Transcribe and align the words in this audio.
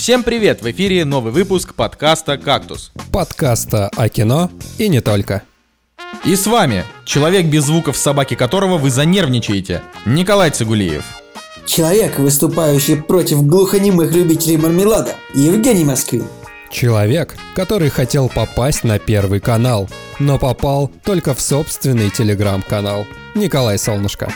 Всем 0.00 0.22
привет! 0.22 0.62
В 0.62 0.70
эфире 0.70 1.04
новый 1.04 1.30
выпуск 1.30 1.74
подкаста 1.74 2.38
«Кактус». 2.38 2.90
Подкаста 3.12 3.90
о 3.98 4.08
кино 4.08 4.50
и 4.78 4.88
не 4.88 5.02
только. 5.02 5.42
И 6.24 6.36
с 6.36 6.46
вами 6.46 6.86
человек 7.04 7.44
без 7.44 7.64
звуков, 7.64 7.98
собаки 7.98 8.34
которого 8.34 8.78
вы 8.78 8.88
занервничаете, 8.88 9.82
Николай 10.06 10.52
Цигулиев. 10.52 11.04
Человек, 11.66 12.18
выступающий 12.18 12.96
против 12.96 13.42
глухонемых 13.42 14.10
любителей 14.12 14.56
мармелада, 14.56 15.16
Евгений 15.34 15.84
Москвин. 15.84 16.26
Человек, 16.70 17.36
который 17.54 17.90
хотел 17.90 18.30
попасть 18.30 18.84
на 18.84 18.98
Первый 18.98 19.40
канал, 19.40 19.90
но 20.18 20.38
попал 20.38 20.90
только 21.04 21.34
в 21.34 21.42
собственный 21.42 22.08
телеграм-канал. 22.08 23.04
Николай 23.34 23.78
Солнышко. 23.78 24.32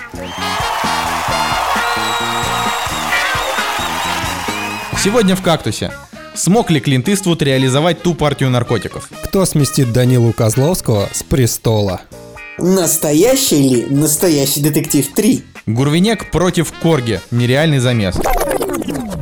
Сегодня 5.05 5.37
в 5.37 5.43
«Кактусе». 5.43 5.93
Смог 6.35 6.71
ли 6.71 6.81
Клинт 6.81 7.11
Иствуд 7.11 7.43
реализовать 7.43 8.01
ту 8.01 8.15
партию 8.15 8.49
наркотиков? 8.49 9.11
Кто 9.25 9.45
сместит 9.45 9.93
Данилу 9.93 10.33
Козловского 10.33 11.11
с 11.13 11.23
престола? 11.23 12.01
Настоящий 12.57 13.69
ли 13.69 13.85
настоящий 13.85 14.63
детектив 14.63 15.07
3? 15.15 15.45
Гурвинек 15.67 16.31
против 16.31 16.73
Корги. 16.73 17.21
Нереальный 17.31 17.81
замес. 17.81 18.17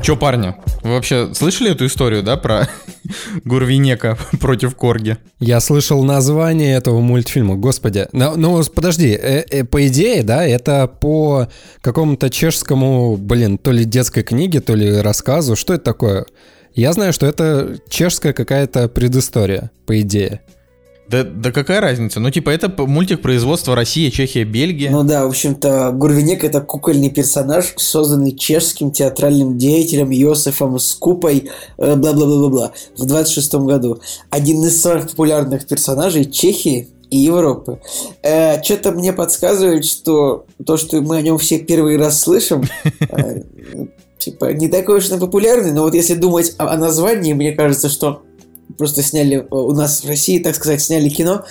Чё, 0.05 0.17
парни, 0.17 0.55
вы 0.85 0.91
вообще 0.91 1.35
слышали 1.35 1.73
эту 1.73 1.87
историю, 1.87 2.23
да, 2.23 2.37
про 2.37 2.69
Гурвинека 3.45 4.19
против 4.41 4.75
Корги? 4.77 5.17
Я 5.41 5.61
слышал 5.61 6.03
название 6.05 6.77
этого 6.77 7.01
мультфильма, 7.01 7.57
господи. 7.57 8.09
Ну, 8.13 8.37
ну 8.37 8.63
подожди, 8.65 9.11
э, 9.11 9.45
э, 9.51 9.65
по 9.65 9.87
идее, 9.87 10.23
да, 10.23 10.45
это 10.47 10.87
по 10.87 11.49
какому-то 11.81 12.31
чешскому, 12.31 13.17
блин, 13.17 13.59
то 13.59 13.71
ли 13.71 13.85
детской 13.85 14.23
книге, 14.23 14.61
то 14.61 14.75
ли 14.75 15.01
рассказу. 15.01 15.57
Что 15.57 15.75
это 15.75 15.85
такое? 15.85 16.27
Я 16.75 16.93
знаю, 16.93 17.13
что 17.13 17.27
это 17.27 17.77
чешская 17.89 18.33
какая-то 18.33 18.89
предыстория, 18.89 19.71
по 19.87 20.01
идее. 20.01 20.41
Да, 21.13 21.25
да 21.25 21.53
какая 21.53 21.83
разница? 21.83 22.21
Ну, 22.21 22.31
типа, 22.31 22.49
это 22.49 22.73
мультик 22.87 23.21
производства 23.21 23.77
Россия, 23.77 24.11
Чехия, 24.11 24.45
Бельгия. 24.45 24.91
Ну 24.91 25.03
да, 25.03 25.27
в 25.27 25.29
общем-то, 25.29 25.93
Гурвинек 25.93 26.43
это 26.43 26.63
кукольный 26.63 27.11
персонаж, 27.11 27.75
созданный 27.77 28.35
чешским 28.35 28.91
театральным 28.91 29.59
деятелем 29.59 30.09
Йосифом 30.09 30.79
Скупой, 30.79 31.51
э, 31.77 31.97
бла-бла-бла-бла-бла, 31.97 32.73
в 32.97 33.05
26 33.05 33.55
году. 33.67 34.01
Один 34.31 34.65
из 34.65 34.81
самых 34.81 35.11
популярных 35.11 35.67
персонажей 35.67 36.25
Чехии 36.25 36.89
и 37.11 37.19
Европы. 37.19 37.79
Э, 38.23 38.63
Что-то 38.63 38.93
мне 38.93 39.13
подсказывает, 39.13 39.85
что 39.85 40.47
то, 40.65 40.79
что 40.79 41.03
мы 41.03 41.19
о 41.19 41.23
нем 41.23 41.37
все 41.37 41.59
первый 41.59 41.99
раз 41.99 42.23
слышим, 42.23 42.65
э, 43.01 43.43
типа, 44.19 44.55
не 44.55 44.69
такой 44.69 44.97
уж 44.97 45.11
и 45.11 45.19
популярный, 45.19 45.73
но 45.73 45.83
вот 45.83 45.95
если 45.95 46.15
думать 46.15 46.55
о, 46.57 46.73
о 46.73 46.79
названии, 46.79 47.35
мне 47.35 47.53
кажется, 47.53 47.91
что 47.91 48.23
просто 48.77 49.03
сняли, 49.03 49.39
э, 49.39 49.47
у 49.51 49.73
нас 49.73 50.03
в 50.03 50.09
России, 50.09 50.39
так 50.39 50.55
сказать, 50.55 50.83
сняли 50.83 51.09
кино 51.09 51.45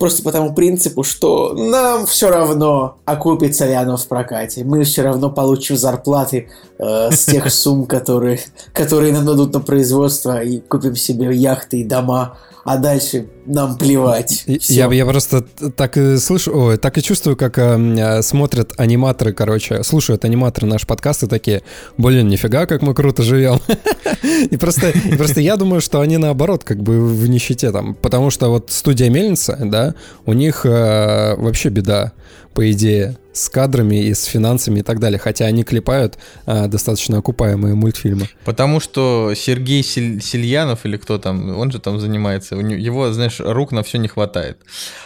просто 0.00 0.22
по 0.22 0.32
тому 0.32 0.54
принципу, 0.54 1.02
что 1.02 1.52
нам 1.52 2.06
все 2.06 2.30
равно, 2.30 2.96
окупится 3.04 3.66
ли 3.66 3.74
оно 3.74 3.98
в 3.98 4.08
прокате. 4.08 4.64
Мы 4.64 4.82
все 4.84 5.02
равно 5.02 5.30
получим 5.30 5.76
зарплаты 5.76 6.48
э, 6.78 7.10
с 7.12 7.26
тех 7.26 7.52
сумм, 7.52 7.84
которые, 7.84 8.40
которые 8.72 9.12
нам 9.12 9.26
дадут 9.26 9.52
на 9.52 9.60
производство, 9.60 10.42
и 10.42 10.60
купим 10.60 10.96
себе 10.96 11.32
яхты 11.36 11.80
и 11.80 11.84
дома 11.84 12.38
а 12.64 12.76
дальше 12.78 13.26
нам 13.46 13.76
плевать. 13.76 14.44
Я, 14.46 14.92
я 14.92 15.06
просто 15.06 15.42
так 15.42 15.96
и 15.96 16.16
слышу, 16.18 16.52
ой, 16.54 16.76
так 16.76 16.98
и 16.98 17.02
чувствую, 17.02 17.36
как 17.36 17.58
э, 17.58 18.22
смотрят 18.22 18.72
аниматоры, 18.76 19.32
короче, 19.32 19.82
слушают 19.82 20.24
аниматоры 20.24 20.66
наш 20.66 20.86
подкаст 20.86 21.22
и 21.22 21.26
такие, 21.26 21.62
блин, 21.96 22.28
нифига, 22.28 22.66
как 22.66 22.82
мы 22.82 22.94
круто 22.94 23.22
живем. 23.22 23.60
И 24.50 24.56
просто, 24.56 24.90
и 24.90 25.16
просто 25.16 25.40
я 25.40 25.56
думаю, 25.56 25.80
что 25.80 26.00
они 26.00 26.16
наоборот, 26.16 26.64
как 26.64 26.82
бы 26.82 27.00
в 27.00 27.28
нищете 27.28 27.70
там, 27.72 27.94
потому 27.94 28.30
что 28.30 28.48
вот 28.48 28.70
студия 28.70 29.08
Мельница, 29.08 29.58
да, 29.60 29.94
у 30.26 30.32
них 30.32 30.66
э, 30.66 31.36
вообще 31.36 31.68
беда, 31.68 32.12
по 32.54 32.70
идее 32.70 33.16
с 33.32 33.48
кадрами 33.48 33.96
и 33.96 34.14
с 34.14 34.24
финансами 34.24 34.80
и 34.80 34.82
так 34.82 34.98
далее, 34.98 35.18
хотя 35.18 35.46
они 35.46 35.62
клепают 35.62 36.18
а, 36.46 36.66
достаточно 36.66 37.18
окупаемые 37.18 37.74
мультфильмы. 37.74 38.28
Потому 38.44 38.80
что 38.80 39.32
Сергей 39.36 39.82
Силь, 39.82 40.20
Сильянов 40.20 40.84
или 40.84 40.96
кто 40.96 41.18
там, 41.18 41.56
он 41.56 41.70
же 41.70 41.78
там 41.78 42.00
занимается, 42.00 42.56
у 42.56 42.60
него, 42.60 42.80
его, 42.80 43.12
знаешь, 43.12 43.36
рук 43.38 43.72
на 43.72 43.82
все 43.82 43.98
не 43.98 44.08
хватает. 44.08 44.58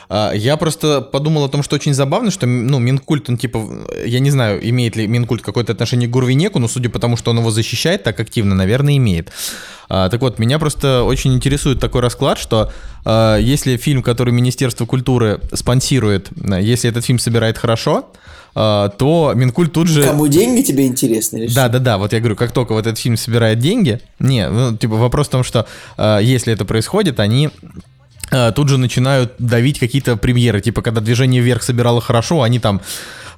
А, 0.08 0.32
я 0.32 0.56
просто 0.56 1.00
подумал 1.00 1.44
о 1.44 1.48
том, 1.48 1.62
что 1.62 1.76
очень 1.76 1.94
забавно, 1.94 2.30
что, 2.30 2.46
ну, 2.46 2.78
Минкульт, 2.78 3.28
он 3.28 3.36
типа, 3.36 3.86
я 4.04 4.20
не 4.20 4.30
знаю, 4.30 4.66
имеет 4.68 4.96
ли 4.96 5.06
Минкульт 5.06 5.42
какое-то 5.42 5.72
отношение 5.72 6.08
к 6.08 6.12
Гурвинеку, 6.12 6.58
но 6.58 6.68
судя 6.68 6.88
по 6.88 6.98
тому, 6.98 7.16
что 7.16 7.30
он 7.30 7.38
его 7.38 7.50
защищает 7.50 8.02
так 8.02 8.18
активно, 8.20 8.54
наверное, 8.54 8.96
имеет. 8.96 9.30
А, 9.88 10.08
так 10.08 10.20
вот, 10.20 10.38
меня 10.38 10.58
просто 10.58 11.02
очень 11.02 11.34
интересует 11.34 11.78
такой 11.80 12.00
расклад, 12.00 12.38
что 12.38 12.72
а, 13.04 13.36
если 13.36 13.76
фильм, 13.76 14.02
который 14.02 14.32
Министерство 14.32 14.86
культуры 14.86 15.40
спонсирует, 15.52 16.30
если 16.60 16.88
этот 16.88 17.04
фильм 17.04 17.18
собирает 17.18 17.58
хорошо, 17.58 18.10
то 18.54 19.32
Минкульт 19.34 19.72
тут 19.72 19.88
же... 19.88 20.04
Кому 20.04 20.28
деньги 20.28 20.62
тебе 20.62 20.86
интересны? 20.86 21.38
Или 21.38 21.54
да, 21.54 21.68
да, 21.68 21.80
да, 21.80 21.98
вот 21.98 22.12
я 22.12 22.20
говорю, 22.20 22.36
как 22.36 22.52
только 22.52 22.72
вот 22.72 22.86
этот 22.86 22.98
фильм 22.98 23.16
собирает 23.16 23.58
деньги, 23.58 24.00
не, 24.20 24.48
ну, 24.48 24.76
типа 24.76 24.94
вопрос 24.94 25.26
в 25.26 25.30
том, 25.30 25.42
что 25.42 25.66
а, 25.96 26.18
если 26.18 26.52
это 26.52 26.64
происходит, 26.64 27.18
они 27.18 27.48
а, 27.48 27.50
тут 28.54 28.68
же 28.68 28.78
начинают 28.78 29.34
давить 29.38 29.78
какие-то 29.78 30.16
премьеры, 30.16 30.60
типа 30.60 30.82
когда 30.82 31.00
«Движение 31.00 31.42
вверх» 31.42 31.62
собирало 31.62 32.00
хорошо, 32.00 32.42
они 32.42 32.58
там 32.58 32.80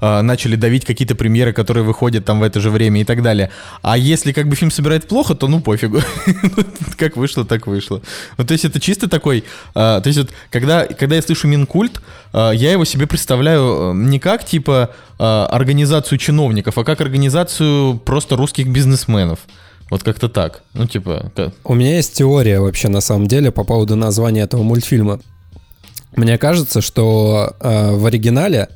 э, 0.01 0.23
начали 0.23 0.57
давить 0.57 0.84
какие-то 0.84 1.15
премьеры, 1.15 1.53
которые 1.53 1.84
выходят 1.84 2.25
там 2.25 2.41
в 2.41 2.43
это 2.43 2.61
же 2.61 2.71
время 2.71 3.01
и 3.01 3.05
так 3.05 3.23
далее. 3.23 3.51
А 3.83 3.97
если 3.97 4.33
как 4.33 4.49
бы 4.49 4.57
фильм 4.57 4.71
собирает 4.71 5.09
плохо, 5.09 5.34
то 5.34 5.49
ну 5.49 5.61
пофигу. 5.61 6.01
как 6.99 7.17
вышло, 7.17 7.45
так 7.45 7.67
вышло. 7.67 8.03
Ну, 8.39 8.45
то 8.45 8.53
есть 8.53 8.65
это 8.65 8.81
чисто 8.81 9.09
такой... 9.09 9.45
Э, 9.75 10.01
то 10.03 10.07
есть 10.07 10.19
вот 10.19 10.31
когда, 10.51 10.87
когда 10.87 11.17
я 11.17 11.23
слышу 11.23 11.49
Минкульт, 11.49 12.01
э, 12.33 12.53
я 12.55 12.73
его 12.73 12.84
себе 12.84 13.07
представляю 13.07 13.93
не 13.95 14.19
как 14.19 14.45
типа 14.45 14.91
э, 15.19 15.23
организацию 15.23 16.19
чиновников, 16.19 16.78
а 16.78 16.84
как 16.84 17.01
организацию 17.01 17.99
просто 17.99 18.37
русских 18.37 18.69
бизнесменов. 18.69 19.41
Вот 19.91 20.03
как-то 20.03 20.29
так. 20.29 20.63
Ну, 20.75 20.87
типа... 20.87 21.31
Как... 21.35 21.53
У 21.65 21.75
меня 21.75 21.97
есть 21.97 22.15
теория 22.15 22.61
вообще 22.61 22.89
на 22.89 23.01
самом 23.01 23.27
деле 23.27 23.53
по 23.53 23.65
поводу 23.65 23.97
названия 23.97 24.43
этого 24.43 24.63
мультфильма. 24.63 25.21
Мне 26.17 26.39
кажется, 26.39 26.81
что 26.81 27.55
э, 27.61 27.93
в 27.93 28.07
оригинале 28.07 28.69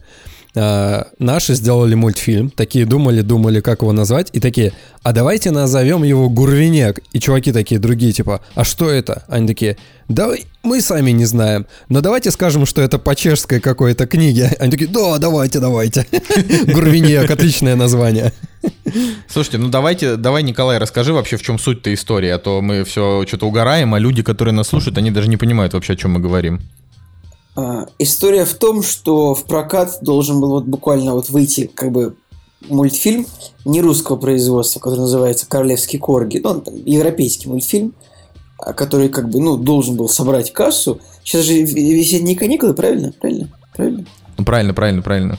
э, 0.54 1.02
наши 1.18 1.54
сделали 1.54 1.94
мультфильм, 1.94 2.50
такие 2.50 2.86
думали, 2.86 3.20
думали, 3.22 3.60
как 3.60 3.82
его 3.82 3.92
назвать, 3.92 4.30
и 4.32 4.40
такие, 4.40 4.72
а 5.02 5.12
давайте 5.12 5.50
назовем 5.50 6.02
его 6.02 6.28
Гурвинек. 6.28 7.00
И 7.12 7.20
чуваки 7.20 7.52
такие 7.52 7.80
другие, 7.80 8.12
типа, 8.12 8.40
а 8.54 8.64
что 8.64 8.90
это? 8.90 9.24
Они 9.28 9.46
такие, 9.46 9.76
да 10.08 10.32
мы 10.62 10.80
сами 10.82 11.10
не 11.12 11.24
знаем, 11.24 11.66
но 11.88 12.00
давайте 12.00 12.30
скажем, 12.30 12.66
что 12.66 12.82
это 12.82 12.98
по 12.98 13.14
чешской 13.14 13.60
какой-то 13.60 14.06
книге. 14.06 14.56
Они 14.58 14.70
такие, 14.70 14.90
да, 14.90 15.18
давайте, 15.18 15.58
давайте. 15.58 16.06
Гурвинек, 16.66 17.30
отличное 17.30 17.76
название. 17.76 18.32
Слушайте, 19.28 19.58
ну 19.58 19.68
давайте, 19.68 20.16
давай, 20.16 20.42
Николай, 20.42 20.78
расскажи 20.78 21.12
вообще, 21.12 21.36
в 21.36 21.42
чем 21.42 21.58
суть-то 21.58 21.92
истории, 21.94 22.28
а 22.28 22.38
то 22.38 22.60
мы 22.60 22.84
все 22.84 23.24
что-то 23.26 23.46
угораем, 23.46 23.94
а 23.94 23.98
люди, 23.98 24.22
которые 24.22 24.52
нас 24.52 24.68
слушают, 24.68 24.98
они 24.98 25.10
даже 25.10 25.28
не 25.28 25.36
понимают 25.36 25.72
вообще, 25.72 25.94
о 25.94 25.96
чем 25.96 26.12
мы 26.12 26.20
говорим. 26.20 26.60
А, 27.56 27.86
история 27.98 28.44
в 28.44 28.54
том, 28.54 28.82
что 28.82 29.34
в 29.34 29.44
прокат 29.44 29.98
должен 30.02 30.40
был 30.40 30.50
вот 30.50 30.64
буквально 30.64 31.14
вот 31.14 31.30
выйти 31.30 31.70
как 31.72 31.92
бы 31.92 32.16
мультфильм 32.68 33.26
не 33.64 33.80
русского 33.80 34.16
производства, 34.16 34.80
который 34.80 35.00
называется 35.00 35.46
«Королевский 35.48 35.98
корги», 35.98 36.40
ну, 36.42 36.50
он 36.50 36.60
там, 36.62 36.74
европейский 36.84 37.48
мультфильм, 37.48 37.94
а, 38.58 38.72
который 38.72 39.08
как 39.08 39.28
бы, 39.28 39.40
ну, 39.40 39.56
должен 39.56 39.96
был 39.96 40.08
собрать 40.08 40.52
кассу. 40.52 41.00
Сейчас 41.24 41.44
же 41.44 41.54
весенние 41.54 42.36
каникулы, 42.36 42.74
правильно? 42.74 43.12
Правильно? 43.20 43.48
Правильно? 43.74 44.06
Ну, 44.38 44.44
правильно, 44.44 44.74
правильно, 44.74 45.02
правильно. 45.02 45.38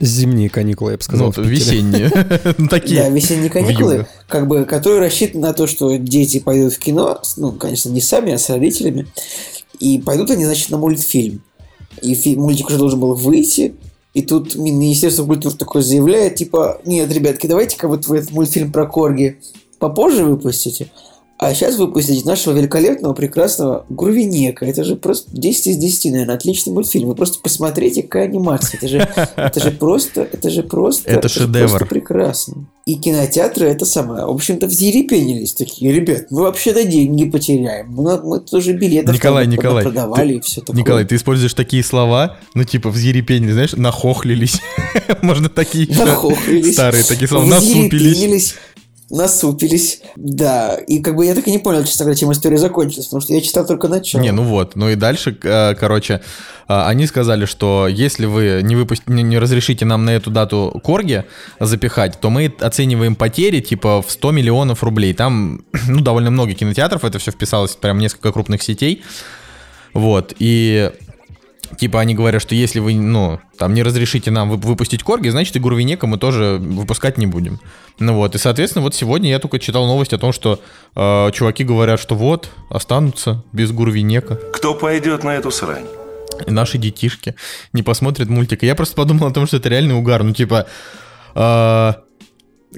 Зимние 0.00 0.48
каникулы, 0.48 0.92
я 0.92 0.96
бы 0.96 1.02
сказал. 1.02 1.32
Ну, 1.36 1.42
весенние. 1.42 2.10
Такие. 2.70 3.02
Да, 3.02 3.08
весенние 3.08 3.50
каникулы, 3.50 4.06
как 4.28 4.46
бы, 4.46 4.64
которые 4.64 5.00
рассчитаны 5.00 5.46
на 5.46 5.52
то, 5.52 5.66
что 5.66 5.96
дети 5.96 6.40
пойдут 6.40 6.74
в 6.74 6.78
кино, 6.78 7.20
ну, 7.36 7.52
конечно, 7.52 7.90
не 7.90 8.00
сами, 8.00 8.32
а 8.32 8.38
с 8.38 8.48
родителями. 8.50 9.06
И 9.78 9.98
пойдут 9.98 10.30
они, 10.30 10.44
значит, 10.44 10.70
на 10.70 10.78
мультфильм. 10.78 11.42
И 12.02 12.36
мультик 12.36 12.68
уже 12.68 12.78
должен 12.78 13.00
был 13.00 13.14
выйти. 13.14 13.74
И 14.14 14.22
тут 14.22 14.56
Министерство 14.56 15.24
культуры 15.24 15.56
такое 15.56 15.82
заявляет, 15.82 16.36
типа, 16.36 16.80
нет, 16.84 17.12
ребятки, 17.12 17.46
давайте-ка 17.46 17.88
вот 17.88 18.06
вы 18.06 18.18
этот 18.18 18.32
мультфильм 18.32 18.72
про 18.72 18.86
Корги 18.86 19.38
попозже 19.78 20.24
выпустите. 20.24 20.90
А 21.38 21.54
сейчас 21.54 21.76
выпустить 21.76 22.24
нашего 22.24 22.52
великолепного, 22.52 23.14
прекрасного 23.14 23.86
Гурвинека. 23.88 24.66
Это 24.66 24.82
же 24.82 24.96
просто 24.96 25.30
10 25.32 25.68
из 25.68 25.76
10, 25.76 26.10
наверное, 26.10 26.34
отличный 26.34 26.72
мультфильм. 26.72 27.06
Вы 27.06 27.14
просто 27.14 27.38
посмотрите, 27.40 28.02
какая 28.02 28.24
анимация. 28.24 28.78
Это 28.78 28.88
же, 28.88 29.08
это 29.36 29.60
же 29.60 29.70
просто, 29.70 30.22
это 30.22 30.50
же 30.50 30.64
просто, 30.64 31.08
это, 31.08 31.18
это 31.20 31.28
шедевр. 31.28 31.68
Просто 31.68 31.86
прекрасно. 31.86 32.66
И 32.86 32.94
кинотеатры 32.96 33.66
это 33.66 33.84
самое. 33.84 34.24
В 34.24 34.30
общем-то, 34.30 34.66
взъерепенились 34.66 35.52
такие. 35.52 35.92
Ребят, 35.92 36.26
мы 36.30 36.42
вообще-то 36.42 36.84
деньги 36.84 37.26
потеряем. 37.26 37.90
Мы, 37.90 38.20
мы 38.20 38.40
тоже 38.40 38.72
билеты 38.72 39.12
Николай, 39.12 39.46
Николай, 39.46 39.84
продавали 39.84 40.32
ты, 40.32 40.38
и 40.38 40.40
все 40.40 40.60
такое. 40.62 40.76
Николай, 40.76 41.04
ты 41.04 41.16
используешь 41.16 41.54
такие 41.54 41.84
слова, 41.84 42.38
ну 42.54 42.64
типа 42.64 42.88
взъерепенились, 42.88 43.52
знаешь, 43.52 43.72
нахохлились. 43.74 44.60
Можно 45.22 45.50
такие 45.50 45.86
старые 46.72 47.04
такие 47.04 47.28
слова. 47.28 47.44
Насупились. 47.44 48.54
Насупились. 49.10 50.00
Да, 50.16 50.74
и 50.74 51.00
как 51.00 51.16
бы 51.16 51.24
я 51.24 51.34
так 51.34 51.46
и 51.46 51.50
не 51.50 51.58
понял, 51.58 51.84
честно 51.84 52.04
говоря, 52.04 52.18
чем 52.18 52.32
история 52.32 52.58
закончилась, 52.58 53.06
потому 53.06 53.20
что 53.22 53.32
я 53.32 53.40
читал 53.40 53.66
только 53.66 53.88
начало. 53.88 54.20
Не, 54.20 54.32
ну 54.32 54.42
вот. 54.42 54.76
Ну 54.76 54.88
и 54.90 54.94
дальше, 54.94 55.36
э, 55.42 55.74
короче, 55.74 56.14
э, 56.14 56.18
они 56.68 57.06
сказали, 57.06 57.46
что 57.46 57.88
если 57.88 58.26
вы 58.26 58.60
не, 58.62 58.76
выпусти, 58.76 59.04
не, 59.06 59.22
не 59.22 59.38
разрешите 59.38 59.84
нам 59.84 60.04
на 60.04 60.10
эту 60.10 60.30
дату 60.30 60.80
корги 60.84 61.24
запихать, 61.58 62.20
то 62.20 62.30
мы 62.30 62.52
оцениваем 62.60 63.14
потери 63.16 63.60
типа 63.60 64.02
в 64.02 64.10
100 64.10 64.30
миллионов 64.32 64.82
рублей. 64.82 65.14
Там, 65.14 65.64
ну, 65.88 66.00
довольно 66.00 66.30
много 66.30 66.52
кинотеатров, 66.52 67.04
это 67.04 67.18
все 67.18 67.30
вписалось 67.30 67.76
прям 67.76 67.98
несколько 67.98 68.32
крупных 68.32 68.62
сетей. 68.62 69.02
Вот, 69.94 70.34
и 70.38 70.92
Типа 71.76 72.00
они 72.00 72.14
говорят, 72.14 72.40
что 72.40 72.54
если 72.54 72.78
вы, 72.78 72.94
ну, 72.94 73.40
там 73.58 73.74
не 73.74 73.82
разрешите 73.82 74.30
нам 74.30 74.50
выпустить 74.50 75.02
корги, 75.02 75.28
значит 75.28 75.54
и 75.56 75.58
Гурвинека 75.58 76.06
мы 76.06 76.18
тоже 76.18 76.58
выпускать 76.60 77.18
не 77.18 77.26
будем. 77.26 77.60
Ну 77.98 78.14
вот, 78.14 78.34
и 78.34 78.38
соответственно 78.38 78.82
вот 78.82 78.94
сегодня 78.94 79.30
я 79.30 79.38
только 79.38 79.58
читал 79.58 79.86
новость 79.86 80.12
о 80.12 80.18
том, 80.18 80.32
что 80.32 80.60
э, 80.96 81.30
чуваки 81.32 81.64
говорят, 81.64 82.00
что 82.00 82.14
вот, 82.14 82.50
останутся 82.70 83.44
без 83.52 83.70
Гурвинека. 83.70 84.36
Кто 84.52 84.74
пойдет 84.74 85.24
на 85.24 85.36
эту 85.36 85.50
срань? 85.50 85.86
Наши 86.46 86.78
детишки 86.78 87.34
не 87.72 87.82
посмотрят 87.82 88.28
мультик. 88.28 88.62
Я 88.62 88.74
просто 88.74 88.94
подумал 88.94 89.26
о 89.26 89.32
том, 89.32 89.46
что 89.46 89.56
это 89.56 89.68
реальный 89.68 89.94
угар. 89.94 90.22
Ну 90.22 90.32
типа... 90.32 90.66
Э, 91.34 91.92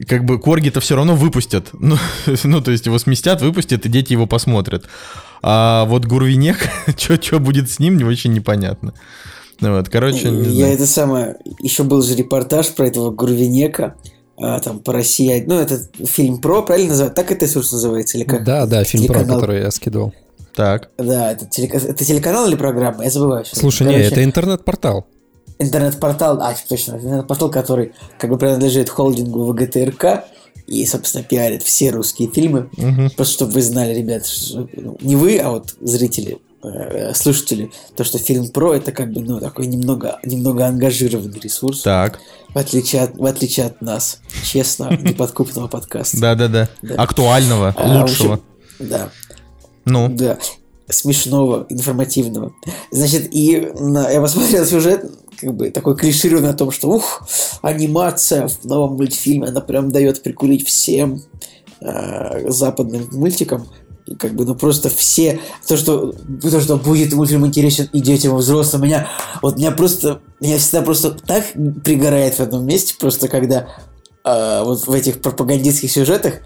как 0.06 0.24
бы 0.24 0.38
корги-то 0.38 0.80
все 0.80 0.96
равно 0.96 1.14
выпустят. 1.14 1.70
Ну, 1.80 1.96
ну, 2.44 2.60
то 2.60 2.70
есть 2.70 2.86
его 2.86 2.98
сместят, 2.98 3.42
выпустят, 3.42 3.86
и 3.86 3.88
дети 3.88 4.12
его 4.12 4.26
посмотрят. 4.26 4.84
А 5.42 5.84
вот 5.86 6.04
Гурвинек, 6.04 6.58
что 6.96 7.38
будет 7.38 7.70
с 7.70 7.78
ним, 7.78 7.96
не 7.96 8.04
очень 8.04 8.32
непонятно. 8.32 8.94
Ну 9.60 9.76
вот, 9.76 9.88
короче, 9.88 10.30
не 10.30 10.44
Я 10.44 10.50
знаю. 10.52 10.74
это 10.74 10.86
самое... 10.86 11.36
Еще 11.60 11.82
был 11.82 12.02
же 12.02 12.14
репортаж 12.14 12.68
про 12.68 12.86
этого 12.86 13.10
Гурвинека, 13.10 13.96
а, 14.38 14.58
там, 14.60 14.78
по 14.80 14.92
России. 14.92 15.44
Ну, 15.46 15.58
это 15.58 15.80
фильм 16.06 16.38
про, 16.38 16.62
правильно 16.62 16.90
называется? 16.90 17.22
Так 17.22 17.30
это 17.30 17.44
ресурс 17.44 17.72
называется? 17.72 18.16
Или 18.16 18.24
как? 18.24 18.44
Да, 18.44 18.66
да, 18.66 18.84
фильм 18.84 19.06
про, 19.06 19.24
который 19.24 19.60
я 19.60 19.70
скидывал. 19.70 20.14
Так. 20.54 20.90
Да, 20.98 21.32
это, 21.32 21.44
телека- 21.44 21.86
это 21.86 22.04
телеканал 22.04 22.48
или 22.48 22.56
программа? 22.56 23.04
Я 23.04 23.10
забываю. 23.10 23.44
Слушай, 23.44 23.86
не, 23.86 23.92
Короче, 23.94 24.08
это 24.08 24.24
интернет-портал. 24.24 25.06
Интернет-портал, 25.60 26.40
а, 26.40 26.54
точно, 26.68 26.92
интернет-портал, 26.94 27.50
который 27.50 27.92
как 28.18 28.30
бы 28.30 28.38
принадлежит 28.38 28.88
холдингу 28.88 29.44
ВГТРК 29.44 30.24
и, 30.66 30.84
собственно, 30.86 31.22
пиарит 31.22 31.62
все 31.62 31.90
русские 31.90 32.30
фильмы. 32.30 32.68
Мгм. 32.76 33.10
Просто 33.10 33.34
чтобы 33.34 33.52
вы 33.52 33.62
знали, 33.62 33.94
ребят, 33.94 34.26
что, 34.26 34.68
ну, 34.74 34.96
не 35.00 35.16
вы, 35.16 35.38
а 35.38 35.50
вот 35.50 35.74
зрители, 35.80 36.38
э, 36.62 37.12
слушатели, 37.14 37.70
то, 37.96 38.04
что 38.04 38.18
фильм 38.18 38.48
про 38.48 38.74
это 38.74 38.92
как 38.92 39.12
бы, 39.12 39.20
ну, 39.20 39.40
такой 39.40 39.66
немного, 39.66 40.18
немного 40.24 40.66
ангажированный 40.66 41.38
ресурс, 41.40 41.82
Так. 41.82 42.18
в, 42.54 42.58
отличие 42.58 43.02
от, 43.02 43.16
в 43.16 43.24
отличие 43.24 43.66
от 43.66 43.80
нас, 43.82 44.20
честно, 44.44 44.90
неподкупного 45.02 45.68
подкаста. 45.68 46.18
Да-да-да. 46.20 46.68
Да. 46.82 46.94
Актуального, 46.96 47.74
А, 47.76 48.02
лучшего. 48.02 48.40
Да. 48.78 49.10
Ну, 49.84 50.08
Да, 50.08 50.38
смешного, 50.88 51.66
информативного. 51.68 52.52
Значит, 52.90 53.28
и 53.34 53.72
на- 53.78 54.10
я 54.10 54.20
посмотрел 54.20 54.64
сюжет, 54.66 55.04
как 55.40 55.54
бы 55.54 55.70
такой 55.70 55.96
клишированный 55.96 56.50
о 56.50 56.54
том, 56.54 56.70
что 56.70 56.88
ух, 56.90 57.26
анимация 57.62 58.48
в 58.48 58.64
новом 58.64 58.96
мультфильме, 58.96 59.48
она 59.48 59.60
прям 59.60 59.90
дает 59.90 60.22
прикурить 60.22 60.66
всем 60.66 61.22
э, 61.80 62.50
западным 62.50 63.08
мультикам. 63.12 63.66
И 64.06 64.14
как 64.14 64.34
бы, 64.34 64.44
ну 64.44 64.54
просто 64.54 64.88
все, 64.88 65.40
то, 65.66 65.76
что, 65.76 66.12
то, 66.42 66.60
что 66.60 66.76
будет 66.76 67.12
мультфильм 67.12 67.46
интересен 67.46 67.88
и 67.92 68.00
детям, 68.00 68.34
и 68.34 68.38
взрослым, 68.38 68.82
меня, 68.82 69.08
вот 69.40 69.56
меня 69.56 69.70
просто, 69.70 70.20
меня 70.40 70.58
всегда 70.58 70.82
просто 70.82 71.12
так 71.12 71.44
пригорает 71.84 72.34
в 72.34 72.40
одном 72.40 72.66
месте, 72.66 72.94
просто 72.98 73.28
когда 73.28 73.68
э, 74.24 74.62
вот 74.64 74.86
в 74.86 74.92
этих 74.92 75.20
пропагандистских 75.20 75.92
сюжетах 75.92 76.40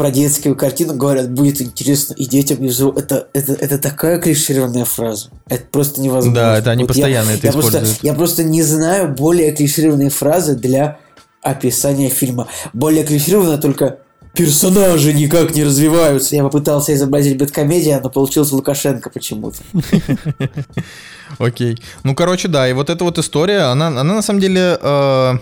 про 0.00 0.10
детскую 0.10 0.56
картину 0.56 0.94
говорят, 0.94 1.30
будет 1.30 1.60
интересно 1.60 2.14
и 2.14 2.24
детям, 2.24 2.56
и 2.64 2.68
взрослым. 2.68 3.04
Это, 3.04 3.28
это, 3.34 3.52
это 3.52 3.76
такая 3.76 4.18
клишированная 4.18 4.86
фраза. 4.86 5.28
Это 5.46 5.64
просто 5.70 6.00
невозможно. 6.00 6.40
Да, 6.40 6.58
это 6.58 6.70
они 6.70 6.84
Вот 6.84 6.96
я- 6.96 7.02
постоянно 7.02 7.30
это 7.32 7.46
я 7.48 7.52
просто, 7.52 7.70
используют. 7.70 8.02
я 8.02 8.14
просто 8.14 8.44
не 8.44 8.62
знаю 8.62 9.14
более 9.14 9.52
клишированные 9.52 10.08
фразы 10.08 10.56
для 10.56 11.00
описания 11.42 12.08
фильма. 12.08 12.48
Более 12.72 13.04
клишированно 13.04 13.58
только 13.58 13.98
персонажи 14.34 15.12
никак 15.12 15.54
не 15.54 15.64
развиваются. 15.64 16.34
Я 16.34 16.44
попытался 16.44 16.94
изобразить 16.94 17.36
бэткомедия, 17.36 18.00
но 18.00 18.08
получилось 18.08 18.52
Лукашенко 18.52 19.10
почему-то. 19.10 19.58
Окей. 21.38 21.76
Ну, 22.04 22.14
короче, 22.14 22.48
да, 22.48 22.66
и 22.66 22.72
вот 22.72 22.88
эта 22.88 23.04
вот 23.04 23.18
история, 23.18 23.70
она, 23.70 23.88
она 23.88 24.02
на 24.14 24.22
самом 24.22 24.40
деле, 24.40 24.78
э, 24.80 25.32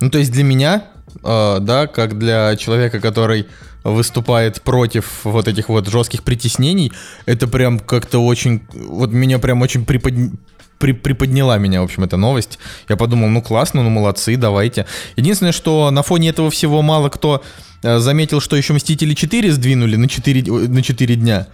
ну, 0.00 0.10
то 0.10 0.18
есть 0.18 0.30
для 0.30 0.44
меня, 0.44 0.88
э, 1.22 1.58
да, 1.60 1.86
как 1.86 2.18
для 2.18 2.54
человека, 2.56 3.00
который 3.00 3.46
выступает 3.84 4.62
против 4.62 5.20
вот 5.24 5.46
этих 5.46 5.68
вот 5.68 5.88
жестких 5.88 6.22
притеснений, 6.22 6.92
это 7.26 7.46
прям 7.46 7.78
как-то 7.78 8.18
очень, 8.24 8.62
вот 8.72 9.10
меня 9.12 9.38
прям 9.38 9.62
очень 9.62 9.82
приподня- 9.82 10.32
при- 10.78 10.92
приподняла 10.92 11.58
меня, 11.58 11.80
в 11.80 11.84
общем, 11.84 12.04
эта 12.04 12.16
новость. 12.16 12.58
Я 12.88 12.96
подумал, 12.96 13.28
ну 13.28 13.42
классно, 13.42 13.82
ну 13.82 13.90
молодцы, 13.90 14.36
давайте. 14.36 14.86
Единственное, 15.16 15.52
что 15.52 15.90
на 15.90 16.02
фоне 16.02 16.30
этого 16.30 16.50
всего 16.50 16.82
мало 16.82 17.10
кто 17.10 17.42
э, 17.82 17.98
заметил, 17.98 18.40
что 18.40 18.56
еще 18.56 18.72
Мстители 18.72 19.14
4 19.14 19.52
сдвинули 19.52 19.96
на 19.96 20.08
4, 20.08 20.50
ой, 20.50 20.68
на 20.68 20.82
4 20.82 21.14
дня. 21.16 21.46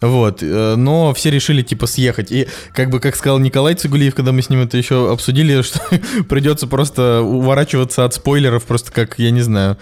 Вот, 0.00 0.42
э, 0.42 0.74
но 0.76 1.14
все 1.14 1.30
решили 1.30 1.62
типа 1.62 1.86
съехать. 1.86 2.30
И 2.30 2.48
как 2.74 2.90
бы, 2.90 3.00
как 3.00 3.16
сказал 3.16 3.38
Николай 3.38 3.74
Цигулиев, 3.74 4.14
когда 4.14 4.32
мы 4.32 4.42
с 4.42 4.50
ним 4.50 4.60
это 4.60 4.76
еще 4.76 5.10
обсудили, 5.10 5.62
что 5.62 5.80
придется 6.28 6.66
просто 6.66 7.22
уворачиваться 7.22 8.04
от 8.04 8.12
спойлеров, 8.12 8.64
просто 8.64 8.92
как, 8.92 9.18
я 9.18 9.30
не 9.30 9.40
знаю, 9.40 9.78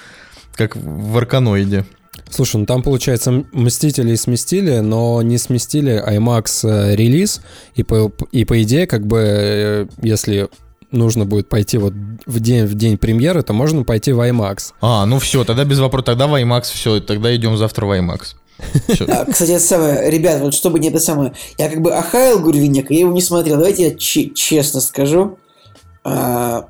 как 0.54 0.76
в 0.76 1.16
Арканоиде. 1.16 1.84
Слушай, 2.30 2.56
ну 2.56 2.66
там, 2.66 2.82
получается, 2.82 3.44
Мстители 3.52 4.14
сместили, 4.14 4.78
но 4.78 5.22
не 5.22 5.38
сместили 5.38 6.02
IMAX 6.04 6.68
э, 6.68 6.96
релиз, 6.96 7.40
и 7.74 7.82
по, 7.82 8.12
и 8.32 8.44
по 8.44 8.62
идее, 8.62 8.86
как 8.86 9.06
бы, 9.06 9.18
э, 9.18 9.86
если 10.02 10.48
нужно 10.90 11.24
будет 11.26 11.48
пойти 11.48 11.78
вот 11.78 11.92
в 12.26 12.40
день, 12.40 12.66
в 12.66 12.74
день 12.74 12.98
премьеры, 12.98 13.42
то 13.42 13.52
можно 13.52 13.84
пойти 13.84 14.12
в 14.12 14.20
IMAX. 14.20 14.72
А, 14.80 15.06
ну 15.06 15.18
все, 15.18 15.44
тогда 15.44 15.64
без 15.64 15.78
вопросов, 15.80 16.06
тогда 16.06 16.26
в 16.26 16.34
IMAX, 16.34 16.62
все, 16.72 17.00
тогда 17.00 17.34
идем 17.34 17.56
завтра 17.56 17.86
в 17.86 17.90
IMAX. 17.90 18.34
А, 19.08 19.24
кстати, 19.24 19.50
это 19.50 19.64
самое, 19.64 20.10
ребят, 20.10 20.40
вот 20.40 20.54
чтобы 20.54 20.78
не 20.78 20.88
это 20.88 21.00
самое, 21.00 21.32
я 21.58 21.68
как 21.68 21.80
бы 21.80 21.92
охаял 21.92 22.38
Гурвинека, 22.38 22.94
я 22.94 23.00
его 23.00 23.12
не 23.12 23.22
смотрел. 23.22 23.56
Давайте 23.56 23.88
я 23.88 23.94
че- 23.94 24.30
честно 24.30 24.80
скажу. 24.80 25.38
А, 26.04 26.66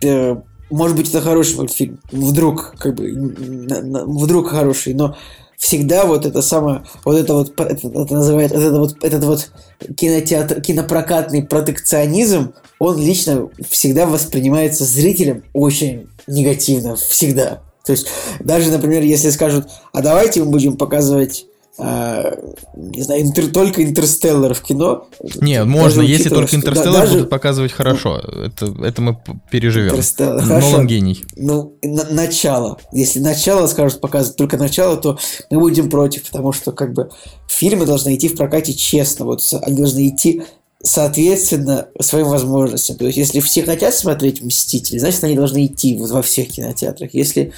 да, 0.00 0.42
может 0.70 0.96
быть, 0.96 1.08
это 1.08 1.20
хороший 1.20 1.56
мультфильм. 1.56 2.00
Вдруг, 2.12 2.74
как 2.78 2.94
бы, 2.94 3.10
на- 3.12 3.82
на- 3.82 4.04
вдруг 4.06 4.48
хороший, 4.48 4.94
но 4.94 5.16
всегда 5.56 6.06
вот 6.06 6.24
это 6.24 6.40
самое, 6.40 6.84
вот 7.04 7.16
это 7.16 7.34
вот, 7.34 7.60
это, 7.60 7.88
это 7.88 8.14
называют, 8.14 8.52
вот 8.52 8.60
это 8.62 8.78
вот, 8.78 8.96
этот 9.04 9.24
вот 9.24 9.50
кинотеатр, 9.96 10.60
кинопрокатный 10.62 11.42
протекционизм, 11.42 12.54
он 12.78 12.98
лично 12.98 13.48
всегда 13.68 14.06
воспринимается 14.06 14.84
зрителем 14.84 15.42
очень 15.52 16.08
негативно, 16.26 16.96
всегда. 16.96 17.60
То 17.84 17.92
есть, 17.92 18.06
даже, 18.40 18.70
например, 18.70 19.02
если 19.02 19.30
скажут, 19.30 19.68
а 19.92 20.00
давайте 20.00 20.42
мы 20.44 20.50
будем 20.50 20.76
показывать 20.76 21.46
а, 21.78 22.34
не 22.76 23.02
знаю, 23.02 23.22
интер- 23.24 23.50
только 23.50 23.82
интерстеллар 23.82 24.52
в 24.54 24.60
кино. 24.62 25.06
Не, 25.40 25.64
можно, 25.64 26.02
если 26.02 26.28
только 26.28 26.48
что- 26.48 26.56
да, 26.56 26.60
Интерстеллар 26.60 27.00
даже- 27.02 27.14
будут 27.14 27.30
показывать 27.30 27.72
хорошо. 27.72 28.18
Это, 28.18 28.66
это 28.84 29.00
мы 29.00 29.18
переживем. 29.50 29.90
Интерстеллар, 29.92 30.44
Нолан 30.44 30.86
гений. 30.86 31.24
Ну, 31.36 31.74
на- 31.82 32.10
начало. 32.10 32.78
Если 32.92 33.20
начало 33.20 33.66
скажут 33.66 34.00
показывать 34.00 34.36
только 34.36 34.56
начало, 34.58 34.96
то 34.96 35.18
мы 35.50 35.58
будем 35.60 35.88
против, 35.88 36.24
потому 36.24 36.52
что 36.52 36.72
как 36.72 36.92
бы 36.92 37.10
фильмы 37.48 37.86
должны 37.86 38.14
идти 38.14 38.28
в 38.28 38.36
прокате 38.36 38.74
честно. 38.74 39.24
Вот 39.24 39.42
они 39.62 39.76
должны 39.76 40.06
идти 40.08 40.42
соответственно 40.82 41.88
своим 42.00 42.28
возможностям. 42.28 42.96
То 42.96 43.06
есть, 43.06 43.16
если 43.18 43.40
все 43.40 43.62
хотят 43.62 43.94
смотреть 43.94 44.42
«Мстители», 44.42 44.98
значит, 44.98 45.22
они 45.24 45.34
должны 45.34 45.66
идти 45.66 45.96
вот 45.96 46.10
во 46.10 46.22
всех 46.22 46.48
кинотеатрах. 46.48 47.14
Если 47.14 47.52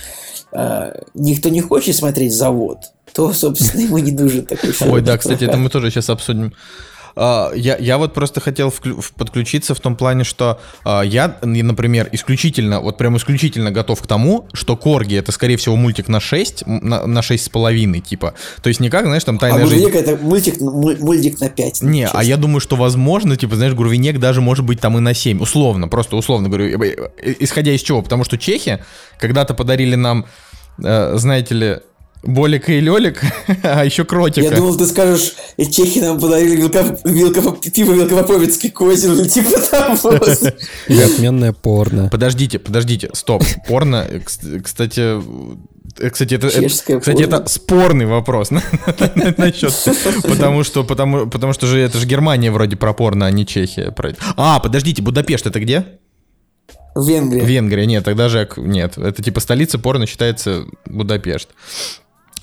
э, 0.52 0.92
никто 1.14 1.48
не 1.48 1.60
хочет 1.60 1.96
смотреть 1.96 2.32
«Завод», 2.34 2.78
то, 3.14 3.32
собственно, 3.32 3.82
ему 3.82 3.98
не 3.98 4.12
нужен 4.12 4.44
такой 4.46 4.70
Ой, 4.70 4.74
широкий 4.74 5.00
да, 5.04 5.18
кстати, 5.18 5.44
это 5.44 5.56
мы 5.56 5.68
тоже 5.70 5.90
сейчас 5.90 6.08
обсудим. 6.10 6.52
А, 7.14 7.50
Я, 7.54 7.76
я 7.76 7.98
вот 7.98 8.14
просто 8.14 8.40
хотел 8.40 8.72
подключиться 9.18 9.74
в 9.74 9.80
том 9.80 9.96
плане, 9.96 10.24
что 10.24 10.58
а, 10.82 11.02
я, 11.02 11.36
например, 11.42 12.08
исключительно, 12.10 12.80
вот 12.80 12.96
прям 12.96 13.18
исключительно 13.18 13.70
готов 13.70 14.00
к 14.00 14.06
тому, 14.06 14.48
что 14.54 14.78
Корги 14.78 15.16
это, 15.16 15.30
скорее 15.30 15.58
всего, 15.58 15.76
мультик 15.76 16.08
на 16.08 16.20
6, 16.20 16.62
м, 16.66 16.78
на, 16.88 17.06
на 17.06 17.20
6 17.20 17.44
с 17.44 17.48
половиной, 17.50 18.00
типа. 18.00 18.32
То 18.62 18.68
есть 18.68 18.80
не 18.80 18.88
как, 18.88 19.04
знаешь, 19.04 19.24
там 19.24 19.36
А 19.36 19.40
тайная 19.40 19.66
жизнь. 19.66 19.82
«Гурвинек» 19.82 20.08
это 20.08 20.16
мультик, 20.24 20.58
муль- 20.62 20.96
мультик 21.00 21.38
на 21.38 21.50
5. 21.50 21.82
Не, 21.82 22.08
а 22.08 22.22
я 22.24 22.38
думаю, 22.38 22.60
что 22.60 22.76
возможно, 22.76 23.36
типа, 23.36 23.56
знаешь, 23.56 23.74
Гурвинек 23.74 24.18
даже 24.18 24.40
может 24.40 24.64
быть 24.64 24.80
там 24.80 24.96
и 24.96 25.00
на 25.02 25.12
7. 25.12 25.42
Условно, 25.42 25.88
просто 25.88 26.16
условно 26.16 26.48
говорю. 26.48 26.82
э, 26.82 26.94
Исходя 27.40 27.72
из 27.72 27.82
чего? 27.82 28.00
Потому 28.00 28.24
что 28.24 28.38
чехи 28.38 28.82
когда-то 29.18 29.52
подарили 29.52 29.96
нам, 29.96 30.24
э, 30.82 31.12
знаете 31.18 31.54
ли, 31.54 31.76
Болика 32.22 32.72
и 32.72 32.80
Лелик, 32.80 33.20
а 33.62 33.84
еще 33.84 34.04
Кротика. 34.04 34.46
Я 34.46 34.52
думал, 34.56 34.76
ты 34.76 34.86
скажешь, 34.86 35.34
и 35.56 35.66
чехи 35.66 35.98
нам 35.98 36.20
подарили 36.20 36.56
вилка, 36.56 36.98
вилка, 37.04 37.42
пиво 37.70 37.92
Велкопоповицкий 37.92 38.70
козел, 38.70 39.18
или 39.18 39.28
типа 39.28 39.50
того. 39.60 40.18
И 40.88 40.98
отменное 41.00 41.52
порно. 41.52 42.08
Подождите, 42.10 42.58
подождите, 42.58 43.10
стоп. 43.12 43.42
Порно, 43.66 44.06
э, 44.08 44.18
кс- 44.18 44.60
кстати, 44.60 45.20
э, 46.00 46.10
кстати, 46.10 46.34
это, 46.34 46.46
это- 46.46 46.60
Чешское 46.62 47.00
кстати, 47.00 47.24
порно. 47.24 47.34
это 47.36 47.48
спорный 47.48 48.06
вопрос 48.06 48.50
насчет, 49.36 49.74
потому 50.22 50.62
что, 50.64 50.84
потому, 50.84 51.26
потому 51.28 51.52
что 51.52 51.66
же 51.66 51.80
это 51.80 51.98
же 51.98 52.06
Германия 52.06 52.50
вроде 52.52 52.76
про 52.76 52.92
порно, 52.92 53.26
а 53.26 53.30
не 53.32 53.44
Чехия. 53.44 53.90
про- 53.90 54.14
А, 54.36 54.60
подождите, 54.60 55.02
Будапешт 55.02 55.46
это 55.46 55.58
где? 55.58 55.86
В 56.94 57.08
Венгрии. 57.08 57.40
Венгрия, 57.40 57.86
нет, 57.86 58.04
тогда 58.04 58.28
же 58.28 58.48
нет, 58.58 58.98
это 58.98 59.22
типа 59.22 59.40
столица 59.40 59.78
порно 59.78 60.06
считается 60.06 60.66
Будапешт. 60.86 61.48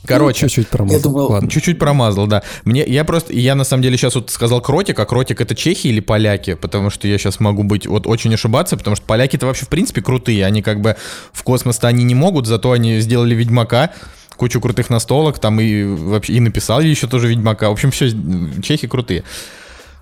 Короче, 0.06 0.48
Чуть-чуть 0.48 0.70
промазал. 0.70 0.98
Я 0.98 1.03
думал, 1.03 1.32
Ладно. 1.32 1.50
Чуть-чуть 1.50 1.77
промазал, 1.77 2.25
да. 2.25 2.41
Мне, 2.63 2.86
я 2.86 3.03
просто, 3.03 3.34
я 3.34 3.53
на 3.56 3.63
самом 3.63 3.84
деле 3.84 3.98
сейчас 3.98 4.15
вот 4.15 4.29
сказал 4.32 4.62
кротик, 4.62 4.98
а 5.00 5.06
кротик 5.06 5.41
это 5.41 5.56
чехи 5.56 5.88
или 5.88 6.00
поляки, 6.00 6.53
потому 6.56 6.89
что 6.89 7.08
я 7.08 7.18
сейчас 7.18 7.39
могу 7.39 7.63
быть 7.63 7.86
вот 7.86 8.08
очень 8.08 8.34
ошибаться, 8.34 8.77
потому 8.77 8.96
что 8.96 9.06
поляки-то 9.06 9.46
вообще 9.46 9.65
в 9.65 9.70
принципе 9.70 10.01
крутые, 10.01 10.46
они 10.46 10.62
как 10.62 10.79
бы 10.82 10.96
в 11.34 11.44
космос-то 11.44 11.88
они 11.88 12.03
не 12.06 12.15
могут, 12.15 12.48
зато 12.48 12.72
они 12.72 13.00
сделали 13.01 13.36
Ведьмака, 13.36 13.91
кучу 14.38 14.62
крутых 14.62 14.89
настолок, 14.89 15.38
там 15.39 15.60
и 15.60 15.84
вообще 15.84 16.34
и 16.34 16.39
написали 16.39 16.88
еще 16.88 17.08
тоже 17.08 17.27
Ведьмака. 17.27 17.68
В 17.70 17.74
общем, 17.74 17.91
все, 17.91 18.10
чехи 18.63 18.88
крутые. 18.88 19.24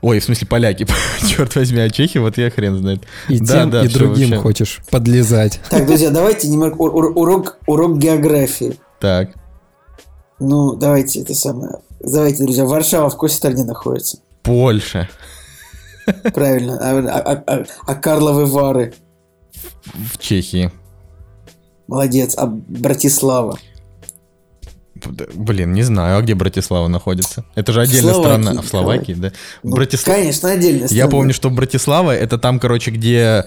Ой, 0.02 0.20
в 0.20 0.24
смысле 0.24 0.46
поляки, 0.48 0.86
черт 1.28 1.56
возьми, 1.56 1.80
а 1.80 1.90
чехи, 1.90 2.20
вот 2.20 2.38
я 2.38 2.52
хрен 2.52 2.78
знает. 2.78 3.02
И 3.30 3.40
Да, 3.40 3.62
тем, 3.62 3.70
да, 3.72 3.84
и 3.84 3.88
другим 3.88 4.30
вообще. 4.30 4.42
хочешь 4.44 4.80
подлезать. 4.92 5.60
Так, 5.72 5.88
друзья, 5.88 6.12
давайте 6.12 6.48
немного 6.50 6.76
ур- 6.76 6.94
ур- 6.96 7.14
урок, 7.16 7.58
урок 7.66 7.98
географии. 7.98 8.76
Так, 9.00 9.32
Ну, 10.40 10.76
давайте 10.76 11.22
это 11.22 11.34
самое. 11.34 11.80
Давайте, 12.00 12.44
друзья, 12.44 12.66
Варшава 12.66 13.10
в 13.10 13.14
какой 13.14 13.30
стране 13.30 13.64
находится? 13.64 14.20
Польша. 14.44 15.10
Правильно. 16.34 16.78
А, 16.80 17.00
а- 17.00 17.44
а- 17.48 17.66
а 17.86 17.96
Карловы 17.96 18.46
Вары? 18.46 18.94
В 19.94 20.18
Чехии. 20.20 20.72
Молодец. 21.88 22.36
А 22.38 22.46
Братислава? 22.46 23.58
Блин, 25.36 25.74
не 25.74 25.84
знаю, 25.84 26.18
а 26.18 26.22
где 26.22 26.36
Братислава 26.36 26.88
находится? 26.88 27.46
Это 27.56 27.72
же 27.74 27.82
отдельная 27.82 28.14
Словакии, 28.14 28.42
страна. 28.44 28.62
В 28.62 28.68
Словакии, 28.68 29.14
да? 29.14 29.32
Ну, 29.64 29.76
Братислава. 29.76 30.18
Конечно, 30.20 30.52
отдельно. 30.52 30.88
Я 30.90 31.08
помню, 31.08 31.34
что 31.34 31.50
Братислава 31.50 32.12
это 32.12 32.38
там, 32.38 32.60
короче, 32.60 32.92
где 32.92 33.46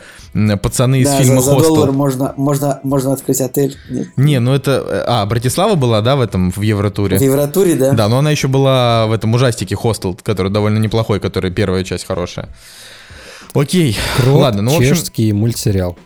пацаны 0.62 1.00
из 1.00 1.08
да, 1.08 1.18
фильма 1.22 1.40
за, 1.42 1.50
за 1.54 1.60
доллар 1.60 1.92
можно, 1.92 2.34
можно, 2.36 2.80
можно 2.82 3.12
открыть 3.12 3.40
отель. 3.40 3.76
Нет. 3.88 4.08
Не, 4.16 4.38
ну 4.40 4.54
это. 4.54 4.84
э, 4.86 5.04
А, 5.06 5.26
Братислава 5.26 5.74
была, 5.74 6.00
да, 6.02 6.16
в 6.16 6.20
этом, 6.20 6.50
в 6.52 6.60
Евротуре? 6.60 7.18
В 7.18 7.22
Евротуре, 7.22 7.74
да? 7.74 7.92
Да, 7.92 8.08
но 8.08 8.18
она 8.18 8.30
еще 8.30 8.48
была 8.48 9.06
в 9.06 9.12
этом 9.12 9.32
ужастике 9.34 9.74
Хостел, 9.76 10.18
который 10.22 10.50
довольно 10.50 10.78
неплохой, 10.78 11.20
который 11.20 11.50
первая 11.50 11.84
часть 11.84 12.06
хорошая. 12.06 12.48
Окей. 13.54 13.96
Крот, 14.16 14.40
Ладно, 14.42 14.62
ну 14.62 14.70
в 14.72 14.76
общем. 14.76 14.94
чешский 14.94 15.32
мультсериал. 15.32 15.98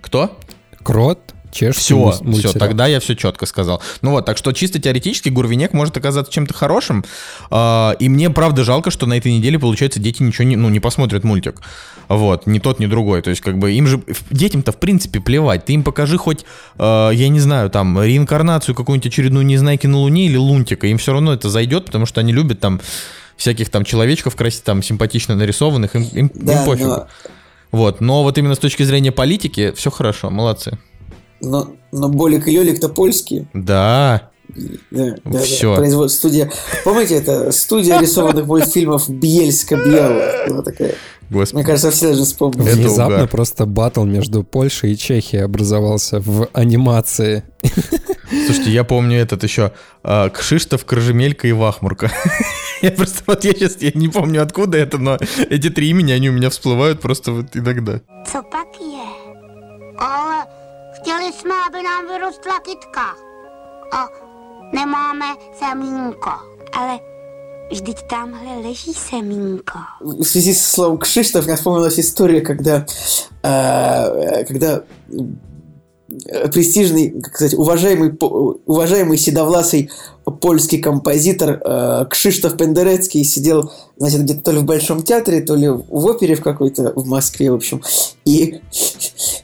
Кто? 0.00 0.36
Крот, 0.82 1.33
чешский 1.54 1.80
Все, 1.80 1.96
муль- 1.96 2.12
все, 2.14 2.24
мультсериал. 2.24 2.54
тогда 2.54 2.86
я 2.86 3.00
все 3.00 3.14
четко 3.14 3.46
сказал. 3.46 3.80
Ну 4.02 4.10
вот, 4.10 4.26
так 4.26 4.36
что 4.36 4.52
чисто 4.52 4.78
теоретически 4.80 5.28
Гурвинек 5.30 5.72
может 5.72 5.96
оказаться 5.96 6.32
чем-то 6.32 6.52
хорошим. 6.52 7.04
А, 7.50 7.92
и 7.98 8.08
мне 8.08 8.28
правда 8.30 8.64
жалко, 8.64 8.90
что 8.90 9.06
на 9.06 9.14
этой 9.16 9.32
неделе, 9.32 9.58
получается, 9.58 10.00
дети 10.00 10.22
ничего 10.22 10.44
не, 10.44 10.56
ну, 10.56 10.68
не 10.68 10.80
посмотрят 10.80 11.24
мультик. 11.24 11.60
Вот, 12.08 12.46
ни 12.46 12.58
тот, 12.58 12.80
ни 12.80 12.86
другой. 12.86 13.22
То 13.22 13.30
есть, 13.30 13.40
как 13.42 13.58
бы 13.58 13.72
им 13.72 13.86
же 13.86 14.02
детям-то 14.30 14.72
в 14.72 14.76
принципе 14.78 15.20
плевать. 15.20 15.64
Ты 15.64 15.72
им 15.72 15.82
покажи 15.84 16.18
хоть, 16.18 16.44
э, 16.78 17.10
я 17.14 17.28
не 17.28 17.40
знаю, 17.40 17.70
там, 17.70 18.02
реинкарнацию 18.02 18.74
какую-нибудь 18.74 19.06
очередную 19.06 19.46
Незнайки 19.46 19.86
на 19.86 19.98
Луне 19.98 20.26
или 20.26 20.36
Лунтика. 20.36 20.86
Им 20.86 20.98
все 20.98 21.12
равно 21.12 21.32
это 21.32 21.48
зайдет, 21.48 21.86
потому 21.86 22.04
что 22.06 22.20
они 22.20 22.32
любят 22.32 22.60
там 22.60 22.80
всяких 23.36 23.68
там 23.70 23.84
человечков 23.84 24.36
красить, 24.36 24.64
там 24.64 24.82
симпатично 24.82 25.34
нарисованных, 25.34 25.94
им, 25.96 26.02
им, 26.02 26.26
им 26.26 26.30
Да, 26.34 26.64
пофигу. 26.64 26.88
но, 26.88 27.06
Вот, 27.72 28.00
но 28.00 28.22
вот 28.22 28.38
именно 28.38 28.54
с 28.54 28.58
точки 28.58 28.82
зрения 28.84 29.10
политики 29.12 29.72
все 29.76 29.90
хорошо, 29.90 30.30
молодцы. 30.30 30.78
Но, 31.44 31.68
но 31.92 32.08
Болик 32.08 32.48
и 32.48 32.52
Лелик-то 32.52 32.88
польские. 32.88 33.46
Да, 33.54 34.30
Да, 34.90 35.16
да, 35.24 35.38
Всё. 35.40 35.70
да. 35.70 35.76
Производ... 35.76 36.10
Студия... 36.10 36.50
Помните, 36.84 37.14
это 37.16 37.50
студия 37.52 38.00
рисованных 38.00 38.46
мультфильмов 38.46 39.08
была 40.48 40.62
такая. 40.62 40.94
господи. 41.30 41.56
Мне 41.56 41.64
кажется, 41.64 41.90
все 41.90 42.08
даже 42.08 42.24
вспомнили. 42.24 42.68
Это 42.68 42.76
Внезапно 42.76 43.16
угар. 43.16 43.28
просто 43.28 43.66
батл 43.66 44.04
между 44.04 44.44
Польшей 44.44 44.92
и 44.92 44.96
Чехией 44.96 45.44
образовался 45.44 46.20
в 46.20 46.48
анимации. 46.52 47.44
Слушайте, 48.46 48.70
я 48.70 48.84
помню 48.84 49.18
этот 49.18 49.42
еще 49.42 49.72
э, 50.02 50.30
Кшиштов, 50.30 50.84
Крыжемелька 50.84 51.46
и 51.46 51.52
Вахмурка. 51.52 52.10
Я 52.82 52.90
просто 52.92 53.22
вот 53.26 53.44
я 53.44 53.52
сейчас 53.52 53.76
я 53.80 53.92
не 53.94 54.08
помню 54.08 54.42
откуда 54.42 54.76
это, 54.76 54.98
но 54.98 55.18
эти 55.48 55.70
три 55.70 55.88
имени, 55.88 56.12
они 56.12 56.28
у 56.28 56.32
меня 56.32 56.50
всплывают 56.50 57.00
просто 57.00 57.32
вот 57.32 57.56
иногда. 57.56 58.02
Ale 58.32 58.42
chtěli 61.03 61.33
jsme, 61.33 61.53
aby 61.67 61.83
nám 61.83 62.07
vyrostla 62.07 62.59
kytka. 62.59 63.15
A 63.93 64.07
nemáme 64.73 65.25
semínko. 65.59 66.31
Ale 66.73 66.99
vždyť 67.71 67.97
tamhle 68.09 68.67
leží 68.67 68.93
semínko. 68.93 69.79
В 70.01 70.23
связи 70.23 70.53
со 70.53 70.69
словом 70.69 70.97
Кшиштов 70.97 71.45
мне 71.45 71.55
вспомнилась 71.55 71.99
история, 71.99 72.41
когда, 72.41 72.85
э, 73.43 74.43
когда 74.47 74.67
э, 74.67 74.81
престижный, 76.52 77.20
как 77.20 77.34
сказать, 77.36 77.54
уважаемый, 77.54 78.12
по- 78.12 78.56
уважаемый 78.66 79.18
седовласый 79.18 79.90
польский 80.40 80.78
композитор 80.78 81.60
э, 81.62 82.06
Кшиштоф 82.10 82.56
Пендерецкий 82.56 83.24
сидел, 83.24 83.70
значит, 83.96 84.22
где-то 84.22 84.40
то 84.40 84.52
ли 84.52 84.58
в 84.58 84.64
Большом 84.64 85.02
театре, 85.02 85.40
то 85.40 85.54
ли 85.54 85.68
в 85.68 86.06
опере 86.06 86.34
в 86.34 86.42
какой-то 86.42 86.92
в 86.96 87.06
Москве, 87.06 87.50
в 87.50 87.56
общем, 87.56 87.82
и, 88.24 88.60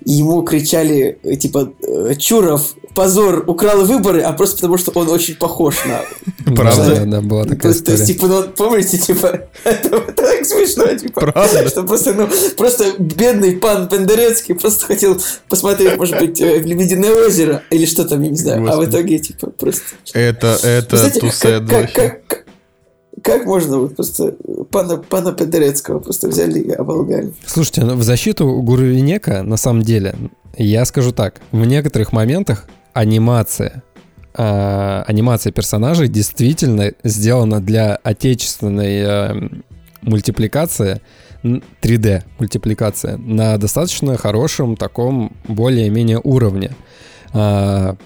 и 0.05 0.13
ему 0.13 0.43
кричали, 0.43 1.19
э, 1.23 1.37
типа, 1.37 1.73
э, 1.87 2.15
Чуров, 2.17 2.75
позор, 2.95 3.45
украл 3.47 3.85
выборы, 3.85 4.21
а 4.21 4.33
просто 4.33 4.57
потому, 4.57 4.79
что 4.79 4.93
он 4.95 5.09
очень 5.09 5.37
похож 5.37 5.77
на 5.85 6.55
Правда? 6.55 7.05
Да, 7.07 7.21
была 7.21 7.45
то, 7.45 7.51
такая 7.51 7.73
есть- 7.73 7.85
то 7.85 7.93
есть, 7.93 8.07
типа, 8.07 8.27
ну, 8.27 8.43
помните, 8.57 8.99
типа, 8.99 9.43
это, 9.65 10.01
так 10.13 10.45
смешно, 10.45 10.87
типа, 10.95 11.21
Правда? 11.21 11.69
что 11.69 11.83
просто, 11.85 12.15
ну, 12.15 12.29
просто 12.57 12.95
бедный 12.99 13.57
пан 13.57 13.89
Пендерецкий 13.89 14.55
просто 14.55 14.87
хотел 14.87 15.21
посмотреть, 15.49 15.97
может 15.97 16.19
быть, 16.19 16.41
э, 16.41 16.61
в 16.61 16.67
Лебединое 16.67 17.27
озеро, 17.27 17.63
или 17.71 17.87
что 17.87 18.05
там, 18.05 18.23
я 18.23 18.31
не 18.31 18.37
знаю, 18.37 18.67
а 18.71 18.77
в 18.77 18.85
итоге, 18.85 19.19
типа, 19.19 19.51
просто... 19.51 19.83
Это, 20.13 20.59
это 20.63 21.21
тусед 21.21 21.65
как 23.23 23.45
можно 23.45 23.79
вот 23.79 23.97
просто 23.97 24.35
пана, 24.71 24.97
пана 24.97 25.33
Пендерецкого 25.33 25.99
просто 25.99 26.29
взяли 26.29 26.61
и 26.61 26.71
оболгали? 26.71 27.33
Слушайте, 27.47 27.85
ну, 27.85 27.97
в 27.97 28.03
защиту 28.03 28.47
Гурвинека, 28.63 29.43
на 29.43 29.57
самом 29.57 29.83
деле, 29.83 30.15
я 30.57 30.85
скажу 30.85 31.13
так. 31.13 31.41
В 31.53 31.65
некоторых 31.65 32.13
моментах 32.13 32.67
анимация, 32.93 33.83
а, 34.35 35.05
анимация 35.07 35.53
персонажей 35.53 36.09
действительно 36.09 36.93
сделана 37.05 37.61
для 37.61 37.97
отечественной 37.97 39.01
э, 39.03 39.49
мультипликации, 40.03 41.01
н- 41.43 41.63
3D 41.83 42.23
мультипликация, 42.39 43.17
на 43.17 43.57
достаточно 43.59 44.17
хорошем 44.17 44.77
таком 44.77 45.33
более-менее 45.49 46.21
уровне. 46.23 46.73
А, 47.33 47.97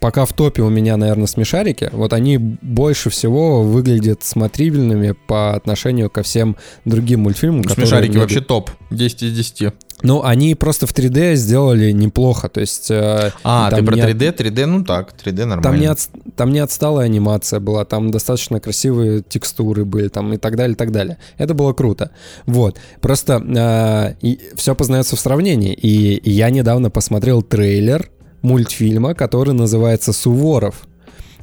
Пока 0.00 0.26
в 0.26 0.34
топе 0.34 0.60
у 0.60 0.68
меня, 0.68 0.98
наверное, 0.98 1.26
смешарики, 1.26 1.88
вот 1.90 2.12
они 2.12 2.36
больше 2.36 3.08
всего 3.08 3.62
выглядят 3.62 4.22
смотрибельными 4.22 5.12
по 5.12 5.54
отношению 5.54 6.10
ко 6.10 6.22
всем 6.22 6.56
другим 6.84 7.20
мультфильмам. 7.20 7.62
которые 7.62 7.86
Смешарики 7.86 8.10
мне 8.10 8.20
вообще 8.20 8.42
топ. 8.42 8.70
10 8.90 9.22
из 9.22 9.34
10. 9.34 9.72
Ну, 10.02 10.22
они 10.22 10.54
просто 10.54 10.86
в 10.86 10.92
3D 10.94 11.34
сделали 11.36 11.90
неплохо, 11.92 12.48
то 12.48 12.60
есть... 12.60 12.90
э, 12.90 13.32
А, 13.42 13.70
ты 13.70 13.82
про 13.82 13.94
не 13.96 14.02
3D? 14.02 14.36
3D, 14.36 14.66
ну 14.66 14.84
так, 14.84 15.14
3D 15.14 15.44
нормально. 15.46 15.62
Там 15.62 15.78
не, 15.80 15.86
от- 15.86 16.08
там 16.36 16.52
не 16.52 16.58
отсталая 16.58 17.06
анимация 17.06 17.60
была, 17.60 17.84
там 17.84 18.10
достаточно 18.10 18.60
красивые 18.60 19.22
текстуры 19.26 19.84
были, 19.84 20.08
там 20.08 20.32
и 20.32 20.36
так 20.36 20.56
далее, 20.56 20.74
и 20.74 20.76
так 20.76 20.90
далее. 20.92 21.16
Это 21.38 21.54
было 21.54 21.72
круто. 21.72 22.10
Вот. 22.46 22.78
Просто 23.00 24.14
все 24.56 24.74
познается 24.74 25.16
в 25.16 25.20
сравнении. 25.20 25.72
И, 25.72 26.14
и 26.16 26.30
я 26.30 26.50
недавно 26.50 26.90
посмотрел 26.90 27.42
трейлер 27.42 28.10
мультфильма, 28.42 29.14
который 29.14 29.54
называется 29.54 30.12
«Суворов». 30.12 30.86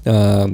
А, 0.05 0.49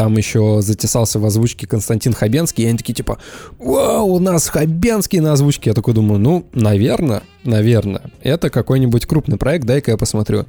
там 0.00 0.16
еще 0.16 0.62
затесался 0.62 1.18
в 1.18 1.26
озвучке 1.26 1.66
Константин 1.66 2.14
Хабенский, 2.14 2.64
и 2.64 2.66
они 2.66 2.78
такие 2.78 2.94
типа, 2.94 3.18
вау, 3.58 4.14
у 4.14 4.18
нас 4.18 4.48
Хабенский 4.48 5.20
на 5.20 5.34
озвучке. 5.34 5.68
Я 5.68 5.74
такой 5.74 5.92
думаю, 5.92 6.18
ну, 6.18 6.46
наверное, 6.54 7.22
наверное, 7.44 8.04
это 8.22 8.48
какой-нибудь 8.48 9.04
крупный 9.04 9.36
проект, 9.36 9.66
дай-ка 9.66 9.90
я 9.90 9.98
посмотрю. 9.98 10.46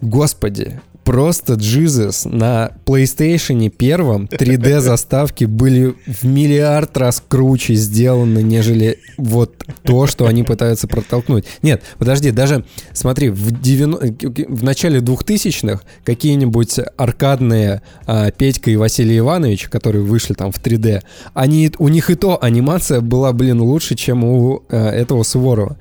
Господи, 0.00 0.80
просто 1.10 1.54
Jesus 1.54 2.28
на 2.28 2.70
PlayStation 2.86 3.68
первом 3.68 4.26
3D 4.26 4.78
заставки 4.80 5.44
были 5.44 5.96
в 6.06 6.22
миллиард 6.22 6.96
раз 6.96 7.20
круче 7.26 7.74
сделаны, 7.74 8.44
нежели 8.44 9.00
вот 9.18 9.66
то, 9.82 10.06
что 10.06 10.26
они 10.26 10.44
пытаются 10.44 10.86
протолкнуть. 10.86 11.46
Нет, 11.62 11.82
подожди, 11.98 12.30
даже 12.30 12.64
смотри, 12.92 13.30
в, 13.30 13.60
90... 13.60 14.46
в 14.48 14.62
начале 14.62 15.00
2000-х 15.00 15.80
какие-нибудь 16.04 16.78
аркадные 16.96 17.82
а, 18.06 18.30
Петька 18.30 18.70
и 18.70 18.76
Василий 18.76 19.18
Иванович, 19.18 19.68
которые 19.68 20.04
вышли 20.04 20.34
там 20.34 20.52
в 20.52 20.62
3D, 20.62 21.02
они, 21.34 21.72
у 21.78 21.88
них 21.88 22.10
и 22.10 22.14
то 22.14 22.38
анимация 22.40 23.00
была, 23.00 23.32
блин, 23.32 23.60
лучше, 23.60 23.96
чем 23.96 24.22
у 24.22 24.62
а, 24.68 24.90
этого 24.90 25.24
Суворова. 25.24 25.76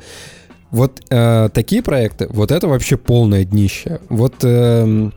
Вот 0.72 1.02
э, 1.10 1.50
такие 1.52 1.82
проекты, 1.82 2.28
вот 2.30 2.52
это 2.52 2.68
вообще 2.68 2.96
полное 2.96 3.44
днище. 3.44 4.02
Вот 4.10 4.36
э, 4.44 5.10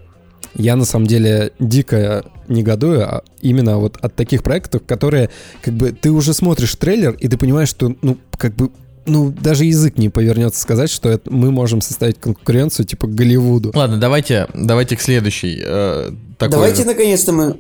я 0.54 0.76
на 0.76 0.85
самом 0.85 1.06
деле 1.06 1.52
дико 1.59 2.25
негодую 2.49 3.02
а 3.02 3.23
именно 3.40 3.78
вот 3.78 3.97
от 4.00 4.14
таких 4.14 4.42
проектов, 4.42 4.82
которые 4.87 5.30
как 5.62 5.75
бы 5.75 5.92
ты 5.92 6.11
уже 6.11 6.35
смотришь 6.35 6.75
трейлер 6.75 7.12
и 7.12 7.28
ты 7.28 7.37
понимаешь, 7.37 7.68
что 7.68 7.94
ну 8.02 8.18
как 8.37 8.54
бы 8.54 8.71
ну, 9.06 9.30
даже 9.30 9.64
язык 9.64 9.99
не 9.99 10.09
повернется 10.09 10.61
сказать, 10.61 10.90
что 10.90 11.09
это, 11.09 11.30
мы 11.30 11.50
можем 11.50 11.80
составить 11.80 12.21
конкуренцию 12.21 12.87
типа 12.87 13.06
Голливуду. 13.06 13.73
Ладно, 13.75 13.99
давайте, 13.99 14.47
давайте 14.54 14.97
к 14.97 15.00
следующей. 15.00 15.61
Э, 15.64 16.11
такой... 16.38 16.52
Давайте 16.52 16.85
наконец-то 16.85 17.32
мы, 17.32 17.56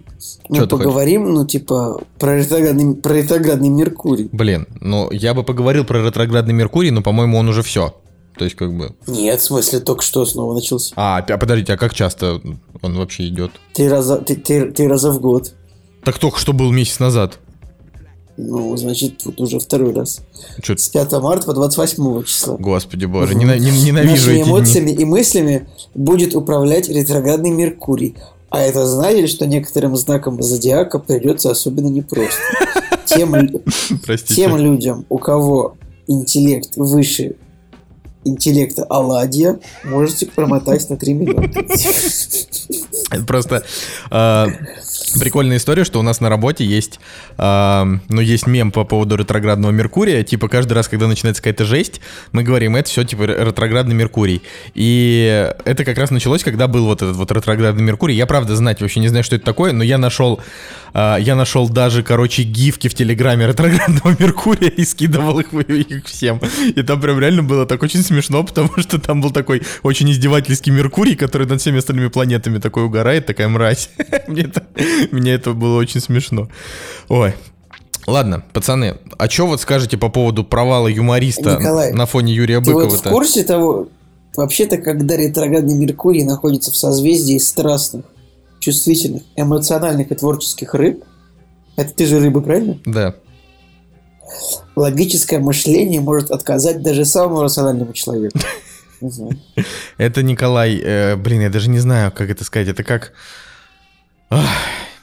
мы 0.48 0.66
поговорим, 0.66 1.32
ну, 1.32 1.46
типа, 1.46 2.00
про 2.18 2.38
ретроградный, 2.38 2.94
про 2.94 3.14
ретроградный 3.14 3.70
Меркурий. 3.70 4.28
Блин, 4.30 4.66
ну, 4.80 5.10
я 5.10 5.34
бы 5.34 5.42
поговорил 5.42 5.84
про 5.84 6.04
ретроградный 6.04 6.54
Меркурий, 6.54 6.90
но, 6.90 7.02
по-моему, 7.02 7.38
он 7.38 7.48
уже 7.48 7.62
все. 7.62 7.94
То 8.36 8.44
есть, 8.44 8.56
как 8.56 8.76
бы... 8.76 8.94
Нет, 9.06 9.40
в 9.40 9.44
смысле, 9.44 9.80
только 9.80 10.02
что 10.02 10.24
снова 10.24 10.54
начался. 10.54 10.92
А, 10.96 11.18
а 11.18 11.38
подождите, 11.38 11.74
а 11.74 11.76
как 11.76 11.94
часто 11.94 12.40
он 12.80 12.96
вообще 12.96 13.28
идет? 13.28 13.52
Три 13.74 13.88
раза, 13.88 14.18
три, 14.18 14.36
три, 14.36 14.70
три 14.70 14.86
раза 14.86 15.10
в 15.10 15.20
год. 15.20 15.54
Так 16.04 16.18
только 16.18 16.38
что 16.38 16.52
был 16.52 16.72
месяц 16.72 16.98
назад. 16.98 17.38
Ну, 18.36 18.76
значит, 18.76 19.18
тут 19.18 19.40
уже 19.40 19.58
второй 19.60 19.92
раз. 19.92 20.22
Чё? 20.62 20.76
С 20.76 20.88
5 20.88 21.12
марта 21.20 21.46
по 21.46 21.52
28 21.52 22.24
числа. 22.24 22.56
Господи 22.58 23.04
боже, 23.04 23.34
угу. 23.34 23.42
ненавижу 23.42 24.10
Нашими 24.10 24.40
эти 24.40 24.48
эмоциями 24.48 24.90
дни. 24.92 25.02
и 25.02 25.04
мыслями 25.04 25.68
будет 25.94 26.34
управлять 26.34 26.88
ретроградный 26.88 27.50
Меркурий. 27.50 28.16
А 28.48 28.60
это 28.60 28.86
значит, 28.86 29.30
что 29.30 29.46
некоторым 29.46 29.96
знакам 29.96 30.42
зодиака 30.42 30.98
придется 30.98 31.50
особенно 31.50 31.88
непросто. 31.88 32.40
Тем, 33.04 33.34
тем 34.26 34.56
людям, 34.56 35.04
у 35.10 35.18
кого 35.18 35.76
интеллект 36.06 36.76
выше 36.76 37.36
интеллекта 38.24 38.84
оладья, 38.84 39.58
можете 39.84 40.26
промотать 40.26 40.88
на 40.90 40.96
3 40.96 41.14
минуты. 41.14 41.66
Просто 43.26 43.64
э, 44.10 44.46
прикольная 45.18 45.56
история, 45.56 45.84
что 45.84 45.98
у 46.00 46.02
нас 46.02 46.20
на 46.20 46.28
работе 46.28 46.64
есть, 46.64 47.00
э, 47.38 47.84
ну, 48.08 48.20
есть 48.20 48.46
мем 48.46 48.70
по 48.70 48.84
поводу 48.84 49.16
ретроградного 49.16 49.70
Меркурия. 49.72 50.22
Типа 50.22 50.48
каждый 50.48 50.74
раз, 50.74 50.88
когда 50.88 51.06
начинается 51.06 51.42
какая-то 51.42 51.64
жесть, 51.64 52.00
мы 52.32 52.42
говорим, 52.42 52.76
это 52.76 52.88
все 52.88 53.04
типа 53.04 53.22
ретроградный 53.24 53.94
Меркурий. 53.94 54.42
И 54.74 55.52
это 55.64 55.84
как 55.84 55.98
раз 55.98 56.10
началось, 56.10 56.42
когда 56.42 56.68
был 56.68 56.86
вот 56.86 57.02
этот 57.02 57.16
вот 57.16 57.30
ретроградный 57.32 57.82
Меркурий. 57.82 58.16
Я 58.16 58.26
правда 58.26 58.56
знать 58.56 58.80
вообще 58.80 59.00
не 59.00 59.08
знаю, 59.08 59.24
что 59.24 59.36
это 59.36 59.44
такое, 59.44 59.72
но 59.72 59.84
я 59.84 59.98
нашел, 59.98 60.40
э, 60.94 61.16
я 61.20 61.34
нашел 61.34 61.68
даже, 61.68 62.02
короче, 62.02 62.42
гифки 62.42 62.88
в 62.88 62.94
Телеграме 62.94 63.46
ретроградного 63.46 64.16
Меркурия 64.18 64.70
и 64.70 64.84
скидывал 64.84 65.40
их, 65.40 65.52
их 65.52 66.06
всем. 66.06 66.40
И 66.74 66.82
там 66.82 67.00
прям 67.00 67.18
реально 67.18 67.42
было 67.42 67.66
так 67.66 67.82
очень 67.82 68.02
смешно, 68.02 68.42
потому 68.44 68.70
что 68.78 68.98
там 68.98 69.20
был 69.20 69.30
такой 69.30 69.62
очень 69.82 70.10
издевательский 70.10 70.72
Меркурий, 70.72 71.14
который 71.14 71.46
над 71.46 71.60
всеми 71.60 71.78
остальными 71.78 72.08
планетами 72.08 72.58
такой 72.58 72.84
угорает, 72.84 73.26
такая 73.26 73.48
мразь. 73.48 73.90
мне, 74.28 74.42
это, 74.42 74.64
мне 75.10 75.32
это 75.32 75.52
было 75.52 75.78
очень 75.78 76.00
смешно. 76.00 76.48
Ой, 77.08 77.34
Ладно, 78.06 78.42
пацаны, 78.52 78.96
а 79.16 79.30
что 79.30 79.46
вот 79.46 79.60
скажете 79.60 79.96
по 79.96 80.08
поводу 80.08 80.42
провала 80.42 80.88
юмориста 80.88 81.56
Николай, 81.56 81.92
на 81.92 82.06
фоне 82.06 82.34
Юрия 82.34 82.58
Быкова? 82.58 82.88
Вот 82.88 82.98
в 82.98 83.02
курсе 83.08 83.44
того, 83.44 83.88
вообще-то, 84.36 84.78
когда 84.78 85.16
ретроградный 85.16 85.76
Меркурий 85.76 86.24
находится 86.24 86.72
в 86.72 86.76
созвездии 86.76 87.38
страстных, 87.38 88.04
чувствительных, 88.58 89.22
эмоциональных 89.36 90.10
и 90.10 90.14
творческих 90.16 90.74
рыб, 90.74 91.04
это 91.76 91.94
ты 91.94 92.06
же 92.06 92.18
рыбы, 92.18 92.42
правильно? 92.42 92.78
Да. 92.84 93.14
Логическое 94.74 95.38
мышление 95.38 96.00
может 96.00 96.30
отказать 96.30 96.82
даже 96.82 97.04
самому 97.04 97.42
рациональному 97.42 97.92
человеку. 97.92 98.38
Это 99.98 100.22
Николай, 100.22 100.76
э, 100.76 101.16
блин, 101.16 101.42
я 101.42 101.50
даже 101.50 101.68
не 101.68 101.80
знаю, 101.80 102.12
как 102.12 102.30
это 102.30 102.44
сказать. 102.44 102.68
Это 102.68 102.84
как... 102.84 103.12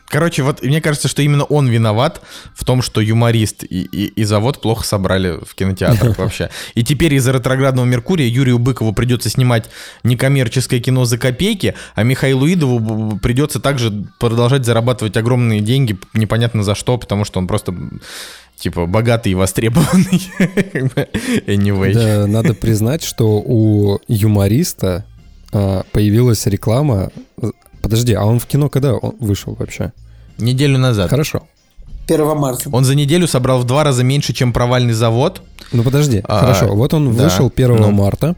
Короче, 0.10 0.42
вот 0.42 0.64
мне 0.64 0.82
кажется, 0.82 1.08
что 1.08 1.22
именно 1.22 1.44
он 1.44 1.68
виноват 1.68 2.22
в 2.56 2.66
том, 2.66 2.82
что 2.82 3.00
юморист 3.00 3.64
и, 3.64 3.84
и, 3.84 4.08
и 4.08 4.24
завод 4.24 4.60
плохо 4.60 4.84
собрали 4.84 5.40
в 5.46 5.54
кинотеатрах 5.56 6.18
вообще. 6.18 6.50
И 6.74 6.84
теперь 6.84 7.14
из-за 7.14 7.32
ретроградного 7.32 7.86
Меркурия 7.86 8.28
Юрию 8.28 8.58
Быкову 8.58 8.92
придется 8.92 9.30
снимать 9.30 9.70
некоммерческое 10.04 10.80
кино 10.80 11.06
за 11.06 11.18
копейки, 11.18 11.76
а 11.94 12.04
Михаилу 12.04 12.48
Идову 12.48 13.20
придется 13.20 13.60
также 13.60 14.08
продолжать 14.20 14.66
зарабатывать 14.66 15.16
огромные 15.16 15.62
деньги, 15.62 15.98
непонятно 16.14 16.64
за 16.64 16.74
что, 16.74 16.98
потому 16.98 17.24
что 17.24 17.40
он 17.40 17.48
просто 17.48 17.76
типа 18.58 18.88
богатый 18.88 19.32
и 19.32 19.36
востребованный. 19.36 20.32
anyway. 21.48 21.94
Да, 21.94 22.28
надо 22.28 22.56
признать, 22.56 23.04
что 23.04 23.40
у 23.40 24.00
юмориста 24.08 25.06
а, 25.52 25.84
появилась 25.92 26.46
реклама. 26.46 27.10
Подожди, 27.90 28.14
а 28.14 28.24
он 28.24 28.40
в 28.40 28.46
кино 28.46 28.70
когда 28.70 28.94
он 28.94 29.16
вышел 29.20 29.56
вообще? 29.58 29.94
Неделю 30.38 30.78
назад. 30.78 31.10
Хорошо. 31.10 31.48
1 32.08 32.38
марта. 32.38 32.70
Он 32.72 32.84
за 32.84 32.94
неделю 32.94 33.28
собрал 33.28 33.60
в 33.60 33.64
два 33.66 33.84
раза 33.84 34.04
меньше, 34.04 34.32
чем 34.32 34.54
провальный 34.54 34.94
завод. 34.94 35.42
Ну 35.72 35.82
подожди, 35.82 36.22
а, 36.24 36.40
хорошо. 36.40 36.76
Вот 36.76 36.94
он 36.94 37.16
да, 37.16 37.24
вышел 37.24 37.52
1 37.56 37.76
ну. 37.76 37.92
марта. 37.92 38.36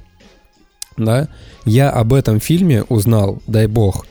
Да. 0.96 1.28
Я 1.66 1.90
об 1.90 2.14
этом 2.14 2.40
фильме 2.40 2.84
узнал, 2.84 3.42
дай 3.46 3.68
бог, 3.68 4.06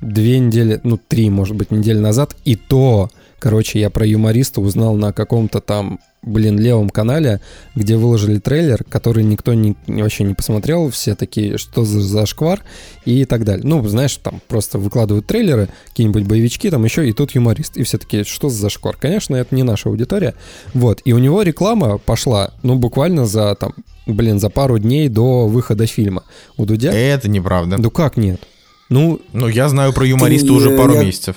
две 0.00 0.38
недели, 0.38 0.80
ну 0.84 0.96
три, 0.96 1.28
может 1.28 1.56
быть, 1.56 1.72
недели 1.72 1.98
назад. 1.98 2.36
И 2.44 2.54
то 2.54 3.10
Короче, 3.38 3.78
я 3.78 3.90
про 3.90 4.06
юмориста 4.06 4.60
узнал 4.60 4.96
на 4.96 5.12
каком-то 5.12 5.60
там, 5.60 6.00
блин, 6.22 6.58
левом 6.58 6.88
канале, 6.88 7.40
где 7.74 7.96
выложили 7.96 8.38
трейлер, 8.38 8.82
который 8.88 9.24
никто 9.24 9.52
не, 9.52 9.76
вообще 9.86 10.24
не 10.24 10.34
посмотрел. 10.34 10.90
Все 10.90 11.14
такие, 11.14 11.58
что 11.58 11.84
за 11.84 12.00
зашквар 12.00 12.62
и 13.04 13.24
так 13.26 13.44
далее. 13.44 13.66
Ну, 13.66 13.86
знаешь, 13.86 14.16
там 14.16 14.40
просто 14.48 14.78
выкладывают 14.78 15.26
трейлеры, 15.26 15.68
какие-нибудь 15.88 16.24
боевички, 16.24 16.70
там 16.70 16.84
еще, 16.84 17.08
и 17.08 17.12
тут 17.12 17.32
юморист. 17.32 17.76
И 17.76 17.82
все 17.82 17.98
такие, 17.98 18.24
что 18.24 18.48
за 18.48 18.62
зашквар? 18.62 18.96
Конечно, 18.96 19.36
это 19.36 19.54
не 19.54 19.62
наша 19.62 19.90
аудитория. 19.90 20.34
Вот. 20.72 21.02
И 21.04 21.12
у 21.12 21.18
него 21.18 21.42
реклама 21.42 21.98
пошла, 21.98 22.54
ну, 22.62 22.76
буквально 22.76 23.26
за 23.26 23.54
там, 23.54 23.74
блин, 24.06 24.40
за 24.40 24.48
пару 24.48 24.78
дней 24.78 25.08
до 25.08 25.46
выхода 25.46 25.86
фильма. 25.86 26.24
У 26.56 26.64
Дудя... 26.64 26.92
Это 26.92 27.28
неправда. 27.28 27.76
Ну 27.76 27.90
как 27.90 28.16
нет? 28.16 28.40
Ну, 28.88 29.20
ну 29.32 29.48
я 29.48 29.68
знаю 29.68 29.92
про 29.92 30.06
юмориста 30.06 30.48
Ты, 30.48 30.52
уже 30.52 30.70
пару 30.76 30.94
я... 30.94 31.02
месяцев. 31.02 31.36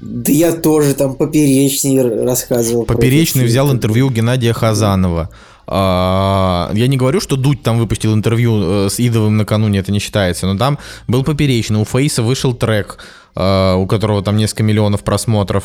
Да 0.00 0.32
я 0.32 0.52
тоже 0.52 0.94
там 0.94 1.14
Поперечный 1.14 2.24
рассказывал. 2.24 2.84
Поперечный 2.84 3.44
взял 3.44 3.72
интервью 3.72 4.10
Геннадия 4.10 4.52
Хазанова. 4.52 5.30
А, 5.66 6.70
я 6.74 6.86
не 6.86 6.96
говорю, 6.96 7.20
что 7.20 7.36
Дудь 7.36 7.62
там 7.62 7.78
выпустил 7.78 8.14
интервью 8.14 8.86
э, 8.86 8.88
с 8.88 9.00
Идовым 9.00 9.36
накануне, 9.36 9.80
это 9.80 9.90
не 9.90 9.98
считается, 9.98 10.46
но 10.46 10.56
там 10.56 10.78
был 11.08 11.24
Поперечный, 11.24 11.80
у 11.80 11.84
Фейса 11.84 12.22
вышел 12.22 12.54
трек, 12.54 12.98
э, 13.34 13.74
у 13.74 13.86
которого 13.86 14.22
там 14.22 14.36
несколько 14.36 14.62
миллионов 14.62 15.02
просмотров 15.02 15.64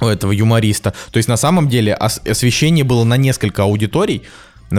у 0.00 0.06
этого 0.06 0.32
юмориста. 0.32 0.92
То 1.12 1.18
есть 1.18 1.28
на 1.28 1.36
самом 1.36 1.68
деле 1.68 1.94
освещение 1.94 2.84
было 2.84 3.04
на 3.04 3.16
несколько 3.16 3.62
аудиторий, 3.62 4.22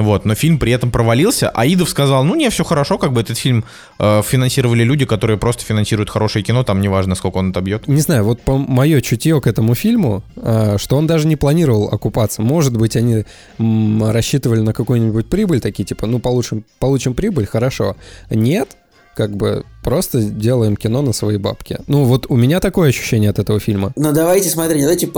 вот, 0.01 0.25
но 0.25 0.35
фильм 0.35 0.57
при 0.57 0.71
этом 0.71 0.91
провалился. 0.91 1.49
Аидов 1.49 1.89
сказал, 1.89 2.23
ну 2.23 2.35
не, 2.35 2.49
все 2.49 2.63
хорошо, 2.63 2.97
как 2.97 3.13
бы 3.13 3.21
этот 3.21 3.37
фильм 3.37 3.63
э, 3.99 4.21
финансировали 4.23 4.83
люди, 4.83 5.05
которые 5.05 5.37
просто 5.37 5.63
финансируют 5.63 6.09
хорошее 6.09 6.43
кино, 6.43 6.63
там 6.63 6.81
неважно, 6.81 7.15
сколько 7.15 7.37
он 7.37 7.51
отобьет. 7.51 7.87
Не 7.87 8.01
знаю, 8.01 8.23
вот 8.23 8.41
по 8.41 8.57
мое 8.57 9.01
чутье 9.01 9.39
к 9.41 9.47
этому 9.47 9.75
фильму, 9.75 10.23
э, 10.35 10.77
что 10.79 10.97
он 10.97 11.05
даже 11.05 11.27
не 11.27 11.35
планировал 11.35 11.89
окупаться. 11.89 12.41
Может 12.41 12.75
быть, 12.77 12.95
они 12.95 13.25
м, 13.59 14.03
рассчитывали 14.09 14.61
на 14.61 14.73
какую-нибудь 14.73 15.27
прибыль, 15.27 15.61
такие 15.61 15.85
типа, 15.85 16.07
ну 16.07 16.19
получим, 16.19 16.65
получим 16.79 17.13
прибыль, 17.13 17.45
хорошо. 17.45 17.95
Нет, 18.29 18.77
как 19.15 19.35
бы 19.35 19.65
просто 19.83 20.21
делаем 20.21 20.75
кино 20.75 21.01
на 21.01 21.13
свои 21.13 21.37
бабки. 21.37 21.79
Ну, 21.87 22.05
вот 22.05 22.25
у 22.29 22.35
меня 22.35 22.59
такое 22.59 22.89
ощущение 22.89 23.29
от 23.29 23.39
этого 23.39 23.59
фильма. 23.59 23.93
Ну, 23.95 24.11
давайте, 24.11 24.49
смотрите, 24.49 24.81
давайте 24.81 25.11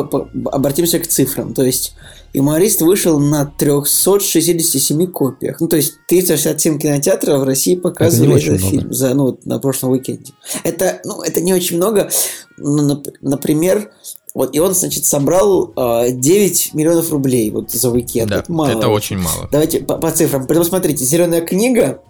обратимся 0.52 1.00
к 1.00 1.08
цифрам. 1.08 1.54
То 1.54 1.64
есть, 1.64 1.96
юморист 2.34 2.82
вышел 2.82 3.20
на 3.20 3.46
367 3.46 5.08
копиях. 5.08 5.62
Ну, 5.62 5.68
то 5.68 5.76
есть, 5.76 5.94
367 6.08 6.80
кинотеатров 6.80 7.42
в 7.42 7.44
России 7.44 7.76
показывали 7.76 8.36
этот 8.36 8.60
много. 8.60 8.72
фильм 8.72 8.94
за, 8.94 9.14
ну, 9.14 9.40
на 9.46 9.60
прошлом 9.60 9.92
уикенде. 9.92 10.34
Это, 10.64 11.00
ну, 11.06 11.22
это 11.22 11.42
не 11.42 11.54
очень 11.54 11.78
много. 11.78 12.10
Ну, 12.58 13.04
например, 13.22 13.92
вот, 14.34 14.54
и 14.54 14.60
он, 14.60 14.74
значит, 14.74 15.06
собрал 15.06 15.72
э, 15.78 16.12
9 16.12 16.74
миллионов 16.74 17.10
рублей 17.10 17.50
вот 17.52 17.72
за 17.72 17.90
уикенд. 17.90 18.30
Да, 18.30 18.40
это, 18.40 18.52
мало, 18.52 18.78
это 18.78 18.90
очень 18.90 19.18
мало. 19.18 19.48
Давайте 19.50 19.80
по, 19.80 19.98
по 19.98 20.12
цифрам. 20.12 20.46
Посмотрите, 20.46 21.06
«Зеленая 21.06 21.40
книга» 21.42 22.02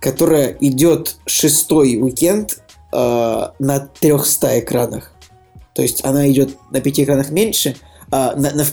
которая 0.00 0.56
идет 0.60 1.16
шестой 1.26 1.96
уикенд 2.00 2.58
э, 2.92 3.46
на 3.58 3.80
300 4.00 4.60
экранах. 4.60 5.12
То 5.74 5.82
есть 5.82 6.04
она 6.04 6.30
идет 6.30 6.56
на 6.70 6.80
5 6.80 7.00
экранах 7.00 7.30
меньше, 7.30 7.76
а, 8.10 8.34
на, 8.36 8.52
на- 8.52 8.66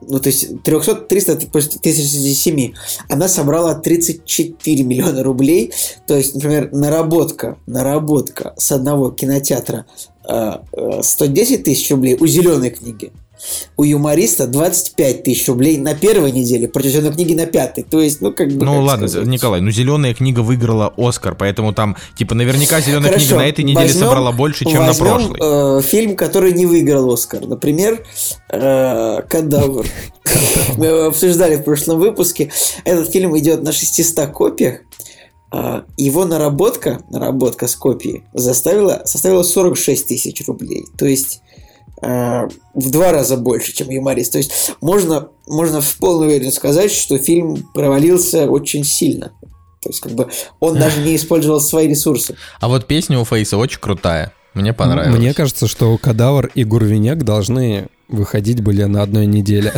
ну, 0.00 0.20
то 0.20 0.28
есть 0.28 0.62
300, 0.62 0.94
300 0.94 1.46
после 1.50 1.80
1007. 1.80 2.74
Она 3.08 3.28
собрала 3.28 3.74
34 3.74 4.84
миллиона 4.84 5.22
рублей. 5.22 5.72
То 6.06 6.16
есть, 6.16 6.34
например, 6.34 6.70
наработка, 6.72 7.58
наработка 7.66 8.54
с 8.56 8.70
одного 8.70 9.10
кинотеатра 9.10 9.86
э, 10.28 10.52
э, 10.72 11.00
110 11.02 11.64
тысяч 11.64 11.90
рублей 11.90 12.16
у 12.20 12.26
зеленой 12.26 12.70
книги. 12.70 13.12
У 13.76 13.84
юмориста 13.84 14.46
25 14.46 15.22
тысяч 15.22 15.46
рублей 15.48 15.78
на 15.78 15.94
первой 15.94 16.32
неделе, 16.32 16.68
против 16.68 16.90
зеленой 16.90 17.12
книги 17.12 17.34
на 17.34 17.46
пятой. 17.46 17.84
То 17.84 18.00
есть, 18.00 18.20
ну, 18.20 18.32
как 18.32 18.48
бы... 18.48 18.64
Ну 18.64 18.72
как 18.74 18.82
ладно, 18.82 19.08
сказать. 19.08 19.28
Николай, 19.28 19.60
ну 19.60 19.70
зеленая 19.70 20.14
книга 20.14 20.40
выиграла 20.40 20.92
Оскар, 20.96 21.34
поэтому 21.34 21.72
там, 21.72 21.96
типа, 22.16 22.34
наверняка 22.34 22.80
зеленая 22.80 23.10
Хорошо, 23.10 23.26
книга 23.26 23.36
на 23.40 23.46
этой 23.46 23.64
неделе 23.64 23.86
возьмем- 23.86 24.04
собрала 24.06 24.32
больше, 24.32 24.64
чем 24.64 24.80
на 24.80 24.86
возьмем, 24.88 25.06
прошлой. 25.06 25.78
э, 25.78 25.82
фильм, 25.82 26.16
который 26.16 26.52
не 26.52 26.66
выиграл 26.66 27.12
Оскар. 27.12 27.46
Например, 27.46 28.04
э, 28.50 29.22
«Кадавр». 29.28 29.86
Мы 30.76 30.88
обсуждали 31.06 31.56
в 31.56 31.64
прошлом 31.64 31.98
выпуске. 31.98 32.50
Этот 32.84 33.10
фильм 33.10 33.36
идет 33.38 33.62
на 33.62 33.72
600 33.72 34.30
копиях. 34.32 34.80
А, 35.50 35.84
Его 35.96 36.26
наработка, 36.26 37.00
наработка 37.10 37.68
с 37.68 37.74
копии 37.74 38.22
заставила, 38.34 39.02
составила 39.06 39.42
46 39.42 40.06
тысяч 40.06 40.46
рублей. 40.46 40.84
То 40.98 41.06
есть 41.06 41.40
э, 42.02 42.48
в 42.74 42.90
два 42.90 43.12
раза 43.12 43.36
больше, 43.36 43.74
чем 43.74 43.90
юморист. 43.90 44.32
То 44.32 44.38
есть 44.38 44.72
можно, 44.80 45.28
можно 45.46 45.80
в 45.80 45.96
полной 45.96 46.28
уверенности 46.28 46.58
сказать, 46.58 46.90
что 46.90 47.18
фильм 47.18 47.68
провалился 47.74 48.46
очень 48.46 48.84
сильно. 48.84 49.32
То 49.82 49.90
есть 49.90 50.00
как 50.00 50.12
бы 50.12 50.28
он 50.60 50.78
даже 50.78 51.00
не 51.00 51.16
использовал 51.16 51.60
свои 51.60 51.88
ресурсы. 51.88 52.36
А 52.60 52.68
вот 52.68 52.86
песня 52.86 53.18
у 53.18 53.24
Фейса 53.24 53.56
очень 53.56 53.80
крутая. 53.80 54.32
Мне 54.54 54.72
понравилось. 54.72 55.18
Мне 55.18 55.34
кажется, 55.34 55.68
что 55.68 55.96
Кадавр 55.98 56.50
и 56.54 56.64
Гурвиняк 56.64 57.24
должны 57.24 57.88
выходить 58.08 58.62
были 58.62 58.84
на 58.84 59.02
одной 59.02 59.26
неделе. 59.26 59.72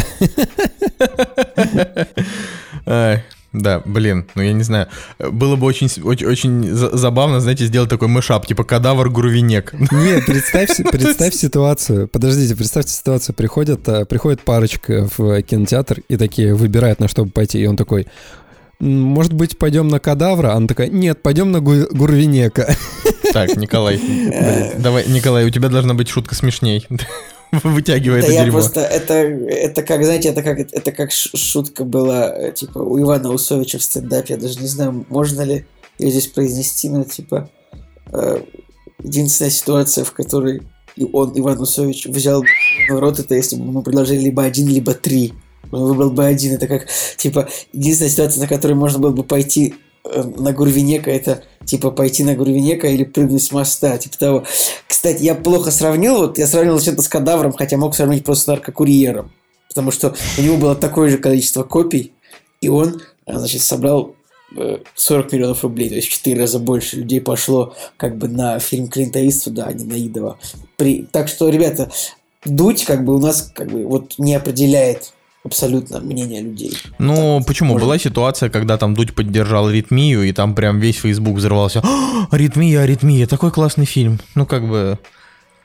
Да, 3.53 3.83
блин, 3.85 4.27
ну 4.37 4.43
я 4.43 4.53
не 4.53 4.63
знаю. 4.63 4.87
Было 5.19 5.57
бы 5.57 5.67
очень, 5.67 5.89
очень, 6.05 6.27
очень 6.27 6.73
за- 6.73 6.97
забавно, 6.97 7.41
знаете, 7.41 7.67
сделать 7.67 7.91
такой 7.91 8.07
мышап, 8.07 8.47
типа 8.47 8.63
кадавр 8.63 9.11
Гурвинек. 9.11 9.73
Нет, 9.91 10.25
представь, 10.27 10.77
представь 10.91 11.35
ситуацию. 11.35 12.07
Подождите, 12.07 12.55
представьте 12.55 12.93
ситуацию. 12.93 13.35
Приходят, 13.35 13.89
а, 13.89 14.05
приходит 14.05 14.43
парочка 14.43 15.09
в 15.17 15.43
кинотеатр 15.43 16.01
и 16.09 16.17
такие 16.17 16.55
выбирают, 16.55 17.01
на 17.01 17.09
что 17.09 17.25
бы 17.25 17.31
пойти. 17.33 17.61
И 17.61 17.67
он 17.67 17.77
такой, 17.77 18.07
«М, 18.81 19.01
может 19.01 19.33
быть, 19.33 19.59
пойдем 19.59 19.89
на 19.89 19.99
кадавра? 19.99 20.53
Она 20.53 20.69
такая, 20.69 20.87
нет, 20.89 21.21
пойдем 21.21 21.51
на 21.51 21.61
Гу- 21.61 21.89
Гурвинека. 21.91 22.75
Так, 23.33 23.57
Николай, 23.57 24.01
давай, 24.79 25.09
Николай, 25.09 25.45
у 25.45 25.51
тебя 25.51 25.69
должна 25.69 25.95
быть 25.95 26.09
шутка 26.09 26.35
смешней. 26.37 26.87
Вытягивай 27.65 28.21
Да 28.21 28.27
это 28.27 28.35
я 28.35 28.45
дерьмо. 28.45 28.59
просто 28.59 28.81
это 28.81 29.15
это 29.15 29.83
как 29.83 30.05
знаете 30.05 30.29
это 30.29 30.43
как 30.43 30.59
это 30.61 30.93
как 30.93 31.11
шутка 31.13 31.85
была 31.85 32.33
э, 32.37 32.53
типа 32.53 32.79
у 32.79 33.01
Ивана 33.01 33.31
Усовича 33.31 33.79
в 33.79 33.83
стендапе. 33.83 34.35
Я 34.35 34.41
даже 34.41 34.61
не 34.61 34.69
знаю 34.69 35.05
можно 35.09 35.43
ли 35.43 35.67
ее 35.99 36.11
здесь 36.11 36.29
произнести 36.29 36.89
но 36.89 37.05
типа 37.05 37.51
э, 38.13 38.43
единственная 39.03 39.51
ситуация 39.51 40.05
в 40.05 40.13
которой 40.13 40.63
и 40.97 41.05
он 41.13 41.33
Иван 41.35 41.61
Усович 41.61 42.07
взял 42.07 42.43
в 42.89 42.99
рот 42.99 43.19
это 43.19 43.35
если 43.35 43.57
бы 43.57 43.63
ему 43.65 43.83
предложили 43.83 44.21
либо 44.21 44.43
один 44.45 44.69
либо 44.69 44.95
три. 44.95 45.35
Он 45.73 45.85
выбрал 45.85 46.11
бы 46.11 46.25
один. 46.25 46.55
Это 46.55 46.67
как 46.67 46.89
типа 47.17 47.49
единственная 47.73 48.11
ситуация 48.11 48.41
на 48.43 48.49
которой 48.49 48.73
можно 48.73 48.99
было 48.99 49.13
бы 49.13 49.23
пойти 49.23 49.75
на 50.05 50.53
Гурвинека 50.53 51.11
это 51.11 51.45
типа 51.65 51.91
пойти 51.91 52.25
на 52.25 52.35
Гурвинека 52.35 52.89
или 52.89 53.05
прыгнуть 53.05 53.43
с 53.43 53.53
моста, 53.53 53.97
типа 53.99 54.19
того. 54.19 54.45
Кстати, 54.87 55.23
я 55.23 55.35
плохо 55.35 55.71
сравнил, 55.71 56.17
вот 56.17 56.39
я 56.39 56.47
сравнил 56.47 56.79
зачем-то 56.79 57.03
с 57.03 57.09
кадавром, 57.09 57.53
хотя 57.53 57.77
мог 57.77 57.95
сравнить 57.95 58.25
просто 58.25 58.45
с 58.45 58.47
наркокурьером, 58.49 59.31
потому 59.69 59.91
что 59.91 60.15
у 60.39 60.43
него 60.43 60.57
было 60.57 60.75
такое 60.75 61.11
же 61.11 61.19
количество 61.19 61.63
копий, 61.63 62.13
и 62.61 62.69
он, 62.69 63.03
а, 63.27 63.39
значит, 63.39 63.63
собрал 63.63 64.15
э, 64.57 64.79
40 64.95 65.33
миллионов 65.33 65.63
рублей, 65.63 65.89
то 65.89 65.95
есть 65.97 66.09
в 66.09 66.13
4 66.13 66.41
раза 66.41 66.59
больше 66.59 66.97
людей 66.97 67.21
пошло 67.21 67.75
как 67.97 68.17
бы 68.17 68.29
на 68.29 68.59
фильм 68.59 68.89
Клинта 68.89 69.27
Иствуда, 69.27 69.65
а 69.67 69.73
не 69.73 69.85
на 69.85 69.95
Идова. 69.95 70.39
При... 70.77 71.07
Так 71.11 71.29
что, 71.29 71.49
ребята, 71.49 71.91
дуть 72.45 72.85
как 72.85 73.05
бы 73.05 73.15
у 73.15 73.19
нас 73.19 73.51
как 73.55 73.71
бы 73.71 73.87
вот 73.87 74.15
не 74.19 74.35
определяет 74.35 75.13
абсолютно 75.45 76.01
мнение 76.01 76.43
людей. 76.43 76.77
Ну, 76.99 77.39
Так, 77.39 77.47
почему? 77.47 77.73
можно. 77.73 77.87
Была 77.87 77.99
ситуация, 77.99 78.51
когда 78.51 78.77
там 78.77 78.95
Дудь 78.95 79.15
поддержал 79.15 79.69
«Аритмию», 79.69 80.25
и 80.25 80.33
там 80.33 80.55
прям 80.55 80.79
весь 80.79 80.97
Фейсбук 80.97 81.37
взорвался. 81.37 81.81
«А, 81.85 82.27
«Аритмия, 82.31 82.81
«Аритмия», 82.81 83.27
такой 83.27 83.51
классный 83.51 83.87
фильм. 83.87 84.19
Ну, 84.35 84.47
как 84.47 84.69
бы, 84.69 84.99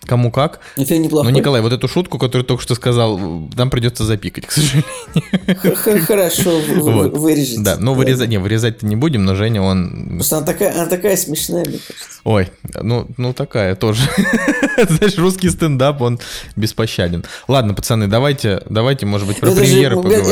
кому 0.05 0.31
как. 0.31 0.59
Но 0.77 0.85
фильм 0.85 1.01
Ну, 1.01 1.05
неплохой. 1.05 1.31
Николай, 1.31 1.61
вот 1.61 1.73
эту 1.73 1.87
шутку, 1.87 2.17
которую 2.17 2.45
только 2.45 2.63
что 2.63 2.75
сказал, 2.75 3.17
нам 3.17 3.69
придется 3.69 4.03
запикать, 4.03 4.45
к 4.45 4.51
сожалению. 4.51 6.05
Хорошо, 6.05 6.59
вырежете. 6.59 7.61
Да, 7.61 7.77
ну 7.79 7.93
вырезать, 7.93 8.29
не, 8.29 8.37
вырезать-то 8.37 8.85
не 8.85 8.95
будем, 8.95 9.25
но 9.25 9.35
Женя, 9.35 9.61
он... 9.61 10.15
Просто 10.15 10.37
она 10.37 10.45
такая, 10.45 10.73
она 10.73 10.85
такая 10.87 11.17
смешная, 11.17 11.65
мне 11.65 11.79
кажется. 11.79 12.19
Ой, 12.23 12.49
ну, 12.81 13.07
ну 13.17 13.33
такая 13.33 13.75
тоже. 13.75 14.01
Знаешь, 14.89 15.17
русский 15.17 15.49
стендап, 15.49 16.01
он 16.01 16.19
беспощаден. 16.55 17.23
Ладно, 17.47 17.73
пацаны, 17.73 18.07
давайте, 18.07 18.63
давайте, 18.67 19.05
может 19.05 19.27
быть, 19.27 19.39
про 19.39 19.49
это 19.49 19.61
премьеры 19.61 19.95
поговорим. 19.95 20.25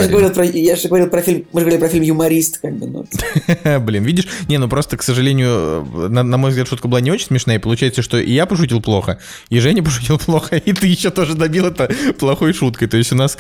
я 0.56 0.76
же 0.76 0.88
говорил 0.88 1.10
про 1.10 1.22
фильм, 1.22 1.46
мы 1.54 1.60
же 1.60 1.66
говорили 1.66 1.80
про 1.80 1.90
фильм 1.90 2.04
«Юморист», 2.04 2.60
как 2.60 2.76
бы, 2.76 2.88
ну. 2.88 3.06
Блин, 3.80 4.04
видишь? 4.04 4.28
Не, 4.48 4.58
ну 4.58 4.68
просто, 4.68 4.98
к 4.98 5.04
сожалению, 5.04 5.86
на 6.10 6.38
мой 6.38 6.50
взгляд, 6.50 6.68
шутка 6.68 6.88
была 6.88 7.02
не 7.02 7.12
очень 7.12 7.28
смешная, 7.28 7.58
и 7.58 7.60
получается, 7.60 8.02
что 8.02 8.18
и 8.18 8.32
я 8.32 8.46
пошутил 8.46 8.82
плохо, 8.82 9.20
и 9.50 9.60
Женя 9.64 9.82
пошутил 9.82 10.18
плохо, 10.20 10.58
и 10.58 10.74
ты 10.74 10.88
еще 10.88 11.10
тоже 11.10 11.36
добил 11.36 11.66
это 11.66 11.90
плохой 12.20 12.52
шуткой. 12.52 12.90
То 12.90 12.98
есть 12.98 13.14
у 13.14 13.16
нас 13.16 13.38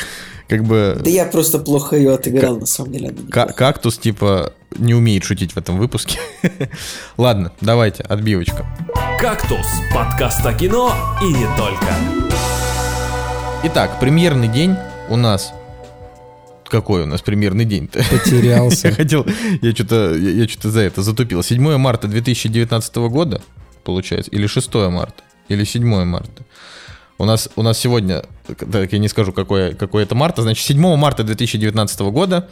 как 0.47 0.63
бы 0.63 0.97
Да 1.03 1.09
я 1.09 1.25
просто 1.25 1.59
плохо 1.59 1.97
ее 1.97 2.13
отыграл, 2.13 2.59
на 2.59 2.65
самом 2.65 2.93
деле. 2.93 3.13
кактус, 3.29 3.97
типа, 3.97 4.53
не 4.77 4.93
умеет 4.93 5.25
шутить 5.25 5.51
в 5.51 5.57
этом 5.57 5.77
выпуске. 5.77 6.19
Ладно, 7.17 7.51
давайте, 7.59 8.03
отбивочка. 8.03 8.65
«Кактус»— 9.19 9.65
подкаст 9.93 10.45
о 10.45 10.53
кино 10.53 10.95
и 11.21 11.25
не 11.25 11.45
только. 11.57 11.93
Итак, 13.63 13.99
премьерный 13.99 14.47
день 14.47 14.77
у 15.09 15.17
нас... 15.17 15.51
Какой 16.65 17.03
у 17.03 17.05
нас 17.05 17.21
премьерный 17.21 17.65
день-то? 17.65 17.99
Я 18.11 18.17
Потерялся. 18.17 18.91
хотел, 18.93 19.25
я 19.61 19.71
что-то, 19.73 20.15
я, 20.15 20.29
я 20.31 20.47
что-то 20.47 20.71
за 20.71 20.79
это 20.79 21.03
затупил. 21.03 21.43
7 21.43 21.77
марта 21.77 22.07
2019 22.07 22.95
года, 22.95 23.41
получается, 23.83 24.31
или 24.31 24.47
6 24.47 24.73
марта, 24.89 25.23
или 25.47 25.63
7 25.63 26.05
марта. 26.05 26.43
У 27.17 27.25
нас, 27.25 27.49
у 27.55 27.61
нас 27.61 27.77
сегодня, 27.77 28.23
так 28.47 28.91
я 28.91 28.99
не 28.99 29.07
скажу, 29.07 29.31
какое, 29.31 29.73
какое 29.73 30.03
это 30.03 30.15
марта, 30.15 30.41
значит, 30.41 30.65
7 30.65 30.95
марта 30.97 31.23
2019 31.23 31.99
года 32.01 32.49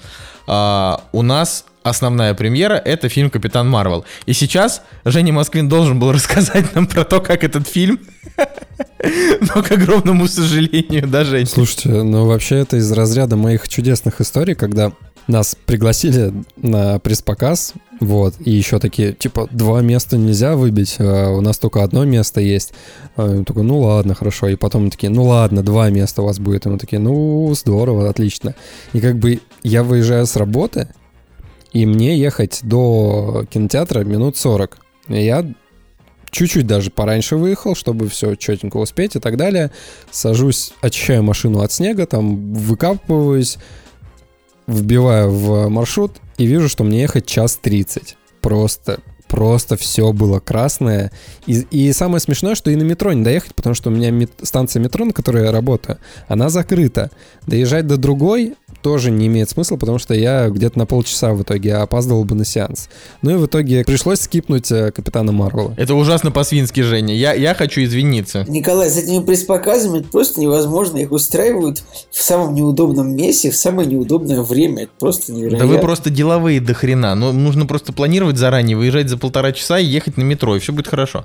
а, 0.48 1.04
у 1.12 1.24
нас 1.24 1.66
основная 1.84 2.34
премьера— 2.34 2.76
это 2.86 3.10
фильм 3.10 3.30
«Капитан 3.30 3.70
Марвел». 3.70 4.06
И 4.26 4.34
сейчас 4.34 4.84
Женя 5.04 5.34
Москвин 5.34 5.68
должен 5.68 6.00
был 6.00 6.12
рассказать 6.12 6.74
нам 6.76 6.88
про 6.88 7.04
то, 7.04 7.22
как 7.22 7.44
этот 7.44 7.68
фильм, 7.68 8.00
но, 9.56 9.64
к 9.64 9.72
огромному 9.72 10.28
сожалению, 10.28 11.08
да, 11.08 11.24
Жень? 11.24 11.48
Слушайте, 11.48 11.90
ну 11.90 12.26
вообще 12.26 12.58
это 12.58 12.78
из 12.78 12.92
разряда 12.92 13.36
моих 13.36 13.68
чудесных 13.68 14.22
историй, 14.22 14.56
когда 14.56 14.92
нас 15.28 15.56
пригласили 15.66 16.34
на 16.58 17.00
пресс-показ, 17.00 17.74
вот, 18.02 18.34
и 18.40 18.50
еще 18.50 18.80
такие, 18.80 19.14
типа, 19.14 19.48
два 19.52 19.82
места 19.82 20.18
нельзя 20.18 20.56
выбить, 20.56 20.96
а 20.98 21.30
у 21.30 21.40
нас 21.40 21.60
только 21.60 21.84
одно 21.84 22.04
место 22.04 22.42
есть. 22.42 22.74
А 23.16 23.44
такой, 23.44 23.62
ну 23.62 23.78
ладно, 23.78 24.16
хорошо. 24.16 24.48
И 24.48 24.56
потом 24.56 24.90
такие, 24.90 25.12
ну 25.12 25.24
ладно, 25.26 25.62
два 25.62 25.88
места 25.92 26.24
у 26.24 26.26
вас 26.26 26.40
будет. 26.40 26.66
И 26.66 26.70
мы 26.70 26.80
такие, 26.80 26.98
ну 26.98 27.54
здорово, 27.54 28.10
отлично. 28.10 28.56
И 28.94 29.02
как 29.02 29.20
бы 29.20 29.40
я 29.62 29.84
выезжаю 29.84 30.26
с 30.26 30.36
работы, 30.36 30.88
и 31.74 31.86
мне 31.86 32.18
ехать 32.18 32.62
до 32.64 33.46
кинотеатра 33.48 34.04
минут 34.04 34.36
40. 34.36 34.80
И 35.10 35.24
я 35.24 35.46
чуть-чуть 36.32 36.66
даже 36.66 36.90
пораньше 36.90 37.36
выехал, 37.36 37.76
чтобы 37.76 38.10
все 38.10 38.34
четенько 38.34 38.78
успеть 38.78 39.16
и 39.16 39.20
так 39.20 39.38
далее. 39.38 39.70
Сажусь, 40.10 40.74
очищаю 40.82 41.22
машину 41.22 41.62
от 41.62 41.72
снега, 41.72 42.08
там 42.08 42.52
выкапываюсь, 42.52 43.60
вбиваю 44.66 45.30
в 45.30 45.68
маршрут 45.70 46.14
и 46.38 46.46
вижу, 46.46 46.70
что 46.70 46.84
мне 46.84 47.02
ехать 47.02 47.26
час 47.26 47.58
30. 47.62 48.18
Просто, 48.42 49.00
просто 49.28 49.78
все 49.78 50.12
было 50.12 50.40
красное. 50.40 51.12
И, 51.46 51.66
и 51.72 51.94
самое 51.94 52.20
смешное, 52.20 52.56
что 52.56 52.72
и 52.72 52.76
на 52.76 52.84
метро 52.84 53.14
не 53.14 53.24
доехать, 53.24 53.56
потому 53.56 53.76
что 53.76 53.90
у 53.90 53.94
меня 53.94 54.12
мет- 54.12 54.32
станция 54.42 54.82
метро, 54.82 55.06
на 55.06 55.14
которой 55.14 55.46
я 55.46 55.52
работаю, 55.52 55.98
она 56.28 56.50
закрыта. 56.50 57.12
Доезжать 57.48 57.88
до 57.88 57.98
другой 57.98 58.56
тоже 58.82 59.12
не 59.12 59.28
имеет 59.28 59.50
смысла, 59.50 59.78
потому 59.78 60.00
что 60.00 60.14
я 60.14 60.50
где-то 60.50 60.78
на 60.78 60.86
полчаса 60.86 61.34
в 61.34 61.42
итоге 61.44 61.76
опаздывал 61.76 62.24
бы 62.24 62.36
на 62.36 62.46
сеанс. 62.46 62.90
Ну 63.22 63.32
и 63.32 63.36
в 63.36 63.46
итоге 63.46 63.84
пришлось 63.84 64.22
скипнуть 64.22 64.72
э, 64.72 64.92
Капитана 64.92 65.32
Марвела. 65.32 65.74
Это 65.78 65.96
ужасно 65.96 66.32
по-свински, 66.32 66.82
Женя. 66.82 67.16
Я, 67.16 67.34
я 67.34 67.54
хочу 67.54 67.84
извиниться. 67.84 68.46
Николай, 68.48 68.90
с 68.90 68.98
этими 68.98 69.24
пресс-показами 69.24 70.00
это 70.00 70.10
просто 70.10 70.40
невозможно. 70.42 70.98
Их 70.98 71.12
устраивают 71.12 71.84
в 72.10 72.22
самом 72.22 72.54
неудобном 72.56 73.16
месте, 73.16 73.52
в 73.52 73.56
самое 73.56 73.88
неудобное 73.88 74.42
время. 74.42 74.84
Это 74.84 74.92
просто 75.00 75.34
невероятно. 75.34 75.68
Да 75.68 75.74
вы 75.74 75.80
просто 75.80 76.10
деловые 76.10 76.60
до 76.60 76.74
хрена. 76.74 77.16
Ну, 77.16 77.32
нужно 77.32 77.66
просто 77.66 77.94
планировать 77.94 78.38
заранее, 78.38 78.78
выезжать 78.78 79.10
за 79.10 79.18
полтора 79.18 79.52
часа 79.52 79.80
и 79.80 79.86
ехать 79.86 80.18
на 80.18 80.24
метро, 80.24 80.56
и 80.56 80.60
все 80.60 80.74
будет 80.74 80.88
хорошо. 80.88 81.24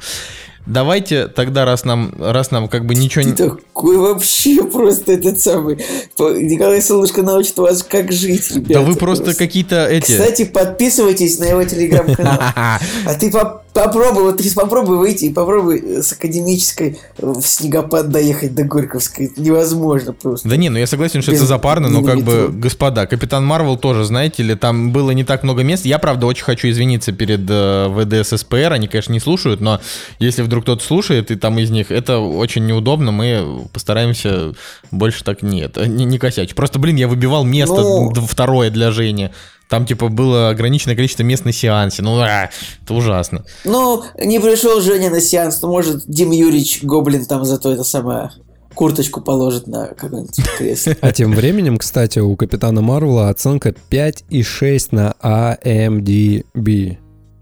Давайте 0.67 1.29
тогда, 1.29 1.65
раз 1.65 1.85
нам, 1.85 2.13
раз 2.19 2.51
нам 2.51 2.69
как 2.69 2.85
бы 2.85 2.95
ничего 2.95 3.23
Ты 3.23 3.31
не... 3.31 3.37
такой 3.37 3.97
вообще 3.99 4.65
просто 4.65 5.13
этот 5.13 5.41
самый... 5.41 5.77
Николай 6.19 6.83
Солнышко 6.83 7.23
научит 7.23 7.57
вас, 7.57 7.83
как 7.83 8.11
жить, 8.13 8.51
ребята. 8.51 8.75
Да 8.75 8.81
вы 8.81 8.97
просто 8.97 9.35
какие-то 9.35 9.87
эти... 9.87 10.13
Кстати, 10.13 10.45
подписывайтесь 10.45 11.39
на 11.39 11.45
его 11.45 11.65
телеграм-канал. 11.65 12.39
А 13.07 13.15
ты 13.15 13.31
поп- 13.31 13.63
попробуй, 13.77 14.23
вот 14.23 14.39
ты 14.39 14.55
попробуй 14.55 14.97
выйти 14.97 15.27
и 15.27 15.33
попробуй 15.33 16.03
с 16.03 16.13
академической 16.13 16.99
в 17.19 17.43
снегопад 17.43 18.09
доехать 18.09 18.55
до 18.55 18.65
Горьковской. 18.65 19.31
Невозможно 19.37 20.13
просто. 20.13 20.49
Да 20.49 20.57
не, 20.57 20.71
ну 20.71 20.79
я 20.79 20.87
согласен, 20.87 21.23
что 21.23 21.33
это 21.33 21.45
запарно, 21.45 21.89
но 21.89 22.03
как 22.03 22.23
бы, 22.23 22.49
господа, 22.51 23.07
Капитан 23.07 23.45
Марвел 23.45 23.77
тоже, 23.77 24.05
знаете 24.05 24.43
ли, 24.43 24.55
там 24.55 24.93
было 24.93 25.11
не 25.11 25.25
так 25.25 25.43
много 25.43 25.63
мест. 25.63 25.85
Я, 25.85 25.99
правда, 25.99 26.27
очень 26.27 26.45
хочу 26.45 26.69
извиниться 26.69 27.13
перед 27.13 27.43
э, 27.49 27.89
ВДС 27.89 28.41
СПР, 28.41 28.73
они, 28.73 28.89
конечно, 28.89 29.13
не 29.13 29.21
слушают, 29.21 29.61
но 29.61 29.81
если 30.19 30.43
вдруг 30.43 30.56
кто-то 30.63 30.85
слушает, 30.85 31.31
и 31.31 31.37
там 31.37 31.59
из 31.59 31.71
них, 31.71 31.91
это 31.91 32.19
очень 32.19 32.67
неудобно, 32.67 33.13
мы 33.13 33.67
постараемся 33.73 34.53
больше 34.91 35.25
так 35.25 35.43
нет, 35.43 35.77
не, 35.77 36.05
не 36.05 36.19
косячить. 36.19 36.55
Просто, 36.55 36.79
блин, 36.79 36.97
я 36.97 37.09
выбивал 37.09 37.45
место 37.45 37.83
Ну. 37.83 38.13
второе 38.15 38.71
для 38.71 38.91
Жени. 38.91 39.31
Там, 39.69 39.85
типа, 39.85 40.09
было 40.09 40.51
ограниченное 40.51 40.95
количество 40.95 41.25
мест 41.25 41.45
на 41.45 41.53
сеансе. 41.53 42.03
Ну, 42.03 42.21
а, 42.21 42.51
это 42.83 42.95
ужасно. 42.95 43.45
Ну, 43.65 44.05
не 44.23 44.39
пришел 44.39 44.81
Женя 44.81 45.11
на 45.11 45.21
сеанс, 45.21 45.61
ну, 45.61 45.69
может, 45.69 46.05
Дим 46.07 46.31
Юрьевич 46.31 46.85
Гоблин 46.85 47.25
там 47.27 47.45
зато 47.45 47.73
это 47.73 47.83
самое 47.83 48.31
курточку 48.75 49.21
положит 49.23 49.67
на 49.67 49.89
какое-нибудь 49.89 50.37
кресло. 50.59 50.95
А 51.01 51.11
тем 51.11 51.33
временем, 51.33 51.79
кстати, 51.79 52.21
у 52.21 52.37
Капитана 52.37 52.83
Марвела 52.83 53.29
оценка 53.29 53.75
5,6 53.91 54.89
на 54.93 55.15
IMDb. 55.23 56.99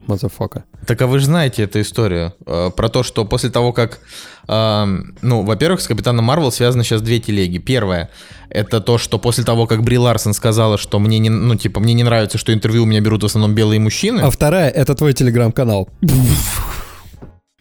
Motherfucker. 0.07 0.65
Так 0.87 1.03
а 1.03 1.07
вы 1.07 1.19
же 1.19 1.27
знаете 1.27 1.63
эту 1.63 1.81
историю 1.81 2.35
э, 2.47 2.71
про 2.75 2.89
то, 2.89 3.03
что 3.03 3.25
после 3.25 3.51
того, 3.51 3.73
как, 3.73 4.01
э, 4.49 4.87
ну, 5.23 5.43
во-первых, 5.43 5.81
с 5.81 5.87
Капитаном 5.87 6.25
Марвел 6.25 6.53
связаны 6.53 6.85
сейчас 6.85 7.03
две 7.03 7.21
телеги. 7.21 7.59
Первое, 7.59 8.11
это 8.51 8.81
то, 8.81 8.99
что 8.99 9.19
после 9.19 9.45
того, 9.45 9.67
как 9.67 9.83
Бри 9.83 9.99
Ларсон 9.99 10.35
сказала, 10.35 10.79
что 10.79 10.99
мне 10.99 11.19
не, 11.19 11.31
ну, 11.31 11.55
типа, 11.57 11.81
мне 11.81 11.95
не 11.95 12.03
нравится, 12.03 12.39
что 12.39 12.53
интервью 12.53 12.85
у 12.85 12.87
меня 12.87 13.01
берут 13.01 13.23
в 13.23 13.27
основном 13.27 13.55
белые 13.55 13.81
мужчины. 13.81 14.21
А 14.21 14.31
вторая— 14.31 14.71
это 14.75 14.95
твой 14.95 15.13
телеграм-канал. 15.13 15.89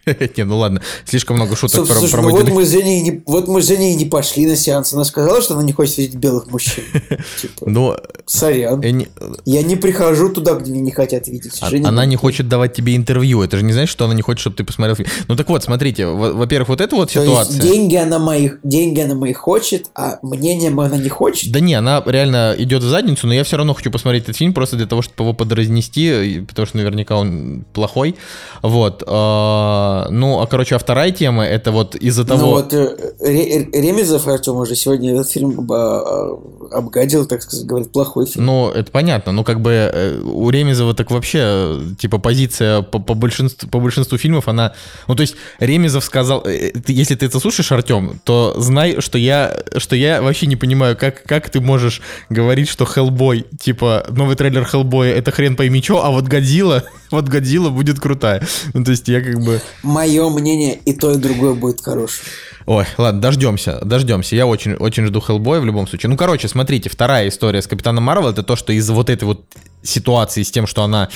Не, 0.36 0.44
ну 0.44 0.58
ладно, 0.58 0.80
слишком 1.04 1.36
много 1.36 1.56
шуток 1.56 1.86
про, 1.86 1.94
слушай, 1.94 2.20
ну 2.20 2.30
вот 2.30 2.48
мы 2.48 2.64
с 2.64 2.70
Женей 2.70 3.00
не, 3.00 3.22
вот 3.26 3.48
мы 3.48 3.62
с 3.62 3.66
Женей 3.66 3.94
не 3.94 4.04
пошли 4.04 4.46
на 4.46 4.56
сеанс. 4.56 4.92
Она 4.92 5.04
сказала, 5.04 5.40
что 5.42 5.54
она 5.54 5.62
не 5.62 5.72
хочет 5.72 5.96
видеть 5.98 6.16
белых 6.16 6.50
мужчин. 6.50 6.84
Типа, 7.40 7.64
Ну, 7.66 7.96
сорян. 8.26 8.80
э, 8.82 9.04
Я 9.44 9.62
не 9.62 9.76
прихожу 9.76 10.28
туда, 10.28 10.54
где 10.54 10.70
меня 10.72 10.82
не 10.82 10.90
хотят 10.90 11.28
видеть. 11.28 11.58
а- 11.60 11.66
она 11.88 12.04
не 12.06 12.16
хочет 12.16 12.48
давать 12.48 12.74
тебе 12.74 12.96
интервью. 12.96 13.42
Это 13.42 13.56
же 13.58 13.64
не 13.64 13.72
значит, 13.72 13.90
что 13.90 14.04
она 14.04 14.14
не 14.14 14.22
хочет, 14.22 14.40
чтобы 14.40 14.56
ты 14.56 14.64
посмотрел 14.64 14.96
фильм. 14.96 15.08
Ну 15.28 15.36
так 15.36 15.48
вот, 15.48 15.62
смотрите, 15.64 16.06
во- 16.06 16.32
во-первых, 16.32 16.68
вот 16.68 16.80
эта 16.80 16.94
вот 16.96 17.10
ситуация. 17.10 17.60
деньги 17.60 17.96
она 17.96 18.18
мои, 18.18 18.50
деньги 18.62 19.00
она 19.00 19.14
мои 19.14 19.32
хочет, 19.32 19.86
а 19.94 20.18
мнением 20.22 20.80
она 20.80 20.96
не 20.96 21.08
хочет. 21.08 21.50
Да 21.50 21.60
не, 21.60 21.74
она 21.74 22.02
реально 22.04 22.54
идет 22.58 22.82
в 22.82 22.88
задницу, 22.88 23.26
но 23.26 23.34
я 23.34 23.44
все 23.44 23.56
равно 23.56 23.74
хочу 23.74 23.90
посмотреть 23.90 24.24
этот 24.24 24.36
фильм 24.36 24.52
просто 24.54 24.76
для 24.76 24.86
того, 24.86 25.02
чтобы 25.02 25.24
его 25.24 25.32
подразнести, 25.32 26.44
потому 26.48 26.66
что 26.66 26.76
наверняка 26.76 27.16
он 27.16 27.64
плохой. 27.72 28.16
Вот. 28.62 29.02
А, 29.94 30.08
Ну, 30.10 30.40
а 30.40 30.46
короче, 30.46 30.76
а 30.76 30.78
вторая 30.78 31.10
тема 31.10 31.44
это 31.44 31.70
вот 31.72 31.94
из-за 31.94 32.24
того. 32.24 32.40
Ну 32.40 32.46
вот 32.52 32.72
э, 32.72 33.12
Ре- 33.20 33.68
Ремезов 33.72 34.26
Артем 34.26 34.56
уже 34.56 34.74
сегодня 34.74 35.14
этот 35.14 35.30
фильм 35.30 35.70
а, 35.70 35.74
а, 35.74 36.78
обгадил, 36.78 37.26
так 37.26 37.42
сказать, 37.42 37.66
говорит, 37.66 37.92
плохой 37.92 38.26
фильм. 38.26 38.46
Ну, 38.46 38.70
это 38.70 38.90
понятно, 38.90 39.32
но 39.32 39.44
как 39.44 39.60
бы 39.60 39.70
э, 39.72 40.20
у 40.20 40.50
Ремезова 40.50 40.94
так 40.94 41.10
вообще, 41.10 41.38
э, 41.42 41.80
типа, 41.98 42.18
позиция 42.18 42.82
по, 42.82 42.98
по 42.98 43.14
большинству, 43.14 43.68
по 43.68 43.80
большинству 43.80 44.18
фильмов, 44.18 44.48
она... 44.48 44.72
Ну, 45.08 45.14
то 45.14 45.20
есть, 45.22 45.36
Ремезов 45.60 46.04
сказал... 46.04 46.42
э, 46.46 46.72
если 46.88 47.14
ты 47.14 47.26
это 47.26 47.40
слушаешь, 47.40 47.70
Артем, 47.72 48.20
то 48.24 48.54
знай, 48.58 49.00
что 49.00 49.18
я, 49.18 49.56
что 49.76 49.96
я 49.96 50.22
вообще 50.22 50.46
не 50.46 50.56
понимаю, 50.56 50.96
как, 50.96 51.22
как 51.24 51.50
ты 51.50 51.60
можешь 51.60 52.02
говорить, 52.30 52.68
что 52.68 52.84
Хеллбой, 52.84 53.46
типа, 53.60 54.06
новый 54.10 54.36
трейлер 54.36 54.64
Хеллбоя, 54.64 55.14
это 55.14 55.30
хрен 55.30 55.56
пойми 55.56 55.82
чё, 55.82 56.02
а 56.02 56.10
вот 56.10 56.24
Годзилла, 56.24 56.84
вот 57.14 57.28
Годзилла 57.28 57.70
будет 57.70 58.00
крутая. 58.00 58.42
Ну, 58.74 58.84
то 58.84 58.90
есть, 58.90 59.08
я 59.08 59.20
как 59.22 59.40
бы... 59.42 59.60
Мое 59.82 60.28
мнение 60.28 60.78
и 60.84 60.92
то, 60.92 61.12
и 61.12 61.16
другое 61.16 61.54
будет 61.54 61.80
хорошим. 61.80 62.24
Ой, 62.66 62.86
ладно, 62.96 63.20
дождемся, 63.20 63.78
дождемся. 63.84 64.36
Я 64.36 64.46
очень, 64.46 64.74
очень 64.74 65.06
жду 65.06 65.20
Хеллбоя 65.20 65.60
в 65.60 65.66
любом 65.66 65.86
случае. 65.86 66.08
Ну, 66.10 66.16
короче, 66.16 66.48
смотрите, 66.48 66.88
вторая 66.88 67.28
история 67.28 67.60
с 67.60 67.66
Капитаном 67.66 68.04
Марвел, 68.04 68.28
это 68.28 68.42
то, 68.42 68.56
что 68.56 68.72
из-за 68.72 68.94
вот 68.94 69.10
этой 69.10 69.24
вот 69.24 69.44
ситуации 69.82 70.42
с 70.42 70.50
тем, 70.50 70.66
что 70.66 70.82
она 70.82 71.10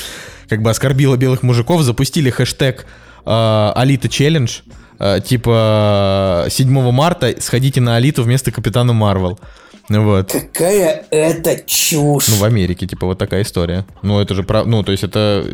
как 0.48 0.62
бы 0.62 0.70
оскорбила 0.70 1.16
белых 1.16 1.42
мужиков, 1.42 1.82
запустили 1.82 2.28
хэштег 2.28 2.84
э, 3.24 3.72
Алита 3.74 4.10
Челлендж, 4.10 4.60
э, 4.98 5.20
типа 5.24 6.44
э, 6.46 6.50
7 6.50 6.92
марта 6.92 7.34
сходите 7.40 7.80
на 7.80 7.96
Алиту 7.96 8.22
вместо 8.22 8.52
Капитана 8.52 8.92
Марвел. 8.92 9.40
Ну 9.88 10.04
вот. 10.04 10.32
Какая 10.32 11.06
это 11.10 11.58
чушь! 11.64 12.28
Ну, 12.28 12.36
в 12.36 12.44
Америке, 12.44 12.86
типа, 12.86 13.06
вот 13.06 13.18
такая 13.18 13.42
история. 13.42 13.86
Ну, 14.02 14.20
это 14.20 14.34
же, 14.34 14.42
прав... 14.42 14.66
ну, 14.66 14.82
то 14.82 14.92
есть 14.92 15.02
это, 15.04 15.46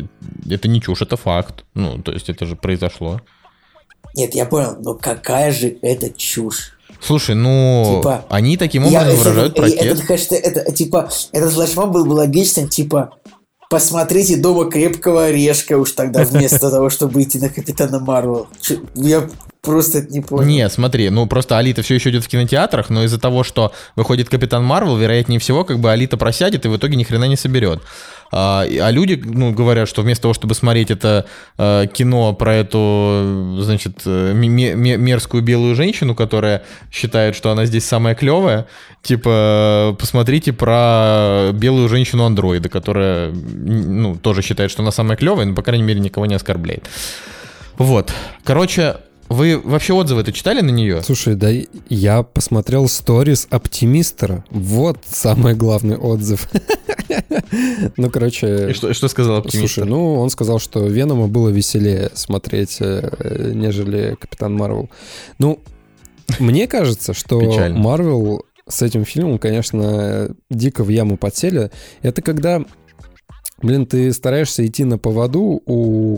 это 0.49 0.67
не 0.67 0.81
чушь, 0.81 1.01
это 1.01 1.15
факт. 1.15 1.63
Ну, 1.73 1.99
то 2.01 2.11
есть 2.11 2.29
это 2.29 2.45
же 2.45 2.55
произошло. 2.55 3.21
Нет, 4.15 4.35
я 4.35 4.45
понял, 4.45 4.75
но 4.81 4.93
какая 4.93 5.51
же 5.51 5.77
это 5.81 6.09
чушь? 6.09 6.77
Слушай, 7.01 7.35
ну, 7.35 7.97
Типа, 7.99 8.25
они 8.29 8.57
таким 8.57 8.83
Я- 8.83 8.89
образом 9.01 9.09
если 9.09 9.23
выражают 9.23 9.53
бы- 9.53 9.59
э, 9.59 9.61
протест. 9.61 9.83
Этот 9.83 10.05
хэштег, 10.05 10.39
это, 10.45 10.71
типа, 10.71 11.09
этот 11.33 11.53
флешмоб 11.53 11.89
был 11.91 12.05
бы 12.05 12.13
логичным, 12.13 12.67
типа, 12.69 13.11
посмотрите 13.75 14.37
дома 14.37 14.71
крепкого 14.71 15.25
орешка 15.25 15.77
уж 15.77 15.91
тогда, 15.91 16.23
вместо 16.23 16.71
того, 16.71 16.89
чтобы 16.89 17.21
идти 17.21 17.39
на 17.39 17.49
Капитана 17.49 17.99
Марвел. 17.99 18.47
Я 18.95 19.27
просто 19.61 19.97
это 19.97 20.13
не 20.13 20.21
понял. 20.21 20.47
Не, 20.47 20.69
смотри, 20.69 21.09
ну 21.09 21.27
просто 21.27 21.57
Алита 21.57 21.81
все 21.81 21.95
еще 21.95 22.09
идет 22.09 22.23
в 22.23 22.29
кинотеатрах, 22.29 22.89
но 22.89 23.03
из-за 23.03 23.19
того, 23.19 23.43
что 23.43 23.73
выходит 23.97 24.29
Капитан 24.29 24.63
Марвел, 24.63 24.95
вероятнее 24.95 25.41
всего, 25.41 25.65
как 25.65 25.79
бы 25.79 25.91
Алита 25.91 26.15
просядет 26.15 26.65
и 26.65 26.69
в 26.69 26.77
итоге 26.77 26.95
ни 26.95 27.03
хрена 27.03 27.25
не 27.25 27.35
соберет. 27.35 27.81
А, 28.31 28.65
а 28.65 28.91
люди, 28.91 29.21
ну, 29.23 29.53
говорят, 29.53 29.87
что 29.87 30.01
вместо 30.01 30.23
того, 30.23 30.33
чтобы 30.33 30.55
смотреть 30.55 30.91
это 30.91 31.25
э, 31.57 31.85
кино 31.93 32.33
про 32.33 32.55
эту, 32.55 33.57
значит, 33.59 34.01
э, 34.05 34.33
ме- 34.33 34.75
ме- 34.75 34.97
мерзкую 34.97 35.43
белую 35.43 35.75
женщину, 35.75 36.15
которая 36.15 36.63
считает, 36.91 37.35
что 37.35 37.51
она 37.51 37.65
здесь 37.65 37.85
самая 37.85 38.15
клевая, 38.15 38.67
типа, 39.03 39.95
посмотрите 39.99 40.53
про 40.53 41.51
белую 41.53 41.87
женщину-андроида, 41.87 42.69
которая, 42.69 43.31
ну, 43.31 44.15
тоже 44.15 44.41
считает, 44.41 44.71
что 44.71 44.81
она 44.81 44.91
самая 44.91 45.17
клевая, 45.17 45.45
но, 45.45 45.53
по 45.55 45.61
крайней 45.61 45.83
мере, 45.83 45.99
никого 45.99 46.25
не 46.25 46.35
оскорбляет. 46.35 46.89
Вот. 47.77 48.13
Короче, 48.43 48.97
вы 49.29 49.59
вообще 49.59 49.93
отзывы 49.93 50.21
это 50.21 50.31
читали 50.31 50.61
на 50.61 50.69
нее? 50.69 51.01
Слушай, 51.03 51.35
да 51.35 51.49
я 51.89 52.23
посмотрел 52.23 52.87
сторис 52.87 53.47
оптимистера. 53.49 54.45
Вот 54.49 54.99
самый 55.05 55.55
главный 55.55 55.97
отзыв. 55.97 56.49
Ну, 57.97 58.09
короче... 58.09 58.71
И 58.71 58.73
что, 58.73 58.93
что 58.93 59.07
сказал 59.07 59.37
оптимист? 59.37 59.73
Слушай, 59.73 59.87
ну, 59.87 60.15
он 60.15 60.29
сказал, 60.29 60.59
что 60.59 60.85
Венома 60.85 61.27
было 61.27 61.49
веселее 61.49 62.09
смотреть, 62.13 62.77
э, 62.79 63.51
нежели 63.53 64.17
Капитан 64.19 64.55
Марвел. 64.55 64.89
Ну, 65.37 65.59
мне 66.39 66.67
кажется, 66.67 67.13
что. 67.13 67.39
Марвел 67.69 68.43
с 68.67 68.81
этим 68.81 69.05
фильмом, 69.05 69.37
конечно, 69.37 70.35
дико 70.49 70.83
в 70.83 70.89
яму 70.89 71.17
подсели. 71.17 71.71
Это 72.01 72.21
когда, 72.21 72.63
блин, 73.61 73.85
ты 73.85 74.11
стараешься 74.11 74.65
идти 74.65 74.83
на 74.83 74.97
поводу 74.97 75.61
у 75.65 76.17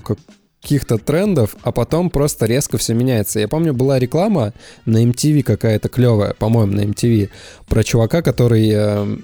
каких-то 0.68 0.98
трендов, 0.98 1.56
а 1.62 1.72
потом 1.72 2.10
просто 2.10 2.46
резко 2.46 2.78
все 2.78 2.94
меняется. 2.94 3.40
Я 3.40 3.48
помню, 3.48 3.74
была 3.74 4.00
реклама 4.00 4.52
на 4.86 5.02
MTV 5.02 5.44
какая-то 5.44 5.88
клевая, 5.88 6.34
по-моему, 6.34 6.74
на 6.74 6.82
MTV, 6.82 7.30
про 7.70 7.84
чувака, 7.86 8.22
который 8.22 8.70
э, 8.74 9.18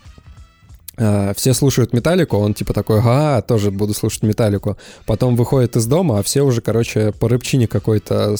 э, 0.97 1.33
все 1.35 1.53
слушают 1.53 1.91
Металлику, 1.91 2.37
он 2.37 2.53
типа 2.53 2.73
такой, 2.73 2.99
ага, 2.99 3.41
тоже 3.41 3.71
буду 3.71 3.93
слушать 3.93 4.23
Металлику. 4.23 4.77
Потом 5.05 5.35
выходит 5.35 5.75
из 5.75 5.85
дома, 5.85 6.19
а 6.19 6.23
все 6.23 6.43
уже, 6.43 6.61
короче, 6.61 7.11
по 7.11 7.27
рыбчине 7.27 7.67
какой-то, 7.67 8.37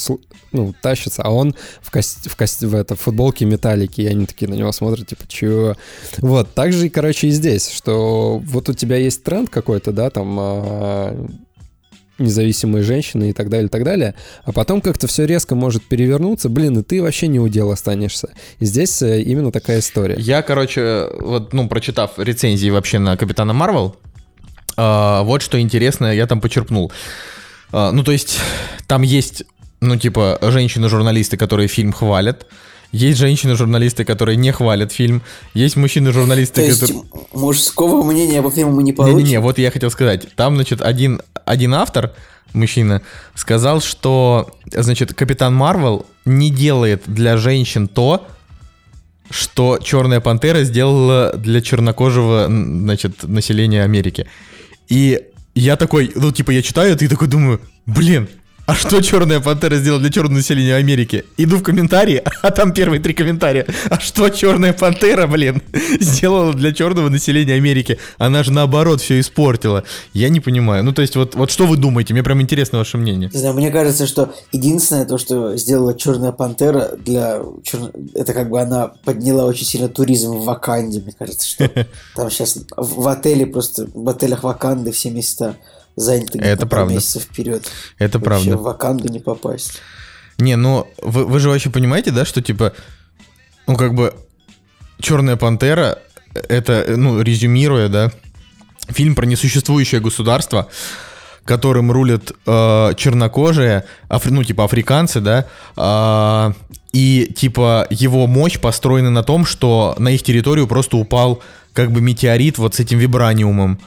ну, 0.54 0.74
тащится, 0.82 1.24
а 1.24 1.30
он 1.30 1.56
в, 1.82 1.92
кост... 1.92 2.30
в, 2.30 2.38
кост... 2.38 2.62
в 2.62 2.74
это, 2.74 2.96
футболке 2.96 3.44
Металлики, 3.44 4.00
и 4.00 4.08
они 4.08 4.26
такие 4.26 4.50
на 4.50 4.56
него 4.56 4.72
смотрят, 4.72 5.08
типа, 5.08 5.24
чё? 5.28 5.76
Вот, 6.20 6.54
так 6.54 6.72
же, 6.72 6.90
короче, 6.90 7.28
и 7.28 7.32
здесь, 7.32 7.70
что 7.70 8.42
вот 8.42 8.70
у 8.70 8.74
тебя 8.74 8.96
есть 8.96 9.26
тренд 9.26 9.50
какой-то, 9.50 9.92
да, 9.92 10.10
там, 10.10 10.38
а, 10.40 11.28
независимые 12.20 12.84
женщины 12.84 13.30
и 13.30 13.34
так 13.34 13.50
далее, 13.50 13.68
и 13.68 13.70
так 13.70 13.84
далее. 13.84 14.16
А 14.44 14.52
потом 14.52 14.82
как-то 14.82 15.08
все 15.08 15.26
резко 15.26 15.56
может 15.56 15.84
перевернуться, 15.84 16.50
блин, 16.50 16.80
и 16.80 16.84
ты 16.84 17.02
вообще 17.02 17.28
не 17.28 17.40
удел 17.40 17.72
останешься. 17.72 18.30
И 18.60 18.66
здесь 18.66 19.02
э, 19.02 19.22
именно 19.22 19.52
такая 19.52 19.80
история. 19.80 20.16
Я, 20.18 20.42
короче, 20.42 21.08
вот, 21.20 21.54
ну, 21.54 21.68
прочитав 21.68 22.18
рецензии 22.18 22.70
вообще 22.70 23.00
на 23.00 23.18
Капитана 23.18 23.54
Марвел, 23.54 23.96
а, 24.76 25.24
вот 25.24 25.42
что 25.42 25.60
интересно, 25.60 26.14
я 26.14 26.28
там 26.28 26.42
почерпнул. 26.42 26.92
А, 27.72 27.92
ну, 27.92 28.04
то 28.04 28.12
есть, 28.12 28.40
там 28.88 29.02
есть, 29.02 29.44
ну, 29.82 29.98
типа, 29.98 30.40
женщины-журналисты, 30.42 31.38
которые 31.38 31.68
фильм 31.68 31.92
хвалят. 31.92 32.48
Есть 32.94 33.18
женщины-журналисты, 33.18 34.06
которые 34.06 34.36
не 34.36 34.52
хвалят 34.52 34.92
фильм. 34.92 35.24
Есть 35.56 35.76
мужчины-журналисты, 35.76 36.62
То 36.62 36.68
есть 36.68 36.80
которые... 36.80 37.04
мужского 37.34 38.04
мнения 38.04 38.42
по 38.44 38.52
фильму 38.52 38.74
мы 38.74 38.84
не 38.84 38.94
получим. 38.94 39.18
Не-не-не, 39.18 39.40
вот 39.40 39.58
я 39.58 39.72
хотел 39.72 39.90
сказать. 39.90 40.28
Там, 40.36 40.56
значит, 40.56 40.80
один, 40.80 41.20
один 41.44 41.74
автор, 41.74 42.14
мужчина, 42.54 43.02
сказал, 43.34 43.82
что, 43.82 44.56
значит, 44.72 45.16
Капитан 45.16 45.56
Марвел 45.56 46.06
не 46.24 46.52
делает 46.52 47.02
для 47.08 47.38
женщин 47.38 47.88
то, 47.88 48.28
что 49.32 49.80
Черная 49.82 50.20
Пантера 50.20 50.64
сделала 50.64 51.34
для 51.36 51.62
чернокожего, 51.62 52.46
значит, 52.48 53.24
населения 53.24 53.84
Америки. 53.84 54.28
И 54.88 55.20
я 55.56 55.78
такой, 55.78 56.12
ну, 56.14 56.32
типа, 56.32 56.52
я 56.52 56.62
читаю 56.62 56.94
это 56.94 57.06
и 57.06 57.08
такой 57.08 57.28
думаю, 57.28 57.60
блин, 57.88 58.30
а 58.66 58.76
что 58.76 59.02
Черная 59.02 59.42
Пантера 59.42 59.76
сделала 59.76 60.00
для 60.00 60.10
черного 60.10 60.38
населения 60.38 60.76
Америки? 60.76 61.26
Иду 61.36 61.58
в 61.58 61.64
комментарии, 61.64 62.24
а 62.42 62.52
там 62.52 62.74
первые 62.74 63.02
три 63.02 63.14
комментария. 63.14 63.66
А 63.90 64.00
что 64.00 64.30
Черная 64.30 64.72
Пантера, 64.72 65.28
блин, 65.28 65.62
сделала 66.00 66.54
для 66.54 66.72
черного 66.72 67.10
населения 67.10 67.56
Америки? 67.56 68.00
Она 68.18 68.44
же 68.44 68.54
наоборот 68.54 69.02
все 69.02 69.20
испортила. 69.20 69.84
Я 70.14 70.30
не 70.30 70.40
понимаю. 70.40 70.84
Ну, 70.84 70.94
то 70.94 71.02
есть, 71.02 71.16
вот, 71.18 71.36
вот 71.36 71.52
что 71.52 71.68
вы 71.68 71.76
думаете? 71.76 72.14
Мне 72.14 72.24
прям 72.24 72.42
интересно 72.42 72.78
ваше 72.78 72.98
мнение. 72.98 73.30
Не 73.34 73.40
знаю, 73.40 73.54
мне 73.54 73.70
кажется, 73.70 74.08
что 74.08 74.34
единственное 74.54 75.06
то, 75.06 75.18
что 75.18 75.58
сделала 75.58 75.94
Черная 75.94 76.32
Пантера 76.32 76.92
для 76.98 77.42
чер- 77.64 77.92
это 78.16 78.34
как 78.34 78.50
бы 78.50 78.62
она 78.62 78.94
подняла 79.04 79.46
очень 79.46 79.66
сильно 79.66 79.90
туризм 79.90 80.38
в 80.38 80.46
Ваканде, 80.46 81.02
мне 81.02 81.14
кажется, 81.18 81.46
что 81.48 81.70
там 82.16 82.32
сейчас 82.32 82.58
в 82.78 83.08
отеле 83.08 83.46
просто 83.46 83.88
в 83.94 84.08
отелях 84.08 84.44
Ваканды 84.44 84.94
все 84.94 85.10
места 85.10 85.58
заняты 85.96 86.40
Это 86.40 86.66
правда. 86.66 86.94
месяцев 86.96 87.24
вперед. 87.24 87.70
Это 87.98 88.20
Вообще 88.20 88.26
правда. 88.26 88.58
в 88.58 88.64
Ваканду 88.64 89.08
не 89.10 89.20
попасть. 89.20 89.82
Не, 90.40 90.56
ну 90.56 90.88
вы, 91.02 91.26
вы 91.26 91.40
же 91.40 91.50
вообще 91.50 91.70
понимаете, 91.70 92.12
да, 92.12 92.26
что 92.26 92.42
типа, 92.42 92.74
ну 93.68 93.76
как 93.76 93.94
бы 93.94 94.14
Черная 95.04 95.36
пантера, 95.36 96.00
это, 96.34 96.86
ну, 96.96 97.22
резюмируя, 97.22 97.90
да, 97.90 98.12
фильм 98.88 99.16
про 99.16 99.26
несуществующее 99.26 100.00
государство, 100.00 100.70
которым 101.44 101.92
рулят 101.92 102.32
э, 102.46 102.94
чернокожие, 102.96 103.84
афри- 104.08 104.32
ну, 104.32 104.46
типа 104.46 104.64
африканцы, 104.64 105.20
да, 105.20 105.46
а, 105.76 106.54
и 106.94 107.34
типа 107.36 107.86
его 107.90 108.28
мощь 108.28 108.60
построена 108.60 109.10
на 109.10 109.24
том, 109.24 109.46
что 109.46 109.96
на 109.98 110.10
их 110.10 110.24
территорию 110.24 110.68
просто 110.68 110.96
упал 110.96 111.42
как 111.74 111.92
бы 111.92 112.00
метеорит 112.00 112.58
вот 112.58 112.76
с 112.76 112.80
этим 112.80 112.98
вибраниумом. 113.00 113.80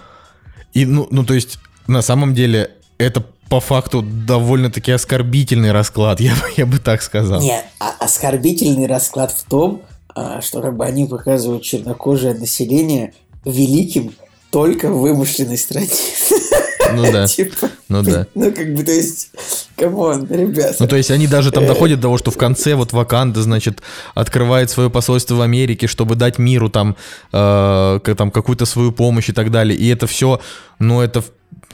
И, 0.75 0.85
ну, 0.85 1.09
ну, 1.11 1.25
то 1.25 1.33
есть, 1.33 1.59
на 1.87 2.03
самом 2.03 2.35
деле, 2.35 2.70
это 2.99 3.22
по 3.49 3.61
факту 3.61 4.03
довольно-таки 4.03 4.90
оскорбительный 4.92 5.72
расклад, 5.72 6.20
я, 6.20 6.33
бы- 6.33 6.53
я 6.57 6.66
бы 6.66 6.79
так 6.79 7.03
сказал. 7.03 7.40
Не, 7.40 7.61
а 7.79 7.94
оскорбительный 8.01 8.87
расклад 8.87 9.33
в 9.33 9.44
том, 9.49 9.83
а, 10.14 10.40
что 10.40 10.61
как 10.62 10.77
бы 10.77 10.85
они 10.85 11.07
показывают 11.07 11.62
чернокожее 11.62 12.35
население 12.35 13.12
великим 13.44 14.12
только 14.51 14.88
в 14.90 15.01
вымышленной 15.01 15.59
стране. 15.59 15.88
Ну 16.94 17.03
да, 17.11 17.27
Типа, 17.27 17.68
ну 17.88 18.01
да. 18.03 18.29
ну 18.37 18.53
как 18.53 18.72
бы, 18.72 18.85
то 18.85 18.92
есть, 18.92 19.31
come 19.76 20.04
on, 20.04 20.24
ребята. 20.31 20.77
Ну, 20.79 20.87
то 20.87 20.94
есть 20.94 21.11
они 21.11 21.27
даже 21.27 21.51
там 21.51 21.64
Э. 21.64 21.66
доходят 21.66 21.99
до 21.99 22.03
того, 22.05 22.16
что 22.16 22.31
в 22.31 22.38
конце 22.38 22.77
вот 22.77 22.92
Ваканда, 22.92 23.42
значит, 23.42 23.83
открывает 24.14 24.70
свое 24.70 24.88
посольство 24.88 25.35
в 25.35 25.40
Америке, 25.40 25.88
чтобы 25.88 26.14
дать 26.14 26.38
миру 26.38 26.70
там, 26.70 26.96
э, 27.33 27.99
там 28.16 28.31
какую-то 28.31 28.66
свою 28.66 28.92
помощь 28.92 29.29
и 29.29 29.33
так 29.33 29.51
далее. 29.51 29.77
И 29.77 29.88
это 29.88 30.07
все, 30.07 30.40
ну, 30.79 31.01
это 31.01 31.25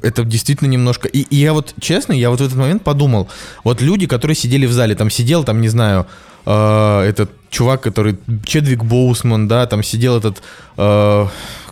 это 0.03 0.25
действительно 0.25 0.69
немножко... 0.69 1.09
И, 1.09 1.21
и 1.21 1.37
я 1.37 1.53
вот, 1.53 1.75
честно, 1.81 2.13
я 2.13 2.31
вот 2.31 2.41
в 2.41 2.45
этот 2.45 2.57
момент 2.57 2.83
подумал, 2.85 3.29
вот 3.65 3.81
люди, 3.81 4.07
которые 4.07 4.35
сидели 4.35 4.67
в 4.67 4.73
зале, 4.73 4.95
там 4.95 5.11
сидел, 5.11 5.45
там, 5.45 5.61
не 5.61 5.69
знаю, 5.69 6.07
э, 6.47 7.01
этот 7.09 7.31
чувак, 7.51 7.83
который... 7.83 8.17
Чедвик 8.45 8.85
Боусман, 8.85 9.49
да, 9.49 9.67
там 9.67 9.83
сидел 9.83 10.17
этот... 10.19 10.43
э, 10.77 11.27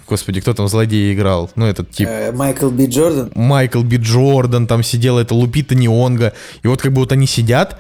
господи, 0.09 0.41
кто 0.41 0.55
там 0.55 0.69
злодея 0.69 1.15
играл? 1.15 1.51
Ну, 1.57 1.67
этот 1.67 1.91
тип... 1.91 2.09
Э, 2.09 2.33
Майкл 2.33 2.71
Би 2.71 2.87
Джордан. 2.87 3.31
Майкл 3.35 3.83
Би 3.83 3.97
Джордан, 3.97 4.67
там 4.67 4.83
сидела 4.83 5.21
это 5.21 5.35
Лупита 5.35 5.75
Неонга. 5.75 6.33
И 6.63 6.69
вот 6.69 6.83
как 6.83 6.93
бы 6.93 7.01
вот 7.01 7.13
они 7.13 7.27
сидят, 7.27 7.79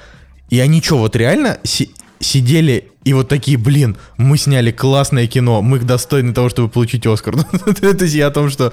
и 0.48 0.60
они 0.60 0.80
что, 0.80 0.98
вот 0.98 1.16
реально 1.16 1.58
си- 1.64 1.90
сидели 2.20 2.90
и 3.04 3.14
вот 3.14 3.28
такие, 3.28 3.56
блин, 3.56 3.96
мы 4.18 4.36
сняли 4.36 4.70
классное 4.70 5.26
кино, 5.26 5.62
мы 5.62 5.78
достойны 5.78 6.34
того, 6.34 6.50
чтобы 6.50 6.68
получить 6.68 7.06
Оскар. 7.06 7.34
То 7.80 8.04
есть 8.04 8.14
я 8.14 8.26
о 8.26 8.30
том, 8.30 8.50
что 8.50 8.72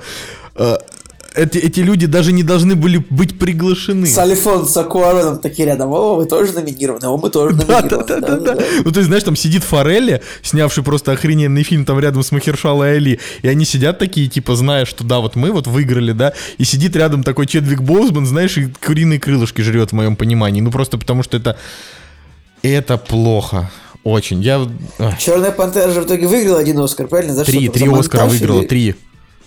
э, 0.55 0.75
эти, 1.37 1.57
эти 1.59 1.79
люди 1.81 2.05
даже 2.07 2.31
не 2.33 2.43
должны 2.43 2.75
были 2.75 3.03
быть 3.09 3.37
приглашены. 3.39 4.07
С 4.07 4.17
Альфонсо 4.17 4.83
Куароном 4.83 5.39
такие 5.39 5.65
рядом. 5.67 5.91
О, 5.93 6.15
вы 6.15 6.25
тоже 6.25 6.51
номинированы, 6.53 7.05
о, 7.07 7.17
мы 7.17 7.29
тоже 7.29 7.55
Да, 7.55 7.81
номинированы. 7.81 8.05
да, 8.07 8.19
да, 8.19 8.19
да, 8.19 8.35
да. 8.37 8.37
Да-да-да. 8.53 8.63
Ну, 8.83 8.91
то 8.91 8.99
есть, 8.99 9.07
знаешь, 9.07 9.23
там 9.23 9.35
сидит 9.35 9.63
Форелли, 9.63 10.21
снявший 10.41 10.83
просто 10.83 11.11
охрененный 11.11 11.63
фильм 11.63 11.85
там 11.85 11.99
рядом 11.99 12.23
с 12.23 12.31
Махершалой 12.31 12.97
Али, 12.97 13.19
и 13.41 13.47
они 13.47 13.65
сидят 13.65 13.99
такие, 13.99 14.27
типа, 14.27 14.55
зная, 14.55 14.85
что 14.85 15.03
да, 15.03 15.19
вот 15.19 15.35
мы 15.35 15.51
вот 15.51 15.67
выиграли, 15.67 16.11
да, 16.11 16.33
и 16.57 16.63
сидит 16.63 16.95
рядом 16.95 17.23
такой 17.23 17.45
Чедвик 17.47 17.81
Боузман, 17.81 18.25
знаешь, 18.25 18.57
и 18.57 18.67
куриные 18.85 19.19
крылышки 19.19 19.61
жрет 19.61 19.89
в 19.91 19.93
моем 19.93 20.15
понимании. 20.15 20.61
Ну, 20.61 20.71
просто 20.71 20.97
потому 20.97 21.23
что 21.23 21.37
это... 21.37 21.57
Это 22.63 22.97
плохо. 22.97 23.69
Очень. 24.03 24.41
Я... 24.41 24.67
Черная 25.19 25.51
пантера 25.51 25.91
же 25.91 26.01
в 26.01 26.05
итоге 26.05 26.27
выиграла 26.27 26.59
один 26.59 26.79
Оскар, 26.79 27.07
правильно? 27.07 27.33
За 27.35 27.43
Три, 27.45 27.65
что? 27.65 27.73
три 27.73 27.87
За 27.89 27.99
Оскара 27.99 28.25
выиграла, 28.25 28.61
или- 28.61 28.67
три. 28.67 28.95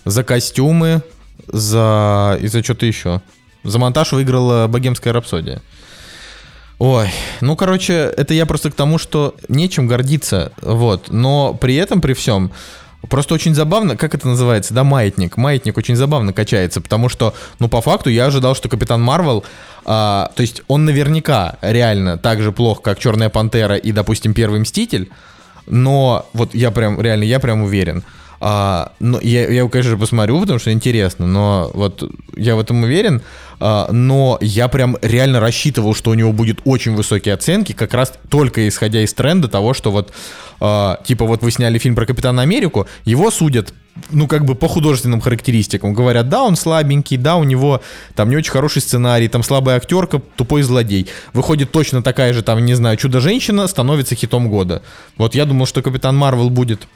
За 0.05 0.23
костюмы, 0.23 1.03
за... 1.47 2.39
и 2.41 2.47
за 2.47 2.63
что-то 2.63 2.87
еще. 2.87 3.21
За 3.65 3.79
монтаж 3.79 4.13
выиграла 4.13 4.67
«Богемская 4.67 5.13
рапсодия». 5.13 5.61
Ой, 6.79 7.11
ну, 7.43 7.57
короче, 7.57 7.93
это 8.17 8.33
я 8.33 8.47
просто 8.47 8.71
к 8.71 8.75
тому, 8.75 8.97
что 8.97 9.35
нечем 9.49 9.87
гордиться, 9.87 10.53
вот. 10.63 11.11
Но 11.11 11.53
при 11.53 11.75
этом, 11.75 12.01
при 12.01 12.15
всем, 12.15 12.53
просто 13.11 13.35
очень 13.35 13.55
забавно, 13.55 13.99
как 13.99 14.15
это 14.15 14.27
называется, 14.27 14.73
да, 14.73 14.83
маятник. 14.83 15.37
Маятник 15.37 15.77
очень 15.77 15.95
забавно 15.95 16.33
качается, 16.33 16.81
потому 16.81 17.11
что, 17.11 17.35
ну, 17.59 17.69
по 17.69 17.83
факту 17.83 18.09
я 18.09 18.27
ожидал, 18.27 18.55
что 18.55 18.71
Капитан 18.71 19.03
Марвел, 19.03 19.45
а, 19.85 20.33
то 20.35 20.41
есть 20.41 20.63
он 20.69 20.87
наверняка 20.87 21.59
реально 21.61 22.17
так 22.17 22.41
же 22.41 22.51
плох, 22.51 22.81
как 22.81 22.99
Черная 22.99 23.29
Пантера 23.29 23.77
и, 23.77 23.93
допустим, 23.93 24.33
Первый 24.33 24.61
Мститель, 24.61 25.11
но 25.67 26.27
вот 26.33 26.55
я 26.55 26.71
прям, 26.71 26.99
реально, 26.99 27.25
я 27.25 27.41
прям 27.41 27.63
уверен. 27.63 28.05
А, 28.41 28.93
ну, 29.01 29.21
я, 29.21 29.49
я 29.49 29.69
конечно, 29.69 29.99
посмотрю, 29.99 30.41
потому 30.41 30.59
что 30.59 30.73
интересно, 30.73 31.27
но 31.27 31.71
вот 31.75 32.03
я 32.37 32.57
в 32.57 32.61
этом 32.61 32.83
уверен. 32.83 33.21
А, 33.61 33.93
но 33.93 34.39
я 34.41 34.69
прям 34.69 34.97
реально 35.03 35.41
рассчитывал, 35.41 35.95
что 35.95 36.11
у 36.11 36.15
него 36.15 36.33
будет 36.33 36.61
очень 36.65 36.95
высокие 36.95 37.35
оценки, 37.35 37.73
как 37.73 37.93
раз 37.93 38.15
только 38.31 38.67
исходя 38.67 39.03
из 39.03 39.13
тренда 39.13 39.49
того, 39.49 39.75
что 39.75 39.91
вот, 39.91 40.13
а, 40.59 40.99
типа, 41.05 41.27
вот 41.27 41.43
вы 41.43 41.51
сняли 41.51 41.79
фильм 41.79 41.95
про 41.95 42.07
Капитана 42.07 42.41
Америку, 42.41 42.87
его 43.05 43.31
судят, 43.31 43.75
ну, 44.11 44.27
как 44.27 44.47
бы 44.47 44.55
по 44.55 44.69
художественным 44.69 45.21
характеристикам. 45.21 45.93
Говорят, 45.93 46.31
да, 46.31 46.43
он 46.43 46.57
слабенький, 46.57 47.19
да, 47.19 47.37
у 47.37 47.45
него 47.45 47.83
там 48.15 48.31
не 48.31 48.37
очень 48.37 48.53
хороший 48.53 48.81
сценарий, 48.81 49.29
там 49.29 49.43
слабая 49.43 49.77
актерка, 49.77 50.23
тупой 50.37 50.63
злодей. 50.63 51.09
Выходит 51.35 51.71
точно 51.71 52.03
такая 52.03 52.33
же, 52.33 52.43
там, 52.43 52.65
не 52.65 52.73
знаю, 52.73 52.97
Чудо-женщина 52.97 53.67
становится 53.67 54.15
хитом 54.15 54.49
года. 54.49 54.81
Вот 55.19 55.35
я 55.35 55.45
думал, 55.45 55.67
что 55.67 55.83
Капитан 55.83 56.17
Марвел 56.17 56.49
будет 56.49 56.89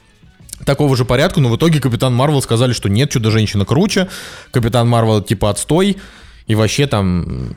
такого 0.65 0.95
же 0.97 1.05
порядка, 1.05 1.39
но 1.39 1.49
в 1.49 1.57
итоге 1.57 1.79
Капитан 1.79 2.13
Марвел 2.13 2.41
сказали, 2.41 2.73
что 2.73 2.89
нет, 2.89 3.11
Чудо-женщина 3.11 3.65
круче, 3.65 4.09
Капитан 4.51 4.87
Марвел 4.87 5.21
типа 5.21 5.49
отстой, 5.49 5.97
и 6.47 6.55
вообще 6.55 6.87
там, 6.87 7.55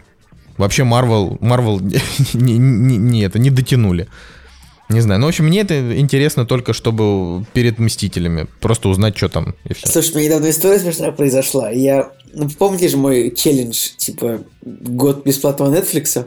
вообще 0.57 0.85
Марвел, 0.85 1.39
Марвел 1.41 1.81
не, 2.35 2.59
не, 2.59 3.23
это, 3.23 3.39
не 3.39 3.51
дотянули. 3.51 4.09
Не 4.91 5.01
знаю, 5.01 5.21
ну, 5.21 5.27
в 5.27 5.29
общем, 5.29 5.45
мне 5.45 5.61
это 5.61 5.99
интересно 5.99 6.47
только, 6.47 6.73
чтобы 6.73 7.45
перед 7.53 7.79
Мстителями 7.79 8.47
просто 8.61 8.89
узнать, 8.89 9.19
что 9.19 9.29
там, 9.29 9.55
и 9.65 9.75
все. 9.75 9.87
Слушай, 9.87 10.17
меня 10.17 10.27
недавно 10.29 10.49
история 10.49 10.79
смешная 10.79 11.13
произошла. 11.13 11.71
Я, 11.71 12.13
ну, 12.33 12.49
помните 12.49 12.89
же 12.89 12.97
мой 12.97 13.31
челлендж, 13.37 13.91
типа, 13.99 14.45
год 14.63 15.27
бесплатного 15.27 15.75
Netflix? 15.75 16.27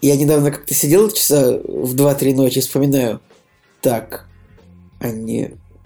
Я 0.00 0.16
недавно 0.16 0.50
как-то 0.50 0.74
сидел 0.74 1.12
часа 1.12 1.60
в 1.64 1.94
2-3 1.94 2.34
ночи 2.34 2.60
вспоминаю, 2.60 3.20
так, 3.80 4.26
а 4.98 5.08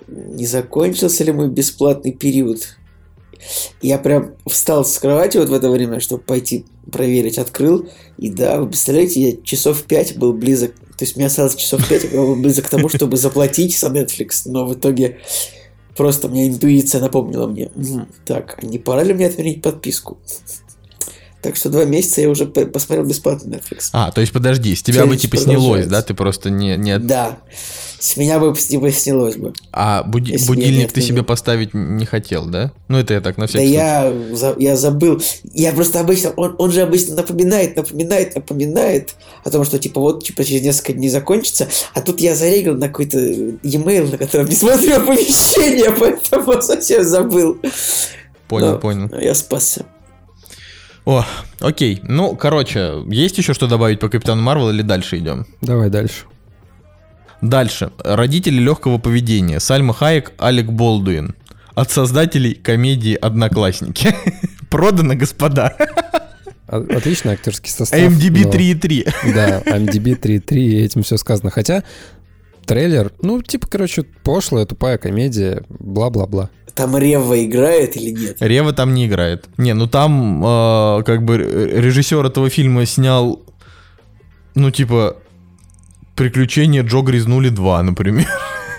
не, 0.08 0.46
закончился 0.46 1.24
ли 1.24 1.32
мой 1.32 1.48
бесплатный 1.48 2.12
период? 2.12 2.76
Я 3.82 3.98
прям 3.98 4.34
встал 4.46 4.84
с 4.84 4.98
кровати 4.98 5.36
вот 5.36 5.48
в 5.48 5.52
это 5.52 5.70
время, 5.70 6.00
чтобы 6.00 6.22
пойти 6.22 6.64
проверить, 6.90 7.38
открыл. 7.38 7.88
И 8.16 8.30
да, 8.30 8.60
вы 8.60 8.68
представляете, 8.68 9.20
я 9.20 9.36
часов 9.42 9.82
5 9.82 10.18
был 10.18 10.32
близок, 10.32 10.74
то 10.74 11.04
есть 11.04 11.16
мне 11.16 11.26
осталось 11.26 11.54
часов 11.54 11.86
5, 11.86 12.04
я 12.04 12.10
был 12.10 12.36
близок 12.36 12.66
к 12.66 12.70
тому, 12.70 12.88
чтобы 12.88 13.16
заплатить 13.16 13.78
за 13.78 13.88
Netflix, 13.88 14.42
но 14.46 14.64
в 14.64 14.74
итоге 14.74 15.18
Просто 15.96 16.28
у 16.28 16.30
меня 16.30 16.46
интуиция 16.46 17.00
напомнила 17.00 17.46
мне, 17.46 17.70
«М, 17.74 18.08
так, 18.26 18.58
а 18.62 18.66
не 18.66 18.78
пора 18.78 19.02
ли 19.02 19.14
мне 19.14 19.26
отменить 19.26 19.62
подписку? 19.62 20.18
Так 21.46 21.54
что 21.54 21.68
два 21.68 21.84
месяца 21.84 22.20
я 22.20 22.28
уже 22.28 22.44
посмотрел 22.44 23.06
бесплатно 23.06 23.54
Netflix. 23.54 23.90
А, 23.92 24.10
то 24.10 24.20
есть 24.20 24.32
подожди, 24.32 24.74
с 24.74 24.82
тебя 24.82 25.02
бы 25.02 25.16
Челлендж 25.16 25.20
типа 25.20 25.36
снялось, 25.36 25.86
да? 25.86 26.02
Ты 26.02 26.12
просто 26.12 26.50
не... 26.50 26.76
не... 26.76 26.98
Да. 26.98 27.38
С 28.00 28.16
меня 28.16 28.40
бы 28.40 28.52
типа 28.52 28.90
снялось 28.90 29.36
бы. 29.36 29.52
А 29.70 30.02
буди- 30.02 30.32
Если 30.32 30.48
будильник 30.48 30.90
ты 30.90 31.00
себе 31.02 31.22
поставить 31.22 31.72
не 31.72 32.04
хотел, 32.04 32.46
да? 32.46 32.72
Ну 32.88 32.98
это 32.98 33.14
я 33.14 33.20
так 33.20 33.36
на 33.36 33.44
Да 33.44 33.46
всякий 33.46 33.66
случай. 33.68 33.78
я, 33.78 34.12
за- 34.32 34.56
я 34.58 34.74
забыл. 34.74 35.22
Я 35.54 35.70
просто 35.70 36.00
обычно, 36.00 36.30
он, 36.30 36.56
он 36.58 36.72
же 36.72 36.80
обычно 36.82 37.14
напоминает, 37.14 37.76
напоминает, 37.76 38.34
напоминает 38.34 39.14
о 39.44 39.50
том, 39.50 39.64
что 39.64 39.78
типа 39.78 40.00
вот 40.00 40.24
типа 40.24 40.42
через 40.42 40.62
несколько 40.62 40.94
дней 40.94 41.10
закончится, 41.10 41.68
а 41.94 42.00
тут 42.00 42.20
я 42.20 42.34
зарегал 42.34 42.74
на 42.74 42.88
какой-то 42.88 43.18
e-mail, 43.20 44.10
на 44.10 44.18
котором 44.18 44.46
не 44.48 44.56
смотрел 44.56 44.96
оповещения, 45.02 45.92
поэтому 45.96 46.60
совсем 46.60 47.04
забыл. 47.04 47.56
Понял, 48.48 48.72
Но 48.72 48.78
понял. 48.78 49.08
Я 49.20 49.36
спасся. 49.36 49.86
О, 51.06 51.24
окей. 51.60 52.00
Ну, 52.02 52.34
короче, 52.36 53.02
есть 53.06 53.38
еще 53.38 53.54
что 53.54 53.68
добавить 53.68 54.00
по 54.00 54.08
Капитану 54.08 54.42
Марвел 54.42 54.70
или 54.70 54.82
дальше 54.82 55.18
идем? 55.18 55.46
Давай 55.62 55.88
дальше. 55.88 56.24
Дальше. 57.40 57.92
Родители 58.02 58.58
легкого 58.58 58.98
поведения. 58.98 59.60
Сальма 59.60 59.94
Хайек, 59.94 60.32
Алек 60.36 60.66
Болдуин. 60.66 61.34
От 61.74 61.90
создателей 61.90 62.54
комедии 62.54 63.14
«Одноклассники». 63.14 64.14
Продано, 64.70 65.14
господа. 65.14 65.76
Отличный 66.66 67.34
актерский 67.34 67.70
состав. 67.70 68.00
IMDb 68.00 68.42
но- 68.44 68.50
3,3. 68.50 69.32
Да, 69.34 69.60
IMDb 69.60 70.18
3.3, 70.18 70.56
и 70.56 70.80
этим 70.80 71.02
все 71.04 71.16
сказано. 71.18 71.50
Хотя 71.50 71.84
трейлер, 72.64 73.12
ну, 73.22 73.40
типа, 73.42 73.68
короче, 73.68 74.02
пошлая, 74.24 74.64
тупая 74.66 74.98
комедия, 74.98 75.62
бла-бла-бла. 75.68 76.50
Там 76.76 76.96
Рева 76.96 77.42
играет 77.44 77.96
или 77.96 78.10
нет? 78.10 78.36
Рева 78.40 78.72
там 78.72 78.92
не 78.94 79.06
играет. 79.06 79.46
Не, 79.56 79.72
ну 79.74 79.86
там 79.86 80.44
э, 80.44 81.02
как 81.04 81.24
бы 81.24 81.34
р- 81.36 81.82
режиссер 81.82 82.24
этого 82.26 82.50
фильма 82.50 82.84
снял, 82.86 83.42
ну 84.54 84.70
типа, 84.70 85.16
«Приключения 86.14 86.82
Джо 86.82 87.00
грязнули 87.00 87.50
2», 87.50 87.82
например. 87.82 88.28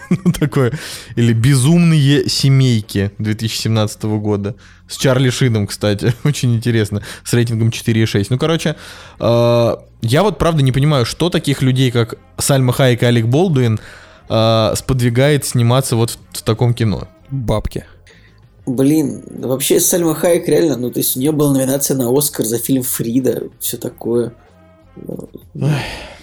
Ну, 0.10 0.32
такое. 0.32 0.72
Или 1.18 1.34
«Безумные 1.34 2.30
семейки» 2.30 3.12
2017 3.18 4.04
года. 4.04 4.56
С 4.88 4.95
Чарли 4.95 5.30
Шином, 5.30 5.68
кстати. 5.68 6.14
Очень 6.24 6.56
интересно. 6.56 7.04
С 7.26 7.34
рейтингом 7.34 7.70
4,6. 7.70 8.28
Ну, 8.30 8.38
короче, 8.38 8.78
э, 9.20 9.76
я 10.02 10.24
вот 10.24 10.38
правда 10.38 10.64
не 10.64 10.72
понимаю, 10.72 11.06
что 11.06 11.30
таких 11.30 11.62
людей, 11.62 11.91
как 11.91 12.16
Сальма 12.38 12.72
Хайек 12.72 13.04
и 13.04 13.06
Алек 13.06 13.26
Болдуин, 13.26 13.82
э, 14.30 14.74
сподвигает 14.78 15.43
сниматься 15.45 15.98
вот 15.98 16.12
в, 16.12 16.38
в 16.38 16.41
таком 16.41 16.74
кино. 16.74 17.10
Бабки. 17.30 17.86
Блин, 18.65 19.23
вообще 19.39 19.80
Сальма 19.80 20.13
Хайек 20.13 20.47
реально, 20.47 20.75
ну 20.75 20.91
то 20.91 20.99
есть 20.99 21.15
у 21.15 21.19
нее 21.19 21.32
была 21.32 21.53
номинация 21.53 21.95
на 21.95 22.15
Оскар 22.15 22.45
за 22.45 22.57
фильм 22.57 22.84
Фрида, 22.84 23.43
все 23.59 23.78
такое. 23.78 24.34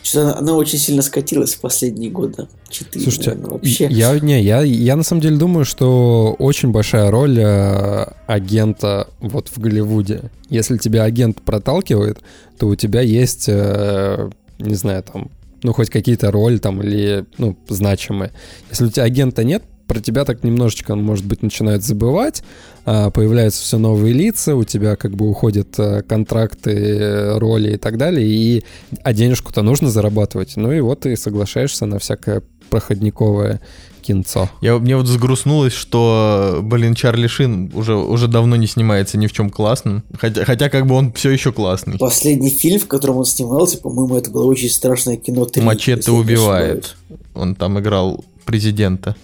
Что 0.03 0.21
она, 0.21 0.37
она 0.37 0.55
очень 0.55 0.79
сильно 0.79 1.01
скатилась 1.01 1.55
в 1.55 1.61
последние 1.61 2.11
годы. 2.11 2.47
Четыре, 2.69 3.05
Слушайте, 3.05 3.31
наверное, 3.31 3.53
вообще. 3.53 3.87
я, 3.87 4.21
не, 4.21 4.43
я, 4.43 4.61
я 4.61 4.97
на 4.97 5.03
самом 5.03 5.23
деле 5.23 5.39
думаю, 5.39 5.65
что 5.65 6.37
очень 6.39 6.73
большая 6.73 7.11
роль 7.11 7.39
э, 7.39 8.13
агента 8.27 9.09
вот 9.21 9.49
в 9.49 9.59
Голливуде. 9.59 10.31
Если 10.51 10.77
тебя 10.77 11.05
агент 11.05 11.41
проталкивает, 11.41 12.19
то 12.59 12.67
у 12.69 12.75
тебя 12.75 13.01
есть, 13.01 13.47
э, 13.49 14.31
не 14.59 14.75
знаю, 14.75 15.03
там, 15.05 15.31
ну, 15.63 15.73
хоть 15.73 15.89
какие-то 15.89 16.31
роли 16.31 16.59
там 16.59 16.83
или, 16.83 17.25
ну, 17.39 17.57
значимые. 17.69 18.33
Если 18.69 18.85
у 18.85 18.91
тебя 18.91 19.05
агента 19.05 19.43
нет, 19.43 19.63
про 19.87 20.01
тебя 20.01 20.25
так 20.25 20.45
немножечко, 20.45 20.95
может 20.95 21.25
быть, 21.25 21.43
начинают 21.43 21.83
забывать, 21.83 22.43
а, 22.85 23.11
появляются 23.11 23.63
все 23.63 23.79
новые 23.79 24.13
лица, 24.13 24.57
у 24.57 24.65
тебя 24.65 24.97
как 24.97 25.15
бы 25.15 25.29
уходят 25.29 25.79
э, 25.79 26.03
контракты, 26.03 26.71
э, 26.71 27.39
роли 27.39 27.75
и 27.75 27.77
так 27.77 27.97
далее, 27.97 28.27
и, 28.27 28.65
а 29.03 29.13
денежку-то 29.13 29.63
нужно 29.63 29.91
зарабатывать. 29.91 30.57
Ну 30.57 30.73
и 30.73 30.81
вот 30.81 31.01
ты 31.01 31.17
соглашаешься 31.17 31.87
на 31.87 31.99
всякое 31.99 32.43
проходниковое 32.71 33.61
кинцо. 34.03 34.51
Я, 34.61 34.79
мне 34.79 34.97
вот 34.97 35.07
взгрустнулось, 35.07 35.73
что, 35.73 36.61
блин, 36.63 36.95
Чарли 36.95 37.27
Шин 37.27 37.71
уже, 37.75 37.95
уже 37.97 38.29
давно 38.29 38.57
не 38.57 38.67
снимается 38.67 39.17
ни 39.17 39.27
в 39.27 39.33
чем 39.33 39.51
классном. 39.51 40.03
Хотя, 40.19 40.45
хотя 40.45 40.69
как 40.69 40.87
бы 40.87 40.95
он 40.95 41.13
все 41.13 41.31
еще 41.31 41.53
классный. 41.53 41.99
Последний 41.99 42.51
фильм, 42.51 42.79
в 42.81 42.87
котором 42.87 43.19
он 43.19 43.25
снимался, 43.25 43.79
по-моему, 43.79 44.17
это 44.17 44.31
было 44.31 44.45
очень 44.45 44.69
страшное 44.69 45.17
кино 45.17 45.47
3. 45.47 45.63
Мачете 45.63 46.11
убивает. 46.11 46.97
Он 47.35 47.55
там 47.55 47.81
играл 47.81 48.25
президента. 48.45 49.17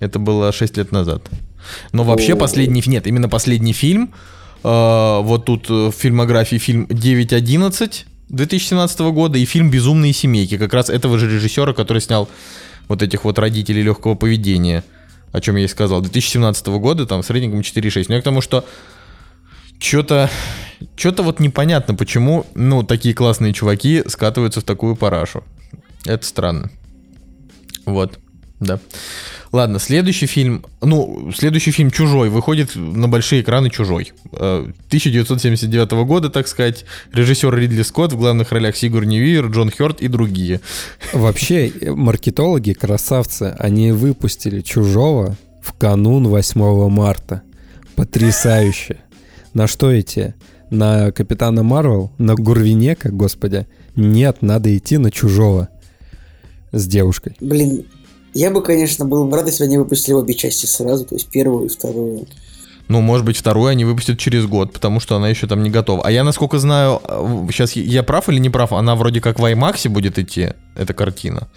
Это 0.00 0.18
было 0.18 0.52
6 0.52 0.76
лет 0.76 0.92
назад. 0.92 1.22
Но 1.92 2.04
вообще 2.04 2.34
О. 2.34 2.36
последний... 2.36 2.82
Нет, 2.86 3.06
именно 3.06 3.28
последний 3.28 3.72
фильм. 3.72 4.12
э, 4.62 5.20
вот 5.22 5.44
тут 5.44 5.70
э, 5.70 5.90
в 5.90 5.92
фильмографии 5.92 6.58
фильм 6.58 6.84
9.11 6.84 8.04
2017 8.28 9.00
года 9.00 9.38
и 9.38 9.44
фильм 9.44 9.70
«Безумные 9.70 10.12
семейки». 10.12 10.58
Как 10.58 10.74
раз 10.74 10.90
этого 10.90 11.18
же 11.18 11.30
режиссера, 11.30 11.72
который 11.72 12.02
снял 12.02 12.28
вот 12.88 13.02
этих 13.02 13.24
вот 13.24 13.38
родителей 13.38 13.82
легкого 13.82 14.14
поведения. 14.14 14.82
О 15.32 15.40
чем 15.40 15.56
я 15.56 15.64
и 15.64 15.68
сказал. 15.68 16.00
2017 16.00 16.66
года, 16.66 17.06
там, 17.06 17.22
с 17.22 17.30
рейтингом 17.30 17.60
4.6. 17.60 18.06
Но 18.08 18.14
я 18.14 18.20
к 18.20 18.24
тому, 18.24 18.40
что 18.40 18.64
что-то 19.78 20.30
что-то 20.96 21.22
вот 21.22 21.40
непонятно, 21.40 21.94
почему, 21.94 22.46
ну, 22.54 22.82
такие 22.82 23.14
классные 23.14 23.52
чуваки 23.52 24.02
скатываются 24.06 24.60
в 24.60 24.64
такую 24.64 24.96
парашу. 24.96 25.42
Это 26.04 26.24
странно. 26.26 26.70
Вот, 27.84 28.18
да. 28.60 28.78
Ладно, 29.52 29.78
следующий 29.78 30.26
фильм, 30.26 30.64
ну, 30.80 31.30
следующий 31.34 31.70
фильм 31.70 31.90
«Чужой» 31.90 32.28
выходит 32.28 32.74
на 32.74 33.08
большие 33.08 33.42
экраны 33.42 33.70
«Чужой». 33.70 34.12
Э, 34.32 34.66
1979 34.88 36.04
года, 36.04 36.30
так 36.30 36.48
сказать. 36.48 36.84
Режиссер 37.12 37.54
Ридли 37.54 37.82
Скотт, 37.82 38.12
в 38.12 38.18
главных 38.18 38.52
ролях 38.52 38.76
Сигурни 38.76 39.18
Вивер, 39.18 39.46
Джон 39.46 39.70
Хёрд 39.70 40.00
и 40.00 40.08
другие. 40.08 40.60
Вообще, 41.12 41.68
э, 41.68 41.92
маркетологи, 41.92 42.72
красавцы, 42.72 43.54
они 43.58 43.92
выпустили 43.92 44.60
«Чужого» 44.60 45.36
в 45.62 45.72
канун 45.72 46.28
8 46.28 46.88
марта. 46.88 47.42
Потрясающе. 47.94 48.98
На 49.54 49.66
что 49.66 49.98
идти? 49.98 50.34
На 50.70 51.12
Капитана 51.12 51.62
Марвел? 51.62 52.12
На 52.18 52.34
Гурвинека, 52.34 53.10
господи? 53.10 53.66
Нет, 53.94 54.42
надо 54.42 54.76
идти 54.76 54.98
на 54.98 55.10
«Чужого» 55.10 55.68
с 56.72 56.86
девушкой. 56.86 57.36
Блин, 57.40 57.86
я 58.36 58.50
бы, 58.50 58.62
конечно, 58.62 59.04
был 59.04 59.24
бы 59.26 59.36
рад, 59.36 59.46
если 59.46 59.64
бы 59.64 59.68
они 59.68 59.78
выпустили 59.78 60.14
обе 60.14 60.34
части 60.34 60.66
сразу, 60.66 61.04
то 61.04 61.14
есть 61.14 61.28
первую 61.28 61.66
и 61.66 61.68
вторую. 61.68 62.26
Ну, 62.88 63.00
может 63.00 63.26
быть, 63.26 63.36
вторую 63.36 63.66
они 63.68 63.84
выпустят 63.84 64.18
через 64.18 64.46
год, 64.46 64.72
потому 64.72 65.00
что 65.00 65.16
она 65.16 65.28
еще 65.28 65.46
там 65.48 65.62
не 65.62 65.70
готова. 65.70 66.02
А 66.04 66.10
я, 66.12 66.22
насколько 66.22 66.58
знаю, 66.58 67.00
сейчас 67.50 67.74
я 67.74 68.02
прав 68.04 68.28
или 68.28 68.38
не 68.38 68.48
прав, 68.50 68.72
она 68.72 68.94
вроде 68.94 69.20
как 69.20 69.40
в 69.40 69.44
IMAX 69.44 69.88
будет 69.88 70.18
идти, 70.20 70.50
эта 70.76 70.94
картина. 70.94 71.48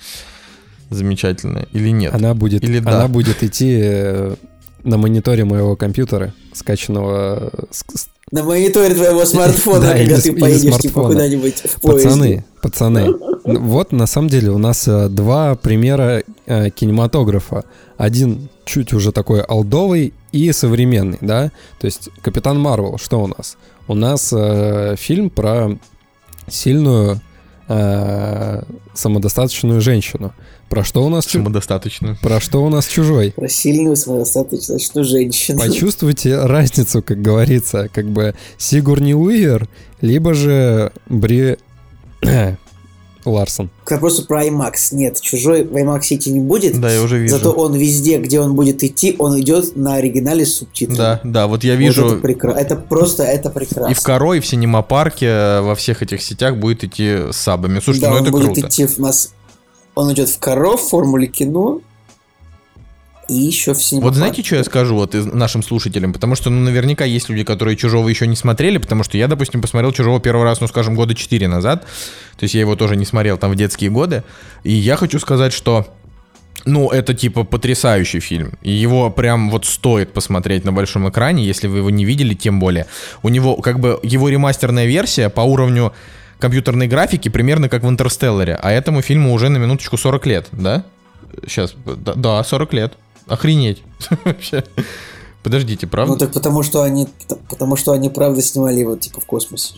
Замечательная. 0.89 1.67
Или 1.71 1.89
нет? 1.89 2.13
Она 2.15 2.33
будет, 2.33 2.63
Или 2.63 2.79
да. 2.79 2.95
она 2.97 3.07
будет 3.07 3.43
идти 3.43 3.79
э, 3.79 4.35
на 4.83 4.97
мониторе 4.97 5.45
моего 5.45 5.75
компьютера, 5.75 6.33
скачанного 6.53 7.51
э, 7.53 7.63
с- 7.69 7.83
с- 7.99 8.07
На 8.31 8.43
мониторе 8.43 8.95
твоего 8.95 9.23
смартфона, 9.25 9.81
Да, 9.85 9.87
когда 9.93 10.03
или 10.15 10.19
ты 10.21 10.33
поедешь 10.35 10.77
типа 10.79 11.03
куда-нибудь 11.03 11.61
в 11.63 11.79
поезде. 11.81 12.09
Пацаны, 12.09 12.45
пацаны, 12.63 13.07
вот 13.43 13.91
на 13.91 14.05
самом 14.05 14.29
деле 14.29 14.51
у 14.51 14.57
нас 14.57 14.87
э, 14.87 15.09
два 15.09 15.55
примера 15.55 16.23
э, 16.45 16.69
кинематографа. 16.69 17.63
Один 17.97 18.49
чуть 18.65 18.93
уже 18.93 19.11
такой 19.11 19.41
олдовый 19.41 20.13
и 20.31 20.51
современный, 20.51 21.17
да? 21.21 21.51
То 21.79 21.85
есть 21.85 22.09
Капитан 22.21 22.59
Марвел, 22.59 22.97
что 22.97 23.21
у 23.21 23.27
нас? 23.27 23.57
У 23.87 23.95
нас 23.95 24.31
э, 24.35 24.95
фильм 24.97 25.29
про 25.29 25.77
сильную 26.47 27.21
э, 27.67 28.63
самодостаточную 28.93 29.81
женщину. 29.81 30.33
Про 30.69 30.83
что 30.83 31.03
у 31.03 31.09
нас 31.09 31.25
Самодостаточную. 31.25 32.15
про 32.21 32.39
что 32.39 32.63
у 32.63 32.69
нас 32.69 32.85
чужой? 32.87 33.33
Про 33.35 33.49
сильную 33.49 33.95
самодостаточную 33.95 35.03
женщину. 35.03 35.59
Почувствуйте 35.59 36.37
разницу, 36.37 37.01
как 37.01 37.21
говорится, 37.21 37.89
как 37.91 38.05
бы 38.05 38.35
Сигурни 38.59 39.13
Уивер, 39.13 39.67
либо 40.01 40.35
же 40.35 40.91
Бри 41.07 41.57
Ларсон. 43.31 43.69
К 43.83 43.91
вопросу 43.91 44.25
про 44.25 44.45
IMAX. 44.45 44.73
Нет, 44.91 45.19
чужой 45.21 45.63
в 45.63 45.75
IMAX 45.75 46.01
идти 46.09 46.31
не 46.31 46.39
будет. 46.39 46.79
Да, 46.79 46.91
я 46.91 47.01
уже 47.01 47.17
вижу. 47.19 47.35
Зато 47.37 47.51
он 47.51 47.75
везде, 47.75 48.17
где 48.19 48.39
он 48.39 48.55
будет 48.55 48.83
идти, 48.83 49.15
он 49.19 49.39
идет 49.39 49.75
на 49.75 49.95
оригинале 49.95 50.45
с 50.45 50.55
субтитрами. 50.55 50.97
Да, 50.97 51.21
да, 51.23 51.47
вот 51.47 51.63
я 51.63 51.73
Вот 51.73 51.79
вижу 51.79 52.05
это, 52.07 52.27
прекра- 52.27 52.55
это 52.55 52.75
просто, 52.75 53.23
это 53.23 53.49
прекрасно. 53.49 53.91
и 53.91 53.93
в 53.93 54.01
Коро, 54.01 54.33
и 54.33 54.39
в 54.39 54.45
Синемапарке, 54.45 55.25
э, 55.27 55.61
во 55.61 55.75
всех 55.75 56.01
этих 56.01 56.21
сетях 56.21 56.57
будет 56.57 56.83
идти 56.83 57.31
с 57.31 57.37
сабами. 57.37 57.79
Слушайте, 57.79 58.07
да, 58.07 58.11
ну 58.11 58.17
он 58.17 58.23
это 58.23 58.31
будет 58.31 58.45
круто. 58.53 58.67
идти 58.67 58.85
в 58.85 58.97
нас. 58.99 59.33
Он 59.95 60.11
идет 60.13 60.29
в 60.29 60.39
Коров, 60.39 60.81
в 60.81 60.89
формуле 60.89 61.27
кино. 61.27 61.81
И 63.29 63.33
еще 63.33 63.73
в 63.73 63.83
синема. 63.83 64.07
Вот 64.07 64.15
знаете, 64.15 64.43
что 64.43 64.55
я 64.55 64.63
скажу 64.63 64.95
вот 64.95 65.13
нашим 65.13 65.63
слушателям? 65.63 66.13
Потому 66.13 66.35
что, 66.35 66.49
ну, 66.49 66.61
наверняка 66.61 67.05
есть 67.05 67.29
люди, 67.29 67.43
которые 67.43 67.77
«Чужого» 67.77 68.09
еще 68.09 68.27
не 68.27 68.35
смотрели, 68.35 68.77
потому 68.77 69.03
что 69.03 69.17
я, 69.17 69.27
допустим, 69.27 69.61
посмотрел 69.61 69.91
«Чужого» 69.91 70.19
первый 70.19 70.43
раз, 70.43 70.61
ну, 70.61 70.67
скажем, 70.67 70.95
года 70.95 71.13
4 71.13 71.47
назад. 71.47 71.85
То 72.37 72.43
есть 72.43 72.55
я 72.55 72.61
его 72.61 72.75
тоже 72.75 72.95
не 72.95 73.05
смотрел 73.05 73.37
там 73.37 73.51
в 73.51 73.55
детские 73.55 73.89
годы. 73.89 74.23
И 74.63 74.73
я 74.73 74.95
хочу 74.95 75.19
сказать, 75.19 75.53
что 75.53 75.87
Ну, 76.65 76.89
это 76.89 77.13
типа 77.13 77.43
потрясающий 77.43 78.19
фильм. 78.19 78.53
И 78.61 78.71
его 78.71 79.09
прям 79.09 79.49
вот 79.49 79.65
стоит 79.65 80.11
посмотреть 80.13 80.65
на 80.65 80.73
большом 80.73 81.09
экране, 81.09 81.45
если 81.45 81.67
вы 81.67 81.77
его 81.77 81.89
не 81.89 82.05
видели, 82.05 82.33
тем 82.33 82.59
более. 82.59 82.85
У 83.23 83.29
него 83.29 83.55
как 83.55 83.79
бы 83.79 83.99
его 84.03 84.29
ремастерная 84.29 84.85
версия 84.85 85.29
по 85.29 85.41
уровню 85.41 85.93
компьютерной 86.39 86.87
графики 86.87 87.29
примерно 87.29 87.69
как 87.69 87.83
в 87.83 87.89
Интерстелларе, 87.89 88.55
а 88.61 88.71
этому 88.71 89.01
фильму 89.01 89.33
уже 89.33 89.49
на 89.49 89.57
минуточку 89.57 89.97
40 89.97 90.25
лет, 90.25 90.47
да? 90.51 90.83
Сейчас, 91.47 91.73
да 91.85 92.43
40 92.43 92.73
лет. 92.73 92.93
Охренеть. 93.29 93.83
Вообще. 94.25 94.63
Подождите, 95.43 95.87
правда? 95.87 96.13
Ну 96.13 96.19
так 96.19 96.33
потому 96.33 96.63
что 96.63 96.81
они, 96.81 97.07
потому 97.49 97.75
что 97.75 97.93
они 97.93 98.09
правда 98.09 98.41
снимали 98.41 98.79
его 98.79 98.95
типа 98.97 99.21
в 99.21 99.25
космосе. 99.25 99.75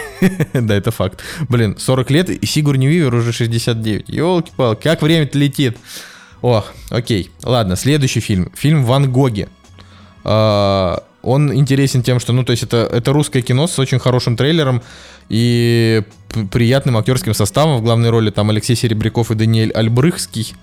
да, 0.52 0.74
это 0.74 0.90
факт. 0.90 1.20
Блин, 1.48 1.76
40 1.78 2.10
лет, 2.10 2.30
и 2.30 2.46
Сигурни 2.46 2.86
Вивер 2.86 3.14
уже 3.14 3.32
69. 3.32 4.08
Елки-палки, 4.08 4.82
как 4.82 5.02
время-то 5.02 5.38
летит. 5.38 5.76
Ох, 6.40 6.72
окей. 6.90 7.30
Ладно, 7.42 7.76
следующий 7.76 8.20
фильм. 8.20 8.50
Фильм 8.54 8.84
«Ван 8.84 9.10
Гоги». 9.10 9.48
А, 10.24 11.04
он 11.22 11.54
интересен 11.54 12.02
тем, 12.02 12.18
что, 12.20 12.32
ну, 12.32 12.44
то 12.44 12.50
есть 12.50 12.64
это, 12.64 12.88
это 12.90 13.12
русское 13.12 13.42
кино 13.42 13.66
с 13.66 13.78
очень 13.78 13.98
хорошим 13.98 14.36
трейлером 14.36 14.82
и 15.28 16.02
приятным 16.50 16.96
актерским 16.96 17.34
составом. 17.34 17.78
В 17.78 17.82
главной 17.82 18.10
роли 18.10 18.30
там 18.30 18.50
Алексей 18.50 18.74
Серебряков 18.74 19.30
и 19.30 19.34
Даниэль 19.34 19.70
Альбрыхский. 19.70 20.54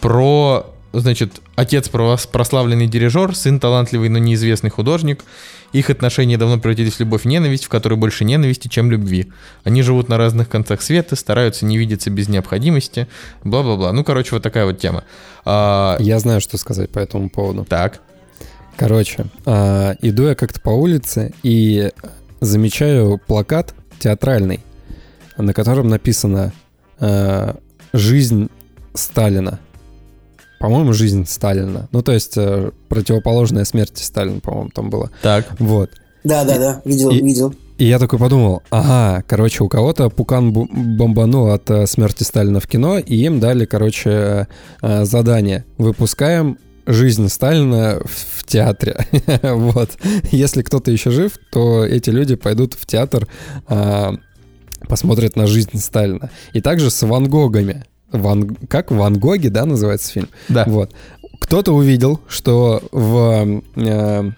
Про, 0.00 0.73
значит, 1.00 1.40
отец 1.56 1.88
прославленный 1.88 2.86
дирижер, 2.86 3.34
сын 3.34 3.60
талантливый, 3.60 4.08
но 4.08 4.18
неизвестный 4.18 4.70
художник– 4.70 5.24
их 5.74 5.90
отношения 5.90 6.38
давно 6.38 6.58
превратились 6.58 6.94
в 6.94 7.00
любовь 7.00 7.26
и 7.26 7.28
ненависть, 7.28 7.64
в 7.64 7.68
которой 7.68 7.94
больше 7.94 8.24
ненависти, 8.24 8.68
чем 8.68 8.92
любви. 8.92 9.32
Они 9.64 9.82
живут 9.82 10.08
на 10.08 10.16
разных 10.16 10.48
концах 10.48 10.80
света, 10.80 11.16
стараются 11.16 11.66
не 11.66 11.76
видеться 11.76 12.10
без 12.10 12.28
необходимости, 12.28 13.08
бла-бла-бла. 13.42 13.92
Ну, 13.92 14.04
короче, 14.04 14.36
вот 14.36 14.42
такая 14.44 14.66
вот 14.66 14.78
тема. 14.78 15.02
А... 15.44 15.96
Я 15.98 16.20
знаю, 16.20 16.40
что 16.40 16.58
сказать 16.58 16.90
по 16.90 17.00
этому 17.00 17.28
поводу. 17.28 17.64
Так. 17.64 18.02
Короче, 18.76 19.26
а, 19.46 19.96
иду 20.00 20.28
я 20.28 20.36
как-то 20.36 20.60
по 20.60 20.70
улице 20.70 21.34
и 21.42 21.90
замечаю 22.40 23.20
плакат 23.26 23.74
театральный, 23.98 24.60
на 25.36 25.52
котором 25.52 25.88
написано 25.88 26.52
а, 27.00 27.56
«Жизнь 27.92 28.48
Сталина». 28.94 29.58
По-моему, 30.64 30.94
жизнь 30.94 31.26
Сталина. 31.26 31.90
Ну, 31.92 32.00
то 32.00 32.12
есть 32.12 32.38
э, 32.38 32.70
противоположная 32.88 33.66
смерти 33.66 34.02
Сталина, 34.02 34.40
по-моему, 34.40 34.70
там 34.70 34.88
было. 34.88 35.10
Так. 35.20 35.56
Вот. 35.58 35.90
Да, 36.24 36.42
да, 36.44 36.58
да, 36.58 36.82
видел, 36.86 37.10
и, 37.10 37.20
видел. 37.20 37.54
И 37.76 37.84
я 37.84 37.98
такой 37.98 38.18
подумал, 38.18 38.62
ага, 38.70 39.22
короче, 39.28 39.62
у 39.62 39.68
кого-то 39.68 40.08
пукан 40.08 40.52
бомбанул 40.54 41.50
от 41.50 41.68
э, 41.70 41.86
смерти 41.86 42.22
Сталина 42.22 42.60
в 42.60 42.66
кино, 42.66 42.96
и 42.96 43.14
им 43.14 43.40
дали, 43.40 43.66
короче, 43.66 44.48
э, 44.80 45.04
задание. 45.04 45.66
Выпускаем 45.76 46.56
жизнь 46.86 47.28
Сталина 47.28 48.00
в, 48.02 48.40
в 48.40 48.46
театре. 48.46 49.06
вот. 49.42 49.90
Если 50.30 50.62
кто-то 50.62 50.90
еще 50.90 51.10
жив, 51.10 51.32
то 51.52 51.84
эти 51.84 52.08
люди 52.08 52.36
пойдут 52.36 52.72
в 52.72 52.86
театр, 52.86 53.28
э, 53.68 54.12
посмотрят 54.88 55.36
на 55.36 55.46
жизнь 55.46 55.78
Сталина. 55.78 56.30
И 56.54 56.62
также 56.62 56.90
с 56.90 57.02
Ван 57.06 57.28
Гогами. 57.28 57.84
Ван, 58.14 58.56
как 58.68 58.90
Ван 58.90 59.18
Гоги, 59.18 59.48
да, 59.48 59.64
называется 59.66 60.10
фильм? 60.10 60.28
Да. 60.48 60.64
Вот. 60.66 60.92
Кто-то 61.40 61.72
увидел, 61.72 62.20
что 62.28 62.82
в, 62.90 63.62
э, 63.76 64.30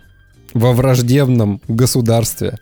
во 0.56 0.72
враждебном 0.72 1.60
государстве 1.68 2.58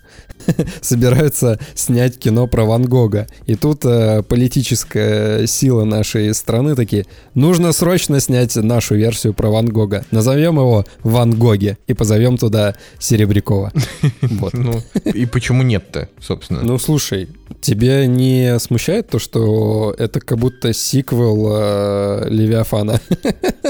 собираются 0.81 1.59
снять 1.75 2.19
кино 2.19 2.47
про 2.47 2.65
Ван 2.65 2.85
Гога. 2.85 3.27
И 3.47 3.55
тут 3.55 3.85
э, 3.85 4.23
политическая 4.23 5.47
сила 5.47 5.85
нашей 5.85 6.35
страны 6.35 6.75
такие, 6.75 7.07
нужно 7.35 7.73
срочно 7.73 8.21
снять 8.21 8.57
нашу 8.57 8.97
версию 8.97 9.35
про 9.35 9.49
Ван 9.49 9.67
Гога. 9.67 10.05
Назовем 10.11 10.57
его 10.57 10.85
Ван 11.03 11.33
Гоги 11.33 11.79
и 11.87 11.95
позовем 11.95 12.37
туда 12.37 12.75
Серебрякова. 12.99 13.73
Вот. 14.23 14.53
Ну, 14.55 14.81
и 15.05 15.27
почему 15.27 15.63
нет-то, 15.63 16.09
собственно? 16.21 16.63
Ну, 16.63 16.79
слушай, 16.79 17.29
Тебе 17.61 18.07
не 18.07 18.59
смущает 18.59 19.09
то, 19.09 19.19
что 19.19 19.95
это 19.99 20.21
как 20.21 20.39
будто 20.39 20.75
сиквел 20.75 21.49
э, 21.51 22.27
Левиафана? 22.29 23.01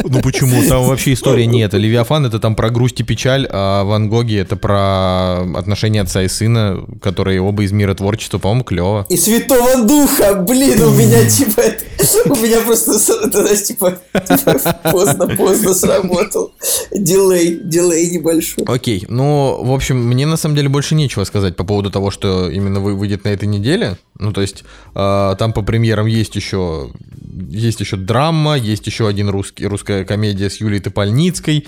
Ну 0.05 0.21
почему? 0.21 0.69
Там 0.69 0.85
вообще 0.87 1.13
история 1.13 1.47
не 1.47 1.61
это. 1.61 1.77
Левиафан 1.77 2.27
это 2.27 2.41
там 2.41 2.57
про 2.57 2.71
грусть 2.71 3.01
и 3.01 3.05
печаль, 3.05 3.47
а 3.51 3.85
Ван 3.85 4.09
Гоги 4.15 4.37
это 4.37 4.55
про 4.55 5.41
отношения 5.59 6.03
отца 6.03 6.23
и 6.23 6.29
сына, 6.29 6.87
которые 7.03 7.41
оба 7.41 7.65
из 7.65 7.73
мира 7.73 7.95
творчества, 7.95 8.39
по-моему, 8.39 8.63
клево. 8.63 9.07
И 9.09 9.17
Святого 9.17 9.83
Духа, 9.83 10.37
блин, 10.37 10.81
у 10.83 10.91
меня 10.93 11.29
типа, 11.29 11.63
у 12.27 12.37
меня 12.37 12.61
просто, 12.61 12.93
знаешь, 13.33 13.65
типа, 13.65 13.99
поздно-поздно 14.93 15.75
сработал. 15.75 16.53
Дилей, 16.93 17.59
дилей 17.65 18.09
небольшой. 18.11 18.63
Окей, 18.67 19.05
ну, 19.09 19.61
в 19.65 19.73
общем, 19.73 19.97
мне 19.97 20.27
на 20.27 20.37
самом 20.37 20.55
деле 20.55 20.69
больше 20.69 20.95
нечего 20.95 21.25
сказать 21.25 21.57
по 21.57 21.65
поводу 21.65 21.91
того, 21.91 22.13
что 22.13 22.49
именно 22.49 22.79
выйдет 22.79 23.25
на 23.25 23.31
этой 23.31 23.49
неделе. 23.49 23.97
Ну, 24.21 24.33
то 24.33 24.43
есть 24.43 24.63
э, 24.95 25.35
там 25.37 25.53
по 25.53 25.63
премьерам 25.63 26.07
есть 26.07 26.37
еще, 26.37 26.93
есть 27.51 27.81
еще 27.81 27.97
драма, 27.97 28.57
есть 28.57 28.87
еще 28.87 29.09
один 29.09 29.29
русский, 29.29 29.67
русская 29.67 30.05
комедия 30.05 30.51
с 30.51 30.61
Юлией 30.61 30.81
Топольницкой, 30.81 31.67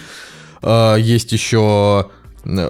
э, 0.62 0.96
есть 1.00 1.32
еще 1.32 2.06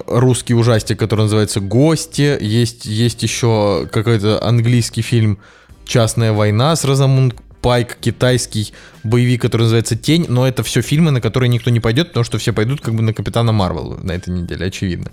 русский 0.07 0.55
ужастик, 0.55 0.99
который 0.99 1.22
называется 1.22 1.61
«Гости», 1.61 2.37
есть, 2.41 2.87
есть 2.87 3.22
еще 3.22 3.89
какой-то 3.93 4.43
английский 4.43 5.03
фильм 5.03 5.39
«Частная 5.85 6.33
война» 6.33 6.74
с 6.74 6.85
Розамунд 6.85 7.35
Пайк, 7.61 7.97
китайский 8.01 8.72
боевик, 9.03 9.43
который 9.43 9.62
называется 9.62 9.97
«Тень», 9.97 10.27
но 10.29 10.47
это 10.47 10.62
все 10.62 10.83
фильмы, 10.83 11.11
на 11.11 11.20
которые 11.20 11.49
никто 11.49 11.70
не 11.70 11.81
пойдет, 11.81 12.09
потому 12.09 12.24
что 12.24 12.39
все 12.39 12.53
пойдут 12.53 12.81
как 12.81 12.95
бы 12.95 13.03
на 13.03 13.12
Капитана 13.12 13.53
Марвел 13.53 13.99
на 14.03 14.12
этой 14.12 14.31
неделе, 14.31 14.66
очевидно. 14.66 15.11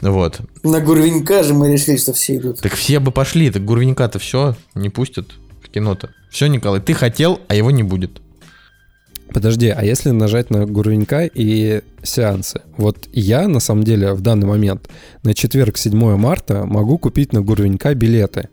Вот. 0.00 0.40
На 0.62 0.80
Гурвенька 0.80 1.42
же 1.42 1.52
мы 1.52 1.70
решили, 1.70 1.96
что 1.96 2.12
все 2.12 2.36
идут. 2.36 2.60
Так 2.60 2.74
все 2.74 2.98
бы 2.98 3.12
пошли, 3.12 3.50
так 3.50 3.64
Гурвенька-то 3.64 4.18
все 4.18 4.56
не 4.74 4.88
пустят 4.88 5.32
в 5.62 5.68
кино-то. 5.68 6.10
Все, 6.30 6.46
Николай, 6.46 6.80
ты 6.80 6.94
хотел, 6.94 7.40
а 7.48 7.54
его 7.54 7.70
не 7.70 7.82
будет. 7.82 8.20
Подожди, 9.32 9.68
а 9.68 9.84
если 9.84 10.10
нажать 10.10 10.50
на 10.50 10.66
Гурвенька 10.66 11.24
и 11.24 11.82
сеансы? 12.02 12.62
Вот 12.76 13.08
я, 13.12 13.46
на 13.46 13.60
самом 13.60 13.84
деле, 13.84 14.12
в 14.14 14.20
данный 14.20 14.46
момент 14.46 14.88
на 15.22 15.34
четверг, 15.34 15.78
7 15.78 16.16
марта 16.16 16.64
могу 16.64 16.98
купить 16.98 17.32
на 17.32 17.40
Гурвенька 17.40 17.94
билеты. 17.94 18.48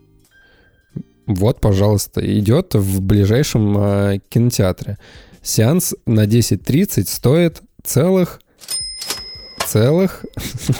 Вот, 1.25 1.59
пожалуйста, 1.59 2.21
идет 2.39 2.75
в 2.75 3.01
ближайшем 3.01 3.77
э, 3.77 4.19
кинотеатре. 4.29 4.97
Сеанс 5.41 5.93
на 6.05 6.25
10.30 6.25 7.07
стоит 7.07 7.61
целых 7.83 8.39
целых 9.67 10.25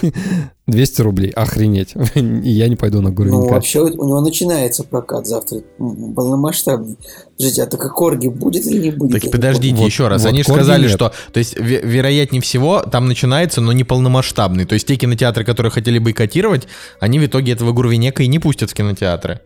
200 0.68 1.02
рублей. 1.02 1.30
Охренеть. 1.32 1.94
Я 2.16 2.68
не 2.68 2.76
пойду 2.76 3.02
на 3.02 3.10
Гурвенька. 3.10 3.40
Ну, 3.40 3.48
вообще 3.48 3.80
у 3.80 3.88
него 3.88 4.20
начинается 4.20 4.84
прокат 4.84 5.26
завтра 5.26 5.62
полномасштабный. 5.78 6.98
Подождите, 7.38 7.64
а 7.64 7.68
так 7.68 7.94
Корги 7.94 8.28
будет 8.28 8.66
или 8.68 8.82
не 8.84 8.92
будет? 8.92 9.22
Так 9.22 9.32
подождите 9.32 9.78
вот, 9.78 9.86
еще 9.86 10.10
раз. 10.10 10.24
Вот, 10.24 10.30
Они 10.30 10.44
же 10.44 10.50
сказали, 10.50 10.84
нет. 10.84 10.92
что... 10.92 11.14
То 11.32 11.40
есть, 11.40 11.58
вероятнее 11.58 12.42
всего, 12.42 12.82
там 12.82 13.08
начинается, 13.08 13.62
но 13.62 13.72
не 13.72 13.86
полномасштабный. 13.86 14.66
То 14.66 14.74
есть, 14.74 14.88
те 14.88 14.98
кинотеатры, 14.98 15.46
которые 15.46 15.72
хотели 15.72 16.00
бойкотировать, 16.00 16.68
они 17.00 17.20
в 17.20 17.26
итоге 17.26 17.54
этого 17.54 17.72
Гурвенека 17.72 18.24
и 18.24 18.28
не 18.28 18.40
пустят 18.40 18.70
в 18.70 18.74
кинотеатры. 18.74 19.40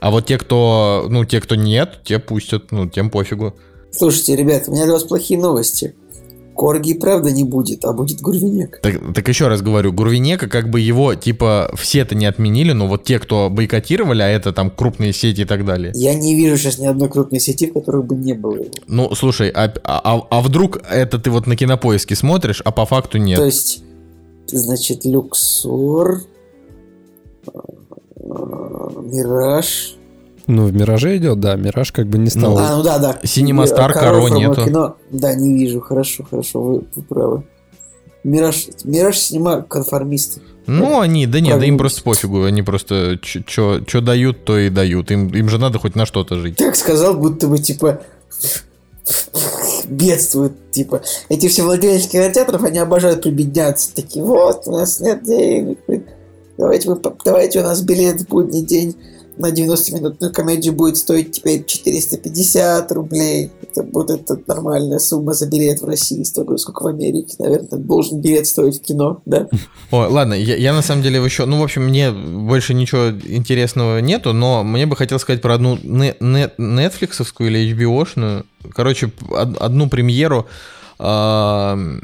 А 0.00 0.10
вот 0.10 0.26
те, 0.26 0.38
кто... 0.38 1.06
Ну, 1.10 1.26
те, 1.26 1.40
кто 1.40 1.54
нет, 1.54 2.00
те 2.02 2.18
пустят. 2.18 2.72
Ну, 2.72 2.88
тем 2.88 3.10
пофигу. 3.10 3.54
Слушайте, 3.90 4.36
ребята, 4.36 4.70
у 4.70 4.74
меня 4.74 4.84
для 4.84 4.94
вас 4.94 5.04
плохие 5.04 5.38
новости. 5.38 5.94
Корги 6.62 6.94
правда 6.94 7.32
не 7.32 7.42
будет, 7.42 7.84
а 7.84 7.92
будет 7.92 8.20
Гурвинек. 8.20 8.78
Так, 8.82 8.94
так 9.14 9.26
еще 9.26 9.48
раз 9.48 9.62
говорю, 9.62 9.92
Гурвинека 9.92 10.48
как 10.48 10.70
бы 10.70 10.78
его, 10.78 11.16
типа, 11.16 11.72
все-то 11.76 12.14
не 12.14 12.24
отменили, 12.24 12.70
но 12.70 12.86
вот 12.86 13.02
те, 13.02 13.18
кто 13.18 13.50
бойкотировали, 13.50 14.22
а 14.22 14.28
это 14.28 14.52
там 14.52 14.70
крупные 14.70 15.12
сети 15.12 15.40
и 15.40 15.44
так 15.44 15.64
далее. 15.64 15.90
Я 15.96 16.14
не 16.14 16.36
вижу 16.36 16.56
сейчас 16.56 16.78
ни 16.78 16.86
одной 16.86 17.08
крупной 17.08 17.40
сети, 17.40 17.66
в 17.68 17.72
которой 17.72 18.04
бы 18.04 18.14
не 18.14 18.34
было 18.34 18.54
его. 18.54 18.70
Ну, 18.86 19.12
слушай, 19.16 19.48
а, 19.48 19.74
а, 19.82 20.24
а 20.30 20.40
вдруг 20.40 20.80
это 20.88 21.18
ты 21.18 21.32
вот 21.32 21.48
на 21.48 21.56
кинопоиске 21.56 22.14
смотришь, 22.14 22.62
а 22.64 22.70
по 22.70 22.86
факту 22.86 23.18
нет? 23.18 23.40
То 23.40 23.44
есть, 23.44 23.82
значит, 24.46 25.04
Люксор, 25.04 26.20
э, 27.44 27.58
Мираж, 29.00 29.96
ну, 30.46 30.66
в 30.66 30.74
Мираже 30.74 31.16
идет, 31.16 31.40
да. 31.40 31.54
Мираж 31.56 31.92
как 31.92 32.06
бы 32.06 32.18
не 32.18 32.30
стал. 32.30 32.52
Ну, 32.52 32.58
а, 32.58 32.76
ну 32.76 32.82
да, 32.82 32.98
да. 32.98 33.18
Синема 33.24 33.66
Стар, 33.66 33.92
Каро 33.92 34.28
нету. 34.28 34.64
Кино. 34.64 34.96
Да, 35.10 35.34
не 35.34 35.54
вижу. 35.54 35.80
Хорошо, 35.80 36.24
хорошо, 36.28 36.62
вы, 36.62 36.84
вы 36.94 37.02
правы. 37.02 37.44
Мираж, 38.24 38.68
Мираж 38.84 39.18
синема 39.18 39.62
конформисты. 39.62 40.40
Ну, 40.66 41.00
они, 41.00 41.26
да 41.26 41.40
нет, 41.40 41.58
да 41.58 41.66
им 41.66 41.76
просто 41.76 42.02
пофигу. 42.02 42.44
Они 42.44 42.62
просто 42.62 43.18
что 43.22 44.00
дают, 44.00 44.44
то 44.44 44.58
и 44.58 44.70
дают. 44.70 45.10
Им, 45.10 45.28
им 45.28 45.48
же 45.48 45.58
надо 45.58 45.78
хоть 45.78 45.96
на 45.96 46.06
что-то 46.06 46.36
жить. 46.36 46.56
Так 46.56 46.76
сказал, 46.76 47.16
будто 47.16 47.48
бы, 47.48 47.58
типа, 47.58 48.02
бедствуют, 49.86 50.70
типа. 50.70 51.02
Эти 51.28 51.48
все 51.48 51.62
владельцы 51.64 52.08
кинотеатров, 52.08 52.62
они 52.62 52.78
обожают 52.78 53.22
прибедняться. 53.22 53.94
Такие, 53.94 54.24
вот, 54.24 54.62
у 54.66 54.72
нас 54.72 55.00
нет 55.00 55.24
денег. 55.24 55.78
Давайте, 56.56 56.90
мы, 56.90 57.00
давайте 57.24 57.60
у 57.60 57.64
нас 57.64 57.82
билет 57.82 58.20
в 58.20 58.28
будний 58.28 58.62
день 58.62 58.96
на 59.42 59.50
90-минутную 59.50 60.32
комедию 60.32 60.72
будет 60.72 60.96
стоить 60.96 61.32
теперь 61.32 61.64
450 61.64 62.92
рублей. 62.92 63.50
Это 63.60 63.82
будет 63.82 64.30
это 64.30 64.40
нормальная 64.46 65.00
сумма 65.00 65.34
за 65.34 65.48
билет 65.48 65.80
в 65.80 65.84
России, 65.84 66.22
столько, 66.22 66.56
сколько 66.58 66.84
в 66.84 66.86
Америке. 66.86 67.34
Наверное, 67.40 67.78
должен 67.78 68.20
билет 68.20 68.46
стоить 68.46 68.78
в 68.78 68.82
кино, 68.82 69.20
да? 69.26 69.48
Ой, 69.90 70.06
ладно, 70.06 70.34
я, 70.34 70.56
я 70.56 70.72
на 70.72 70.82
самом 70.82 71.02
деле 71.02 71.22
еще... 71.22 71.44
Ну, 71.44 71.58
в 71.58 71.64
общем, 71.64 71.84
мне 71.84 72.12
больше 72.12 72.72
ничего 72.72 73.10
интересного 73.10 73.98
нету, 73.98 74.32
но 74.32 74.62
мне 74.62 74.86
бы 74.86 74.94
хотелось 74.94 75.22
сказать 75.22 75.42
про 75.42 75.54
одну 75.54 75.76
не, 75.82 76.14
не, 76.20 76.46
Netflixовскую 76.58 77.48
или 77.48 77.74
HBO-шную. 77.74 78.46
Короче, 78.70 79.10
од, 79.28 79.60
одну 79.60 79.88
премьеру 79.88 80.46
э, 81.00 81.98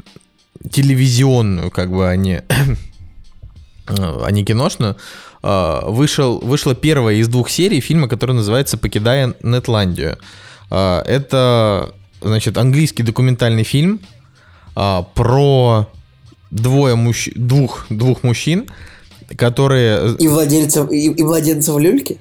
телевизионную, 0.69 1.71
как 1.71 1.89
бы, 1.89 2.09
они... 2.09 2.41
а 3.87 4.31
не 4.31 4.43
киношную, 4.43 4.97
вышел, 5.41 6.39
вышла 6.39 6.75
первая 6.75 7.15
из 7.15 7.27
двух 7.27 7.49
серий 7.49 7.79
фильма, 7.79 8.07
который 8.07 8.33
называется 8.33 8.77
«Покидая 8.77 9.35
Нетландию». 9.41 10.17
Это, 10.69 11.93
значит, 12.21 12.57
английский 12.57 13.03
документальный 13.03 13.63
фильм 13.63 14.01
про 14.73 15.87
двое 16.51 16.95
мужч... 16.95 17.29
двух, 17.35 17.85
двух 17.89 18.23
мужчин, 18.23 18.67
которые... 19.37 20.15
И 20.17 20.27
владельцев, 20.27 20.91
и, 20.91 21.11
и 21.11 21.23
владельцев 21.23 21.77
люльки? 21.77 22.17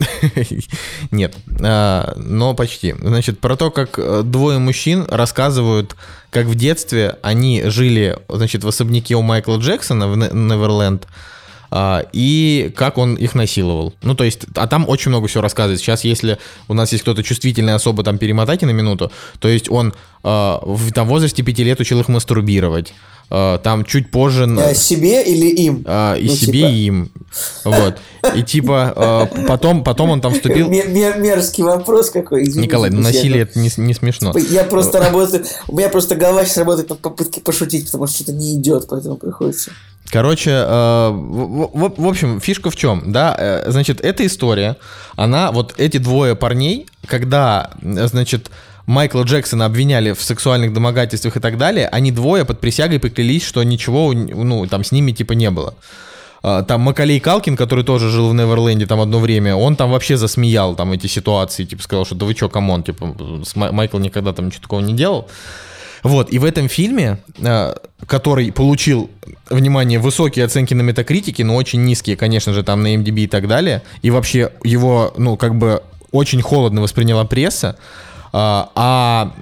Нет, 1.10 1.34
но 1.46 2.54
почти. 2.56 2.94
Значит, 3.00 3.38
про 3.38 3.56
то, 3.56 3.70
как 3.70 3.98
э, 3.98 4.22
двое 4.24 4.58
мужчин 4.58 5.04
рассказывают, 5.08 5.96
как 6.30 6.46
в 6.46 6.56
детстве 6.56 7.18
они 7.22 7.62
жили, 7.66 8.18
значит, 8.28 8.64
в 8.64 8.68
особняке 8.68 9.14
у 9.14 9.22
Майкла 9.22 9.58
Джексона 9.58 10.08
в 10.08 10.16
Неверленд, 10.16 11.06
а, 11.74 12.04
и 12.12 12.70
как 12.76 12.98
он 12.98 13.14
их 13.14 13.34
насиловал. 13.34 13.94
Ну, 14.02 14.14
то 14.14 14.24
есть, 14.24 14.44
а 14.56 14.66
там 14.66 14.86
очень 14.86 15.08
много 15.08 15.26
всего 15.26 15.40
рассказывает. 15.40 15.80
Сейчас, 15.80 16.04
если 16.04 16.38
у 16.68 16.74
нас 16.74 16.92
есть 16.92 17.02
кто-то 17.02 17.22
чувствительный 17.22 17.74
особо, 17.74 18.04
там, 18.04 18.18
перемотайте 18.18 18.66
на 18.66 18.72
минуту, 18.72 19.10
то 19.40 19.48
есть 19.48 19.70
он 19.70 19.94
а, 20.22 20.60
в 20.62 20.92
там, 20.92 21.08
возрасте 21.08 21.42
пяти 21.42 21.64
лет 21.64 21.80
учил 21.80 21.98
их 21.98 22.08
мастурбировать. 22.08 22.92
А, 23.34 23.56
там 23.58 23.86
чуть 23.86 24.10
позже... 24.10 24.46
А 24.58 24.74
себе 24.74 25.22
или 25.24 25.46
им? 25.46 25.84
А, 25.86 26.14
и 26.16 26.26
ну, 26.26 26.34
себе, 26.34 26.52
типа... 26.52 26.66
и 26.66 26.84
им. 26.84 27.10
Вот. 27.64 27.96
И 28.34 28.42
типа 28.42 28.92
а, 28.94 29.26
потом, 29.48 29.82
потом 29.84 30.10
он 30.10 30.20
там 30.20 30.34
вступил... 30.34 30.68
Мерзкий 30.68 31.64
вопрос 31.64 32.10
какой. 32.10 32.42
Извините, 32.42 32.60
Николай, 32.68 32.90
ну 32.90 33.00
насилие 33.00 33.44
это 33.44 33.58
не, 33.58 33.70
не 33.78 33.94
смешно. 33.94 34.34
Типа, 34.34 34.52
я 34.52 34.64
просто 34.64 35.00
работаю... 35.00 35.46
У 35.66 35.78
меня 35.78 35.88
просто 35.88 36.14
голова 36.14 36.44
сейчас 36.44 36.58
работает 36.58 36.90
на 36.90 36.96
попытке 36.96 37.40
пошутить, 37.40 37.86
потому 37.86 38.06
что 38.06 38.16
что-то 38.16 38.32
не 38.32 38.54
идет, 38.54 38.86
поэтому 38.86 39.16
приходится... 39.16 39.70
Короче, 40.10 40.50
э, 40.50 41.08
в, 41.10 41.70
в, 41.72 41.94
в 41.96 42.06
общем, 42.06 42.38
фишка 42.38 42.68
в 42.68 42.76
чем, 42.76 43.12
да, 43.12 43.34
э, 43.38 43.70
значит, 43.70 44.02
эта 44.02 44.26
история, 44.26 44.76
она, 45.16 45.52
вот 45.52 45.72
эти 45.78 45.96
двое 45.96 46.36
парней, 46.36 46.86
когда, 47.06 47.70
значит, 47.80 48.50
Майкла 48.86 49.22
Джексона 49.22 49.66
обвиняли 49.66 50.12
в 50.12 50.22
сексуальных 50.22 50.72
домогательствах 50.72 51.36
и 51.36 51.40
так 51.40 51.58
далее, 51.58 51.88
они 51.88 52.10
двое 52.10 52.44
под 52.44 52.60
присягой 52.60 52.98
поклялись, 52.98 53.44
что 53.44 53.62
ничего, 53.62 54.12
ну, 54.12 54.66
там 54.66 54.84
с 54.84 54.92
ними 54.92 55.12
типа 55.12 55.32
не 55.32 55.50
было. 55.50 55.74
Э, 56.42 56.64
там 56.66 56.80
Макалей 56.80 57.20
Калкин, 57.20 57.56
который 57.56 57.84
тоже 57.84 58.10
жил 58.10 58.28
в 58.28 58.34
Неверленде 58.34 58.86
там 58.86 59.00
одно 59.00 59.18
время, 59.20 59.54
он 59.54 59.76
там 59.76 59.90
вообще 59.90 60.16
засмеял 60.16 60.74
там 60.74 60.92
эти 60.92 61.06
ситуации, 61.06 61.64
типа 61.64 61.82
сказал, 61.82 62.04
что 62.04 62.14
да 62.14 62.26
вы 62.26 62.34
чё, 62.34 62.48
come 62.48 62.67
on, 62.67 62.82
типа, 62.82 63.14
Майкл 63.54 63.98
никогда 63.98 64.32
там 64.32 64.46
ничего 64.46 64.62
такого 64.62 64.80
не 64.80 64.94
делал. 64.94 65.28
Вот, 66.02 66.32
и 66.32 66.38
в 66.40 66.44
этом 66.44 66.68
фильме, 66.68 67.18
э, 67.38 67.74
который 68.06 68.50
получил, 68.50 69.08
внимание, 69.50 70.00
высокие 70.00 70.44
оценки 70.44 70.74
на 70.74 70.82
метакритике, 70.82 71.44
но 71.44 71.54
очень 71.54 71.84
низкие, 71.84 72.16
конечно 72.16 72.52
же, 72.52 72.64
там 72.64 72.82
на 72.82 72.96
IMDb 72.96 73.20
и 73.20 73.26
так 73.28 73.46
далее, 73.46 73.82
и 74.02 74.10
вообще 74.10 74.50
его, 74.64 75.14
ну, 75.16 75.36
как 75.36 75.54
бы 75.54 75.82
очень 76.10 76.42
холодно 76.42 76.82
восприняла 76.82 77.24
пресса, 77.24 77.76
а, 78.32 78.70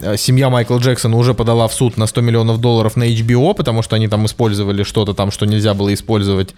а 0.02 0.16
семья 0.16 0.50
Майкла 0.50 0.78
Джексона 0.78 1.16
уже 1.16 1.32
подала 1.32 1.68
в 1.68 1.74
суд 1.74 1.96
на 1.96 2.06
100 2.06 2.20
миллионов 2.22 2.60
долларов 2.60 2.96
на 2.96 3.04
HBO, 3.04 3.54
потому 3.54 3.82
что 3.82 3.94
они 3.94 4.08
там 4.08 4.26
использовали 4.26 4.82
что-то 4.82 5.14
там, 5.14 5.30
что 5.30 5.46
нельзя 5.46 5.74
было 5.74 5.94
использовать, 5.94 6.54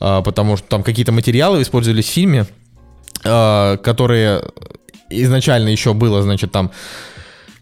а, 0.00 0.22
потому 0.22 0.56
что 0.56 0.66
там 0.66 0.82
какие-то 0.82 1.12
материалы 1.12 1.60
использовались 1.60 2.06
в 2.06 2.10
фильме, 2.10 2.46
а, 3.24 3.76
которые 3.76 4.42
изначально 5.10 5.68
еще 5.68 5.92
было, 5.92 6.22
значит, 6.22 6.50
там 6.50 6.70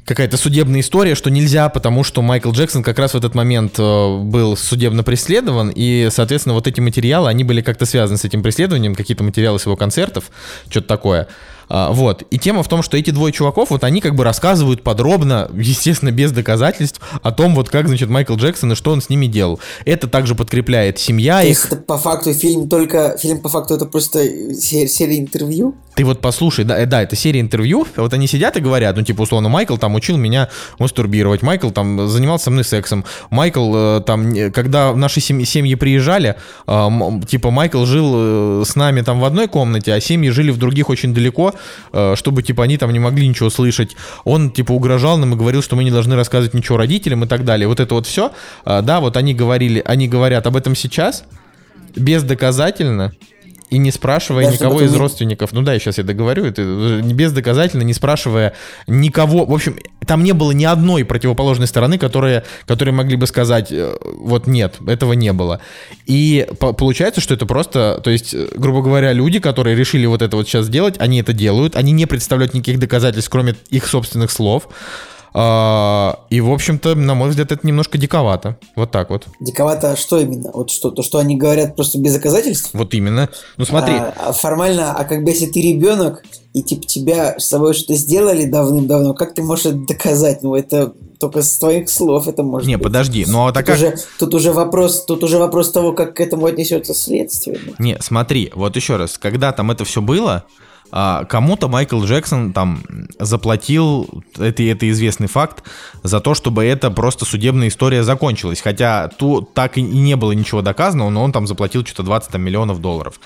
какая-то 0.04 0.36
судебная 0.36 0.80
история, 0.80 1.16
что 1.16 1.30
нельзя, 1.30 1.68
потому 1.68 2.04
что 2.04 2.22
Майкл 2.22 2.52
Джексон 2.52 2.84
как 2.84 3.00
раз 3.00 3.14
в 3.14 3.16
этот 3.16 3.34
момент 3.34 3.78
был 3.78 4.56
судебно 4.56 5.02
преследован, 5.02 5.72
и, 5.74 6.08
соответственно, 6.12 6.54
вот 6.54 6.68
эти 6.68 6.80
материалы, 6.80 7.28
они 7.30 7.42
были 7.42 7.62
как-то 7.62 7.84
связаны 7.84 8.18
с 8.18 8.24
этим 8.24 8.44
преследованием, 8.44 8.94
какие-то 8.94 9.24
материалы 9.24 9.58
с 9.58 9.64
его 9.64 9.76
концертов, 9.76 10.26
что-то 10.68 10.86
такое. 10.86 11.26
А, 11.68 11.92
вот. 11.92 12.22
И 12.30 12.38
тема 12.38 12.62
в 12.62 12.68
том, 12.68 12.82
что 12.82 12.96
эти 12.96 13.10
двое 13.10 13.32
чуваков, 13.32 13.70
вот 13.70 13.84
они 13.84 14.00
как 14.00 14.14
бы 14.14 14.24
рассказывают 14.24 14.82
подробно, 14.82 15.50
естественно, 15.54 16.10
без 16.10 16.32
доказательств, 16.32 17.00
о 17.22 17.32
том, 17.32 17.54
вот 17.54 17.68
как, 17.68 17.88
значит, 17.88 18.08
Майкл 18.08 18.34
Джексон 18.34 18.72
и 18.72 18.74
что 18.74 18.92
он 18.92 19.00
с 19.00 19.08
ними 19.08 19.26
делал. 19.26 19.60
Это 19.84 20.08
также 20.08 20.34
подкрепляет 20.34 20.98
семья 20.98 21.40
То 21.40 21.46
их. 21.46 21.48
есть 21.48 21.66
это 21.66 21.76
по 21.76 21.98
факту 21.98 22.32
фильм 22.34 22.68
только... 22.68 23.16
Фильм 23.18 23.40
по 23.40 23.48
факту 23.48 23.74
это 23.74 23.86
просто 23.86 24.26
серия 24.54 25.18
интервью? 25.18 25.74
Ты 25.94 26.04
вот 26.04 26.20
послушай, 26.20 26.64
да, 26.64 26.78
э, 26.78 26.86
да, 26.86 27.02
это 27.02 27.14
серия 27.14 27.40
интервью, 27.40 27.86
вот 27.96 28.12
они 28.12 28.26
сидят 28.26 28.56
и 28.56 28.60
говорят, 28.60 28.96
ну, 28.96 29.02
типа, 29.02 29.22
условно, 29.22 29.48
Майкл 29.48 29.76
там 29.76 29.94
учил 29.94 30.16
меня 30.16 30.48
мастурбировать, 30.78 31.42
Майкл 31.42 31.70
там 31.70 32.08
занимался 32.08 32.46
со 32.46 32.50
мной 32.50 32.64
сексом, 32.64 33.04
Майкл 33.30 33.72
э, 33.74 34.02
там, 34.04 34.34
когда 34.52 34.92
наши 34.94 35.20
семьи, 35.20 35.44
семьи 35.44 35.74
приезжали, 35.76 36.34
э, 36.66 36.88
типа, 37.28 37.50
Майкл 37.50 37.84
жил 37.84 38.64
с 38.64 38.74
нами 38.74 39.02
там 39.02 39.20
в 39.20 39.24
одной 39.24 39.46
комнате, 39.46 39.92
а 39.92 40.00
семьи 40.00 40.30
жили 40.30 40.50
в 40.50 40.58
других 40.58 40.88
очень 40.88 41.14
далеко, 41.14 41.53
чтобы, 42.14 42.42
типа, 42.42 42.64
они 42.64 42.76
там 42.76 42.92
не 42.92 42.98
могли 42.98 43.26
ничего 43.26 43.50
слышать. 43.50 43.96
Он, 44.24 44.50
типа, 44.50 44.72
угрожал 44.72 45.18
нам 45.18 45.34
и 45.34 45.36
говорил, 45.36 45.62
что 45.62 45.76
мы 45.76 45.84
не 45.84 45.90
должны 45.90 46.16
рассказывать 46.16 46.55
ничего 46.55 46.76
родителям 46.76 47.24
и 47.24 47.26
так 47.26 47.44
далее. 47.44 47.68
Вот 47.68 47.80
это 47.80 47.94
вот 47.94 48.07
все, 48.07 48.32
да, 48.64 49.00
вот 49.00 49.16
они 49.16 49.34
говорили, 49.34 49.82
они 49.84 50.09
говорят 50.09 50.46
об 50.46 50.57
этом 50.57 50.74
сейчас, 50.74 51.24
бездоказательно, 51.96 53.12
и 53.74 53.78
не 53.78 53.90
спрашивая 53.90 54.44
Даже 54.44 54.56
никого 54.56 54.82
из 54.82 54.94
родственников, 54.94 55.52
ну 55.52 55.62
да, 55.62 55.76
сейчас 55.80 55.98
я 55.98 56.04
договорю, 56.04 56.44
это 56.44 56.62
бездоказательно, 57.02 57.82
не 57.82 57.92
спрашивая 57.92 58.54
никого, 58.86 59.44
в 59.46 59.52
общем, 59.52 59.76
там 60.06 60.22
не 60.22 60.32
было 60.32 60.52
ни 60.52 60.64
одной 60.64 61.04
противоположной 61.04 61.66
стороны, 61.66 61.98
которые, 61.98 62.44
которые 62.66 62.94
могли 62.94 63.16
бы 63.16 63.26
сказать, 63.26 63.72
э, 63.72 63.96
вот 64.16 64.46
нет, 64.46 64.76
этого 64.86 65.14
не 65.14 65.32
было. 65.32 65.60
И 66.06 66.46
получается, 66.58 67.20
что 67.20 67.34
это 67.34 67.46
просто, 67.46 68.00
то 68.04 68.10
есть, 68.10 68.32
э, 68.32 68.46
грубо 68.54 68.80
говоря, 68.80 69.12
люди, 69.12 69.40
которые 69.40 69.74
решили 69.74 70.06
вот 70.06 70.22
это 70.22 70.36
вот 70.36 70.46
сейчас 70.46 70.66
сделать, 70.66 70.94
они 70.98 71.20
это 71.20 71.32
делают, 71.32 71.74
они 71.74 71.90
не 71.90 72.06
представляют 72.06 72.54
никаких 72.54 72.78
доказательств, 72.78 73.30
кроме 73.30 73.56
их 73.70 73.88
собственных 73.88 74.30
слов, 74.30 74.68
а, 75.37 76.20
и, 76.30 76.41
в 76.41 76.51
общем-то, 76.53 76.95
на 76.95 77.14
мой 77.14 77.30
взгляд, 77.30 77.51
это 77.51 77.66
немножко 77.66 77.99
диковато. 77.99 78.57
Вот 78.76 78.93
так 78.93 79.11
вот. 79.11 79.26
Диковато 79.41 79.97
что 79.97 80.20
именно? 80.20 80.53
Вот 80.55 80.70
что? 80.70 80.93
То, 80.93 81.03
что 81.03 81.18
они 81.18 81.37
говорят 81.37 81.74
просто 81.74 81.99
без 81.99 82.14
доказательств? 82.14 82.70
Вот 82.72 82.95
именно. 82.95 83.28
Ну 83.57 83.64
смотри. 83.64 83.95
А, 83.95 84.14
а 84.16 84.32
формально, 84.32 84.93
а 84.93 85.03
как 85.03 85.24
бы 85.24 85.30
если 85.30 85.47
ты 85.47 85.61
ребенок, 85.61 86.22
и 86.53 86.62
типа 86.62 86.87
тебя 86.87 87.39
с 87.39 87.47
собой 87.47 87.74
что-то 87.74 87.95
сделали 87.95 88.45
давным-давно, 88.45 89.12
как 89.12 89.35
ты 89.35 89.43
можешь 89.43 89.66
это 89.66 89.78
доказать? 89.78 90.45
Ну, 90.45 90.55
это 90.55 90.93
только 91.18 91.43
с 91.43 91.59
твоих 91.59 91.91
слов 91.91 92.28
это 92.28 92.45
может 92.45 92.68
Не, 92.68 92.76
быть. 92.76 92.85
подожди, 92.85 93.24
ну 93.26 93.45
а 93.45 93.47
тут 93.47 93.55
такая... 93.55 93.76
Уже, 93.76 93.97
тут 94.20 94.35
уже 94.35 94.53
вопрос, 94.53 95.05
тут 95.05 95.24
уже 95.24 95.39
вопрос 95.39 95.72
того, 95.72 95.93
как 95.93 96.14
к 96.14 96.20
этому 96.20 96.47
отнесется 96.47 96.95
следствие. 96.95 97.59
Не, 97.80 97.97
смотри, 98.01 98.53
вот 98.55 98.76
еще 98.76 98.97
раз, 98.97 99.18
когда 99.18 99.51
там 99.51 99.72
это 99.72 99.85
все 99.85 100.01
было, 100.01 100.45
а, 100.97 101.24
кому-то 101.24 101.66
Майкл 101.66 102.01
Джексон 102.05 102.53
там 102.53 102.84
заплатил, 103.18 104.22
это, 104.38 104.62
это 104.62 104.88
известный 104.90 105.26
факт, 105.26 105.64
за 106.05 106.20
то, 106.20 106.34
чтобы 106.34 106.64
эта 106.64 106.88
просто 106.92 107.24
судебная 107.24 107.66
история 107.66 108.05
закончилась. 108.05 108.61
Хотя 108.61 109.09
тут 109.09 109.55
так 109.55 109.76
и 109.76 109.82
не 109.82 110.14
было 110.14 110.30
ничего 110.30 110.62
доказанного, 110.62 111.11
но 111.11 111.24
он 111.24 111.32
там 111.32 111.49
заплатил 111.49 111.84
что-то 111.84 112.05
20 112.05 112.30
там, 112.30 112.42
миллионов 112.42 112.80
долларов. 112.80 113.18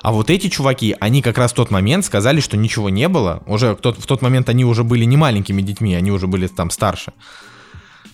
А 0.00 0.12
вот 0.12 0.30
эти 0.30 0.48
чуваки, 0.48 0.94
они 1.00 1.20
как 1.20 1.38
раз 1.38 1.50
в 1.50 1.56
тот 1.56 1.72
момент 1.72 2.04
сказали, 2.04 2.38
что 2.38 2.56
ничего 2.56 2.88
не 2.88 3.08
было. 3.08 3.42
Уже 3.46 3.74
в 3.74 3.80
тот, 3.80 3.98
в 3.98 4.06
тот 4.06 4.22
момент 4.22 4.48
они 4.48 4.64
уже 4.64 4.84
были 4.84 5.04
не 5.04 5.16
маленькими 5.16 5.60
детьми, 5.60 5.96
они 5.96 6.12
уже 6.12 6.28
были 6.28 6.46
там 6.46 6.70
старше. 6.70 7.12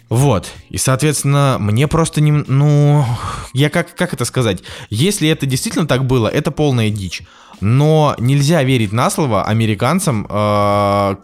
Вот. 0.08 0.50
И, 0.70 0.78
соответственно, 0.78 1.58
мне 1.60 1.88
просто 1.88 2.22
не... 2.22 2.32
Ну, 2.32 3.04
я 3.52 3.68
как, 3.68 3.94
как 3.94 4.14
это 4.14 4.24
сказать? 4.24 4.62
Если 4.88 5.28
это 5.28 5.44
действительно 5.44 5.86
так 5.86 6.06
было, 6.06 6.28
это 6.28 6.50
полная 6.50 6.88
дичь. 6.88 7.22
Но 7.60 8.14
нельзя 8.18 8.62
верить 8.62 8.92
на 8.92 9.10
слово 9.10 9.44
американцам 9.44 10.26
э, 10.28 11.16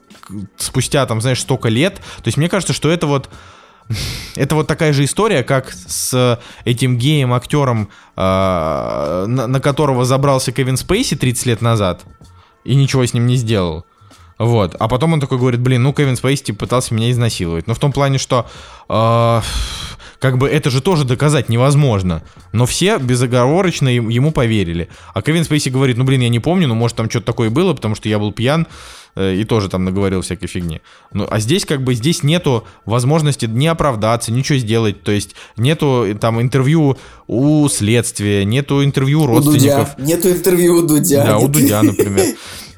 спустя, 0.57 1.07
там, 1.07 1.21
знаешь, 1.21 1.41
столько 1.41 1.69
лет. 1.69 1.97
То 1.97 2.27
есть 2.27 2.39
мне 2.39 2.49
кажется, 2.49 2.73
что 2.73 2.91
это 2.91 3.07
вот... 3.07 3.29
Это 4.37 4.55
вот 4.55 4.69
такая 4.69 4.93
же 4.93 5.05
история, 5.05 5.43
как 5.43 5.73
с 5.73 6.41
этим 6.65 6.97
геем-актером, 6.97 7.89
э, 8.17 9.25
на, 9.27 9.47
на 9.49 9.61
которого 9.61 10.05
забрался 10.05 10.53
Кевин 10.53 10.77
Спейси 10.77 11.17
30 11.17 11.47
лет 11.47 11.61
назад 11.61 12.05
и 12.65 12.75
ничего 12.77 13.05
с 13.05 13.15
ним 13.15 13.27
не 13.27 13.37
сделал. 13.37 13.85
Вот. 14.39 14.75
А 14.79 14.89
потом 14.89 15.13
он 15.13 15.21
такой 15.21 15.39
говорит, 15.39 15.61
блин, 15.61 15.83
ну 15.83 15.93
Кевин 15.93 16.17
Спейси 16.17 16.45
типа, 16.45 16.61
пытался 16.61 16.95
меня 16.95 17.11
изнасиловать. 17.11 17.67
Но 17.67 17.75
в 17.75 17.79
том 17.79 17.93
плане, 17.93 18.19
что 18.19 18.49
э, 18.89 19.41
как 20.21 20.37
бы 20.37 20.49
это 20.49 20.71
же 20.71 20.81
тоже 20.81 21.05
доказать 21.05 21.49
невозможно. 21.49 22.23
Но 22.53 22.67
все 22.67 22.99
безоговорочно 22.99 23.89
ему 23.89 24.31
поверили. 24.31 24.89
А 25.15 25.23
Кевин 25.23 25.45
Спейси 25.45 25.71
говорит, 25.71 25.97
ну 25.97 26.05
блин, 26.05 26.21
я 26.21 26.29
не 26.29 26.39
помню, 26.39 26.69
ну 26.69 26.75
может 26.75 26.97
там 26.97 27.09
что-то 27.11 27.27
такое 27.27 27.51
было, 27.51 27.73
потому 27.73 27.95
что 27.95 28.09
я 28.09 28.19
был 28.19 28.31
пьян 28.31 28.67
э, 29.17 29.35
и 29.35 29.45
тоже 29.45 29.71
там 29.71 29.85
наговорил 29.85 30.21
всякой 30.21 30.47
фигни. 30.47 30.83
Ну, 31.13 31.27
а 31.29 31.41
здесь 31.41 31.65
как 31.65 31.83
бы 31.83 31.95
здесь 31.95 32.23
нету 32.23 32.65
возможности 32.85 33.47
не 33.47 33.67
оправдаться, 33.67 34.31
ничего 34.31 34.59
сделать. 34.59 35.03
То 35.03 35.11
есть 35.11 35.35
нету 35.57 36.05
э, 36.07 36.15
там 36.15 36.41
интервью 36.41 36.99
у 37.27 37.67
следствия, 37.69 38.45
нету 38.45 38.85
интервью 38.85 39.21
у 39.21 39.25
У 39.25 39.27
родственников. 39.27 39.97
Дудя. 39.97 40.07
Нету 40.07 40.29
интервью 40.29 40.77
у 40.77 40.83
Дудя. 40.83 41.25
Да, 41.25 41.39
у. 41.39 41.49
Дудя, 41.49 41.83
например. 41.83 42.27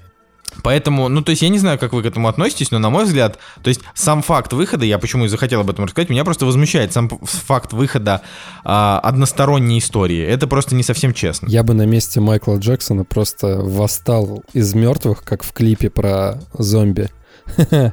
Поэтому, 0.62 1.08
ну, 1.08 1.22
то 1.22 1.30
есть 1.30 1.42
я 1.42 1.48
не 1.48 1.58
знаю, 1.58 1.78
как 1.78 1.92
вы 1.92 2.02
к 2.02 2.06
этому 2.06 2.28
относитесь, 2.28 2.70
но 2.70 2.78
на 2.78 2.90
мой 2.90 3.04
взгляд, 3.04 3.38
то 3.62 3.68
есть 3.68 3.80
сам 3.94 4.22
факт 4.22 4.52
выхода, 4.52 4.84
я 4.84 4.98
почему 4.98 5.24
и 5.24 5.28
захотел 5.28 5.60
об 5.60 5.70
этом 5.70 5.84
рассказать, 5.84 6.10
меня 6.10 6.24
просто 6.24 6.46
возмущает 6.46 6.92
сам 6.92 7.08
факт 7.08 7.72
выхода 7.72 8.22
а, 8.64 9.00
односторонней 9.00 9.78
истории. 9.78 10.22
Это 10.24 10.46
просто 10.46 10.74
не 10.74 10.82
совсем 10.82 11.12
честно. 11.14 11.48
Я 11.48 11.62
бы 11.62 11.74
на 11.74 11.86
месте 11.86 12.20
Майкла 12.20 12.56
Джексона 12.56 13.04
просто 13.04 13.58
восстал 13.58 14.42
из 14.52 14.74
мертвых, 14.74 15.22
как 15.24 15.42
в 15.42 15.52
клипе 15.52 15.90
про 15.90 16.40
зомби. 16.56 17.10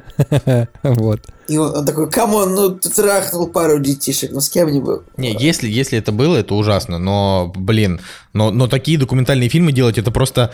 Вот. 0.82 1.20
И 1.48 1.56
он, 1.56 1.76
он 1.76 1.84
такой, 1.84 2.08
come 2.10 2.35
on, 2.35 2.54
ну 2.54 2.70
ты 2.70 2.90
трахнул 2.90 3.48
пару 3.48 3.80
детишек, 3.80 4.30
ну 4.32 4.40
с 4.40 4.48
кем 4.48 4.70
не 4.70 4.80
был. 4.80 5.02
Не, 5.16 5.36
если, 5.36 5.68
если 5.68 5.98
это 5.98 6.12
было, 6.12 6.36
это 6.36 6.54
ужасно, 6.54 6.98
но, 6.98 7.52
блин, 7.56 8.00
но, 8.32 8.50
но 8.50 8.68
такие 8.68 8.98
документальные 8.98 9.48
фильмы 9.48 9.72
делать, 9.72 9.98
это 9.98 10.10
просто... 10.10 10.52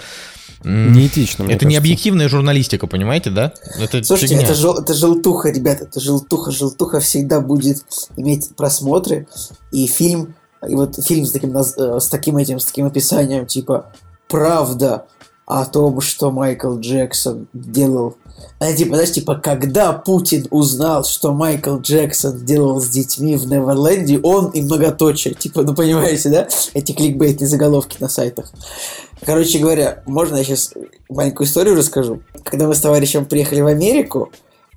Неэтично, 0.66 1.44
Это 1.44 1.52
не 1.52 1.58
кажется. 1.58 1.78
объективная 1.78 2.28
журналистика, 2.28 2.86
понимаете, 2.86 3.30
да? 3.30 3.52
Это 3.78 4.02
Слушайте, 4.02 4.34
фигня. 4.34 4.44
это, 4.48 4.54
жел- 4.54 4.78
это 4.78 4.94
желтуха, 4.94 5.50
ребята, 5.50 5.84
это 5.84 6.00
желтуха. 6.00 6.50
Желтуха 6.50 7.00
всегда 7.00 7.40
будет 7.40 7.84
иметь 8.16 8.54
просмотры. 8.56 9.28
И 9.70 9.86
фильм, 9.86 10.34
и 10.68 10.74
вот 10.74 10.96
фильм 11.04 11.24
с 11.24 11.30
таким, 11.30 11.56
э, 11.56 11.62
с 12.00 12.08
таким 12.08 12.36
этим, 12.36 12.58
с 12.58 12.64
таким 12.64 12.86
описанием, 12.86 13.46
типа 13.46 13.92
«Правда 14.28 15.06
о 15.46 15.64
том, 15.64 16.00
что 16.00 16.30
Майкл 16.32 16.76
Джексон 16.78 17.46
делал». 17.52 18.16
А, 18.58 18.72
типа, 18.72 18.94
знаешь, 18.94 19.12
типа, 19.12 19.34
когда 19.36 19.92
Путин 19.92 20.46
узнал, 20.50 21.04
что 21.04 21.32
Майкл 21.32 21.78
Джексон 21.78 22.44
делал 22.44 22.80
с 22.80 22.88
детьми 22.88 23.36
в 23.36 23.46
Неверленде, 23.46 24.18
он 24.22 24.50
и 24.50 24.62
многоточие. 24.62 25.34
Типа, 25.34 25.62
ну 25.62 25.74
понимаете, 25.74 26.30
да? 26.30 26.48
Эти 26.72 26.92
кликбейтные 26.92 27.48
заголовки 27.48 27.96
на 28.00 28.08
сайтах. 28.08 28.50
Короче 29.24 29.58
говоря, 29.58 30.02
можно 30.06 30.36
я 30.36 30.44
сейчас 30.44 30.72
маленькую 31.08 31.46
историю 31.46 31.76
расскажу? 31.76 32.22
Когда 32.44 32.66
мы 32.66 32.74
с 32.74 32.80
товарищем 32.80 33.26
приехали 33.26 33.60
в 33.60 33.66
Америку, 33.66 34.32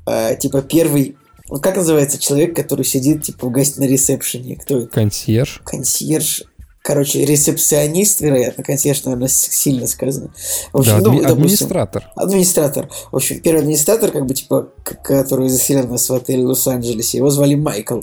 э, 0.06 0.36
типа 0.38 0.62
первый, 0.62 1.18
вот 1.48 1.64
как 1.64 1.78
называется 1.78 2.18
человек, 2.18 2.56
который 2.56 2.86
сидит 2.86 3.24
типа 3.24 3.48
в 3.48 3.52
гости 3.52 3.80
на 3.80 3.86
ресепшене? 3.86 4.58
Кто 4.58 4.80
это? 4.80 4.88
Консьерж. 4.88 5.62
Консьерж. 5.64 6.44
Короче, 6.82 7.26
ресепционист, 7.26 8.22
вероятно, 8.22 8.64
консьерж, 8.64 9.04
наверное, 9.04 9.28
сильно 9.28 9.86
сказано. 9.86 10.32
В 10.72 10.80
общем, 10.80 10.94
Да, 10.94 11.00
ну, 11.00 11.10
адми- 11.14 11.22
допустим, 11.22 11.34
администратор. 11.34 12.10
Администратор. 12.16 12.90
В 13.12 13.16
общем, 13.16 13.40
первый 13.42 13.60
администратор, 13.60 14.12
как 14.12 14.26
бы, 14.26 14.34
типа, 14.34 14.70
который 15.04 15.50
заселил 15.50 15.88
нас 15.88 16.10
в 16.10 16.14
отель 16.14 16.44
в 16.44 16.48
Лос-Анджелесе, 16.48 17.18
его 17.18 17.30
звали 17.30 17.56
Майкл. 17.56 18.00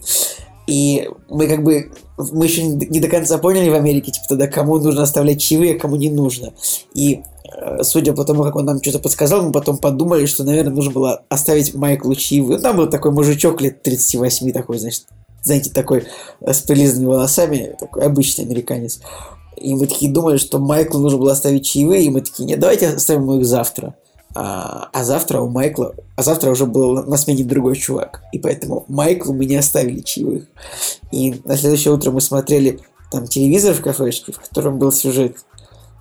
И 0.66 1.08
мы 1.30 1.46
как 1.46 1.62
бы, 1.62 1.92
мы 2.18 2.44
еще 2.44 2.64
не, 2.64 2.86
не 2.86 3.00
до 3.00 3.08
конца 3.08 3.38
поняли 3.38 3.68
в 3.70 3.74
Америке, 3.74 4.12
типа, 4.12 4.26
тогда 4.28 4.46
кому 4.46 4.78
нужно 4.78 5.02
оставлять 5.02 5.40
чаевые, 5.40 5.76
а 5.76 5.78
кому 5.78 5.96
не 5.96 6.10
нужно. 6.10 6.52
И 6.92 7.22
э, 7.56 7.82
судя 7.82 8.12
по 8.12 8.24
тому, 8.24 8.42
как 8.42 8.56
он 8.56 8.64
нам 8.66 8.82
что-то 8.82 8.98
подсказал, 8.98 9.42
мы 9.42 9.52
потом 9.52 9.78
подумали, 9.78 10.26
что, 10.26 10.42
наверное, 10.44 10.72
нужно 10.74 10.90
было 10.90 11.22
оставить 11.28 11.74
Майклу 11.74 12.14
чаевые. 12.14 12.58
Ну, 12.58 12.62
Там 12.62 12.76
был 12.76 12.88
такой 12.90 13.12
мужичок 13.12 13.60
лет 13.60 13.82
38, 13.82 14.52
такой, 14.52 14.78
значит, 14.78 15.04
знаете, 15.46 15.70
такой 15.70 16.04
э, 16.40 16.52
с 16.52 16.60
прилизанными 16.60 17.06
волосами, 17.06 17.76
такой 17.78 18.02
обычный 18.02 18.44
американец. 18.44 19.00
И 19.56 19.74
мы 19.74 19.86
такие 19.86 20.12
думали, 20.12 20.36
что 20.36 20.58
Майклу 20.58 21.00
нужно 21.00 21.18
было 21.18 21.32
оставить 21.32 21.64
чаевые, 21.64 22.04
и 22.04 22.10
мы 22.10 22.20
такие, 22.20 22.44
нет, 22.44 22.58
давайте 22.58 22.88
оставим 22.88 23.30
их 23.32 23.46
завтра. 23.46 23.94
А, 24.34 24.90
а 24.92 25.04
завтра 25.04 25.40
у 25.40 25.48
Майкла, 25.48 25.94
а 26.14 26.22
завтра 26.22 26.50
уже 26.50 26.66
был 26.66 27.04
на- 27.04 27.16
смене 27.16 27.44
другой 27.44 27.76
чувак. 27.76 28.22
И 28.32 28.38
поэтому 28.38 28.84
Майклу 28.88 29.32
мы 29.32 29.46
не 29.46 29.56
оставили 29.56 30.00
чаевых. 30.00 30.44
И 31.10 31.40
на 31.44 31.56
следующее 31.56 31.94
утро 31.94 32.10
мы 32.10 32.20
смотрели 32.20 32.80
там 33.10 33.26
телевизор 33.26 33.74
в 33.74 33.80
кафешке, 33.80 34.32
в 34.32 34.40
котором 34.40 34.78
был 34.78 34.92
сюжет. 34.92 35.38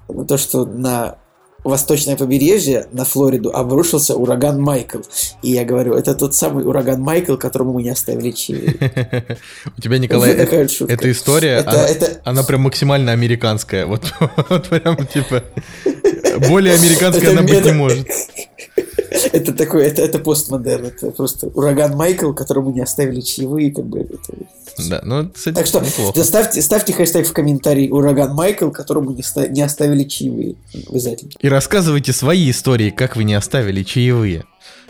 на 0.10 0.26
То, 0.26 0.38
что 0.38 0.66
на 0.66 1.18
восточное 1.66 2.16
побережье, 2.16 2.88
на 2.92 3.06
Флориду, 3.06 3.50
обрушился 3.52 4.16
ураган 4.16 4.62
Майкл. 4.62 5.00
И 5.42 5.52
я 5.52 5.66
говорю, 5.66 5.94
это 5.96 6.16
тот 6.16 6.36
самый 6.36 6.66
ураган 6.66 7.02
Майкл, 7.02 7.36
которому 7.36 7.74
мы 7.74 7.84
не 7.84 7.90
оставили 7.90 8.32
чаевые. 8.32 9.38
У 9.78 9.82
тебя, 9.82 9.98
Николай, 9.98 10.32
эта 10.32 11.12
история, 11.12 11.66
она, 12.24 12.44
прям 12.44 12.62
максимально 12.62 13.12
американская. 13.12 13.86
Вот, 13.96 14.68
прям 14.70 14.98
типа 15.08 15.44
более 16.48 16.74
американской 16.76 17.24
Это- 17.24 17.32
она 17.32 17.42
быть 17.42 17.66
не 17.66 17.72
может. 17.72 18.08
Это 19.32 19.54
такой, 19.54 19.86
это, 19.86 20.02
это 20.02 20.20
постмодерн, 20.20 20.88
это 20.88 21.12
просто 21.12 21.48
ураган 21.48 21.96
Майкл, 21.96 22.34
которому 22.34 22.72
не 22.72 22.82
оставили 22.82 23.22
чаевые, 23.22 23.72
как 23.72 23.86
бы 23.86 24.00
это- 24.00 24.20
Да, 24.90 25.02
ну, 25.04 25.30
кстати, 25.30 25.56
Так 25.56 25.68
что 25.68 25.80
неплохо. 25.80 26.24
ставьте, 26.24 26.62
ставьте 26.62 26.92
хэштег 26.94 27.26
в 27.28 27.32
комментарии 27.34 27.90
ураган 27.90 28.34
Майкл, 28.34 28.70
которому 28.72 29.12
не, 29.12 29.24
ста- 29.24 29.48
не 29.48 29.62
оставили 29.62 30.04
чаевые. 30.04 30.56
Обязательно. 30.90 31.32
И 31.40 31.48
рассказывайте 31.48 32.12
свои 32.12 32.50
истории, 32.52 32.90
как 32.90 33.16
вы 33.16 33.24
не 33.24 33.36
оставили 33.36 33.84
чаевые. 33.84 34.44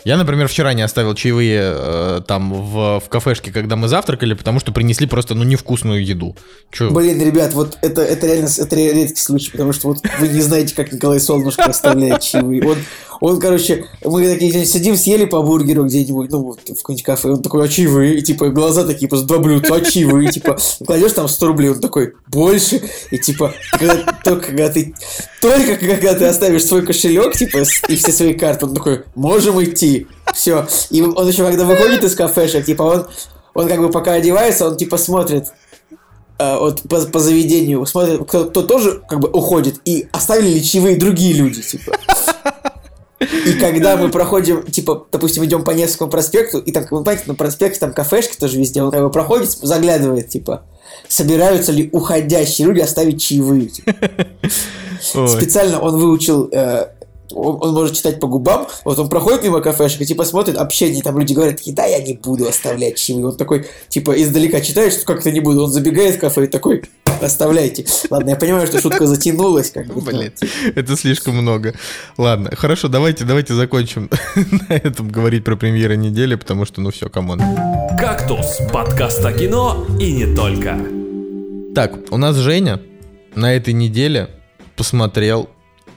Я, 0.06 0.18
например, 0.18 0.48
вчера 0.48 0.74
не 0.74 0.84
оставил 0.84 1.16
чаевые 1.16 1.62
э, 1.64 2.22
там 2.28 2.54
в, 2.54 3.00
в 3.00 3.10
кафешке, 3.10 3.52
когда 3.52 3.76
мы 3.76 3.88
завтракали, 3.88 4.36
потому 4.36 4.60
что 4.60 4.72
принесли 4.72 5.08
просто, 5.08 5.34
ну, 5.34 5.44
невкусную 5.44 6.06
еду. 6.06 6.36
Че? 6.72 6.92
Блин, 6.92 7.20
ребят, 7.20 7.54
вот 7.56 7.80
это, 7.82 8.04
это 8.04 8.28
реально 8.28 8.50
это 8.56 8.76
редкий 8.76 9.20
случай, 9.20 9.50
потому 9.52 9.74
что 9.74 9.88
вот 9.88 9.98
вы 10.20 10.28
не 10.28 10.42
знаете, 10.42 10.76
как 10.76 10.92
Николай 10.92 11.20
Солнышко 11.20 11.64
оставляет 11.64 12.22
чаевые. 12.22 12.64
Он, 12.68 12.78
он, 13.22 13.40
короче, 13.40 13.86
мы 14.04 14.28
такие 14.28 14.66
сидим, 14.66 14.96
съели 14.96 15.26
по 15.26 15.42
бургеру 15.42 15.86
где-нибудь, 15.86 16.32
ну, 16.32 16.44
вот 16.44 16.60
в 16.60 16.78
каком-нибудь 16.78 17.04
кафе, 17.04 17.30
он 17.30 17.42
такой, 17.42 17.66
а 17.66 17.68
чаевые? 17.68 18.18
И, 18.18 18.22
типа, 18.22 18.50
глаза 18.50 18.86
такие, 18.86 19.08
просто 19.08 19.28
два 19.28 19.40
блюдца, 19.40 19.76
а 19.76 19.82
чаевые? 19.82 20.32
Типа, 20.32 20.58
кладешь 20.86 21.14
там 21.14 21.28
100 21.28 21.48
рублей, 21.48 21.70
он 21.72 21.80
такой, 21.80 22.14
больше? 22.28 22.82
И, 23.12 23.18
типа, 23.18 23.54
когда, 23.72 23.98
только 24.24 24.48
когда 24.48 24.70
ты, 24.70 24.94
только 25.42 25.76
когда 25.76 26.14
ты 26.14 26.26
оставишь 26.26 26.66
свой 26.66 26.86
кошелек, 26.86 27.34
типа, 27.34 27.64
и 27.88 27.96
все 27.96 28.12
свои 28.12 28.34
карты, 28.34 28.66
он 28.66 28.74
такой, 28.74 29.04
можем 29.16 29.64
идти. 29.64 30.08
Все. 30.34 30.68
И 30.90 31.02
он 31.02 31.28
еще, 31.28 31.46
когда 31.46 31.66
выходит 31.66 32.04
из 32.04 32.16
кафешек, 32.16 32.66
типа, 32.66 32.84
он, 32.84 33.08
он 33.54 33.68
как 33.68 33.80
бы 33.80 33.90
пока 33.90 34.14
одевается, 34.14 34.68
он, 34.68 34.78
типа, 34.78 34.98
смотрит, 34.98 35.46
а, 36.38 36.60
вот 36.60 36.82
по, 36.90 37.00
по 37.02 37.20
заведению 37.20 37.86
смотрят, 37.86 38.28
кто, 38.28 38.46
кто 38.46 38.64
тоже 38.64 39.02
как 39.08 39.20
бы 39.20 39.30
уходит, 39.30 39.80
и 39.86 40.08
оставили 40.12 40.56
ли 40.56 40.64
чаевые 40.64 40.98
другие 40.98 41.34
люди, 41.34 41.62
типа. 41.62 41.98
И 43.46 43.54
когда 43.54 43.98
мы 43.98 44.10
проходим, 44.10 44.64
типа, 44.64 45.08
допустим, 45.12 45.44
идем 45.46 45.64
по 45.64 45.72
Невскому 45.72 46.10
проспекту, 46.10 46.60
и 46.60 46.72
там, 46.72 46.84
вы 46.84 47.04
понимаете, 47.04 47.24
на 47.28 47.36
проспекте 47.36 47.80
там 47.80 47.94
кафешки 47.94 48.38
тоже 48.38 48.60
везде, 48.60 48.82
он 48.82 48.92
как 48.92 49.02
бы 49.02 49.10
проходит, 49.10 49.50
заглядывает, 49.50 50.30
типа, 50.30 50.64
собираются 51.08 51.72
ли 51.72 51.90
уходящие 51.92 52.68
люди 52.68 52.80
оставить 52.80 53.22
чаевые. 53.22 53.68
типа. 53.68 53.94
Специально 55.28 55.80
он 55.80 55.98
выучил, 55.98 56.50
э, 56.52 56.88
он, 57.32 57.58
он 57.62 57.74
может 57.74 57.96
читать 57.96 58.20
по 58.20 58.28
губам, 58.28 58.68
вот 58.84 59.00
он 59.00 59.10
проходит 59.10 59.44
мимо 59.44 59.62
кафешек 59.62 60.02
и 60.02 60.06
типа 60.06 60.26
смотрит 60.26 60.58
общение, 60.58 61.02
там 61.02 61.18
люди 61.20 61.34
говорят, 61.34 61.58
такие, 61.58 61.76
да, 61.76 61.86
я 61.86 62.02
не 62.02 62.14
буду 62.14 62.48
оставлять 62.48 62.98
чаевые. 62.98 63.28
Он 63.28 63.38
такой, 63.38 63.68
типа, 63.90 64.22
издалека 64.22 64.62
читает, 64.62 64.94
что 64.94 65.06
как-то 65.06 65.32
не 65.32 65.40
буду. 65.40 65.64
Он 65.64 65.72
забегает 65.72 66.16
в 66.16 66.20
кафе 66.20 66.46
и 66.46 66.48
такой, 66.48 66.84
оставляйте. 67.22 67.86
Ладно, 68.10 68.32
я 68.32 68.36
понимаю, 68.36 68.68
что 68.68 68.80
шутка 68.80 69.08
затянулась, 69.08 69.72
как 69.72 69.88
бы. 69.88 70.02
Блин, 70.02 70.32
это 70.76 70.96
слишком 70.98 71.36
много. 71.36 71.74
Ладно, 72.18 72.52
хорошо, 72.56 72.88
давайте, 72.88 73.24
давайте 73.24 73.54
закончим 73.54 74.10
на 74.70 74.74
этом 74.74 75.10
говорить 75.10 75.44
про 75.44 75.56
премьеры 75.56 75.98
недели, 75.98 76.36
потому 76.36 76.66
что, 76.66 76.82
ну 76.82 76.92
все, 76.92 77.10
come 77.10 77.28
on. 77.28 77.42
«Кактус»– 77.98 78.60
подкаст 78.74 79.24
о 79.26 79.34
кино 79.34 79.86
и 80.00 80.12
не 80.12 80.36
только. 80.36 80.78
Так, 81.74 82.12
у 82.12 82.18
нас 82.18 82.36
Женя 82.36 82.82
на 83.36 83.54
этой 83.54 83.74
неделе 83.74 84.30
посмотрел 84.76 85.50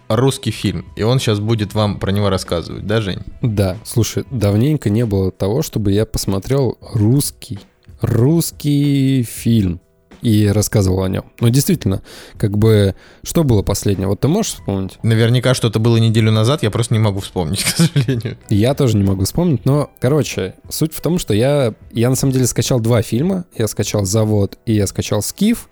русский 0.09 0.50
фильм, 0.50 0.86
и 0.96 1.02
он 1.02 1.18
сейчас 1.18 1.40
будет 1.40 1.74
вам 1.74 1.98
про 1.98 2.11
него 2.11 2.30
рассказывать, 2.30 2.86
да, 2.86 3.00
Жень? 3.00 3.20
Да, 3.42 3.76
слушай, 3.84 4.24
давненько 4.30 4.90
не 4.90 5.04
было 5.06 5.30
того, 5.30 5.62
чтобы 5.62 5.92
я 5.92 6.06
посмотрел 6.06 6.78
русский, 6.92 7.61
русский 8.00 9.22
фильм 9.22 9.80
и 10.22 10.46
рассказывал 10.48 11.02
о 11.02 11.09
нем. 11.09 11.24
Ну, 11.40 11.48
действительно, 11.48 12.02
как 12.36 12.56
бы, 12.59 12.94
что 13.22 13.44
было 13.44 13.62
последнее? 13.62 14.09
Вот 14.09 14.20
ты 14.20 14.28
можешь 14.28 14.54
вспомнить? 14.54 14.98
Наверняка 15.02 15.54
что-то 15.54 15.78
было 15.78 15.96
неделю 15.98 16.32
назад, 16.32 16.62
я 16.62 16.70
просто 16.70 16.94
не 16.94 17.00
могу 17.00 17.20
вспомнить, 17.20 17.62
к 17.64 17.68
сожалению. 17.68 18.38
Я 18.48 18.74
тоже 18.74 18.96
не 18.96 19.04
могу 19.04 19.24
вспомнить, 19.24 19.64
но, 19.64 19.90
короче, 20.00 20.54
суть 20.68 20.92
в 20.92 21.00
том, 21.00 21.18
что 21.18 21.34
я, 21.34 21.74
я 21.92 22.11
на 22.11 22.16
самом 22.16 22.32
деле 22.32 22.46
скачал 22.46 22.80
два 22.80 23.02
фильма. 23.02 23.44
Я 23.56 23.68
скачал 23.68 24.04
«Завод» 24.04 24.59
и 24.66 24.74
я 24.74 24.86
скачал 24.86 25.22
«Скиф». 25.22 25.68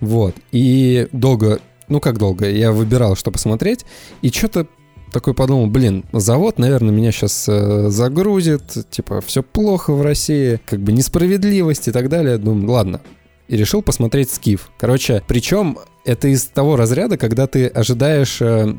Вот. 0.00 0.34
И 0.52 1.08
долго, 1.12 1.60
ну 1.88 2.00
как 2.00 2.18
долго, 2.18 2.48
я 2.48 2.72
выбирал, 2.72 3.16
что 3.16 3.30
посмотреть. 3.30 3.84
И 4.22 4.30
что-то 4.30 4.66
такой 5.12 5.34
подумал, 5.34 5.66
блин, 5.66 6.04
завод, 6.12 6.58
наверное, 6.58 6.92
меня 6.92 7.12
сейчас 7.12 7.46
э, 7.48 7.88
загрузит, 7.88 8.90
типа, 8.90 9.20
все 9.20 9.42
плохо 9.42 9.92
в 9.92 10.02
России, 10.02 10.60
как 10.66 10.80
бы 10.80 10.92
несправедливость 10.92 11.88
и 11.88 11.92
так 11.92 12.08
далее. 12.08 12.38
Думаю, 12.38 12.70
ладно. 12.70 13.00
И 13.48 13.56
решил 13.56 13.82
посмотреть 13.82 14.30
Скиф. 14.30 14.70
Короче, 14.78 15.22
причем 15.26 15.78
это 16.04 16.28
из 16.28 16.44
того 16.44 16.76
разряда, 16.76 17.16
когда 17.16 17.46
ты 17.46 17.66
ожидаешь 17.66 18.42
э, 18.42 18.74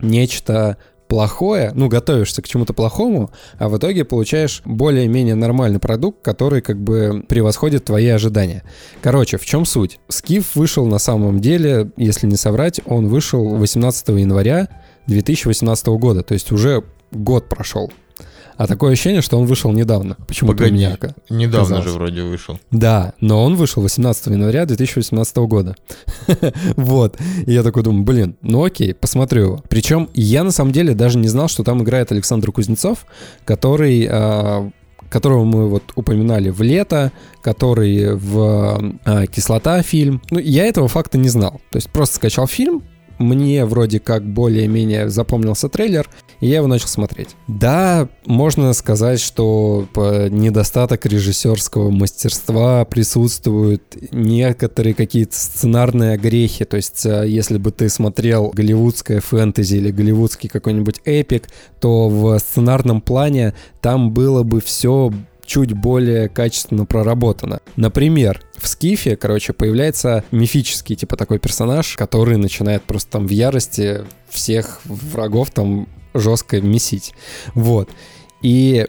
нечто 0.00 0.78
плохое, 1.08 1.72
ну, 1.74 1.88
готовишься 1.88 2.42
к 2.42 2.48
чему-то 2.48 2.72
плохому, 2.72 3.30
а 3.58 3.68
в 3.68 3.76
итоге 3.76 4.04
получаешь 4.04 4.62
более-менее 4.64 5.34
нормальный 5.34 5.78
продукт, 5.78 6.22
который 6.22 6.60
как 6.60 6.80
бы 6.80 7.24
превосходит 7.28 7.84
твои 7.84 8.08
ожидания. 8.08 8.62
Короче, 9.02 9.38
в 9.38 9.44
чем 9.44 9.64
суть? 9.64 9.98
Скиф 10.08 10.54
вышел 10.56 10.86
на 10.86 10.98
самом 10.98 11.40
деле, 11.40 11.90
если 11.96 12.26
не 12.26 12.36
соврать, 12.36 12.80
он 12.86 13.08
вышел 13.08 13.56
18 13.56 14.08
января 14.08 14.68
2018 15.06 15.86
года, 15.88 16.22
то 16.22 16.34
есть 16.34 16.52
уже 16.52 16.84
год 17.12 17.48
прошел. 17.48 17.90
А 18.56 18.66
такое 18.66 18.92
ощущение, 18.92 19.22
что 19.22 19.38
он 19.38 19.46
вышел 19.46 19.72
недавно. 19.72 20.16
Почему-то 20.26 20.56
у 20.56 20.58
Погоди, 20.58 20.74
меня 20.74 20.98
недавно 21.28 21.68
казалось. 21.68 21.84
же 21.84 21.90
вроде 21.90 22.22
вышел. 22.22 22.58
Да, 22.70 23.12
но 23.20 23.44
он 23.44 23.56
вышел 23.56 23.82
18 23.82 24.26
января 24.28 24.64
2018 24.66 25.36
года. 25.38 25.76
вот. 26.76 27.16
И 27.46 27.52
я 27.52 27.62
такой 27.62 27.82
думаю, 27.82 28.04
блин, 28.04 28.36
ну 28.42 28.64
окей, 28.64 28.94
посмотрю 28.94 29.42
его. 29.42 29.64
Причем 29.68 30.08
я 30.14 30.42
на 30.42 30.50
самом 30.50 30.72
деле 30.72 30.94
даже 30.94 31.18
не 31.18 31.28
знал, 31.28 31.48
что 31.48 31.64
там 31.64 31.82
играет 31.82 32.12
Александр 32.12 32.50
Кузнецов, 32.52 33.06
который 33.44 34.08
а, 34.10 34.70
которого 35.08 35.44
мы 35.44 35.68
вот 35.68 35.82
упоминали 35.94 36.50
в 36.50 36.62
лето, 36.62 37.12
который 37.42 38.14
в 38.14 38.96
а, 39.04 39.26
кислота 39.26 39.82
фильм. 39.82 40.22
Ну, 40.30 40.38
я 40.38 40.64
этого 40.66 40.88
факта 40.88 41.18
не 41.18 41.28
знал. 41.28 41.60
То 41.70 41.76
есть 41.76 41.90
просто 41.90 42.16
скачал 42.16 42.46
фильм, 42.46 42.82
мне 43.18 43.64
вроде 43.64 44.00
как 44.00 44.24
более-менее 44.24 45.08
запомнился 45.08 45.68
трейлер, 45.68 46.08
и 46.40 46.46
я 46.46 46.56
его 46.56 46.66
начал 46.66 46.88
смотреть. 46.88 47.30
Да, 47.48 48.08
можно 48.26 48.72
сказать, 48.72 49.20
что 49.20 49.86
недостаток 50.30 51.06
режиссерского 51.06 51.90
мастерства 51.90 52.84
присутствуют 52.84 53.82
некоторые 54.10 54.94
какие-то 54.94 55.36
сценарные 55.36 56.14
огрехи. 56.14 56.64
То 56.64 56.76
есть, 56.76 57.06
э, 57.06 57.24
если 57.26 57.58
бы 57.58 57.70
ты 57.70 57.88
смотрел 57.88 58.50
голливудское 58.54 59.20
фэнтези 59.20 59.76
или 59.76 59.90
голливудский 59.90 60.48
какой-нибудь 60.48 61.00
эпик, 61.04 61.48
то 61.80 62.08
в 62.08 62.38
сценарном 62.38 63.00
плане 63.00 63.54
там 63.80 64.12
было 64.12 64.42
бы 64.42 64.60
все 64.60 65.12
чуть 65.46 65.72
более 65.72 66.28
качественно 66.28 66.84
проработано. 66.84 67.60
Например, 67.76 68.42
в 68.56 68.68
Скифе, 68.68 69.16
короче, 69.16 69.52
появляется 69.52 70.24
мифический, 70.30 70.96
типа, 70.96 71.16
такой 71.16 71.38
персонаж, 71.38 71.96
который 71.96 72.36
начинает 72.36 72.82
просто 72.82 73.12
там 73.12 73.26
в 73.26 73.30
ярости 73.30 74.04
всех 74.28 74.80
врагов 74.84 75.50
там 75.50 75.88
жестко 76.14 76.60
месить. 76.60 77.14
Вот. 77.54 77.88
И 78.42 78.86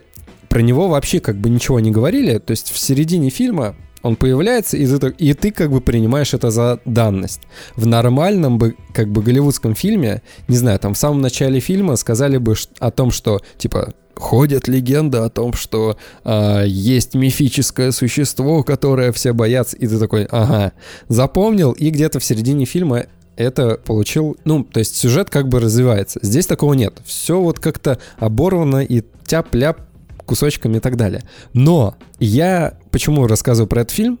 про 0.48 0.60
него 0.60 0.88
вообще 0.88 1.20
как 1.20 1.36
бы 1.36 1.50
ничего 1.50 1.80
не 1.80 1.90
говорили. 1.90 2.38
То 2.38 2.52
есть 2.52 2.70
в 2.70 2.78
середине 2.78 3.30
фильма 3.30 3.76
он 4.02 4.16
появляется, 4.16 4.76
и 4.76 4.86
ты, 4.86 5.14
и 5.18 5.34
ты 5.34 5.50
как 5.50 5.70
бы 5.70 5.80
принимаешь 5.80 6.34
это 6.34 6.50
за 6.50 6.80
данность. 6.84 7.40
В 7.76 7.86
нормальном 7.86 8.58
бы, 8.58 8.76
как 8.92 9.08
бы, 9.08 9.22
голливудском 9.22 9.74
фильме, 9.74 10.22
не 10.46 10.56
знаю, 10.56 10.78
там 10.78 10.94
в 10.94 10.98
самом 10.98 11.20
начале 11.20 11.60
фильма 11.60 11.96
сказали 11.96 12.38
бы 12.38 12.54
о 12.78 12.90
том, 12.90 13.10
что, 13.10 13.40
типа, 13.58 13.94
ходит 14.14 14.68
легенда 14.68 15.24
о 15.24 15.30
том, 15.30 15.52
что 15.52 15.96
а, 16.24 16.64
есть 16.64 17.14
мифическое 17.14 17.92
существо, 17.92 18.62
которое 18.62 19.12
все 19.12 19.32
боятся, 19.32 19.76
и 19.76 19.86
ты 19.86 19.98
такой, 19.98 20.24
ага, 20.30 20.72
запомнил, 21.08 21.72
и 21.72 21.90
где-то 21.90 22.18
в 22.18 22.24
середине 22.24 22.64
фильма 22.64 23.06
это 23.36 23.76
получил, 23.76 24.36
ну, 24.44 24.64
то 24.64 24.80
есть 24.80 24.96
сюжет 24.96 25.30
как 25.30 25.48
бы 25.48 25.60
развивается. 25.60 26.18
Здесь 26.22 26.46
такого 26.46 26.74
нет. 26.74 27.00
Все 27.04 27.40
вот 27.40 27.60
как-то 27.60 27.98
оборвано 28.18 28.78
и 28.78 29.02
тяп-ляп 29.26 29.87
кусочками 30.28 30.76
и 30.76 30.80
так 30.80 30.96
далее. 30.96 31.22
Но 31.52 31.96
я 32.20 32.74
почему 32.90 33.26
рассказываю 33.26 33.68
про 33.68 33.80
этот 33.80 33.94
фильм? 33.94 34.18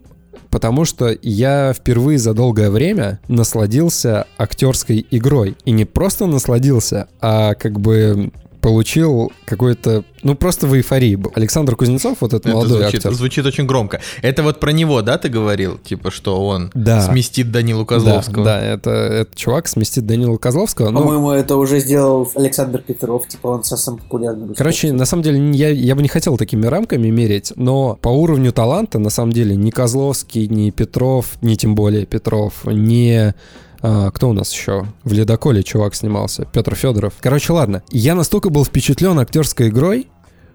Потому 0.50 0.84
что 0.84 1.14
я 1.22 1.72
впервые 1.74 2.18
за 2.18 2.32
долгое 2.32 2.70
время 2.70 3.20
насладился 3.28 4.26
актерской 4.38 5.06
игрой. 5.10 5.56
И 5.64 5.70
не 5.70 5.84
просто 5.84 6.26
насладился, 6.26 7.08
а 7.20 7.54
как 7.54 7.78
бы 7.78 8.32
получил 8.60 9.32
какой-то, 9.44 10.04
ну 10.22 10.34
просто 10.34 10.66
в 10.66 10.74
эйфории 10.74 11.14
был. 11.16 11.32
Александр 11.34 11.76
Кузнецов, 11.76 12.18
вот 12.20 12.32
этот 12.32 12.46
Это 12.46 12.54
молодой 12.54 12.78
звучит, 12.80 12.94
актер. 13.00 13.12
звучит 13.14 13.46
очень 13.46 13.66
громко. 13.66 14.00
Это 14.22 14.42
вот 14.42 14.60
про 14.60 14.70
него, 14.72 15.02
да, 15.02 15.18
ты 15.18 15.28
говорил? 15.28 15.78
Типа, 15.78 16.10
что 16.10 16.44
он 16.46 16.70
Да. 16.74 17.00
сместит 17.02 17.50
Данилу 17.50 17.84
Да, 17.84 17.94
Козловского. 17.94 18.44
да, 18.44 18.60
это, 18.60 18.90
этот 18.90 19.34
чувак 19.36 19.68
сместит 19.68 20.06
Данила 20.06 20.36
Козловского. 20.36 20.92
По-моему, 20.92 21.30
это 21.30 21.56
уже 21.56 21.80
сделал 21.80 22.30
Александр 22.34 22.80
Петров, 22.80 23.26
типа 23.28 23.48
он 23.48 23.64
самый 23.64 23.98
популярный. 24.00 24.54
Короче, 24.54 24.92
на 24.92 25.04
самом 25.04 25.22
деле, 25.22 25.50
я, 25.52 25.68
я 25.70 25.94
бы 25.94 26.02
не 26.02 26.08
хотел 26.08 26.36
такими 26.36 26.66
рамками 26.66 27.08
мерить, 27.08 27.52
но 27.56 27.98
по 28.00 28.08
уровню 28.08 28.52
таланта, 28.52 28.98
на 28.98 29.10
самом 29.10 29.32
деле, 29.32 29.54
ни 29.56 29.70
Козловский, 29.70 30.48
ни 30.48 30.70
Петров, 30.70 31.38
ни 31.42 31.54
тем 31.54 31.74
более 31.74 32.06
Петров, 32.06 32.64
ни... 32.64 33.32
а, 33.80 34.10
кто 34.10 34.28
у 34.30 34.32
нас 34.32 34.52
еще? 34.52 34.86
В 35.04 35.12
«Ледоколе» 35.12 35.62
чувак 35.62 35.94
снимался. 35.94 36.46
Петр 36.52 36.74
Федоров. 36.74 37.14
Короче, 37.20 37.52
ладно. 37.52 37.82
Я 37.90 38.14
настолько 38.14 38.50
был 38.50 38.64
впечатлен 38.64 39.18
актерской 39.18 39.68
игрой, 39.68 40.08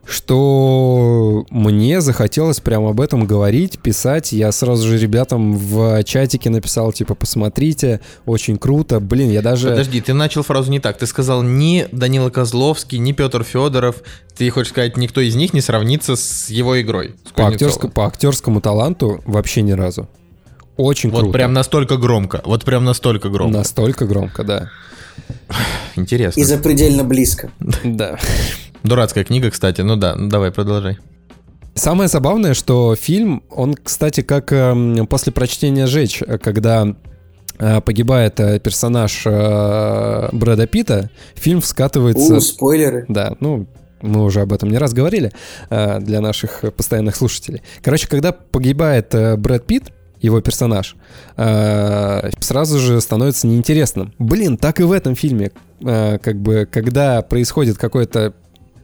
что 0.06 1.46
мне 1.50 2.02
захотелось 2.02 2.60
прямо 2.60 2.90
об 2.90 3.00
этом 3.00 3.26
говорить, 3.26 3.80
писать. 3.80 4.34
Я 4.34 4.52
сразу 4.52 4.88
же 4.88 4.98
ребятам 4.98 5.58
в 5.58 6.04
чатике 6.04 6.50
написал, 6.50 6.92
типа, 6.92 7.16
посмотрите, 7.16 8.02
очень 8.26 8.58
круто. 8.58 9.00
Блин, 9.00 9.30
я 9.32 9.42
даже... 9.42 9.70
Подожди, 9.70 10.02
ты 10.02 10.14
начал 10.14 10.44
фразу 10.44 10.70
не 10.72 10.80
так. 10.80 10.98
Ты 10.98 11.08
сказал 11.08 11.42
ни 11.42 11.88
Данила 11.92 12.30
Козловский, 12.30 12.98
ни 12.98 13.14
Петр 13.14 13.44
Федоров. 13.44 13.98
Ты 14.36 14.50
хочешь 14.50 14.72
сказать, 14.72 14.98
никто 14.98 15.22
из 15.22 15.36
них 15.36 15.54
не 15.54 15.62
сравнится 15.62 16.16
с 16.16 16.50
его 16.50 16.82
игрой. 16.82 17.16
с 17.26 17.32
По, 17.32 17.50
актерско- 17.50 17.90
по 17.90 18.06
актерскому 18.06 18.60
таланту 18.62 19.22
вообще 19.26 19.62
ни 19.62 19.72
разу. 19.72 20.10
Очень 20.78 21.12
Вот 21.12 21.22
круто. 21.22 21.34
прям 21.34 21.54
настолько 21.54 21.98
громко. 21.98 22.42
Вот 22.46 22.64
прям 22.66 22.84
настолько 22.84 23.30
громко. 23.30 23.58
Настолько 23.58 24.06
громко, 24.06 24.44
да. 24.44 24.70
Интересно. 25.96 26.40
И 26.40 26.44
запредельно 26.44 27.04
близко. 27.04 27.52
Да. 27.84 28.18
Дурацкая 28.84 29.24
книга, 29.24 29.50
кстати. 29.50 29.82
Ну 29.82 29.96
да, 29.96 30.16
ну 30.16 30.28
давай, 30.30 30.52
продолжай. 30.52 30.98
Самое 31.76 32.08
забавное, 32.10 32.54
что 32.54 32.96
фильм, 32.96 33.44
он, 33.50 33.74
кстати, 33.76 34.22
как 34.22 34.52
эм, 34.52 35.08
после 35.08 35.32
прочтения 35.32 35.88
«Жечь», 35.88 36.22
э, 36.22 36.38
когда 36.38 36.96
э, 37.58 37.82
погибает 37.82 38.40
э, 38.40 38.60
персонаж 38.60 39.24
Брэда 39.26 40.68
Питта, 40.68 41.10
фильм 41.36 41.62
скатывается... 41.64 42.36
У, 42.36 42.40
спойлеры. 42.42 43.06
Да, 43.08 43.36
ну, 43.40 43.68
мы 44.02 44.24
уже 44.24 44.42
об 44.42 44.54
этом 44.54 44.70
не 44.70 44.78
раз 44.78 44.94
говорили 44.94 45.32
для 45.70 46.20
наших 46.20 46.62
постоянных 46.76 47.16
слушателей. 47.16 47.62
Короче, 47.82 48.08
когда 48.10 48.34
погибает 48.34 49.16
Брэд 49.38 49.66
Питт, 49.66 49.94
его 50.24 50.42
персонаж, 50.42 50.96
э, 51.38 52.30
сразу 52.40 52.80
же 52.80 53.00
становится 53.02 53.46
неинтересным. 53.46 54.14
Блин, 54.18 54.58
так 54.58 54.80
и 54.80 54.84
в 54.84 54.92
этом 54.92 55.16
фильме, 55.16 55.52
э, 55.82 56.18
как 56.18 56.42
бы, 56.42 56.68
когда 56.72 57.22
происходит 57.22 57.78
какое-то 57.78 58.34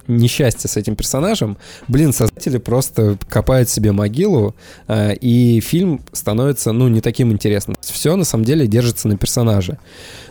несчастье 0.10 0.70
с 0.70 0.76
этим 0.76 0.96
персонажем, 0.96 1.58
блин, 1.88 2.12
создатели 2.12 2.58
просто 2.58 3.18
копают 3.30 3.70
себе 3.70 3.92
могилу, 3.92 4.56
э, 4.88 5.16
и 5.16 5.62
фильм 5.62 6.02
становится, 6.12 6.72
ну, 6.74 6.88
не 6.90 7.00
таким 7.00 7.32
интересным. 7.32 7.78
Все, 7.82 8.16
на 8.16 8.26
самом 8.26 8.44
деле, 8.44 8.68
держится 8.68 9.08
на 9.08 9.18
персонаже. 9.18 9.80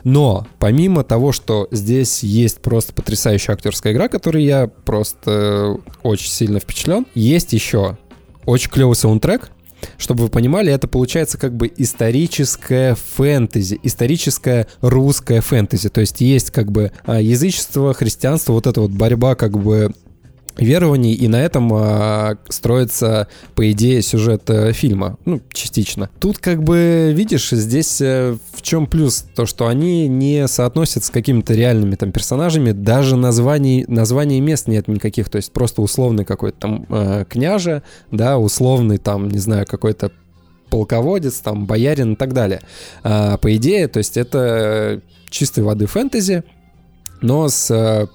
Но, 0.05 0.47
помимо 0.59 1.05
того, 1.05 1.33
что 1.33 1.69
здесь 1.71 2.23
есть 2.23 2.61
просто 2.61 2.93
потрясающая 2.93 3.55
актерская 3.55 3.93
игра, 3.93 4.09
которой 4.09 4.45
я 4.45 4.67
просто 4.67 5.79
очень 6.03 6.31
сильно 6.31 6.61
впечатлен, 6.61 7.07
есть 7.15 7.53
еще 7.53 7.97
очень 8.45 8.71
клевый 8.71 8.97
саундтрек, 8.97 9.51
чтобы 9.97 10.25
вы 10.25 10.29
понимали, 10.29 10.73
это 10.73 10.89
получается 10.89 11.39
как 11.39 11.55
бы 11.57 11.71
историческое 11.77 12.95
фэнтези, 12.95 13.79
историческое 13.83 14.67
русское 14.81 15.41
фэнтези. 15.41 15.89
То 15.89 16.01
есть 16.01 16.21
есть 16.21 16.51
как 16.51 16.71
бы 16.71 16.93
а, 17.05 17.21
язычество, 17.21 17.95
христианство, 17.95 18.53
вот 18.53 18.67
эта 18.67 18.81
вот 18.81 18.91
борьба 18.91 19.35
как 19.35 19.59
бы 19.59 19.93
верований, 20.59 21.15
и 21.15 21.29
на 21.29 21.41
этом 21.41 21.73
а, 21.73 22.37
строится, 22.49 23.29
по 23.55 23.71
идее, 23.71 24.03
сюжет 24.03 24.49
э, 24.51 24.73
фильма. 24.73 25.17
Ну, 25.25 25.41
частично. 25.53 26.11
Тут, 26.21 26.39
как 26.39 26.63
бы, 26.63 27.13
видишь, 27.15 27.51
здесь 27.51 28.01
э, 28.01 28.37
в 28.53 28.63
чем 28.63 28.87
плюс? 28.87 29.25
То, 29.35 29.47
что 29.47 29.69
они 29.69 30.09
не 30.09 30.47
соотносят 30.49 31.05
с 31.05 31.11
какими-то 31.11 31.55
реальными 31.55 31.95
там 31.95 32.13
персонажами, 32.13 32.73
даже 32.73 33.17
названий, 33.17 33.85
названий 33.89 34.41
мест 34.41 34.67
нет 34.67 34.89
никаких, 34.89 35.29
то 35.29 35.37
есть 35.37 35.53
просто 35.53 35.81
условный 35.83 36.25
какой-то 36.25 36.59
там 36.59 36.87
э, 36.89 37.25
княже, 37.29 37.83
да, 38.11 38.39
условный 38.39 38.99
там, 38.99 39.29
не 39.29 39.39
знаю, 39.39 39.67
какой-то 39.67 40.11
полководец, 40.71 41.41
там, 41.41 41.67
боярин 41.67 42.13
и 42.13 42.17
так 42.17 42.33
далее. 42.33 42.61
А, 43.03 43.37
по 43.39 43.55
идее, 43.57 43.89
то 43.89 43.99
есть 43.99 44.17
это 44.17 45.01
чистой 45.31 45.65
воды 45.65 45.87
фэнтези, 45.87 46.45
но 47.21 47.49
с 47.49 47.71
э, 47.71 48.07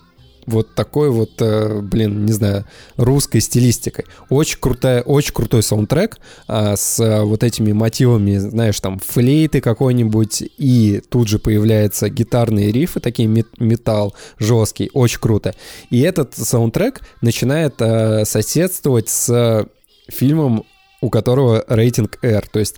вот 0.45 0.75
такой 0.75 1.09
вот, 1.09 1.31
э, 1.39 1.79
блин, 1.81 2.25
не 2.25 2.33
знаю, 2.33 2.65
русской 2.97 3.39
стилистикой. 3.39 4.05
Очень 4.29 4.59
крутая, 4.59 5.01
очень 5.01 5.33
крутой 5.33 5.63
саундтрек 5.63 6.17
а, 6.47 6.75
с 6.75 6.99
а, 6.99 7.23
вот 7.23 7.43
этими 7.43 7.71
мотивами, 7.71 8.37
знаешь, 8.37 8.79
там 8.79 8.99
флейты 8.99 9.61
какой-нибудь, 9.61 10.43
и 10.57 11.01
тут 11.09 11.27
же 11.27 11.39
появляются 11.39 12.09
гитарные 12.09 12.71
рифы, 12.71 12.99
такие 12.99 13.27
мет- 13.27 13.59
металл 13.59 14.13
жесткий, 14.39 14.89
очень 14.93 15.19
круто. 15.19 15.55
И 15.89 16.01
этот 16.01 16.35
саундтрек 16.35 17.01
начинает 17.21 17.75
а, 17.79 18.23
соседствовать 18.25 19.09
с 19.09 19.67
фильмом 20.09 20.65
у 21.03 21.09
которого 21.09 21.65
рейтинг 21.67 22.17
R. 22.23 22.47
То 22.47 22.59
есть 22.59 22.77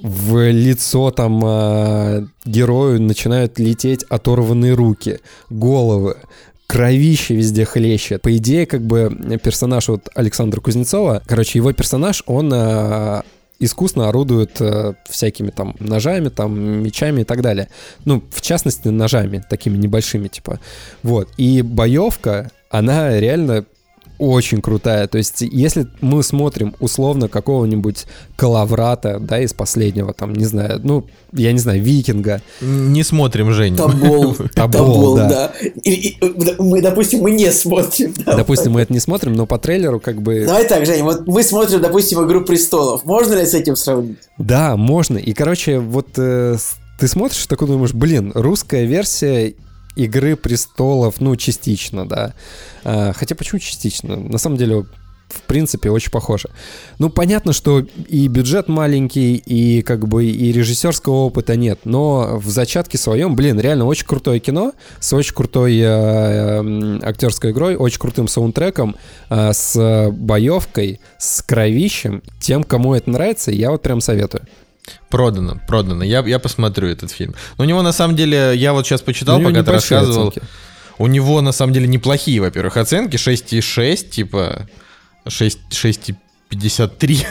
в 0.00 0.50
лицо 0.50 1.10
там 1.10 1.42
э, 1.44 2.26
герою 2.46 3.02
начинают 3.02 3.58
лететь 3.58 4.02
оторванные 4.04 4.72
руки, 4.72 5.20
головы, 5.50 6.16
кровище 6.66 7.34
везде 7.34 7.64
хлещет. 7.64 8.22
По 8.22 8.36
идее, 8.36 8.66
как 8.66 8.82
бы 8.82 9.38
персонаж 9.42 9.88
вот 9.88 10.08
Александра 10.14 10.60
Кузнецова, 10.60 11.22
короче, 11.26 11.58
его 11.58 11.72
персонаж, 11.72 12.22
он 12.26 12.52
э, 12.52 13.22
искусно 13.58 14.08
орудует 14.08 14.60
э, 14.60 14.94
всякими 15.08 15.50
там 15.50 15.76
ножами, 15.78 16.28
там 16.28 16.58
мечами 16.82 17.22
и 17.22 17.24
так 17.24 17.40
далее. 17.42 17.68
Ну, 18.04 18.22
в 18.30 18.40
частности, 18.40 18.88
ножами 18.88 19.44
такими 19.48 19.76
небольшими, 19.76 20.28
типа. 20.28 20.60
Вот. 21.02 21.28
И 21.36 21.62
боевка, 21.62 22.50
она 22.70 23.18
реально 23.18 23.64
очень 24.18 24.60
крутая. 24.62 25.06
То 25.08 25.18
есть, 25.18 25.40
если 25.40 25.86
мы 26.00 26.22
смотрим 26.22 26.74
условно 26.80 27.28
какого-нибудь 27.28 28.06
Калаврата, 28.36 29.18
да, 29.20 29.40
из 29.40 29.52
последнего, 29.52 30.12
там, 30.12 30.32
не 30.34 30.44
знаю, 30.44 30.80
ну, 30.82 31.06
я 31.32 31.52
не 31.52 31.58
знаю, 31.58 31.82
Викинга. 31.82 32.42
Не 32.60 33.02
смотрим, 33.02 33.52
Женя. 33.52 33.76
Табол. 33.76 34.34
Табол, 34.54 35.16
да. 35.16 35.28
да. 35.28 35.52
И- 35.84 35.90
и- 36.08 36.18
мы, 36.58 36.82
допустим, 36.82 37.20
мы 37.20 37.30
не 37.30 37.50
смотрим. 37.50 38.14
да. 38.24 38.36
Допустим, 38.36 38.72
мы 38.72 38.82
это 38.82 38.92
не 38.92 39.00
смотрим, 39.00 39.34
но 39.34 39.46
по 39.46 39.58
трейлеру 39.58 40.00
как 40.00 40.22
бы... 40.22 40.44
Давай 40.46 40.66
так, 40.66 40.86
Женя, 40.86 41.04
вот 41.04 41.26
мы 41.26 41.42
смотрим, 41.42 41.80
допустим, 41.80 42.24
«Игру 42.26 42.42
престолов». 42.42 43.04
Можно 43.04 43.34
ли 43.34 43.46
с 43.46 43.54
этим 43.54 43.76
сравнить? 43.76 44.18
Да, 44.38 44.76
можно. 44.76 45.18
И, 45.18 45.32
короче, 45.32 45.78
вот 45.78 46.08
э, 46.16 46.56
ты 46.98 47.08
смотришь 47.08 47.44
и 47.44 47.48
такой 47.48 47.68
думаешь, 47.68 47.92
блин, 47.94 48.32
русская 48.34 48.84
версия 48.84 49.54
Игры 49.96 50.36
престолов, 50.36 51.20
ну, 51.20 51.36
частично, 51.36 52.06
да. 52.06 52.34
А, 52.84 53.12
хотя 53.12 53.34
почему 53.34 53.58
частично? 53.58 54.16
На 54.16 54.38
самом 54.38 54.58
деле, 54.58 54.84
в 55.28 55.42
принципе, 55.42 55.90
очень 55.90 56.10
похоже. 56.10 56.50
Ну, 56.98 57.10
понятно, 57.10 57.52
что 57.52 57.80
и 57.80 58.28
бюджет 58.28 58.68
маленький, 58.68 59.36
и 59.36 59.82
как 59.82 60.06
бы 60.06 60.24
и 60.24 60.52
режиссерского 60.52 61.14
опыта 61.14 61.56
нет, 61.56 61.80
но 61.84 62.38
в 62.38 62.48
зачатке 62.48 62.96
своем, 62.98 63.34
блин, 63.34 63.58
реально 63.58 63.86
очень 63.86 64.06
крутое 64.06 64.38
кино 64.38 64.72
с 65.00 65.12
очень 65.12 65.34
крутой 65.34 65.78
э, 65.78 65.84
м, 65.84 67.00
актерской 67.02 67.50
игрой, 67.50 67.76
очень 67.76 67.98
крутым 67.98 68.28
саундтреком, 68.28 68.96
э, 69.30 69.52
с 69.52 70.10
боевкой, 70.12 71.00
с 71.18 71.42
кровищем. 71.42 72.22
Тем, 72.40 72.62
кому 72.62 72.94
это 72.94 73.10
нравится, 73.10 73.50
я 73.50 73.70
вот 73.70 73.82
прям 73.82 74.00
советую. 74.00 74.46
Продано, 75.10 75.60
продано. 75.68 76.04
Я, 76.04 76.20
я 76.26 76.38
посмотрю 76.38 76.88
этот 76.88 77.10
фильм. 77.10 77.34
Но 77.58 77.64
у 77.64 77.66
него 77.66 77.82
на 77.82 77.92
самом 77.92 78.16
деле, 78.16 78.52
я 78.56 78.72
вот 78.72 78.86
сейчас 78.86 79.00
почитал, 79.02 79.40
пока 79.40 79.62
ты 79.62 79.70
рассказывал. 79.72 80.28
оценки. 80.28 80.42
У 80.98 81.06
него 81.06 81.40
на 81.42 81.52
самом 81.52 81.72
деле 81.74 81.86
неплохие, 81.86 82.40
во-первых, 82.40 82.76
оценки. 82.76 83.16
6,6, 83.16 84.08
типа 84.08 84.66
6, 85.28 85.58
6,53. 85.70 87.26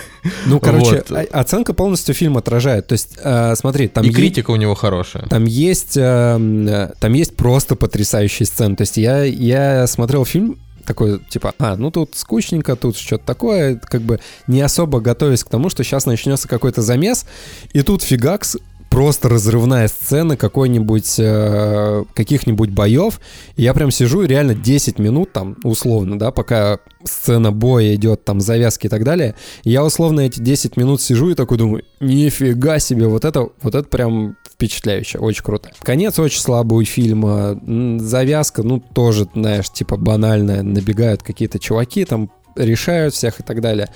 Ну, 0.45 0.59
короче, 0.59 1.03
Вот. 1.07 1.11
о- 1.11 1.39
оценка 1.39 1.73
полностью 1.73 2.13
фильм 2.15 2.37
отражает. 2.37 2.87
То 2.87 2.93
есть, 2.93 3.17
э, 3.23 3.55
смотри, 3.55 3.87
там 3.87 4.03
И 4.03 4.07
е- 4.09 4.13
критика 4.13 4.51
у 4.51 4.55
него 4.55 4.75
хорошая. 4.75 5.25
Там 5.27 5.45
есть, 5.45 5.97
эм, 5.97 6.67
э, 6.67 6.91
там 6.99 7.13
есть 7.13 7.35
просто 7.35 7.75
потрясающие 7.75 8.45
сцены. 8.45 8.75
То 8.75 8.81
есть 8.81 8.97
я, 8.97 9.23
я 9.23 9.87
смотрел 9.87 10.25
фильм 10.25 10.57
такой, 10.85 11.19
типа, 11.29 11.53
а, 11.59 11.75
ну 11.75 11.91
тут 11.91 12.15
скучненько, 12.15 12.75
тут 12.75 12.97
что-то 12.97 13.25
такое, 13.25 13.75
как 13.75 14.01
бы 14.01 14.19
не 14.47 14.61
особо 14.61 14.99
готовясь 14.99 15.43
к 15.43 15.49
тому, 15.49 15.69
что 15.69 15.83
сейчас 15.83 16.05
начнется 16.05 16.47
какой-то 16.47 16.81
замес, 16.81 17.25
и 17.73 17.81
тут 17.81 18.01
фигакс, 18.01 18.57
просто 18.95 19.27
разрывная 19.27 19.89
сцена 19.89 20.37
какой-нибудь, 20.37 21.15
э, 21.19 22.05
каких-нибудь 22.13 22.69
боев. 22.69 23.19
Я 23.57 23.73
прям 23.73 23.91
сижу 23.91 24.21
и 24.21 24.27
реально 24.27 24.55
10 24.55 24.99
минут 24.99 25.33
там, 25.33 25.57
условно, 25.65 26.17
да, 26.17 26.31
пока 26.31 26.79
сцена 27.03 27.51
боя 27.51 27.93
идет, 27.93 28.23
там, 28.23 28.39
завязки 28.39 28.85
и 28.85 28.89
так 28.89 29.03
далее. 29.03 29.35
Я 29.65 29.83
условно 29.83 30.21
эти 30.21 30.39
10 30.39 30.77
минут 30.77 31.01
сижу 31.01 31.29
и 31.29 31.33
такой 31.33 31.57
думаю, 31.57 31.83
нифига 31.99 32.79
себе, 32.79 33.07
вот 33.07 33.25
это, 33.25 33.49
вот 33.61 33.75
это 33.75 33.83
прям 33.83 34.37
впечатляюще, 34.49 35.17
очень 35.17 35.43
круто. 35.43 35.71
Конец 35.81 36.17
очень 36.17 36.39
слабый 36.39 36.81
у 36.81 36.85
фильма, 36.85 37.59
завязка, 37.99 38.63
ну, 38.63 38.79
тоже, 38.79 39.27
знаешь, 39.33 39.69
типа 39.71 39.97
банальная, 39.97 40.63
набегают 40.63 41.21
какие-то 41.21 41.59
чуваки, 41.59 42.05
там, 42.05 42.31
решают 42.55 43.13
всех 43.13 43.41
и 43.41 43.43
так 43.43 43.59
далее. 43.59 43.89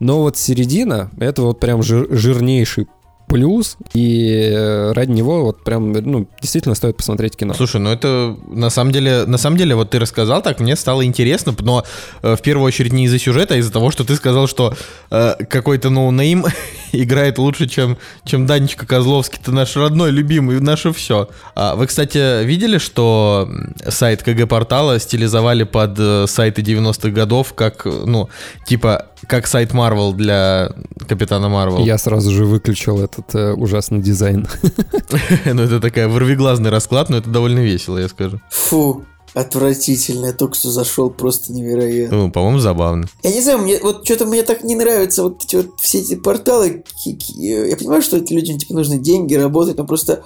Но 0.00 0.22
вот 0.22 0.38
середина, 0.38 1.10
это 1.18 1.42
вот 1.42 1.60
прям 1.60 1.82
жир- 1.82 2.08
жирнейший 2.10 2.86
плюс, 3.28 3.76
и 3.94 4.50
э, 4.52 4.92
ради 4.92 5.10
него 5.10 5.44
вот 5.44 5.62
прям, 5.62 5.92
ну, 5.92 6.28
действительно 6.40 6.74
стоит 6.74 6.96
посмотреть 6.96 7.36
кино. 7.36 7.54
Слушай, 7.54 7.80
ну 7.80 7.90
это 7.90 8.36
на 8.48 8.70
самом 8.70 8.92
деле, 8.92 9.24
на 9.26 9.38
самом 9.38 9.56
деле, 9.56 9.74
вот 9.74 9.90
ты 9.90 9.98
рассказал 9.98 10.42
так, 10.42 10.60
мне 10.60 10.74
стало 10.76 11.04
интересно, 11.04 11.54
но 11.60 11.84
э, 12.22 12.36
в 12.36 12.42
первую 12.42 12.66
очередь 12.66 12.92
не 12.92 13.04
из-за 13.04 13.18
сюжета, 13.18 13.54
а 13.54 13.56
из-за 13.58 13.72
того, 13.72 13.90
что 13.90 14.04
ты 14.04 14.16
сказал, 14.16 14.46
что 14.48 14.74
э, 15.10 15.34
какой-то 15.48 15.90
no 15.90 16.09
name 16.09 16.46
играет 16.92 17.38
лучше, 17.38 17.68
чем, 17.68 17.98
чем 18.24 18.46
Данечка 18.46 18.86
Козловский, 18.86 19.38
ты 19.44 19.52
наш 19.52 19.76
родной, 19.76 20.10
любимый, 20.10 20.60
наше 20.60 20.92
все. 20.92 21.28
А 21.54 21.76
вы, 21.76 21.86
кстати, 21.86 22.44
видели, 22.44 22.78
что 22.78 23.48
сайт 23.86 24.22
КГ-портала 24.22 24.98
стилизовали 24.98 25.64
под 25.64 25.98
э, 25.98 26.26
сайты 26.26 26.62
90-х 26.62 27.10
годов, 27.10 27.52
как, 27.54 27.84
ну, 27.84 28.28
типа, 28.66 29.06
как 29.26 29.46
сайт 29.46 29.72
Марвел 29.72 30.12
для 30.12 30.70
Капитана 31.06 31.48
Марвел? 31.48 31.84
Я 31.84 31.98
сразу 31.98 32.30
же 32.30 32.44
выключил 32.44 33.00
этот 33.18 33.34
э, 33.34 33.52
ужасный 33.54 34.00
дизайн. 34.00 34.48
ну, 35.44 35.62
это 35.62 35.80
такая 35.80 36.08
вырвиглазный 36.08 36.70
расклад, 36.70 37.10
но 37.10 37.18
это 37.18 37.30
довольно 37.30 37.60
весело, 37.60 37.98
я 37.98 38.08
скажу. 38.08 38.40
Фу, 38.50 39.04
отвратительно. 39.34 40.26
Я 40.26 40.32
только 40.32 40.54
что 40.54 40.70
зашел, 40.70 41.10
просто 41.10 41.52
невероятно. 41.52 42.16
Ну, 42.16 42.30
по-моему, 42.30 42.58
забавно. 42.58 43.06
Я 43.22 43.32
не 43.32 43.40
знаю, 43.40 43.58
мне 43.58 43.78
вот 43.82 44.04
что-то 44.04 44.26
мне 44.26 44.42
так 44.42 44.64
не 44.64 44.76
нравятся 44.76 45.22
вот 45.22 45.44
эти 45.44 45.56
вот 45.56 45.80
все 45.80 45.98
эти 45.98 46.14
порталы. 46.14 46.84
Я 47.04 47.76
понимаю, 47.76 48.02
что 48.02 48.16
этим 48.16 48.36
людям 48.36 48.58
типа 48.58 48.74
нужны 48.74 48.98
деньги, 48.98 49.34
работать, 49.34 49.76
но 49.76 49.86
просто 49.86 50.24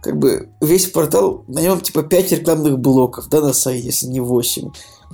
как 0.00 0.18
бы 0.18 0.48
весь 0.60 0.86
портал, 0.86 1.44
на 1.46 1.60
нем 1.60 1.80
типа 1.80 2.02
5 2.02 2.32
рекламных 2.32 2.78
блоков, 2.78 3.28
да, 3.28 3.40
на 3.40 3.52
сайте, 3.52 3.86
если 3.86 4.06
не 4.06 4.20
8. 4.20 4.70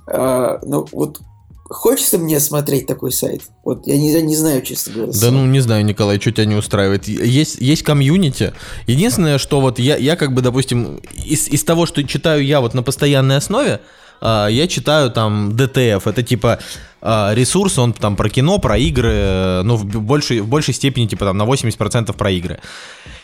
А, 0.06 0.60
ну 0.64 0.86
вот 0.92 1.20
хочется 1.68 2.18
мне 2.18 2.40
смотреть 2.40 2.86
такой 2.86 3.12
сайт. 3.12 3.42
Вот 3.64 3.86
я 3.86 3.96
не, 3.96 4.12
я 4.12 4.20
не 4.22 4.36
знаю, 4.36 4.62
честно 4.62 4.92
говоря. 4.94 5.12
Да 5.20 5.30
ну, 5.30 5.46
не 5.46 5.60
знаю, 5.60 5.84
Николай, 5.84 6.20
что 6.20 6.32
тебя 6.32 6.46
не 6.46 6.54
устраивает. 6.54 7.06
Есть, 7.06 7.58
есть 7.60 7.82
комьюнити. 7.82 8.54
Единственное, 8.86 9.38
что 9.38 9.60
вот 9.60 9.78
я, 9.78 9.96
я 9.96 10.16
как 10.16 10.32
бы, 10.32 10.42
допустим, 10.42 11.00
из, 11.24 11.48
из 11.48 11.64
того, 11.64 11.86
что 11.86 12.02
читаю 12.04 12.44
я 12.44 12.60
вот 12.60 12.74
на 12.74 12.82
постоянной 12.82 13.36
основе, 13.36 13.80
а, 14.20 14.48
я 14.48 14.66
читаю 14.66 15.10
там 15.10 15.50
DTF. 15.50 16.02
Это 16.06 16.22
типа 16.22 16.58
ресурс, 17.02 17.78
он 17.78 17.92
там 17.92 18.16
про 18.16 18.28
кино, 18.28 18.58
про 18.58 18.76
игры, 18.76 19.12
э, 19.12 19.62
ну, 19.62 19.76
в 19.76 19.84
большей, 19.84 20.40
в 20.40 20.48
большей 20.48 20.74
степени, 20.74 21.06
типа 21.06 21.24
там 21.26 21.36
на 21.36 21.44
80% 21.44 22.12
про 22.16 22.30
игры. 22.30 22.58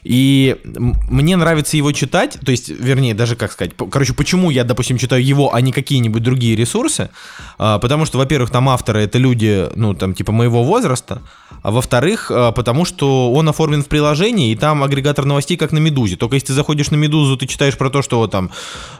И 0.05 0.57
мне 0.65 1.35
нравится 1.37 1.79
его 1.79 1.91
читать, 1.93 2.37
то 2.45 2.51
есть, 2.51 2.69
вернее, 2.69 3.15
даже 3.15 3.37
как 3.37 3.51
сказать, 3.53 3.73
короче, 3.91 4.13
почему 4.13 4.51
я, 4.51 4.63
допустим, 4.65 4.99
читаю 4.99 5.25
его, 5.25 5.55
а 5.55 5.61
не 5.63 5.73
какие-нибудь 5.73 6.23
другие 6.23 6.57
ресурсы, 6.57 7.09
А, 7.57 7.79
потому 7.79 8.05
что, 8.05 8.19
во-первых, 8.19 8.51
там 8.51 8.69
авторы 8.69 9.01
это 9.03 9.17
люди, 9.17 9.69
ну, 9.77 9.95
там, 9.95 10.13
типа 10.13 10.33
моего 10.33 10.63
возраста, 10.65 11.23
а 11.63 11.71
во-вторых, 11.71 12.31
а, 12.31 12.53
потому 12.53 12.85
что 12.85 13.33
он 13.33 13.49
оформлен 13.49 13.83
в 13.83 13.87
приложении, 13.87 14.51
и 14.51 14.57
там 14.57 14.83
агрегатор 14.83 15.25
новостей 15.25 15.57
как 15.57 15.73
на 15.73 15.79
Медузе. 15.79 16.17
Только 16.17 16.35
если 16.35 16.49
ты 16.49 16.53
заходишь 16.53 16.91
на 16.91 16.97
Медузу, 16.97 17.37
ты 17.39 17.47
читаешь 17.47 17.79
про 17.79 17.89
то, 17.91 18.03
что 18.03 18.19
вот 18.19 18.31
там, 18.31 18.51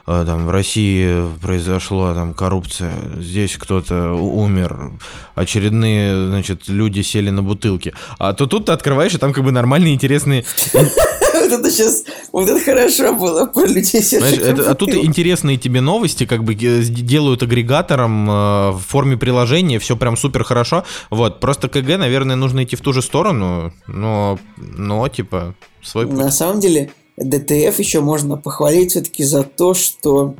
а, 0.07 0.25
там 0.25 0.47
в 0.47 0.49
России 0.49 1.23
произошла 1.41 2.13
там 2.15 2.33
коррупция, 2.33 2.93
здесь 3.19 3.55
кто-то 3.57 4.13
у- 4.13 4.39
умер, 4.65 4.99
очередные, 5.35 6.27
значит, 6.27 6.67
люди 6.67 7.01
сели 7.01 7.29
на 7.29 7.43
бутылки. 7.43 7.93
А 8.19 8.33
то 8.33 8.45
тут 8.47 8.65
ты 8.65 8.71
открываешь, 8.71 9.13
и 9.13 9.17
там 9.17 9.33
как 9.33 9.43
бы 9.43 9.51
нормальные, 9.51 9.93
интересные 9.93 10.45
Вот 10.73 11.51
это 11.51 11.69
сейчас, 11.69 12.03
вот 12.31 12.49
это 12.49 12.59
хорошо 12.63 13.13
было 13.13 13.45
про 13.45 13.65
людей 13.67 14.01
Знаешь, 14.01 14.37
это- 14.37 14.71
а 14.71 14.73
тут 14.75 14.93
интересные 14.93 15.57
тебе 15.57 15.81
новости, 15.81 16.25
как 16.25 16.43
бы 16.43 16.53
э, 16.53 16.81
делают 16.83 17.43
агрегатором 17.43 18.29
э, 18.29 18.71
в 18.71 18.79
форме 18.87 19.17
приложения, 19.17 19.77
все 19.79 19.95
прям 19.95 20.17
супер 20.17 20.43
хорошо. 20.43 20.85
Вот, 21.09 21.39
просто 21.39 21.67
КГ, 21.67 21.97
наверное, 21.97 22.35
нужно 22.35 22.63
идти 22.63 22.75
в 22.75 22.81
ту 22.81 22.93
же 22.93 23.01
сторону, 23.01 23.73
но, 23.85 24.39
но 24.57 25.07
типа, 25.09 25.55
свой 25.83 26.07
путь. 26.07 26.17
На 26.17 26.31
самом 26.31 26.61
деле, 26.61 26.91
ДТФ 27.17 27.77
еще 27.79 27.99
можно 27.99 28.37
похвалить 28.37 28.91
все-таки 28.91 29.23
за 29.23 29.43
то, 29.43 29.73
что 29.73 30.35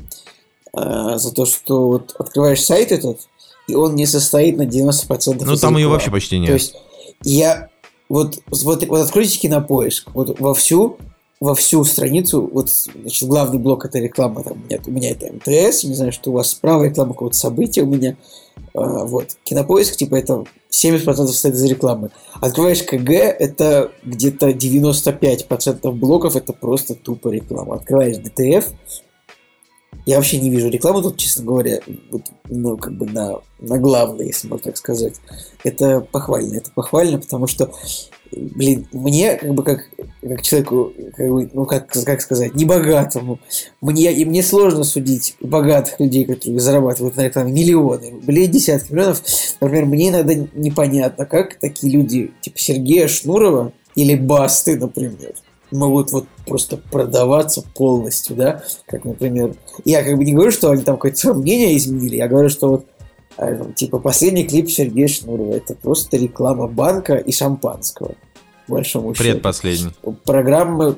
э, 0.75 1.17
за 1.17 1.31
то, 1.33 1.45
что 1.45 1.87
вот 1.87 2.15
открываешь 2.17 2.63
сайт 2.63 2.91
этот, 2.91 3.19
и 3.67 3.75
он 3.75 3.95
не 3.95 4.05
состоит 4.05 4.57
на 4.57 4.63
90% 4.63 5.43
Ну, 5.43 5.55
там 5.55 5.77
ее 5.77 5.87
вообще 5.87 6.11
почти 6.11 6.37
То 6.37 6.41
нет. 6.41 6.53
есть 6.53 6.75
я 7.23 7.69
вот, 8.09 8.39
вот, 8.47 8.85
вот 8.87 8.99
откройте 8.99 9.39
кинопоиск, 9.39 10.09
вот 10.13 10.39
вовсю 10.39 10.97
во 11.41 11.53
всю 11.53 11.83
страницу, 11.83 12.49
вот, 12.51 12.69
значит, 12.69 13.27
главный 13.27 13.59
блок 13.59 13.85
это 13.85 13.99
реклама, 13.99 14.43
там, 14.43 14.63
меня, 14.63 14.79
у 14.85 14.91
меня 14.91 15.11
это 15.11 15.31
МТС, 15.33 15.83
не 15.83 15.93
знаю, 15.93 16.11
что 16.11 16.31
у 16.31 16.33
вас 16.33 16.51
справа 16.51 16.85
реклама 16.85 17.13
какого-то 17.13 17.37
события 17.37 17.81
у 17.81 17.87
меня, 17.87 18.15
а, 18.73 19.05
вот, 19.05 19.35
кинопоиск, 19.43 19.97
типа, 19.97 20.15
это 20.15 20.45
70% 20.69 21.27
состоит 21.27 21.55
из 21.55 21.63
рекламы. 21.63 22.11
Открываешь 22.41 22.83
КГ, 22.83 23.11
это 23.11 23.91
где-то 24.03 24.49
95% 24.49 25.91
блоков, 25.91 26.35
это 26.35 26.53
просто 26.53 26.95
тупо 26.95 27.29
реклама. 27.29 27.75
Открываешь 27.75 28.17
ДТФ, 28.17 28.71
я 30.05 30.17
вообще 30.17 30.39
не 30.39 30.49
вижу 30.49 30.69
рекламу 30.69 31.01
тут, 31.01 31.17
честно 31.17 31.43
говоря, 31.43 31.79
вот, 32.11 32.21
ну, 32.47 32.77
как 32.77 32.93
бы 32.93 33.07
на, 33.07 33.39
на 33.59 33.77
главной, 33.79 34.27
если 34.27 34.47
можно 34.47 34.65
так 34.65 34.77
сказать. 34.77 35.15
Это 35.63 35.99
похвально, 35.99 36.57
это 36.57 36.71
похвально, 36.71 37.19
потому 37.19 37.47
что, 37.47 37.71
блин, 38.31 38.87
мне, 38.91 39.35
как 39.35 39.53
бы, 39.55 39.63
как, 39.63 39.89
как 40.21 40.41
человеку, 40.43 40.93
как 41.15 41.27
бы, 41.27 41.49
ну, 41.51 41.65
как, 41.65 41.87
как 41.87 42.21
сказать, 42.21 42.53
небогатому, 42.53 43.39
мне, 43.81 44.13
и 44.13 44.25
мне 44.25 44.43
сложно 44.43 44.83
судить 44.83 45.35
богатых 45.41 45.99
людей, 45.99 46.25
которые 46.25 46.59
зарабатывают 46.59 47.15
на 47.15 47.21
рекламе 47.21 47.51
миллионы, 47.51 48.13
блин, 48.21 48.51
десятки 48.51 48.91
миллионов. 48.91 49.23
Например, 49.59 49.85
мне 49.85 50.09
иногда 50.09 50.35
непонятно, 50.53 51.25
как 51.25 51.55
такие 51.55 51.91
люди, 51.91 52.31
типа 52.41 52.59
Сергея 52.59 53.07
Шнурова 53.07 53.73
или 53.95 54.13
Басты, 54.15 54.77
например, 54.77 55.33
могут 55.71 56.11
вот 56.11 56.27
просто 56.45 56.77
продаваться 56.77 57.63
полностью, 57.73 58.35
да, 58.35 58.63
как, 58.85 59.05
например, 59.05 59.55
я 59.83 60.03
как 60.03 60.17
бы 60.17 60.23
не 60.23 60.33
говорю, 60.33 60.51
что 60.51 60.71
они 60.71 60.83
там 60.83 60.95
какое-то 60.95 61.17
свое 61.17 61.37
мнение 61.37 61.75
изменили, 61.77 62.17
я 62.17 62.27
говорю, 62.27 62.49
что 62.49 62.69
вот 62.69 62.85
э, 63.37 63.65
типа 63.75 63.99
последний 63.99 64.45
клип 64.45 64.69
Сергея 64.69 65.07
Шнурова 65.07 65.53
это 65.53 65.73
просто 65.75 66.17
реклама 66.17 66.67
банка 66.67 67.15
и 67.15 67.31
шампанского, 67.31 68.15
большому 68.67 69.13
счету. 69.13 69.31
Предпоследний. 69.31 69.91
Программы, 70.23 70.97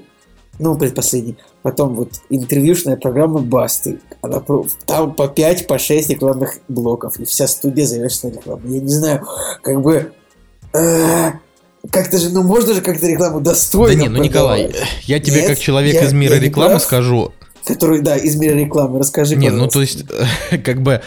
ну, 0.59 0.77
предпоследний, 0.77 1.37
потом 1.61 1.95
вот 1.95 2.11
интервьюшная 2.29 2.97
программа 2.97 3.39
Басты, 3.39 3.99
она 4.21 4.43
там 4.85 5.13
по 5.13 5.27
5, 5.27 5.67
по 5.67 5.77
6 5.77 6.09
рекламных 6.09 6.59
блоков, 6.67 7.19
и 7.19 7.25
вся 7.25 7.47
студия 7.47 7.85
завершена 7.85 8.31
рекламой. 8.31 8.75
Я 8.75 8.81
не 8.81 8.89
знаю, 8.89 9.25
как 9.61 9.81
бы... 9.81 10.11
э, 10.73 11.31
как-то 11.91 12.17
же, 12.17 12.29
ну 12.29 12.43
можно 12.43 12.73
же 12.73 12.81
как-то 12.81 13.07
рекламу 13.07 13.39
Да 13.39 13.51
достойно 13.51 14.01
не, 14.01 14.09
ну 14.09 14.21
Николай, 14.21 14.65
продавать. 14.65 14.87
я 15.03 15.19
тебе 15.19 15.37
Нет, 15.41 15.47
как 15.47 15.59
человек 15.59 15.93
я- 15.95 16.03
из 16.05 16.13
мира 16.13 16.35
рекламы 16.35 16.71
прав. 16.71 16.83
скажу, 16.83 17.33
Который, 17.65 18.01
да, 18.01 18.15
из 18.15 18.35
мира 18.37 18.55
рекламы. 18.55 18.99
Расскажи, 18.99 19.35
Не, 19.35 19.49
ну 19.49 19.67
то 19.67 19.81
есть, 19.81 20.05
как 20.63 20.81
бы, 20.81 21.01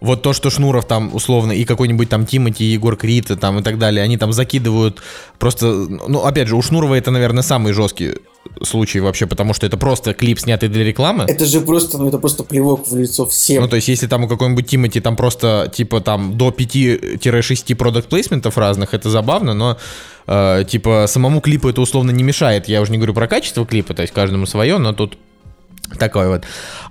вот 0.00 0.22
то, 0.22 0.32
что 0.32 0.50
Шнуров 0.50 0.86
там 0.86 1.14
условно 1.14 1.52
и 1.52 1.64
какой-нибудь 1.64 2.08
там 2.08 2.26
Тимати, 2.26 2.64
Егор 2.64 2.96
Крид 2.96 3.30
там 3.40 3.58
и 3.58 3.62
так 3.62 3.78
далее, 3.78 4.02
они 4.02 4.16
там 4.18 4.32
закидывают 4.32 5.00
просто, 5.38 5.66
ну 5.66 6.24
опять 6.24 6.48
же, 6.48 6.56
у 6.56 6.62
Шнурова 6.62 6.94
это, 6.94 7.10
наверное, 7.10 7.42
самый 7.42 7.72
жесткий 7.72 8.14
случай 8.62 9.00
вообще, 9.00 9.26
потому 9.26 9.52
что 9.54 9.66
это 9.66 9.76
просто 9.76 10.14
клип, 10.14 10.38
снятый 10.38 10.68
для 10.68 10.84
рекламы. 10.84 11.24
Это 11.26 11.44
же 11.44 11.60
просто, 11.60 11.98
ну 11.98 12.08
это 12.08 12.18
просто 12.18 12.44
плевок 12.44 12.88
в 12.88 12.96
лицо 12.96 13.26
всем. 13.26 13.62
Ну, 13.62 13.68
то 13.68 13.76
есть, 13.76 13.88
если 13.88 14.06
там 14.06 14.24
у 14.24 14.28
какой-нибудь 14.28 14.66
Тимати 14.68 15.00
там 15.00 15.16
просто, 15.16 15.70
типа, 15.74 16.00
там 16.00 16.36
до 16.38 16.48
5-6 16.50 17.74
продукт 17.74 18.08
плейсментов 18.08 18.56
разных, 18.56 18.94
это 18.94 19.10
забавно, 19.10 19.52
но, 19.54 19.76
э, 20.26 20.64
типа, 20.68 21.06
самому 21.08 21.40
клипу 21.40 21.68
это 21.68 21.80
условно 21.80 22.10
не 22.10 22.22
мешает. 22.22 22.68
Я 22.68 22.80
уже 22.80 22.92
не 22.92 22.98
говорю 22.98 23.14
про 23.14 23.28
качество 23.28 23.66
клипа, 23.66 23.94
то 23.94 24.02
есть, 24.02 24.14
каждому 24.14 24.46
свое, 24.46 24.78
но 24.78 24.92
тут 24.92 25.18
такой 25.98 26.28
вот. 26.28 26.42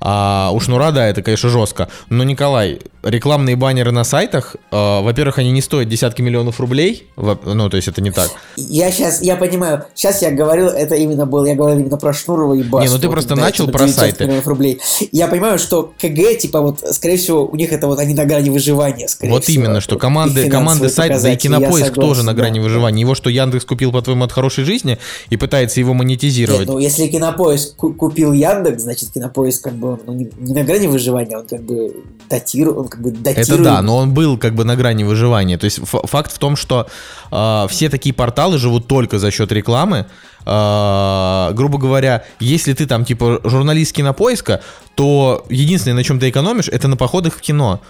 А 0.01 0.51
у 0.53 0.59
Шнура, 0.59 0.91
да, 0.91 1.07
это, 1.07 1.21
конечно, 1.21 1.49
жестко. 1.49 1.87
Но, 2.09 2.23
Николай, 2.23 2.79
рекламные 3.03 3.55
баннеры 3.55 3.91
на 3.91 4.03
сайтах, 4.03 4.55
э, 4.71 5.01
во-первых, 5.01 5.37
они 5.39 5.51
не 5.51 5.61
стоят 5.61 5.89
десятки 5.89 6.21
миллионов 6.21 6.59
рублей, 6.59 7.07
во- 7.15 7.39
ну, 7.45 7.69
то 7.69 7.77
есть, 7.77 7.87
это 7.87 8.01
не 8.01 8.11
так. 8.11 8.29
Я 8.57 8.91
сейчас, 8.91 9.21
я 9.21 9.35
понимаю, 9.35 9.85
сейчас 9.93 10.21
я 10.21 10.31
говорил, 10.31 10.67
это 10.67 10.95
именно 10.95 11.25
было, 11.25 11.45
я 11.45 11.55
говорил 11.55 11.79
именно 11.79 11.97
про 11.97 12.13
Шнурова 12.13 12.53
и 12.55 12.63
Басту. 12.63 12.87
Не, 12.87 12.93
ну 12.93 12.99
ты 12.99 13.07
Вот, 13.07 13.13
просто 13.13 13.35
да, 13.35 13.41
начал 13.41 13.67
про 13.67 13.79
900 13.85 13.95
сайты. 13.99 14.23
миллионов 14.25 14.47
рублей. 14.47 14.79
Я 15.11 15.27
понимаю, 15.27 15.59
что 15.59 15.93
КГ, 15.99 16.37
типа 16.37 16.61
вот, 16.61 16.79
скорее 16.91 17.17
всего, 17.17 17.45
у 17.45 17.55
них 17.55 17.71
это 17.71 17.87
вот 17.87 17.99
они 17.99 18.13
на 18.13 18.25
грани 18.25 18.49
выживания, 18.49 19.07
скорее 19.07 19.31
вот 19.31 19.43
всего. 19.43 19.63
именно, 19.65 19.81
что 19.81 19.97
команды, 19.97 20.49
команды 20.49 20.89
сайта, 20.89 21.21
да 21.21 21.31
и 21.31 21.35
кинопоиск 21.35 21.87
согласен, 21.87 21.93
тоже 22.09 22.23
на 22.23 22.33
да. 22.33 22.41
грани 22.41 22.59
выживания. 22.59 23.01
Его 23.01 23.15
что, 23.15 23.29
Яндекс 23.29 23.65
купил, 23.65 23.91
по-твоему, 23.91 24.23
от 24.23 24.31
хорошей 24.31 24.63
жизни 24.63 24.97
и 25.29 25.37
пытается 25.37 25.79
его 25.79 25.93
монетизировать? 25.93 26.61
Нет, 26.61 26.69
ну 26.69 26.79
если 26.79 27.07
Кинопоиск 27.07 27.75
ку- 27.75 27.93
купил 27.93 28.33
Яндекс, 28.33 28.84
значит 28.85 29.11
Кинопоиск 29.11 29.63
как 29.63 29.73
бы 29.73 29.93
он, 29.93 29.99
ну, 30.05 30.13
не, 30.13 30.29
не 30.37 30.53
на 30.53 30.63
грани 30.63 30.87
выживания, 30.87 31.37
он 31.37 31.47
как 31.47 31.61
бы 31.61 32.03
датирует, 32.29 32.77
он 32.77 32.87
как 32.87 33.01
бы 33.01 33.11
датирует. 33.11 33.49
Это 33.49 33.63
да, 33.63 33.81
но 33.81 33.97
он 33.97 34.13
был 34.13 34.37
как 34.37 34.55
бы 34.55 34.63
на 34.63 34.75
грани 34.75 35.03
выживания. 35.03 35.57
То 35.57 35.65
есть 35.65 35.79
факт 35.83 36.31
в 36.31 36.39
том, 36.39 36.55
что 36.55 36.87
э, 37.31 37.65
все 37.69 37.89
такие 37.89 38.13
порталы 38.15 38.57
живут 38.57 38.87
только 38.87 39.19
за 39.19 39.31
счет 39.31 39.51
рекламы. 39.51 40.05
Э, 40.45 41.51
грубо 41.53 41.77
говоря, 41.77 42.23
если 42.39 42.73
ты 42.73 42.85
там 42.85 43.05
типа 43.05 43.41
журналист 43.43 43.93
кинопоиска, 43.93 44.61
то 44.95 45.45
единственное, 45.49 45.95
на 45.95 46.03
чем 46.03 46.19
ты 46.19 46.29
экономишь, 46.29 46.69
это 46.69 46.87
на 46.87 46.97
походах 46.97 47.33
в 47.33 47.41
кино. 47.41 47.81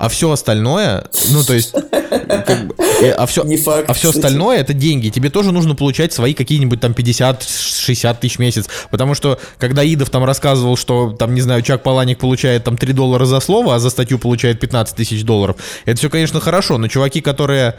А 0.00 0.08
все 0.08 0.30
остальное, 0.30 1.04
ну 1.28 1.44
то 1.44 1.52
есть, 1.52 1.72
как 1.72 2.66
бы, 2.66 2.74
э, 3.02 3.10
а 3.10 3.26
все, 3.26 3.44
факт, 3.58 3.84
а 3.86 3.92
все 3.92 4.08
остальное 4.08 4.56
это 4.56 4.72
деньги. 4.72 5.10
Тебе 5.10 5.28
тоже 5.28 5.52
нужно 5.52 5.74
получать 5.74 6.10
свои 6.14 6.32
какие-нибудь 6.32 6.80
там 6.80 6.92
50-60 6.92 8.16
тысяч 8.18 8.36
в 8.36 8.38
месяц. 8.38 8.70
Потому 8.90 9.14
что, 9.14 9.38
когда 9.58 9.84
Идов 9.84 10.08
там 10.08 10.24
рассказывал, 10.24 10.78
что 10.78 11.10
там, 11.10 11.34
не 11.34 11.42
знаю, 11.42 11.60
Чак 11.60 11.82
Паланик 11.82 12.18
получает 12.18 12.64
там 12.64 12.78
3 12.78 12.94
доллара 12.94 13.26
за 13.26 13.40
слово, 13.40 13.74
а 13.74 13.78
за 13.78 13.90
статью 13.90 14.18
получает 14.18 14.58
15 14.58 14.96
тысяч 14.96 15.22
долларов, 15.22 15.56
это 15.84 15.98
все, 15.98 16.08
конечно, 16.08 16.40
хорошо, 16.40 16.78
но 16.78 16.88
чуваки, 16.88 17.20
которые 17.20 17.74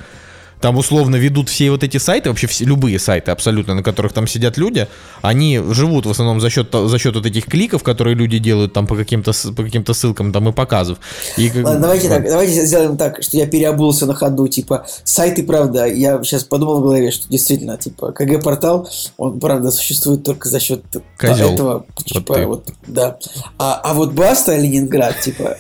там 0.62 0.78
условно 0.78 1.16
ведут 1.16 1.50
все 1.50 1.72
вот 1.72 1.84
эти 1.84 1.98
сайты, 1.98 2.30
вообще 2.30 2.48
все, 2.48 2.66
любые 2.66 3.00
сайты 3.00 3.32
абсолютно, 3.32 3.74
на 3.74 3.84
которых 3.84 4.14
там 4.14 4.28
сидят 4.28 4.58
люди, 4.58 4.88
они 5.22 5.60
живут 5.72 6.06
в 6.06 6.10
основном 6.10 6.40
за 6.40 6.50
счет, 6.50 6.68
за 6.72 7.00
счет 7.00 7.16
вот 7.16 7.26
этих 7.26 7.46
кликов, 7.46 7.84
которые 7.84 8.16
люди 8.16 8.38
делают 8.38 8.74
там 8.74 8.88
по 8.88 8.96
каким-то, 8.96 9.32
по 9.56 9.64
каким-то 9.64 9.94
ссылкам 9.94 10.32
там 10.32 10.48
и 10.50 10.52
показов. 10.52 11.00
И 11.38 11.52
Ладно, 11.54 11.80
давайте 11.80 12.10
так, 12.10 12.24
давайте 12.24 12.66
сделаем 12.66 12.98
так, 12.98 13.24
что 13.24 13.38
я 13.38 13.48
переобулся 13.48 14.06
на 14.06 14.14
ходу, 14.14 14.48
типа, 14.48 14.86
сайты, 15.04 15.44
правда, 15.44 15.86
я 15.86 16.24
сейчас 16.24 16.44
подумал 16.44 16.80
в 16.80 16.84
голове, 16.84 17.12
что 17.12 17.28
действительно, 17.28 17.78
типа, 17.78 18.12
КГ-портал, 18.12 18.88
он, 19.18 19.40
правда, 19.40 19.72
существует 19.72 20.24
только 20.24 20.48
за 20.48 20.60
счет 20.60 20.84
Козёл. 21.18 21.54
этого, 21.54 21.86
типа, 22.06 22.36
ты. 22.36 22.46
вот, 22.46 22.70
да. 22.88 23.18
А, 23.58 23.82
а 23.84 23.94
вот 23.94 24.14
Баста 24.14 24.56
Ленинград, 24.56 25.20
типа, 25.20 25.58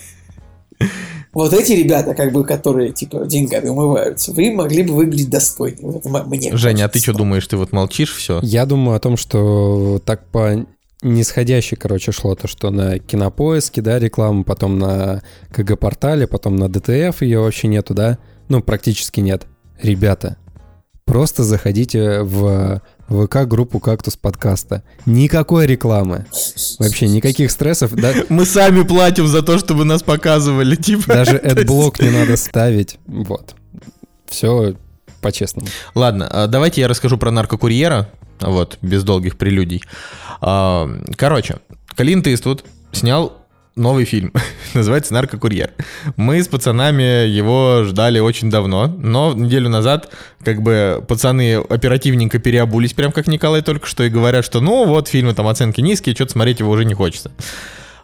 вот 1.33 1.53
эти 1.53 1.73
ребята, 1.73 2.13
как 2.13 2.33
бы, 2.33 2.43
которые, 2.43 2.91
типа, 2.91 3.25
деньгами 3.25 3.69
умываются, 3.69 4.33
вы 4.33 4.51
могли 4.51 4.83
бы 4.83 4.93
выглядеть 4.93 5.29
достойнее. 5.29 5.91
Вот 5.91 6.27
мне 6.27 6.55
Женя, 6.55 6.85
а 6.85 6.89
ты 6.89 6.99
что 6.99 7.13
думаешь? 7.13 7.47
Ты 7.47 7.57
вот 7.57 7.71
молчишь, 7.71 8.13
все? 8.13 8.39
Я 8.41 8.65
думаю 8.65 8.97
о 8.97 8.99
том, 8.99 9.17
что 9.17 10.01
так 10.05 10.25
по 10.27 10.65
нисходящей, 11.01 11.77
короче, 11.77 12.11
шло 12.11 12.35
то, 12.35 12.47
что 12.47 12.69
на 12.69 12.99
кинопоиске, 12.99 13.81
да, 13.81 13.97
реклама, 13.97 14.43
потом 14.43 14.77
на 14.77 15.23
КГ-портале, 15.51 16.27
потом 16.27 16.57
на 16.57 16.69
ДТФ 16.69 17.21
ее 17.21 17.39
вообще 17.39 17.67
нету, 17.67 17.93
да? 17.93 18.17
Ну, 18.49 18.61
практически 18.61 19.19
нет. 19.19 19.47
Ребята, 19.81 20.37
просто 21.05 21.43
заходите 21.43 22.21
в 22.21 22.81
ВК-группу 23.11 23.79
«Кактус 23.79 24.15
подкаста». 24.15 24.83
Никакой 25.05 25.67
рекламы. 25.67 26.25
Вообще 26.79 27.07
никаких 27.07 27.51
стрессов. 27.51 27.93
Да, 27.93 28.13
Мы 28.29 28.45
сами 28.45 28.83
платим 28.83 29.27
за 29.27 29.41
то, 29.41 29.59
чтобы 29.59 29.83
нас 29.83 30.01
показывали, 30.01 30.75
типа. 30.75 31.07
даже 31.07 31.37
адблок 31.37 31.99
не 31.99 32.09
надо 32.09 32.37
ставить. 32.37 32.97
Вот. 33.05 33.55
Все 34.29 34.75
по-честному. 35.21 35.67
Ладно, 35.93 36.27
а 36.31 36.47
давайте 36.47 36.81
я 36.81 36.87
расскажу 36.87 37.17
про 37.17 37.31
наркокурьера, 37.31 38.09
вот, 38.39 38.77
без 38.81 39.03
долгих 39.03 39.37
прелюдий. 39.37 39.83
А, 40.39 40.89
Короче, 41.15 41.57
Клинт 41.95 42.27
Иствуд 42.27 42.63
снял 42.91 43.40
новый 43.75 44.05
фильм, 44.05 44.33
называется 44.73 45.13
«Наркокурьер». 45.13 45.71
Мы 46.15 46.41
с 46.41 46.47
пацанами 46.47 47.27
его 47.27 47.83
ждали 47.85 48.19
очень 48.19 48.49
давно, 48.49 48.87
но 48.87 49.33
неделю 49.33 49.69
назад 49.69 50.11
как 50.43 50.61
бы 50.61 51.03
пацаны 51.07 51.55
оперативненько 51.55 52.39
переобулись, 52.39 52.93
прям 52.93 53.11
как 53.11 53.27
Николай 53.27 53.61
только 53.61 53.87
что, 53.87 54.03
и 54.03 54.09
говорят, 54.09 54.45
что 54.45 54.59
ну 54.61 54.85
вот 54.85 55.07
фильмы 55.07 55.33
там 55.33 55.47
оценки 55.47 55.81
низкие, 55.81 56.15
что-то 56.15 56.33
смотреть 56.33 56.59
его 56.59 56.71
уже 56.71 56.85
не 56.85 56.93
хочется. 56.93 57.31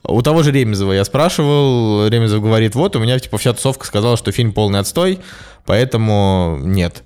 У 0.04 0.22
того 0.22 0.44
же 0.44 0.52
Ремезова 0.52 0.94
я 0.94 1.04
спрашивал, 1.04 2.08
Ремезов 2.08 2.42
говорит, 2.42 2.76
вот, 2.76 2.96
у 2.96 3.00
меня 3.00 3.20
типа 3.20 3.38
вся 3.38 3.54
тусовка 3.54 3.86
сказала, 3.86 4.16
что 4.16 4.32
фильм 4.32 4.54
полный 4.54 4.80
отстой, 4.80 5.20
поэтому 5.66 6.60
нет. 6.62 7.04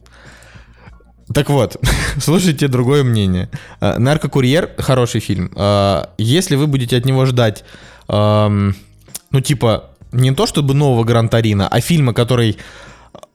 Так 1.34 1.49
вот, 1.49 1.78
слушайте 2.20 2.68
другое 2.68 3.03
мнение. 3.03 3.49
«Наркокурьер»— 3.80 4.72
хороший 4.78 5.22
фильм. 5.22 5.51
А, 5.55 6.09
Если 6.18 6.55
вы 6.55 6.68
будете 6.68 6.97
от 6.97 7.05
него 7.05 7.26
ждать, 7.26 7.64
ам, 8.08 8.76
ну, 9.32 9.41
типа, 9.41 9.91
не 10.12 10.32
то 10.32 10.45
чтобы 10.45 10.74
нового 10.74 11.04
Гран-Тарина, 11.04 11.68
а 11.68 11.82
фильма, 11.82 12.14
который... 12.14 12.58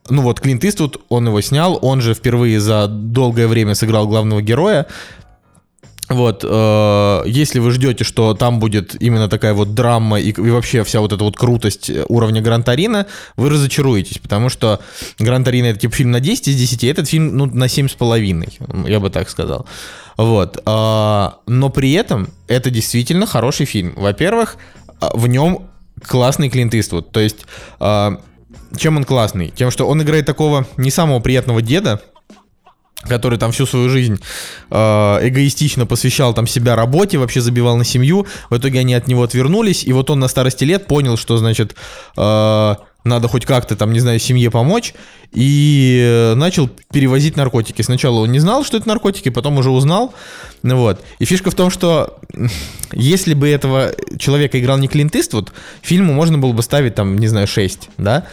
Ну 0.09 0.21
вот, 0.21 0.39
Клинт 0.39 0.63
Иствуд, 0.63 1.01
он 1.09 1.27
его 1.27 1.41
снял, 1.41 1.77
он 1.81 1.99
же 1.99 2.13
впервые 2.13 2.61
за 2.61 2.87
долгое 2.87 3.47
время 3.47 3.75
сыграл 3.75 4.07
главного 4.07 4.41
героя. 4.41 4.87
Вот, 6.09 6.45
э, 6.47 7.23
если 7.25 7.59
вы 7.59 7.71
ждете, 7.71 8.05
что 8.05 8.33
там 8.33 8.59
будет 8.59 8.95
именно 9.01 9.27
такая 9.27 9.53
вот 9.53 9.73
драма 9.73 10.19
и, 10.19 10.29
и 10.29 10.49
вообще 10.49 10.85
вся 10.85 11.01
вот 11.01 11.11
эта 11.11 11.23
вот 11.25 11.35
крутость 11.35 11.91
уровня 12.07 12.41
Гран 12.41 12.63
Тарина, 12.63 13.07
вы 13.35 13.49
разочаруетесь, 13.49 14.19
потому 14.19 14.47
что 14.47 14.79
Гран 15.19 15.43
Тарина 15.43 15.65
это 15.65 15.79
типа 15.79 15.93
фильм 15.93 16.11
на 16.11 16.21
10 16.21 16.47
из 16.47 16.55
10, 16.55 16.83
а 16.85 16.87
этот 16.87 17.09
фильм 17.09 17.35
ну, 17.35 17.45
на 17.47 17.65
7,5, 17.65 18.89
я 18.89 18.99
бы 19.01 19.09
так 19.09 19.29
сказал. 19.29 19.65
Вот, 20.17 20.57
э, 20.65 21.29
но 21.45 21.69
при 21.69 21.93
этом 21.93 22.29
это 22.47 22.71
действительно 22.71 23.25
хороший 23.27 23.67
фильм. 23.67 23.93
Во-первых, 23.95 24.57
э, 24.99 25.05
в 25.13 25.27
нем 25.27 25.69
классный 26.03 26.49
Клинт 26.49 26.73
Иствуд, 26.75 27.11
то 27.11 27.19
есть... 27.19 27.45
Э, 27.79 28.17
чем 28.77 28.97
он 28.97 29.05
классный? 29.05 29.49
Тем, 29.49 29.71
что 29.71 29.87
он 29.87 30.01
играет 30.01 30.25
такого 30.25 30.67
не 30.75 30.91
самого 30.91 31.19
приятного 31.19 31.61
деда, 31.61 32.01
который 33.03 33.39
там 33.39 33.51
всю 33.51 33.65
свою 33.65 33.87
жизнь 33.87 34.19
эгоистично 34.69 35.85
посвящал 35.85 36.33
там 36.33 36.47
себя 36.47 36.75
работе, 36.75 37.17
вообще 37.17 37.39
забивал 37.39 37.77
на 37.77 37.85
семью. 37.85 38.27
В 38.49 38.57
итоге 38.57 38.79
они 38.79 38.93
от 38.93 39.07
него 39.07 39.23
отвернулись, 39.23 39.85
и 39.85 39.93
вот 39.93 40.09
он 40.09 40.19
на 40.19 40.27
старости 40.27 40.65
лет 40.65 40.87
понял, 40.87 41.15
что, 41.17 41.37
значит, 41.37 41.75
надо 43.07 43.27
хоть 43.27 43.45
как-то 43.45 43.75
там, 43.75 43.93
не 43.93 43.99
знаю, 43.99 44.19
семье 44.19 44.51
помочь, 44.51 44.93
и 45.31 46.01
э, 46.03 46.35
начал 46.35 46.69
перевозить 46.91 47.35
наркотики. 47.35 47.81
Сначала 47.81 48.19
он 48.19 48.31
не 48.31 48.39
знал, 48.39 48.63
что 48.63 48.77
это 48.77 48.87
наркотики, 48.87 49.29
потом 49.29 49.57
уже 49.57 49.71
узнал. 49.71 50.13
Ну 50.63 50.77
вот. 50.77 51.01
И 51.19 51.25
фишка 51.25 51.51
в 51.51 51.55
том, 51.55 51.69
что 51.69 52.19
если 52.91 53.33
бы 53.33 53.49
этого 53.49 53.93
человека 54.19 54.59
играл 54.59 54.77
не 54.77 54.87
Клинт 54.87 55.15
Иствуд, 55.15 55.51
фильму 55.81 56.13
можно 56.13 56.37
было 56.37 56.53
бы 56.53 56.61
ставить 56.61 56.95
там, 56.95 57.17
не 57.17 57.27
знаю, 57.27 57.47
6, 57.47 57.89
да? 57.97 58.25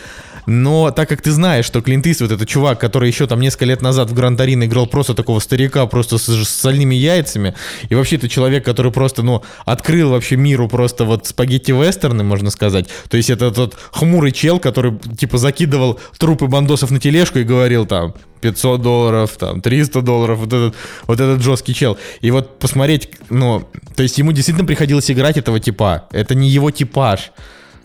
Но 0.46 0.90
так 0.90 1.08
как 1.08 1.22
ты 1.22 1.30
знаешь, 1.30 1.64
что 1.64 1.80
Клинт 1.80 2.06
Иствуд 2.06 2.30
это 2.30 2.46
чувак, 2.46 2.78
который 2.80 3.08
еще 3.08 3.26
там 3.26 3.40
несколько 3.40 3.64
лет 3.66 3.82
назад 3.82 4.10
в 4.10 4.14
Гран 4.14 4.36
Торино 4.36 4.64
играл 4.64 4.86
просто 4.86 5.14
такого 5.14 5.40
старика, 5.40 5.86
просто 5.86 6.18
с, 6.18 6.28
с 6.28 6.48
сольными 6.48 6.94
яйцами, 6.94 7.54
и 7.88 7.94
вообще 7.94 8.16
это 8.16 8.28
человек, 8.28 8.64
который 8.64 8.92
просто, 8.92 9.22
ну, 9.22 9.42
открыл 9.64 10.10
вообще 10.10 10.36
миру 10.36 10.68
просто 10.68 11.04
вот 11.04 11.26
спагетти-вестерны, 11.26 12.24
можно 12.24 12.50
сказать. 12.50 12.88
То 13.08 13.16
есть 13.16 13.30
это 13.30 13.50
тот 13.50 13.76
хмурый 13.92 14.32
чел, 14.32 14.58
который 14.58 14.98
типа 15.18 15.38
закидывал 15.38 16.00
трупы 16.18 16.46
бандосов 16.46 16.90
на 16.90 17.00
тележку 17.00 17.38
и 17.38 17.44
говорил 17.44 17.86
там, 17.86 18.14
500 18.40 18.82
долларов, 18.82 19.30
там, 19.38 19.62
300 19.62 20.02
долларов, 20.02 20.38
вот 20.38 20.52
этот, 20.52 20.74
вот 21.06 21.20
этот 21.20 21.42
жесткий 21.42 21.74
чел. 21.74 21.96
И 22.20 22.30
вот 22.30 22.58
посмотреть, 22.58 23.08
ну, 23.30 23.66
то 23.96 24.02
есть 24.02 24.18
ему 24.18 24.32
действительно 24.32 24.66
приходилось 24.66 25.10
играть 25.10 25.38
этого 25.38 25.60
типа. 25.60 26.08
Это 26.12 26.34
не 26.34 26.48
его 26.50 26.70
типаж. 26.70 27.32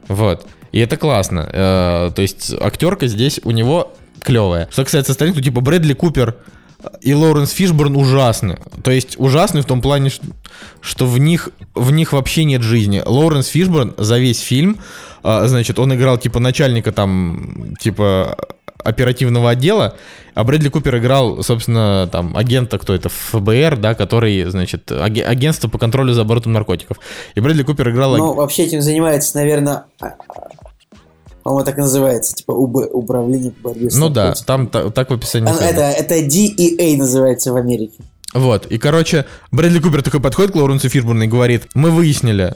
Вот. 0.09 0.45
И 0.71 0.79
это 0.79 0.97
классно. 0.97 1.49
Э, 1.51 2.11
то 2.15 2.21
есть 2.21 2.53
актерка 2.59 3.07
здесь 3.07 3.39
у 3.43 3.51
него 3.51 3.93
клевая. 4.21 4.67
Что 4.71 4.83
касается 4.83 5.11
остальных, 5.11 5.37
то 5.37 5.43
типа 5.43 5.61
Брэдли 5.61 5.93
Купер 5.93 6.35
и 7.01 7.13
Лоуренс 7.13 7.51
Фишборн 7.51 7.95
ужасны. 7.95 8.57
То 8.83 8.91
есть 8.91 9.19
ужасны 9.19 9.61
в 9.61 9.65
том 9.65 9.81
плане, 9.81 10.11
что 10.81 11.05
в 11.05 11.17
них, 11.17 11.49
в 11.75 11.91
них 11.91 12.13
вообще 12.13 12.43
нет 12.43 12.61
жизни. 12.61 13.01
Лоуренс 13.05 13.47
Фишборн 13.47 13.93
за 13.97 14.17
весь 14.17 14.39
фильм, 14.39 14.79
э, 15.23 15.47
значит, 15.47 15.79
он 15.79 15.93
играл 15.93 16.17
типа 16.17 16.39
начальника 16.39 16.91
там, 16.91 17.75
типа 17.79 18.37
оперативного 18.83 19.49
отдела, 19.49 19.95
а 20.35 20.43
Брэдли 20.45 20.69
Купер 20.69 20.97
играл, 20.97 21.43
собственно, 21.43 22.07
там, 22.09 22.37
агента, 22.37 22.77
кто 22.77 22.95
это, 22.95 23.09
ФБР, 23.09 23.75
да, 23.77 23.93
который, 23.93 24.45
значит, 24.45 24.89
аги- 24.89 25.21
агентство 25.21 25.67
по 25.67 25.77
контролю 25.77 26.13
за 26.13 26.21
оборотом 26.21 26.53
наркотиков. 26.53 26.97
И 27.35 27.41
Брэдли 27.41 27.63
Купер 27.63 27.89
играл... 27.89 28.15
Ну, 28.15 28.33
вообще 28.35 28.63
этим 28.63 28.81
занимается, 28.81 29.35
наверное, 29.35 29.83
по-моему, 31.49 31.65
так 31.65 31.79
и 31.79 31.81
называется, 31.81 32.35
типа 32.35 32.51
УБ, 32.51 32.93
управление 32.93 33.51
по 33.51 33.69
борьбе 33.69 33.89
с 33.89 33.95
Ну 33.95 34.09
да, 34.09 34.35
там 34.45 34.67
та- 34.67 34.91
так 34.91 35.09
в 35.09 35.13
описании. 35.15 35.49
А. 35.49 35.63
Это, 35.63 35.81
это 35.81 36.19
DEA 36.19 36.95
называется 36.95 37.51
в 37.51 37.55
Америке. 37.55 38.03
Вот, 38.35 38.67
и, 38.67 38.77
короче, 38.77 39.25
Брэдли 39.51 39.79
Купер 39.79 40.03
такой 40.03 40.19
подходит 40.19 40.51
к 40.51 40.55
Лоуренсу 40.55 40.89
Фишборну 40.89 41.23
и 41.23 41.27
говорит, 41.27 41.63
мы 41.73 41.89
выяснили, 41.89 42.53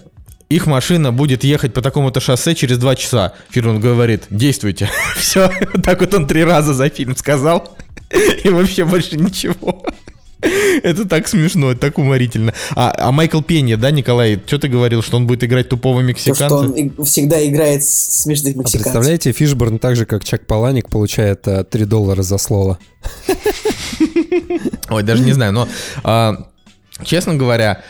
их 0.50 0.68
машина 0.68 1.12
будет 1.12 1.44
ехать 1.44 1.74
по 1.74 1.82
такому-то 1.82 2.20
шоссе 2.20 2.54
через 2.54 2.78
два 2.78 2.96
часа. 2.96 3.34
Фирман 3.50 3.80
говорит, 3.80 4.26
действуйте. 4.30 4.88
Все, 5.18 5.50
так 5.84 6.00
вот 6.02 6.14
он 6.14 6.28
три 6.28 6.44
раза 6.44 6.76
за 6.76 6.90
фильм 6.90 7.16
сказал. 7.16 7.76
И 8.44 8.50
вообще 8.50 8.86
больше 8.86 9.18
ничего. 9.18 9.84
Это 10.84 11.06
так 11.08 11.28
смешно, 11.28 11.72
это 11.72 11.80
так 11.82 11.98
уморительно. 11.98 12.54
А, 12.76 12.94
а 12.98 13.12
Майкл 13.12 13.42
Пенья, 13.42 13.78
да, 13.78 13.92
Николай, 13.92 14.42
что 14.46 14.58
ты 14.60 14.68
говорил, 14.68 15.02
что 15.02 15.18
он 15.18 15.28
будет 15.28 15.44
играть 15.44 15.70
тупого 15.70 16.02
То, 16.02 16.08
мексиканца? 16.08 16.46
что 16.46 16.58
он 16.58 17.06
всегда 17.06 17.46
играет 17.48 17.84
с 17.84 18.22
смешных 18.24 18.56
А 18.56 18.60
мексиканцев. 18.60 18.82
представляете, 18.84 19.32
Фишборн 19.32 19.80
так 19.80 19.96
же, 19.96 20.06
как 20.06 20.24
Чак 20.24 20.46
Паланик, 20.46 20.90
получает 20.90 21.48
э, 21.48 21.64
3 21.64 21.86
доллара 21.86 22.24
за 22.24 22.38
слово. 22.38 22.78
Ой, 24.90 25.04
даже 25.04 25.24
не 25.24 25.34
знаю, 25.34 25.54
но, 25.54 25.68
а, 26.04 26.48
честно 27.04 27.36
говоря, 27.36 27.82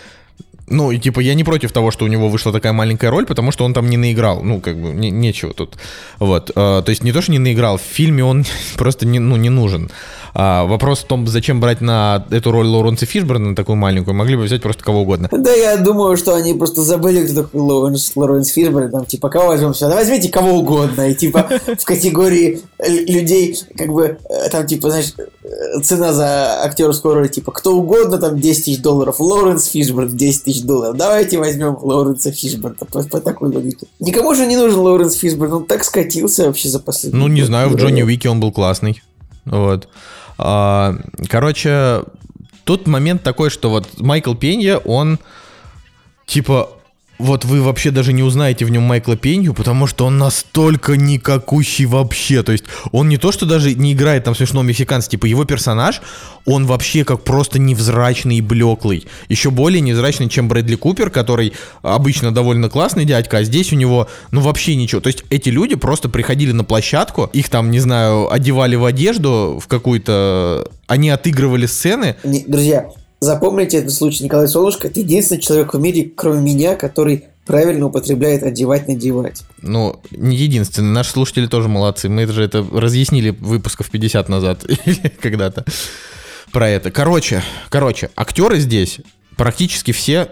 ну, 0.67 0.91
и 0.91 0.97
типа, 0.97 1.19
я 1.19 1.33
не 1.33 1.43
против 1.43 1.71
того, 1.71 1.91
что 1.91 2.05
у 2.05 2.07
него 2.07 2.29
вышла 2.29 2.51
такая 2.51 2.73
маленькая 2.73 3.09
роль, 3.11 3.25
потому 3.25 3.51
что 3.51 3.65
он 3.65 3.73
там 3.73 3.89
не 3.89 3.97
наиграл. 3.97 4.43
Ну, 4.43 4.61
как 4.61 4.79
бы, 4.81 4.93
не- 4.93 5.11
нечего 5.11 5.53
тут. 5.53 5.75
Вот. 6.19 6.51
а, 6.55 6.81
то 6.81 6.89
есть 6.89 7.03
не 7.03 7.11
то, 7.11 7.21
что 7.21 7.31
не 7.31 7.39
наиграл, 7.39 7.77
в 7.77 7.81
фильме 7.81 8.23
он 8.23 8.45
просто 8.77 9.05
не, 9.05 9.19
ну, 9.19 9.35
не 9.35 9.49
нужен. 9.49 9.91
А, 10.35 10.65
вопрос 10.65 10.99
в 10.99 11.05
том, 11.05 11.27
зачем 11.27 11.59
брать 11.59 11.81
на 11.81 12.25
эту 12.31 12.51
роль 12.51 12.65
Лоуренса 12.65 13.05
Фишберна, 13.05 13.49
на 13.49 13.55
такую 13.55 13.75
маленькую, 13.75 14.15
могли 14.15 14.35
бы 14.35 14.43
взять 14.43 14.61
просто 14.61 14.83
кого 14.83 15.01
угодно. 15.01 15.29
Да, 15.31 15.53
я 15.53 15.77
думаю, 15.77 16.17
что 16.17 16.33
они 16.33 16.53
просто 16.55 16.81
забыли, 16.81 17.25
кто 17.25 17.43
такой 17.43 17.61
Лоуренс, 17.61 18.11
Лоуренс 18.15 18.49
Фишберн, 18.49 18.91
там, 18.91 19.05
типа, 19.05 19.29
кого 19.29 19.47
возьмем 19.47 19.73
сюда? 19.73 19.91
Да 19.91 19.95
возьмите 19.97 20.29
кого 20.29 20.57
угодно, 20.57 21.09
и, 21.09 21.13
типа, 21.13 21.49
в 21.79 21.85
категории 21.85 22.61
людей, 22.79 23.55
как 23.77 23.89
бы, 23.89 24.17
э, 24.27 24.49
там, 24.49 24.65
типа, 24.65 24.89
знаешь, 24.89 25.13
э, 25.17 25.81
цена 25.83 26.13
за 26.13 26.63
актерскую 26.63 27.13
роль, 27.13 27.29
типа, 27.29 27.51
кто 27.51 27.75
угодно, 27.75 28.17
там, 28.17 28.39
10 28.39 28.65
тысяч 28.65 28.81
долларов, 28.81 29.19
Лоуренс 29.19 29.67
Фишберн, 29.67 30.17
10 30.17 30.43
тысяч 30.43 30.61
долларов, 30.63 30.97
давайте 30.97 31.37
возьмем 31.37 31.77
Лоуренса 31.79 32.31
Фишберна, 32.31 32.75
по, 32.91 33.03
по 33.03 33.19
такой 33.19 33.53
логике. 33.53 33.85
Никому 33.99 34.33
же 34.33 34.47
не 34.47 34.57
нужен 34.57 34.79
Лоуренс 34.79 35.13
Фишберн, 35.13 35.53
он 35.53 35.65
так 35.65 35.83
скатился 35.83 36.47
вообще 36.47 36.69
за 36.69 36.79
последние 36.79 37.21
Ну, 37.21 37.27
не 37.27 37.43
знаю, 37.43 37.69
в 37.69 37.75
Джонни 37.75 38.01
Уике 38.01 38.29
он 38.29 38.39
был 38.39 38.51
классный. 38.51 39.01
Вот. 39.45 39.89
А, 40.37 40.95
короче, 41.29 42.03
тут 42.63 42.87
момент 42.87 43.23
такой, 43.23 43.49
что 43.49 43.69
вот 43.69 43.99
Майкл 43.99 44.33
Пенья, 44.33 44.77
он 44.77 45.19
типа 46.25 46.69
вот 47.19 47.45
вы 47.45 47.61
вообще 47.61 47.91
даже 47.91 48.11
не 48.11 48.23
узнаете 48.23 48.65
в 48.65 48.69
нем 48.69 48.83
Майкла 48.83 49.15
Пенью, 49.15 49.53
потому 49.53 49.87
что 49.87 50.05
он 50.05 50.17
настолько 50.17 50.97
никакущий 50.97 51.85
вообще. 51.85 52.43
То 52.43 52.51
есть 52.51 52.65
он 52.91 53.07
не 53.07 53.17
то, 53.17 53.31
что 53.31 53.45
даже 53.45 53.73
не 53.75 53.93
играет 53.93 54.23
там 54.23 54.35
смешного 54.35 54.63
мексиканца, 54.63 55.09
типа 55.09 55.25
его 55.25 55.45
персонаж, 55.45 56.01
он 56.45 56.65
вообще 56.65 57.05
как 57.05 57.23
просто 57.23 57.59
невзрачный 57.59 58.37
и 58.37 58.41
блеклый. 58.41 59.07
Еще 59.29 59.51
более 59.51 59.81
невзрачный, 59.81 60.27
чем 60.27 60.47
Брэдли 60.47 60.75
Купер, 60.75 61.09
который 61.09 61.53
обычно 61.81 62.33
довольно 62.33 62.69
классный 62.69 63.05
дядька, 63.05 63.37
а 63.37 63.43
здесь 63.43 63.71
у 63.71 63.75
него, 63.75 64.09
ну, 64.31 64.41
вообще 64.41 64.75
ничего. 64.75 64.99
То 64.99 65.07
есть 65.07 65.23
эти 65.29 65.49
люди 65.49 65.75
просто 65.75 66.09
приходили 66.09 66.51
на 66.51 66.63
площадку, 66.63 67.29
их 67.31 67.49
там, 67.49 67.71
не 67.71 67.79
знаю, 67.79 68.31
одевали 68.31 68.75
в 68.75 68.85
одежду 68.85 69.59
в 69.63 69.67
какую-то... 69.67 70.67
Они 70.87 71.09
отыгрывали 71.09 71.65
сцены, 71.65 72.17
Не- 72.23 72.43
Друзья, 72.45 72.89
запомните 73.23 73.77
этот 73.77 73.93
случай. 73.93 74.23
Николай 74.23 74.47
Солнышко– 74.47 74.87
это 74.89 74.99
единственный 74.99 75.41
человек 75.41 75.73
в 75.73 75.79
мире, 75.79 76.11
кроме 76.15 76.41
меня, 76.41 76.75
который 76.75 77.25
правильно 77.45 77.87
употребляет 77.87 78.43
одевать, 78.43 78.87
надевать. 78.87 79.43
Ну, 79.61 79.99
не 80.11 80.35
единственный. 80.35 80.91
Наши 80.91 81.11
слушатели 81.11 81.47
тоже 81.47 81.67
молодцы. 81.67 82.09
Мы 82.09 82.25
же 82.27 82.43
это 82.43 82.65
разъяснили 82.71 83.31
выпусков 83.31 83.89
50 83.89 84.29
назад 84.29 84.63
или 84.85 85.11
когда-то 85.19 85.65
про 86.51 86.69
это. 86.69 86.91
Короче, 86.91 87.43
короче, 87.69 88.09
актеры 88.15 88.59
здесь 88.59 88.99
практически 89.35 89.91
все 89.91 90.29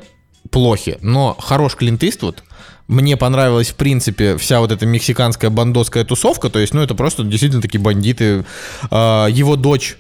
плохи, 0.50 0.98
но 1.02 1.36
хорош 1.40 1.76
Клинт 1.76 2.04
Иствуд. 2.04 2.44
Мне 2.88 3.16
понравилась, 3.16 3.70
в 3.70 3.76
принципе, 3.76 4.36
вся 4.38 4.60
вот 4.60 4.72
эта 4.72 4.86
мексиканская 4.86 5.50
бандосская 5.50 6.04
тусовка. 6.04 6.50
То 6.50 6.60
есть, 6.60 6.74
ну, 6.74 6.82
это 6.82 6.94
просто 6.94 7.24
действительно 7.24 7.62
такие 7.62 7.80
бандиты. 7.80 8.46
А, 8.90 9.28
Его 9.28 9.56
дочь 9.56 9.98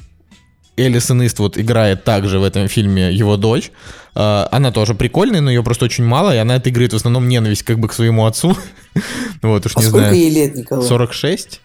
Элисон 0.88 1.26
Иствуд 1.26 1.58
играет 1.58 2.04
также 2.04 2.40
в 2.40 2.44
этом 2.44 2.68
фильме 2.68 3.12
его 3.12 3.38
дочь. 3.38 3.72
А, 4.16 4.48
Она 4.52 4.72
тоже 4.72 4.94
прикольная, 4.96 5.42
но 5.42 5.50
ее 5.52 5.64
просто 5.64 5.86
очень 5.86 6.04
мало, 6.04 6.34
и 6.36 6.38
она 6.38 6.56
отыгрывает 6.56 6.94
в 6.94 6.96
основном 6.96 7.28
ненависть 7.28 7.64
как 7.64 7.80
бы 7.80 7.88
к 7.88 7.94
своему 7.94 8.26
отцу. 8.26 8.56
Вот 9.42 9.66
уж 9.66 9.72
А 9.76 9.80
не 9.80 9.86
сколько 9.86 10.08
знаю. 10.10 10.16
ей 10.16 10.30
лет, 10.30 10.56
Николай? 10.56 10.86
46? 10.88 11.62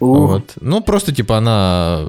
Вот. 0.00 0.52
Ну, 0.60 0.80
просто, 0.80 1.12
типа, 1.14 1.36
она 1.38 2.06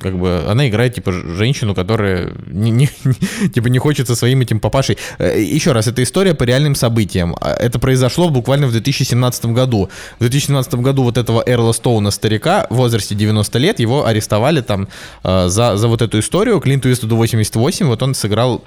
как 0.00 0.18
бы, 0.18 0.44
она 0.48 0.66
играет, 0.68 0.94
типа, 0.94 1.12
женщину, 1.12 1.74
которая 1.74 2.32
не- 2.46 2.70
не- 2.70 2.88
типа, 3.54 3.66
не 3.68 3.78
хочет 3.78 4.06
со 4.06 4.14
своим 4.14 4.40
этим 4.40 4.58
папашей. 4.60 4.96
Э, 5.18 5.38
Еще 5.38 5.72
раз, 5.72 5.88
это 5.88 6.02
история 6.02 6.34
по 6.34 6.44
реальным 6.44 6.74
событиям. 6.74 7.34
А 7.40 7.52
Это 7.52 7.78
произошло 7.78 8.30
буквально 8.30 8.66
в 8.66 8.72
2017 8.72 9.46
году. 9.46 9.88
В 10.16 10.20
2017 10.20 10.74
году 10.76 11.02
вот 11.02 11.18
этого 11.18 11.42
Эрла 11.46 11.72
Стоуна, 11.72 12.10
старика, 12.10 12.66
в 12.70 12.76
возрасте 12.76 13.14
90 13.14 13.58
лет, 13.58 13.80
его 13.80 14.06
арестовали 14.06 14.62
там 14.62 14.88
э, 15.24 15.48
за, 15.48 15.76
за 15.76 15.88
вот 15.88 16.00
эту 16.02 16.18
историю. 16.18 16.60
Клинту 16.60 16.90
Иствуду 16.90 17.16
88, 17.16 17.86
вот 17.86 18.02
он 18.02 18.14
сыграл 18.14 18.64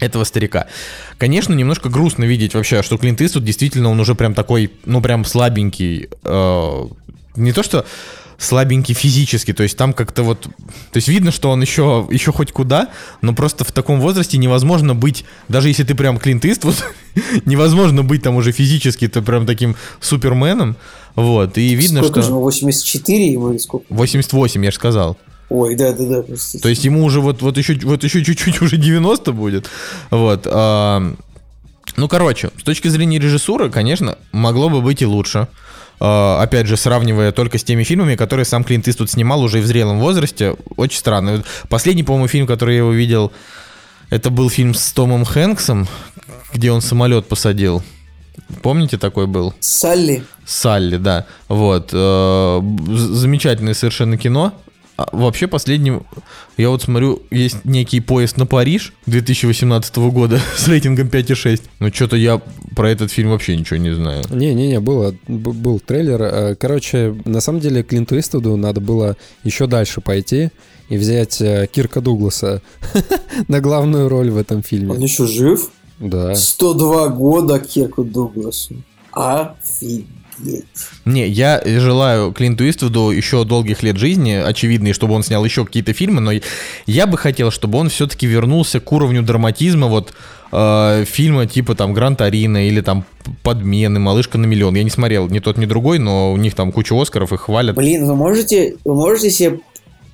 этого 0.00 0.24
старика. 0.24 0.66
Конечно, 1.16 1.54
немножко 1.54 1.88
грустно 1.88 2.24
видеть 2.24 2.54
вообще, 2.54 2.82
что 2.82 2.98
Клинт 2.98 3.20
Иствуд 3.20 3.44
действительно 3.44 3.88
он 3.90 4.00
уже 4.00 4.14
прям 4.14 4.34
такой, 4.34 4.70
ну 4.84 5.00
прям 5.00 5.24
слабенький. 5.24 6.08
э, 6.24 6.86
не 7.36 7.52
то 7.52 7.62
что 7.62 7.86
слабенький 8.38 8.94
физически, 8.94 9.52
то 9.52 9.62
есть 9.62 9.76
там 9.76 9.92
как-то 9.92 10.22
вот, 10.22 10.42
то 10.42 10.96
есть 10.96 11.08
видно, 11.08 11.32
что 11.32 11.50
он 11.50 11.62
еще, 11.62 12.06
еще 12.10 12.32
хоть 12.32 12.52
куда, 12.52 12.90
но 13.22 13.34
просто 13.34 13.64
в 13.64 13.72
таком 13.72 14.00
возрасте 14.00 14.36
невозможно 14.36 14.94
быть, 14.94 15.24
даже 15.48 15.68
если 15.68 15.84
ты 15.84 15.94
прям 15.94 16.18
Клинт 16.18 16.44
Иствуд, 16.44 16.84
невозможно 17.46 18.02
быть 18.02 18.22
там 18.22 18.36
уже 18.36 18.52
физически, 18.52 19.08
ты 19.08 19.22
прям 19.22 19.46
таким 19.46 19.76
суперменом, 20.00 20.76
вот, 21.14 21.56
и 21.56 21.74
видно, 21.74 22.00
Сколько 22.00 22.20
же 22.20 22.26
что... 22.26 22.34
ему, 22.34 22.42
84 22.42 23.32
ему 23.32 23.50
или 23.52 23.58
сколько? 23.58 23.86
88, 23.88 24.64
я 24.64 24.70
же 24.70 24.76
сказал. 24.76 25.16
Ой, 25.48 25.76
да-да-да. 25.76 26.22
простите. 26.22 26.62
То 26.62 26.68
есть 26.68 26.84
ему 26.84 27.04
уже 27.04 27.20
вот, 27.20 27.40
вот 27.40 27.56
еще, 27.56 27.78
вот 27.84 28.02
еще 28.02 28.24
чуть-чуть 28.24 28.60
уже 28.60 28.76
90 28.76 29.32
будет. 29.32 29.70
Вот. 30.10 30.46
а, 30.46 31.14
ну, 31.96 32.08
короче, 32.08 32.50
с 32.58 32.64
точки 32.64 32.88
зрения 32.88 33.20
режиссуры, 33.20 33.70
конечно, 33.70 34.18
могло 34.32 34.68
бы 34.68 34.82
быть 34.82 35.02
и 35.02 35.06
лучше. 35.06 35.46
А, 35.98 36.42
опять 36.42 36.66
же, 36.66 36.76
сравнивая 36.76 37.32
только 37.32 37.58
с 37.58 37.64
теми 37.64 37.84
фильмами, 37.84 38.16
которые 38.16 38.44
сам 38.44 38.64
Клинт 38.64 38.86
Иствуд 38.88 39.10
снимал 39.10 39.42
уже 39.42 39.58
и 39.58 39.62
в 39.62 39.66
зрелом 39.66 39.98
возрасте. 39.98 40.56
Очень 40.76 40.98
странно. 40.98 41.42
Последний, 41.68 42.02
по-моему, 42.02 42.28
фильм, 42.28 42.46
который 42.46 42.76
я 42.76 42.84
увидел, 42.84 43.32
это 44.10 44.30
был 44.30 44.50
фильм 44.50 44.74
с 44.74 44.92
Томом 44.92 45.24
Хэнксом, 45.24 45.88
где 46.52 46.70
он 46.70 46.80
самолет 46.80 47.26
посадил. 47.26 47.82
Помните, 48.62 48.98
такой 48.98 49.26
был? 49.26 49.54
Салли. 49.60 50.24
Салли, 50.44 50.98
да. 50.98 51.26
Вот. 51.48 51.90
э, 51.92 52.60
Замечательное 52.88 53.74
совершенно 53.74 54.16
кино. 54.16 54.52
А 54.96 55.08
вообще, 55.12 55.46
последним, 55.46 56.04
я 56.56 56.70
вот 56.70 56.82
смотрю, 56.82 57.20
есть 57.30 57.64
некий 57.64 58.00
поезд 58.00 58.38
на 58.38 58.46
Париж 58.46 58.94
2018 59.06 59.96
года 59.96 60.40
с 60.56 60.66
рейтингом 60.68 61.08
5,6. 61.08 61.62
Но 61.80 61.90
что-то 61.90 62.16
я 62.16 62.40
про 62.74 62.90
этот 62.90 63.12
фильм 63.12 63.30
вообще 63.30 63.56
ничего 63.56 63.76
не 63.76 63.94
знаю. 63.94 64.22
Не-не-не, 64.30 64.80
было, 64.80 65.14
был 65.28 65.80
трейлер. 65.80 66.22
Э, 66.22 66.54
Короче, 66.54 67.14
на 67.26 67.40
самом 67.40 67.60
деле 67.60 67.82
Клинту 67.82 68.18
Иствуду 68.18 68.56
надо 68.56 68.80
было 68.80 69.16
еще 69.44 69.66
дальше 69.66 70.00
пойти 70.00 70.50
и 70.88 70.96
взять 70.96 71.40
э, 71.42 71.68
Кирка 71.70 72.00
Дугласа 72.00 72.62
на 73.48 73.60
главную 73.60 74.08
роль 74.08 74.30
в 74.30 74.38
этом 74.38 74.58
Он 74.58 74.62
фильме. 74.62 74.94
еще 75.04 75.26
жив? 75.26 75.70
Да. 75.98 76.34
102 76.34 77.08
года 77.08 77.58
Кирку 77.58 78.02
Дугласу. 78.02 78.76
Офигеть. 79.12 80.06
Не, 81.04 81.28
я 81.28 81.62
желаю 81.64 82.32
Клинту 82.32 82.68
Иствуду 82.68 83.10
еще 83.10 83.44
долгих 83.44 83.82
лет 83.82 83.96
жизни, 83.96 84.32
очевидно, 84.32 84.88
и 84.88 84.92
чтобы 84.92 85.14
он 85.14 85.22
снял 85.22 85.44
еще 85.44 85.64
какие-то 85.64 85.92
фильмы, 85.92 86.20
но 86.20 86.32
я 86.86 87.06
бы 87.06 87.16
хотел, 87.16 87.50
чтобы 87.50 87.78
он 87.78 87.88
все-таки 87.88 88.26
вернулся 88.26 88.80
к 88.80 88.92
уровню 88.92 89.22
драматизма 89.22 89.86
вот 89.86 90.12
э, 90.52 91.04
фильма 91.06 91.46
типа 91.46 91.74
там 91.74 91.92
Гранд 91.94 92.20
Арина 92.20 92.66
или 92.66 92.80
там 92.80 93.04
Подмены, 93.42 93.98
Малышка 93.98 94.38
на 94.38 94.46
миллион. 94.46 94.74
Я 94.74 94.82
не 94.82 94.90
смотрел 94.90 95.28
ни 95.28 95.38
тот, 95.38 95.58
ни 95.58 95.66
другой, 95.66 95.98
но 95.98 96.32
у 96.32 96.36
них 96.36 96.54
там 96.54 96.72
куча 96.72 97.00
Оскаров, 97.00 97.32
их 97.32 97.42
хвалят. 97.42 97.76
Блин, 97.76 98.06
вы 98.06 98.14
можете, 98.14 98.76
вы 98.84 98.94
можете 98.94 99.30
себе 99.30 99.60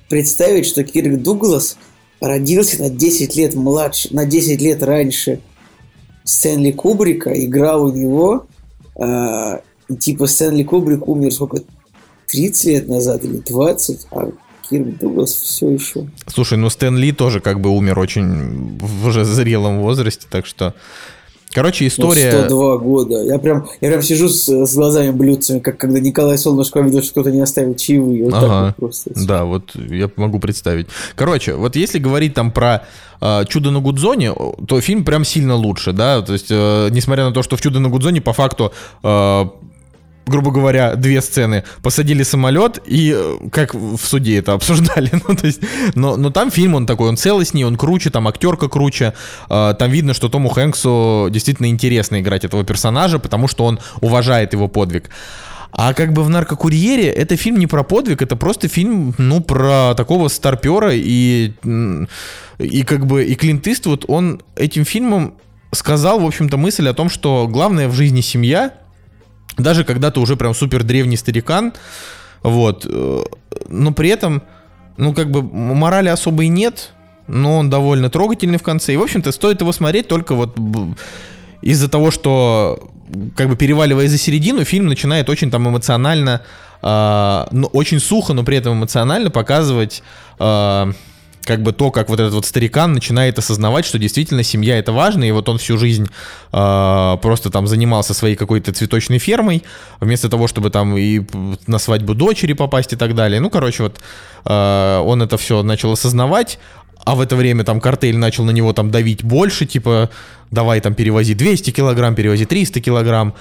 представить, 0.09 0.65
что 0.65 0.83
Кирк 0.83 1.21
Дуглас 1.21 1.77
родился 2.21 2.81
на 2.81 2.89
10 2.89 3.35
лет 3.35 3.55
младше, 3.55 4.09
на 4.11 4.25
10 4.25 4.61
лет 4.61 4.81
раньше 4.83 5.39
Стэнли 6.23 6.71
Кубрика, 6.71 7.31
играл 7.33 7.85
у 7.85 7.91
него, 7.91 8.47
и 8.97 9.59
типа 9.99 10.27
Стэнли 10.27 10.63
Кубрик 10.63 11.07
умер 11.07 11.31
сколько, 11.33 11.63
30 12.27 12.65
лет 12.65 12.87
назад 12.87 13.23
или 13.23 13.37
20, 13.37 14.07
а 14.11 14.31
Кирк 14.69 14.97
Дуглас 14.99 15.33
все 15.33 15.69
еще. 15.69 16.07
Слушай, 16.27 16.57
ну 16.57 16.69
Стэн 16.69 16.97
Ли 16.97 17.11
тоже 17.11 17.39
как 17.39 17.59
бы 17.59 17.69
умер 17.69 17.99
очень 17.99 18.77
в 18.79 19.07
уже 19.07 19.23
зрелом 19.25 19.81
возрасте, 19.81 20.27
так 20.29 20.45
что... 20.45 20.73
Короче, 21.51 21.83
Ну, 21.83 21.89
история... 21.89 22.31
102 22.31 22.77
года. 22.77 23.23
Я 23.25 23.37
прям, 23.37 23.67
я 23.79 23.89
прям 23.89 24.01
сижу 24.01 24.27
с, 24.27 24.47
с 24.47 24.75
глазами 24.75 25.11
блюдцами, 25.11 25.59
как 25.59 25.77
когда 25.77 25.99
Николай 25.99 26.39
Солнышко 26.39 26.79
видел, 26.79 27.03
что 27.03 27.11
кто-то 27.11 27.31
не 27.31 27.41
оставил 27.41 27.75
чаевые. 27.75 28.23
Вот 28.23 28.31
так 28.31 28.43
Ага. 28.43 28.65
вот 28.65 28.75
просто. 28.77 29.11
Да, 29.15 29.45
вот 29.45 29.75
я 29.75 30.09
могу 30.15 30.39
представить. 30.39 30.87
Короче, 31.15 31.53
вот 31.53 31.75
если 31.75 31.99
говорить 31.99 32.33
там 32.33 32.51
про 32.51 32.87
э, 33.21 33.45
«Чудо 33.47 33.69
на 33.69 33.81
Гудзоне», 33.81 34.33
то 34.67 34.81
фильм 34.81 35.05
прям 35.05 35.23
сильно 35.23 35.53
лучше, 35.53 35.93
да, 35.93 36.23
то 36.23 36.33
есть, 36.33 36.47
э, 36.49 36.89
несмотря 36.89 37.25
на 37.25 37.31
то, 37.31 37.43
что 37.43 37.55
в 37.55 37.61
«Чудо 37.61 37.79
на 37.79 37.89
Гудзоне» 37.89 38.19
по 38.19 38.33
факту 38.33 38.73
э, 39.03 39.45
грубо 40.25 40.51
говоря, 40.51 40.95
две 40.95 41.21
сцены. 41.21 41.63
Посадили 41.81 42.23
самолет 42.23 42.79
и 42.85 43.13
э, 43.15 43.49
как 43.51 43.73
в 43.73 43.97
суде 43.97 44.37
это 44.37 44.53
обсуждали. 44.53 45.11
ну, 45.27 45.35
то 45.35 45.47
есть, 45.47 45.61
но, 45.95 46.15
но 46.17 46.29
там 46.29 46.51
фильм, 46.51 46.75
он 46.75 46.85
такой, 46.85 47.09
он 47.09 47.17
целостнее, 47.17 47.67
он 47.67 47.75
круче, 47.75 48.09
там 48.09 48.27
актерка 48.27 48.67
круче. 48.67 49.13
Э, 49.49 49.73
там 49.77 49.91
видно, 49.91 50.13
что 50.13 50.29
Тому 50.29 50.49
Хэнксу 50.49 51.27
действительно 51.31 51.67
интересно 51.67 52.19
играть 52.19 52.45
этого 52.45 52.63
персонажа, 52.63 53.19
потому 53.19 53.47
что 53.47 53.65
он 53.65 53.79
уважает 54.01 54.53
его 54.53 54.67
подвиг. 54.67 55.09
А 55.75 55.95
как 55.95 56.13
бы 56.13 56.23
в 56.23 56.29
«Наркокурьере» 56.29 57.09
это 57.09 57.35
фильм 57.35 57.57
не 57.57 57.65
про 57.65 57.83
подвиг, 57.83 58.21
это 58.21 58.35
просто 58.35 58.67
фильм, 58.67 59.15
ну, 59.17 59.41
про 59.41 59.95
такого 59.95 60.27
старпера 60.27 60.91
и, 60.93 61.53
и 62.59 62.83
как 62.83 63.07
бы 63.07 63.25
и 63.25 63.33
Клинт 63.33 63.67
Иствуд, 63.67 64.05
он 64.07 64.43
этим 64.55 64.85
фильмом 64.85 65.33
сказал, 65.71 66.19
в 66.19 66.25
общем-то, 66.27 66.57
мысль 66.57 66.87
о 66.87 66.93
том, 66.93 67.09
что 67.09 67.47
главное 67.47 67.87
в 67.87 67.93
жизни 67.93 68.21
семья, 68.21 68.73
даже 69.57 69.83
когда 69.83 70.11
ты 70.11 70.19
уже 70.19 70.35
прям 70.35 70.53
супер 70.53 70.83
древний 70.83 71.17
старикан, 71.17 71.73
вот, 72.41 72.85
э, 72.89 73.23
но 73.69 73.91
при 73.93 74.09
этом, 74.09 74.43
ну, 74.97 75.13
как 75.13 75.31
бы 75.31 75.43
морали 75.43 76.09
особой 76.09 76.47
нет, 76.47 76.93
но 77.27 77.59
он 77.59 77.69
довольно 77.69 78.09
трогательный 78.09 78.57
в 78.57 78.63
конце, 78.63 78.93
и, 78.93 78.97
в 78.97 79.01
общем-то, 79.01 79.31
стоит 79.31 79.61
его 79.61 79.71
смотреть 79.71 80.07
только 80.07 80.35
вот 80.35 80.57
из-за 81.61 81.89
того, 81.89 82.11
что, 82.11 82.91
как 83.35 83.47
бы 83.47 83.55
переваливая 83.55 84.07
за 84.07 84.17
середину, 84.17 84.65
фильм 84.65 84.87
начинает 84.87 85.29
очень 85.29 85.49
там 85.49 85.67
эмоционально, 85.69 86.41
а, 86.81 87.47
ну, 87.51 87.67
очень 87.67 87.99
сухо, 87.99 88.33
но 88.33 88.43
при 88.43 88.57
этом 88.57 88.73
эмоционально 88.73 89.29
показывать 89.29 90.03
а, 90.39 90.91
как 91.45 91.61
бы 91.61 91.73
то, 91.73 91.91
как 91.91 92.09
вот 92.09 92.19
этот 92.19 92.33
вот 92.33 92.45
старикан 92.45 92.93
начинает 92.93 93.37
осознавать, 93.37 93.85
что 93.85 93.99
действительно 93.99 94.43
семья 94.43 94.77
это 94.77 94.91
важно, 94.91 95.23
и 95.23 95.31
вот 95.31 95.49
он 95.49 95.57
всю 95.57 95.77
жизнь 95.77 96.07
а, 96.51 97.17
просто 97.17 97.49
там 97.49 97.67
занимался 97.67 98.13
своей 98.13 98.35
какой-то 98.35 98.73
цветочной 98.73 99.19
фермой, 99.19 99.63
вместо 99.99 100.29
того, 100.29 100.47
чтобы 100.47 100.69
там 100.69 100.97
и 100.97 101.21
на 101.67 101.79
свадьбу 101.79 102.13
дочери 102.13 102.53
попасть 102.53 102.93
и 102.93 102.95
так 102.95 103.15
далее. 103.15 103.39
Ну, 103.39 103.49
короче, 103.49 103.83
вот 103.83 103.99
а, 104.45 105.01
он 105.01 105.21
это 105.21 105.37
все 105.37 105.63
начал 105.63 105.91
осознавать, 105.91 106.59
а 107.05 107.15
в 107.15 107.21
это 107.21 107.35
время 107.35 107.63
там 107.63 107.81
картель 107.81 108.17
начал 108.17 108.45
на 108.45 108.51
него 108.51 108.71
там 108.73 108.89
давить 108.89 109.23
больше, 109.23 109.65
типа, 109.65 110.09
давай 110.51 110.79
там 110.79 110.93
перевози 110.93 111.33
200 111.33 111.71
килограмм, 111.71 112.15
перевози 112.15 112.45
300 112.45 112.79
килограмм. 112.79 113.33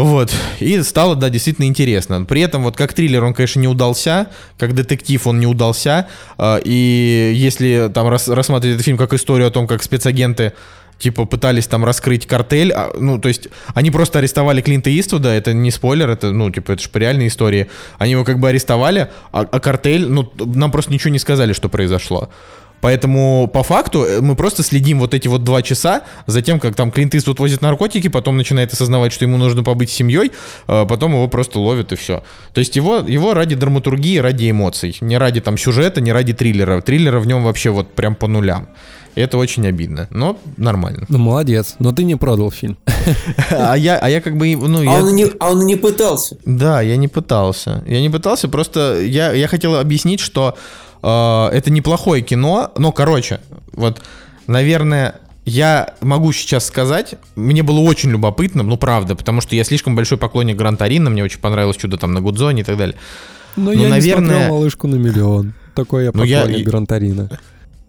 Вот, 0.00 0.34
и 0.60 0.82
стало, 0.82 1.14
да, 1.14 1.28
действительно 1.28 1.66
интересно. 1.66 2.24
При 2.24 2.40
этом, 2.40 2.62
вот 2.62 2.74
как 2.74 2.94
триллер 2.94 3.22
он, 3.22 3.34
конечно, 3.34 3.60
не 3.60 3.68
удался, 3.68 4.28
как 4.58 4.74
детектив 4.74 5.26
он 5.26 5.40
не 5.40 5.46
удался, 5.46 6.08
а, 6.38 6.58
и 6.64 7.32
если 7.34 7.90
там 7.92 8.08
рас- 8.08 8.28
рассматривать 8.28 8.76
этот 8.76 8.84
фильм 8.86 8.96
как 8.96 9.12
историю 9.12 9.48
о 9.48 9.50
том, 9.50 9.66
как 9.66 9.82
спецагенты 9.82 10.54
типа 10.98 11.26
пытались 11.26 11.66
там 11.66 11.84
раскрыть 11.84 12.26
картель, 12.26 12.72
а, 12.72 12.92
ну, 12.98 13.18
то 13.18 13.28
есть 13.28 13.48
они 13.74 13.90
просто 13.90 14.20
арестовали 14.20 14.62
Клинта 14.62 14.88
Иствуда, 14.98 15.30
это 15.30 15.52
не 15.52 15.70
спойлер, 15.70 16.08
это, 16.08 16.30
ну, 16.30 16.50
типа, 16.50 16.72
это 16.72 16.82
же 16.82 16.88
по 16.88 16.96
реальной 16.96 17.26
истории. 17.26 17.68
Они 17.98 18.12
его 18.12 18.24
как 18.24 18.38
бы 18.38 18.48
арестовали, 18.48 19.10
а, 19.32 19.40
а 19.40 19.60
картель, 19.60 20.08
ну, 20.08 20.32
нам 20.38 20.70
просто 20.70 20.92
ничего 20.92 21.10
не 21.10 21.18
сказали, 21.18 21.52
что 21.52 21.68
произошло. 21.68 22.30
Поэтому 22.80 23.48
по 23.52 23.62
факту 23.62 24.04
э, 24.04 24.20
мы 24.20 24.36
просто 24.36 24.62
следим 24.62 25.00
вот 25.00 25.14
эти 25.14 25.28
вот 25.28 25.44
два 25.44 25.62
часа 25.62 26.02
за 26.26 26.42
тем, 26.42 26.60
как 26.60 26.74
там 26.74 26.90
Клинт 26.90 27.14
Иствуд 27.14 27.38
возит 27.38 27.62
наркотики, 27.62 28.08
потом 28.08 28.36
начинает 28.36 28.72
осознавать, 28.72 29.12
что 29.12 29.24
ему 29.24 29.36
нужно 29.36 29.62
побыть 29.62 29.90
с 29.90 29.94
семьей, 29.94 30.32
а 30.66 30.86
потом 30.86 31.12
его 31.12 31.28
просто 31.28 31.58
ловят 31.58 31.92
и 31.92 31.96
все. 31.96 32.22
То 32.52 32.60
есть 32.60 32.76
его, 32.76 32.98
его 32.98 33.34
ради 33.34 33.54
драматургии, 33.54 34.18
ради 34.18 34.50
эмоций, 34.50 34.96
не 35.00 35.18
ради 35.18 35.40
там 35.40 35.58
сюжета, 35.58 36.00
не 36.00 36.12
ради 36.12 36.32
триллера. 36.32 36.80
Триллера 36.80 37.20
в 37.20 37.26
нем 37.26 37.44
вообще 37.44 37.70
вот 37.70 37.92
прям 37.94 38.14
по 38.14 38.26
нулям. 38.26 38.68
И 39.16 39.20
это 39.20 39.38
очень 39.38 39.66
обидно, 39.66 40.06
но 40.10 40.38
нормально. 40.56 41.04
Ну, 41.08 41.18
молодец, 41.18 41.74
но 41.78 41.92
ты 41.92 42.04
не 42.04 42.16
продал 42.16 42.50
фильм. 42.50 42.78
А 43.50 43.74
я, 43.74 43.98
а 43.98 44.08
я 44.08 44.20
как 44.20 44.36
бы, 44.36 44.54
ну, 44.56 44.80
А 44.80 44.84
я... 44.84 45.04
он, 45.04 45.14
не, 45.14 45.26
а 45.40 45.50
он 45.50 45.66
не 45.66 45.76
пытался. 45.76 46.36
Да, 46.44 46.80
я 46.80 46.96
не 46.96 47.08
пытался. 47.08 47.82
Я 47.86 48.00
не 48.00 48.10
пытался, 48.10 48.48
просто 48.48 49.00
я, 49.00 49.32
я 49.32 49.48
хотел 49.48 49.76
объяснить, 49.76 50.20
что 50.20 50.56
э, 50.56 50.89
это 51.02 51.70
неплохое 51.70 52.22
кино, 52.22 52.72
но, 52.76 52.92
короче, 52.92 53.40
вот, 53.72 54.02
наверное, 54.46 55.16
я 55.44 55.94
могу 56.00 56.32
сейчас 56.32 56.66
сказать, 56.66 57.14
мне 57.34 57.62
было 57.62 57.80
очень 57.80 58.10
любопытно, 58.10 58.62
ну, 58.62 58.76
правда, 58.76 59.14
потому 59.16 59.40
что 59.40 59.56
я 59.56 59.64
слишком 59.64 59.96
большой 59.96 60.18
поклонник 60.18 60.56
Гранд 60.56 60.80
Арина, 60.82 61.10
мне 61.10 61.24
очень 61.24 61.40
понравилось 61.40 61.76
чудо 61.76 61.96
там 61.96 62.12
на 62.12 62.20
Гудзоне 62.20 62.60
и 62.62 62.64
так 62.64 62.76
далее. 62.76 62.96
Но 63.56 63.64
Ну, 63.64 63.72
я 63.72 63.78
не 63.78 63.86
наверное- 63.88 64.28
смотрел 64.36 64.54
«Малышку 64.54 64.86
на 64.86 64.94
миллион». 64.96 65.54
Такой 65.74 66.04
я 66.04 66.10
Ну, 66.12 66.24
я- 66.24 66.40
поклонник 66.42 66.66
Грантарина. 66.66 67.30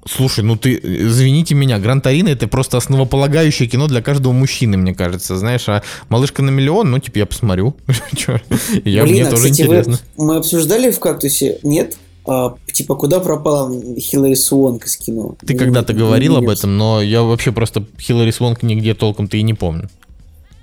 Слушай, 0.10 0.44
ну 0.44 0.56
ты, 0.56 0.80
извините 0.82 1.54
меня, 1.54 1.78
Гранд 1.78 2.08
Арина 2.08 2.30
это 2.30 2.48
просто 2.48 2.78
основополагающее 2.78 3.70
кино 3.70 3.86
для 3.88 4.02
каждого 4.02 4.32
мужчины, 4.34 4.76
мне 4.78 4.96
кажется, 4.96 5.36
знаешь, 5.38 5.70
а 5.70 5.84
«Малышка 6.10 6.42
на 6.42 6.50
миллион», 6.50 6.90
ну, 6.90 6.98
типа, 6.98 7.20
я 7.20 7.26
посмотрю. 7.28 7.76
Я, 8.84 9.04
Блин, 9.04 9.14
мне 9.16 9.24
а, 9.28 9.30
тоже 9.30 9.44
кстати, 9.52 9.62
вы- 9.68 9.76
интересно. 9.76 10.00
мы 10.18 10.38
обсуждали 10.38 10.90
в 10.90 11.00
«Кактусе», 11.00 11.60
нет? 11.62 11.98
А, 12.26 12.56
типа, 12.72 12.96
куда 12.96 13.20
пропала 13.20 13.72
Хиллари 13.98 14.36
Суонг 14.36 14.86
из 14.86 14.96
кино? 14.98 15.36
Ты 15.46 15.54
Ну, 15.54 15.60
когда-то 15.60 15.94
не- 15.94 16.00
говорил 16.00 16.38
об 16.38 16.50
этом, 16.50 16.78
но 16.78 17.02
я 17.02 17.24
вообще 17.24 17.52
просто 17.52 17.86
Хиллари 18.00 18.32
Свонг 18.32 18.62
нигде 18.64 18.94
толком-то 18.94 19.38
и 19.38 19.42
не 19.44 19.54
помню. 19.54 19.90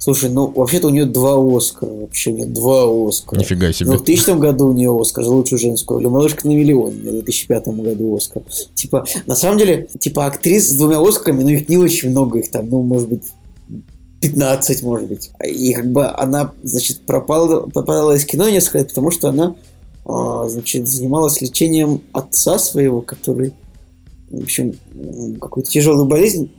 Слушай, 0.01 0.31
ну 0.31 0.47
вообще-то 0.47 0.87
у 0.87 0.91
нее 0.91 1.07
два 1.07 1.35
Оскара. 1.57 1.91
Вообще, 1.91 2.31
у 2.31 2.35
нее 2.37 2.47
два 2.47 3.09
Оскара. 3.09 3.41
Нифига 3.41 3.73
себе. 3.73 3.91
Ну, 3.91 3.97
в 3.99 4.05
2000 4.05 4.39
году 4.39 4.69
у 4.69 4.73
нее 4.73 4.97
Оскар 4.97 5.25
за 5.25 5.31
лучшую 5.31 5.59
женскую 5.59 5.99
роль. 6.01 6.09
«Малышка 6.09 6.47
на 6.47 6.53
миллион» 6.53 6.91
в 6.93 7.03
2005 7.03 7.67
году 7.83 8.15
Оскар. 8.17 8.43
Типа, 8.75 9.05
на 9.27 9.35
самом 9.35 9.59
деле, 9.59 9.89
типа 9.99 10.27
актрис 10.27 10.71
с 10.71 10.77
двумя 10.77 11.01
Оскарами, 11.01 11.43
ну 11.43 11.49
их 11.49 11.69
не 11.69 11.77
очень 11.77 12.11
много, 12.11 12.39
их 12.39 12.49
там, 12.53 12.69
ну, 12.71 12.83
может 12.83 13.09
быть, 13.09 13.25
15, 14.21 14.83
может 14.83 15.09
быть. 15.09 15.31
И 15.45 15.73
как 15.75 15.91
бы 15.91 16.07
она, 16.07 16.53
значит, 16.63 17.01
пропала, 17.01 17.63
попадала 17.67 18.13
из 18.13 18.25
кино 18.25 18.49
несколько 18.49 18.79
лет, 18.79 18.89
потому 18.89 19.11
что 19.11 19.29
она, 19.29 19.55
значит, 20.09 20.89
занималась 20.89 21.41
лечением 21.41 22.01
отца 22.13 22.59
своего, 22.59 23.03
который, 23.03 23.53
в 24.31 24.43
общем, 24.43 24.75
какую-то 25.41 25.71
тяжелую 25.71 26.07
болезнь 26.07 26.51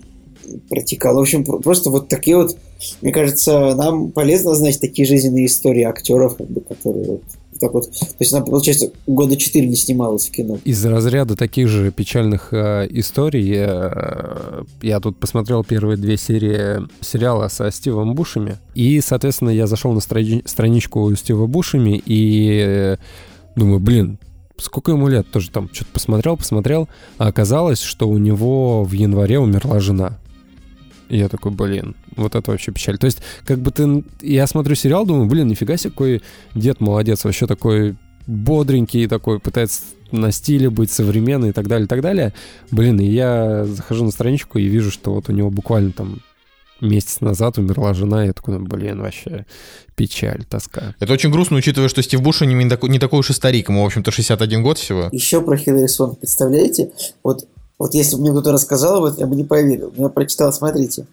протекал. 0.70 1.16
В 1.16 1.20
общем, 1.22 1.44
про- 1.44 1.60
просто 1.60 1.90
вот 1.90 2.08
такие 2.08 2.38
вот, 2.38 2.56
мне 3.02 3.12
кажется, 3.12 3.76
нам 3.76 4.12
полезно 4.12 4.56
знать 4.56 4.80
такие 4.80 5.08
жизненные 5.08 5.48
истории 5.48 5.84
актеров, 5.84 6.38
как 6.38 6.48
бы, 6.48 6.62
которые 6.62 7.06
вот 7.06 7.22
так 7.60 7.74
вот. 7.74 7.92
То 7.92 8.16
есть 8.20 8.34
она, 8.34 8.44
получается, 8.46 8.92
года 9.06 9.36
четыре 9.36 9.68
не 9.68 9.76
снималась 9.76 10.28
в 10.28 10.32
кино. 10.32 10.60
Из 10.64 10.86
разряда 10.86 11.36
таких 11.36 11.68
же 11.68 11.92
печальных 11.92 12.54
э, 12.54 12.88
историй 12.90 13.54
э, 13.54 14.64
я 14.82 15.00
тут 15.02 15.18
посмотрел 15.18 15.66
первые 15.66 15.98
две 15.98 16.16
серии 16.16 16.88
сериала 17.02 17.50
со 17.50 17.70
Стивом 17.70 18.14
Бушами. 18.14 18.60
И, 18.76 19.02
соответственно, 19.02 19.50
я 19.50 19.68
зашел 19.68 19.92
на 19.92 20.00
страни- 20.00 20.42
страничку 20.46 21.14
Стива 21.16 21.48
Бушами 21.48 22.02
и 22.06 22.62
э, 22.66 22.98
думаю, 23.60 23.80
блин, 23.80 24.18
сколько 24.57 24.91
ему 24.91 25.07
лет? 25.07 25.30
Тоже 25.31 25.52
там 25.52 25.69
что-то 25.72 25.91
посмотрел, 25.94 26.38
посмотрел. 26.38 26.90
А 27.18 27.27
оказалось, 27.27 27.81
что 27.81 28.07
у 28.10 28.18
него 28.18 28.84
в 28.84 28.91
январе 28.94 29.40
умерла 29.40 29.80
жена. 29.80 30.18
И 31.10 31.18
я 31.18 31.27
такой, 31.27 31.52
блин, 31.52 31.95
вот 32.15 32.36
это 32.36 32.52
вообще 32.52 32.72
печаль. 32.72 32.98
То 32.98 33.06
есть, 33.06 33.19
как 33.45 33.60
бы 33.60 33.72
ты... 33.72 34.03
Я 34.22 34.45
смотрю 34.48 34.76
сериал, 34.76 35.06
думаю, 35.06 35.27
блин, 35.27 35.48
нифига 35.48 35.76
себе, 35.76 35.91
какой 35.91 36.22
дед 36.53 36.81
молодец, 36.81 37.23
вообще 37.23 37.48
такой 37.48 37.95
бодренький 38.27 39.07
такой, 39.07 39.40
пытается 39.40 39.81
на 40.11 40.31
стиле 40.31 40.69
быть 40.69 40.91
современный 40.91 41.49
и 41.49 41.52
так 41.52 41.68
далее, 41.68 41.86
и 41.86 41.88
так 41.88 42.02
далее. 42.02 42.34
Блин, 42.72 42.99
и 42.99 43.06
я 43.06 43.65
захожу 43.65 44.06
на 44.06 44.11
страничку 44.11 44.60
и 44.60 44.65
вижу, 44.65 44.91
что 44.91 45.14
вот 45.14 45.30
у 45.30 45.31
него 45.31 45.49
буквально 45.49 45.91
там 45.91 46.19
месяц 46.82 47.22
назад 47.22 47.58
умерла 47.58 47.94
жена, 47.94 48.24
и 48.24 48.28
я 48.28 48.34
такой, 48.34 48.58
ну, 48.58 48.66
блин, 48.66 49.02
вообще 49.02 49.46
печаль, 49.96 50.46
тоска. 50.50 50.96
Это 51.00 51.14
очень 51.14 51.32
грустно, 51.32 51.58
учитывая, 51.58 51.90
что 51.90 52.02
Стив 52.02 52.22
Буш 52.22 52.42
не 52.42 52.70
такой, 52.70 52.90
не 52.90 53.00
такой 53.00 53.20
уж 53.20 53.30
и 53.30 53.34
старик, 53.34 53.70
ему, 53.70 53.84
в 53.84 53.86
общем-то, 53.86 54.12
61 54.12 54.64
год 54.64 54.78
всего. 54.78 55.10
Еще 55.12 55.42
про 55.42 55.58
Хиллари 55.58 55.88
Свонг, 55.88 56.20
представляете? 56.20 56.92
Вот, 57.24 57.48
вот 57.78 57.94
если 57.94 58.16
бы 58.16 58.22
мне 58.22 58.32
кто-то 58.32 58.52
рассказал 58.52 58.98
об 58.98 59.06
этом, 59.06 59.20
я 59.20 59.28
бы 59.28 59.36
не 59.36 59.44
поверил. 59.44 59.92
Но 59.96 60.04
я 60.04 60.10
прочитал, 60.10 60.54
смотрите. 60.54 61.06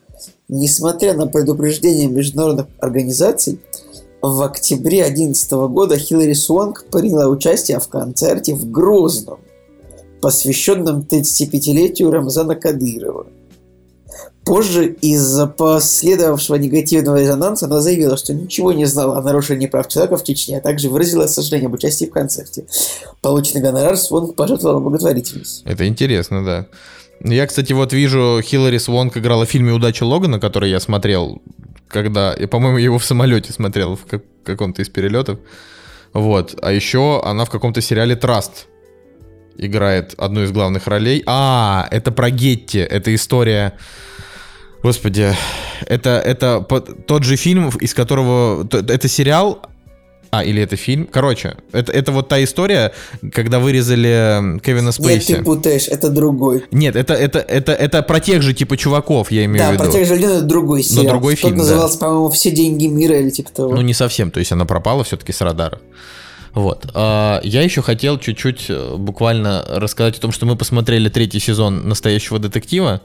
Несмотря 0.49 1.15
на 1.15 1.27
предупреждение 1.27 2.09
международных 2.09 2.67
организаций, 2.81 3.61
в 4.23 4.43
октябре 4.43 5.03
2011 5.05 5.53
года 5.71 5.99
Хиллари 5.99 6.33
Суонг 6.33 6.87
приняла 6.91 7.29
участие 7.29 7.79
в 7.79 7.89
концерте 7.89 8.55
в 8.55 8.71
Грозном, 8.71 9.39
посвященном 10.21 11.07
35-летию 11.09 12.11
Рамзана 12.11 12.57
Кадырова. 12.57 13.27
Позже 14.45 14.87
из-за 15.01 15.49
последовавшего 15.49 16.55
негативного 16.55 17.21
резонанса 17.21 17.67
она 17.67 17.81
заявила, 17.81 18.17
что 18.17 18.33
ничего 18.33 18.73
не 18.73 18.85
знала 18.85 19.19
о 19.19 19.23
нарушении 19.23 19.67
прав 19.67 19.89
человека 19.89 20.17
в 20.17 20.23
Чечне, 20.25 20.59
а 20.59 20.61
также 20.61 20.89
выразила 20.89 21.27
сожаление 21.27 21.67
об 21.67 21.75
участии 21.75 22.05
в 22.05 22.13
концерте. 22.13 22.65
Полученный 23.23 23.61
гонорар 23.61 23.97
Свонг 23.97 24.37
пожертвовала 24.37 24.77
на 24.79 24.81
благотворительность. 24.83 25.63
Это 25.65 25.89
интересно, 25.89 26.45
да. 26.45 26.67
Я, 27.25 27.47
кстати, 27.47 27.73
вот 27.73 27.93
вижу, 27.93 28.41
Хиллари 28.41 28.79
Свонг 28.79 29.17
играла 29.17 29.47
в 29.47 29.49
фильме 29.49 29.73
«Удача 29.73 30.05
Логана», 30.05 30.39
который 30.39 30.71
я 30.71 30.79
смотрел, 30.79 31.43
когда... 31.89 32.35
Я, 32.39 32.47
по-моему, 32.47 32.79
его 32.79 32.99
в 32.99 33.05
самолете 33.05 33.53
смотрел, 33.53 33.97
в 33.97 34.07
как- 34.07 34.23
каком-то 34.45 34.83
из 34.83 34.89
перелетов. 34.89 35.41
Вот. 36.13 36.57
А 36.63 36.73
еще 36.73 37.21
она 37.25 37.45
в 37.47 37.51
каком-то 37.51 37.81
сериале 37.81 38.15
«Траст» 38.15 38.69
играет 39.59 40.15
одну 40.19 40.43
из 40.45 40.53
главных 40.53 40.87
ролей. 40.87 41.23
А, 41.27 41.87
это 41.91 42.13
про 42.13 42.31
Гетти. 42.31 42.79
Это 42.79 43.15
история... 43.15 43.73
Господи, 44.83 45.35
это, 45.87 46.11
это 46.25 46.61
тот 47.07 47.25
же 47.25 47.37
фильм, 47.37 47.71
из 47.81 47.93
которого... 47.93 48.69
Это 48.71 49.09
сериал, 49.09 49.63
а, 50.31 50.45
или 50.45 50.63
это 50.63 50.77
фильм. 50.77 51.09
Короче, 51.11 51.57
это, 51.73 51.93
это 51.93 52.13
вот 52.13 52.29
та 52.29 52.43
история, 52.43 52.93
когда 53.33 53.59
вырезали 53.59 54.61
Кевина 54.61 54.87
Нет, 54.87 54.95
Спейси. 54.95 55.35
ты 55.37 55.43
путаешь, 55.43 55.89
это 55.89 56.11
другой. 56.11 56.65
Нет, 56.71 56.97
это, 56.97 57.15
это, 57.15 57.39
это, 57.39 57.73
это 57.73 58.03
про 58.03 58.21
тех 58.21 58.43
же 58.43 58.53
типа 58.53 58.77
чуваков, 58.77 59.31
я 59.31 59.45
имею 59.45 59.59
Да, 59.59 59.71
в 59.71 59.73
виду. 59.75 59.85
про 59.85 59.93
тех 59.93 60.07
же 60.07 60.15
людей 60.15 60.29
это 60.29 60.43
другой 60.43 60.83
сериал. 60.83 61.13
другой 61.15 61.35
Тот 61.37 61.41
фильм, 61.41 61.57
да. 61.57 61.63
назывался, 61.63 61.99
по-моему, 61.99 62.29
«Все 62.31 62.51
деньги 62.51 62.87
мира» 62.87 63.19
или 63.19 63.31
типа 63.31 63.51
того. 63.51 63.75
Ну, 63.75 63.81
не 63.83 63.95
совсем, 63.95 64.31
то 64.31 64.39
есть 64.41 64.53
она 64.53 64.65
пропала 64.67 65.05
все-таки 65.05 65.33
с 65.33 65.41
радара. 65.41 65.81
Вот. 66.57 66.91
А, 66.95 67.41
Я 67.45 67.63
еще 67.63 67.83
хотел 67.83 68.19
чуть-чуть 68.19 68.67
э, 68.71 68.97
буквально 68.97 69.63
рассказать 69.69 70.17
о 70.19 70.21
том, 70.23 70.33
что 70.33 70.47
мы 70.47 70.57
посмотрели 70.57 71.09
третий 71.11 71.39
сезон 71.39 71.87
настоящего 71.89 72.39
детектива, 72.39 73.03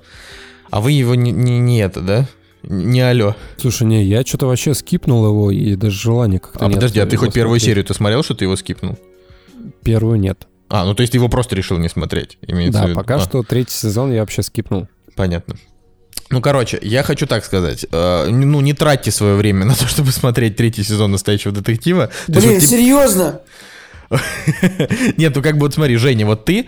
а 0.69 0.79
вы 0.81 0.93
его 0.93 1.15
не, 1.15 1.31
не, 1.31 1.59
не 1.59 1.79
это, 1.81 1.99
да? 2.01 2.27
Не 2.63 3.01
алло. 3.01 3.35
Слушай, 3.57 3.87
не, 3.87 4.03
я 4.05 4.23
что-то 4.23 4.45
вообще 4.47 4.73
скипнул 4.73 5.25
его, 5.25 5.51
и 5.51 5.75
даже 5.75 5.99
желания 5.99 6.39
как-то 6.39 6.65
А 6.65 6.67
нет 6.69 6.75
подожди, 6.75 6.99
а 7.01 7.05
ты 7.05 7.17
хоть 7.17 7.33
первую 7.33 7.59
смотреть. 7.59 7.71
серию 7.71 7.85
ты 7.85 7.93
смотрел, 7.93 8.23
что 8.23 8.35
ты 8.35 8.45
его 8.45 8.55
скипнул? 8.55 8.97
Первую 9.83 10.17
нет. 10.19 10.47
А, 10.69 10.85
ну 10.85 10.93
то 10.95 11.01
есть 11.01 11.11
ты 11.11 11.17
его 11.17 11.27
просто 11.27 11.55
решил 11.55 11.77
не 11.77 11.89
смотреть, 11.89 12.37
имеется 12.47 12.79
в 12.79 12.83
Да, 12.83 12.87
виду. 12.89 12.99
пока 12.99 13.15
А. 13.15 13.19
что 13.19 13.43
третий 13.43 13.73
сезон 13.73 14.13
я 14.13 14.21
вообще 14.21 14.43
скипнул. 14.43 14.87
Понятно. 15.17 15.55
Ну, 16.31 16.41
короче, 16.41 16.79
я 16.81 17.03
хочу 17.03 17.27
так 17.27 17.45
сказать. 17.45 17.85
э, 17.91 18.27
ну, 18.29 18.61
не 18.61 18.73
тратьте 18.73 19.11
свое 19.11 19.35
время 19.35 19.65
на 19.65 19.75
то, 19.75 19.87
чтобы 19.87 20.11
смотреть 20.11 20.55
третий 20.55 20.83
сезон 20.83 21.11
настоящего 21.11 21.53
детектива. 21.53 22.07
То 22.27 22.33
есть 22.33 22.45
Блин, 22.45 22.53
вот, 22.53 22.59
типа, 22.61 22.71
серьезно? 22.71 23.41
Нет, 25.17 25.35
ну 25.35 25.41
как 25.41 25.53
бы 25.55 25.61
вот 25.61 25.73
смотри, 25.73 25.95
Женя, 25.95 26.25
вот 26.25 26.43
ты 26.43 26.67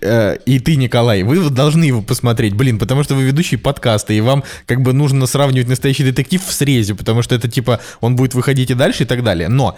э, 0.00 0.36
и 0.44 0.58
ты, 0.58 0.76
Николай, 0.76 1.22
вы 1.22 1.48
должны 1.50 1.84
его 1.84 2.02
посмотреть, 2.02 2.54
блин, 2.54 2.78
потому 2.78 3.02
что 3.02 3.14
вы 3.14 3.22
ведущий 3.24 3.56
подкаста, 3.56 4.12
и 4.12 4.20
вам 4.20 4.44
как 4.66 4.82
бы 4.82 4.92
нужно 4.92 5.26
сравнивать 5.26 5.68
настоящий 5.68 6.04
детектив 6.04 6.42
в 6.44 6.52
срезе, 6.52 6.94
потому 6.94 7.22
что 7.22 7.34
это 7.34 7.48
типа, 7.48 7.80
он 8.00 8.16
будет 8.16 8.34
выходить 8.34 8.70
и 8.70 8.74
дальше 8.74 9.04
и 9.04 9.06
так 9.06 9.22
далее. 9.22 9.48
Но 9.48 9.76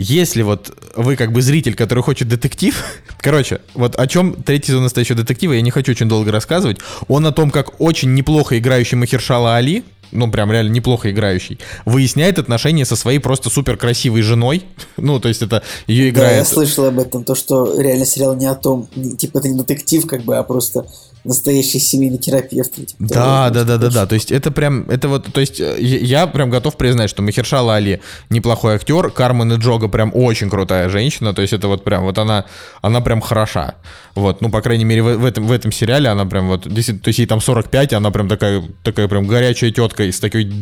если 0.00 0.42
вот 0.42 0.72
вы 0.96 1.16
как 1.16 1.32
бы 1.32 1.42
зритель, 1.42 1.74
который 1.74 2.02
хочет 2.02 2.28
детектив, 2.28 2.82
короче, 3.18 3.60
вот 3.74 3.96
о 3.96 4.06
чем 4.06 4.34
третий 4.42 4.68
сезон 4.68 4.84
настоящего 4.84 5.18
детектива, 5.18 5.52
я 5.52 5.60
не 5.60 5.70
хочу 5.70 5.92
очень 5.92 6.08
долго 6.08 6.32
рассказывать, 6.32 6.78
он 7.08 7.26
о 7.26 7.32
том, 7.32 7.50
как 7.50 7.80
очень 7.80 8.14
неплохо 8.14 8.58
играющий 8.58 8.96
Махершала 8.96 9.56
Али, 9.56 9.84
ну, 10.12 10.30
прям 10.30 10.50
реально 10.50 10.70
неплохо 10.70 11.10
играющий, 11.10 11.58
выясняет 11.84 12.38
отношения 12.38 12.84
со 12.84 12.96
своей 12.96 13.18
просто 13.18 13.50
супер 13.50 13.76
красивой 13.76 14.22
женой. 14.22 14.64
Ну, 14.96 15.18
то 15.18 15.28
есть 15.28 15.40
это 15.40 15.62
ее 15.86 16.12
Да, 16.12 16.20
я 16.20 16.26
играет... 16.28 16.48
слышал 16.48 16.84
об 16.84 16.98
этом, 16.98 17.24
то, 17.24 17.34
что 17.34 17.80
реально 17.80 18.04
сериал 18.04 18.36
не 18.36 18.46
о 18.46 18.54
том, 18.54 18.88
типа 19.18 19.38
это 19.38 19.48
не 19.48 19.56
детектив, 19.56 20.06
как 20.06 20.22
бы, 20.22 20.36
а 20.36 20.42
просто 20.42 20.86
настоящий 21.24 21.78
семейный 21.78 22.18
терапевт. 22.18 22.74
типа 22.74 22.94
Да, 22.98 23.50
да, 23.50 23.64
да, 23.64 23.76
да, 23.76 23.90
да. 23.90 24.06
То 24.06 24.14
есть 24.14 24.32
это 24.32 24.50
прям, 24.50 24.88
это 24.88 25.08
вот, 25.08 25.32
то 25.32 25.40
есть 25.40 25.60
э, 25.60 25.76
я 25.80 26.26
прям 26.26 26.50
готов 26.50 26.76
признать, 26.76 27.10
что 27.10 27.22
Махершала 27.22 27.76
Али 27.76 28.00
неплохой 28.30 28.74
актер, 28.74 29.10
Кармен 29.10 29.52
и 29.52 29.56
Джога 29.56 29.88
прям 29.88 30.10
очень 30.14 30.50
крутая 30.50 30.88
женщина. 30.88 31.34
То 31.34 31.42
есть 31.42 31.52
это 31.52 31.68
вот 31.68 31.84
прям, 31.84 32.04
вот 32.04 32.18
она, 32.18 32.46
она 32.82 33.00
прям 33.00 33.20
хороша. 33.20 33.74
Вот, 34.14 34.40
ну, 34.40 34.50
по 34.50 34.60
крайней 34.60 34.84
мере, 34.84 35.02
в, 35.02 35.18
в 35.18 35.24
этом, 35.24 35.46
в 35.46 35.52
этом 35.52 35.72
сериале 35.72 36.08
она 36.08 36.26
прям 36.26 36.48
вот, 36.48 36.64
то 36.64 36.70
есть 36.70 37.18
ей 37.18 37.26
там 37.26 37.40
45, 37.40 37.92
и 37.92 37.94
она 37.94 38.10
прям 38.10 38.28
такая, 38.28 38.62
такая 38.82 39.08
прям 39.08 39.26
горячая 39.26 39.70
тетка 39.70 40.04
и 40.04 40.12
с 40.12 40.20
такой, 40.20 40.52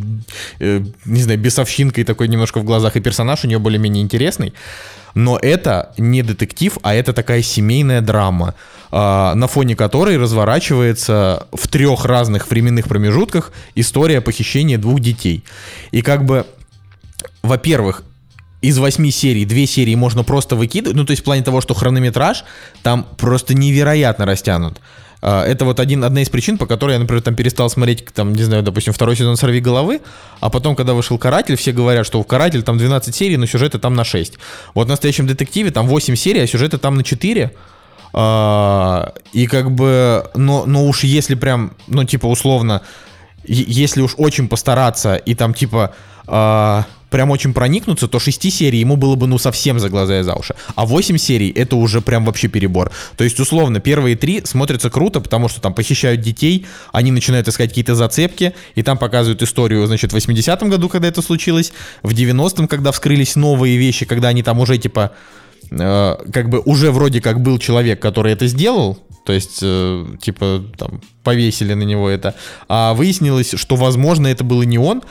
э, 0.60 0.82
не 1.04 1.22
знаю, 1.22 1.38
бесовщинкой 1.38 2.04
такой 2.04 2.28
немножко 2.28 2.58
в 2.58 2.64
глазах, 2.64 2.96
и 2.96 3.00
персонаж 3.00 3.44
у 3.44 3.48
нее 3.48 3.58
более-менее 3.58 4.02
интересный. 4.02 4.52
Но 5.18 5.36
это 5.36 5.90
не 5.98 6.22
детектив, 6.22 6.78
а 6.82 6.94
это 6.94 7.12
такая 7.12 7.42
семейная 7.42 8.00
драма, 8.00 8.54
а, 8.92 9.34
на 9.34 9.48
фоне 9.48 9.74
которой 9.74 10.16
разворачивается 10.16 11.48
в 11.52 11.66
трех 11.66 12.04
разных 12.04 12.48
временных 12.48 12.86
промежутках 12.86 13.50
история 13.74 14.20
похищения 14.20 14.78
двух 14.78 15.00
детей. 15.00 15.42
И 15.90 16.02
как 16.02 16.24
бы, 16.24 16.46
во-первых, 17.42 18.04
из 18.60 18.78
восьми 18.78 19.10
серий 19.10 19.44
две 19.44 19.66
серии 19.66 19.96
можно 19.96 20.22
просто 20.22 20.54
выкидывать, 20.54 20.96
ну 20.96 21.04
то 21.04 21.10
есть 21.10 21.22
в 21.22 21.24
плане 21.24 21.42
того, 21.42 21.60
что 21.60 21.74
хронометраж 21.74 22.44
там 22.84 23.04
просто 23.16 23.54
невероятно 23.54 24.24
растянут. 24.24 24.80
А, 25.20 25.44
Это 25.44 25.64
вот 25.64 25.80
один, 25.80 26.04
одна 26.04 26.22
из 26.22 26.28
причин, 26.28 26.58
по 26.58 26.66
которой 26.66 26.92
я, 26.92 26.98
например, 26.98 27.22
там 27.22 27.34
перестал 27.34 27.68
смотреть, 27.70 28.04
там, 28.14 28.32
не 28.32 28.42
знаю, 28.42 28.62
допустим, 28.62 28.92
второй 28.92 29.16
сезон 29.16 29.36
«Сорви 29.36 29.60
головы», 29.60 30.00
а 30.40 30.50
потом, 30.50 30.76
когда 30.76 30.94
вышел 30.94 31.18
«Каратель», 31.18 31.56
все 31.56 31.72
говорят, 31.72 32.06
что 32.06 32.22
в 32.22 32.26
«Каратель» 32.26 32.62
там 32.62 32.78
12 32.78 33.14
серий, 33.14 33.36
но 33.36 33.46
сюжета 33.46 33.78
там 33.78 33.94
на 33.94 34.04
6. 34.04 34.38
Вот 34.74 34.86
в 34.86 34.90
«Настоящем 34.90 35.26
детективе» 35.26 35.70
там 35.70 35.86
8 35.86 36.14
серий, 36.16 36.40
а 36.40 36.46
сюжета 36.46 36.78
там 36.78 36.94
на 36.96 37.04
4. 37.04 37.50
А, 38.12 39.12
И 39.32 39.46
как 39.46 39.70
бы, 39.70 40.30
но, 40.34 40.64
но 40.66 40.86
уж 40.86 41.04
если 41.04 41.34
прям, 41.34 41.72
ну, 41.88 42.04
типа, 42.04 42.26
условно, 42.26 42.82
если 43.44 44.02
уж 44.02 44.14
очень 44.16 44.48
постараться 44.48 45.16
и 45.16 45.34
там, 45.34 45.54
типа, 45.54 45.94
а, 46.26 46.84
прям 47.10 47.30
очень 47.30 47.52
проникнуться, 47.52 48.08
то 48.08 48.18
6 48.18 48.52
серий 48.52 48.80
ему 48.80 48.96
было 48.96 49.14
бы 49.14 49.26
ну 49.26 49.38
совсем 49.38 49.78
за 49.78 49.88
глаза 49.88 50.20
и 50.20 50.22
за 50.22 50.34
уши. 50.34 50.54
А 50.74 50.86
8 50.86 51.16
серий 51.18 51.50
это 51.50 51.76
уже 51.76 52.00
прям 52.00 52.24
вообще 52.24 52.48
перебор. 52.48 52.90
То 53.16 53.24
есть, 53.24 53.40
условно, 53.40 53.80
первые 53.80 54.16
три 54.16 54.42
смотрятся 54.44 54.90
круто, 54.90 55.20
потому 55.20 55.48
что 55.48 55.60
там 55.60 55.74
похищают 55.74 56.20
детей, 56.20 56.66
они 56.92 57.10
начинают 57.10 57.48
искать 57.48 57.70
какие-то 57.70 57.94
зацепки, 57.94 58.54
и 58.74 58.82
там 58.82 58.98
показывают 58.98 59.42
историю, 59.42 59.86
значит, 59.86 60.12
в 60.12 60.16
80-м 60.16 60.70
году, 60.70 60.88
когда 60.88 61.08
это 61.08 61.22
случилось, 61.22 61.72
в 62.02 62.12
90-м, 62.12 62.68
когда 62.68 62.92
вскрылись 62.92 63.36
новые 63.36 63.76
вещи, 63.76 64.04
когда 64.06 64.28
они 64.28 64.42
там 64.42 64.60
уже 64.60 64.78
типа 64.78 65.12
э, 65.70 66.16
как 66.32 66.48
бы 66.48 66.60
уже 66.64 66.90
вроде 66.90 67.20
как 67.20 67.40
был 67.40 67.58
человек, 67.58 68.00
который 68.00 68.32
это 68.32 68.46
сделал, 68.46 68.98
то 69.28 69.34
есть, 69.34 69.58
э, 69.60 70.06
типа, 70.22 70.64
там, 70.78 71.02
повесили 71.22 71.74
на 71.74 71.82
него 71.82 72.08
это. 72.08 72.34
А 72.66 72.94
выяснилось, 72.94 73.52
что, 73.56 73.76
возможно, 73.76 74.26
это 74.26 74.42
был 74.42 74.62
не 74.62 74.78
он. 74.78 75.02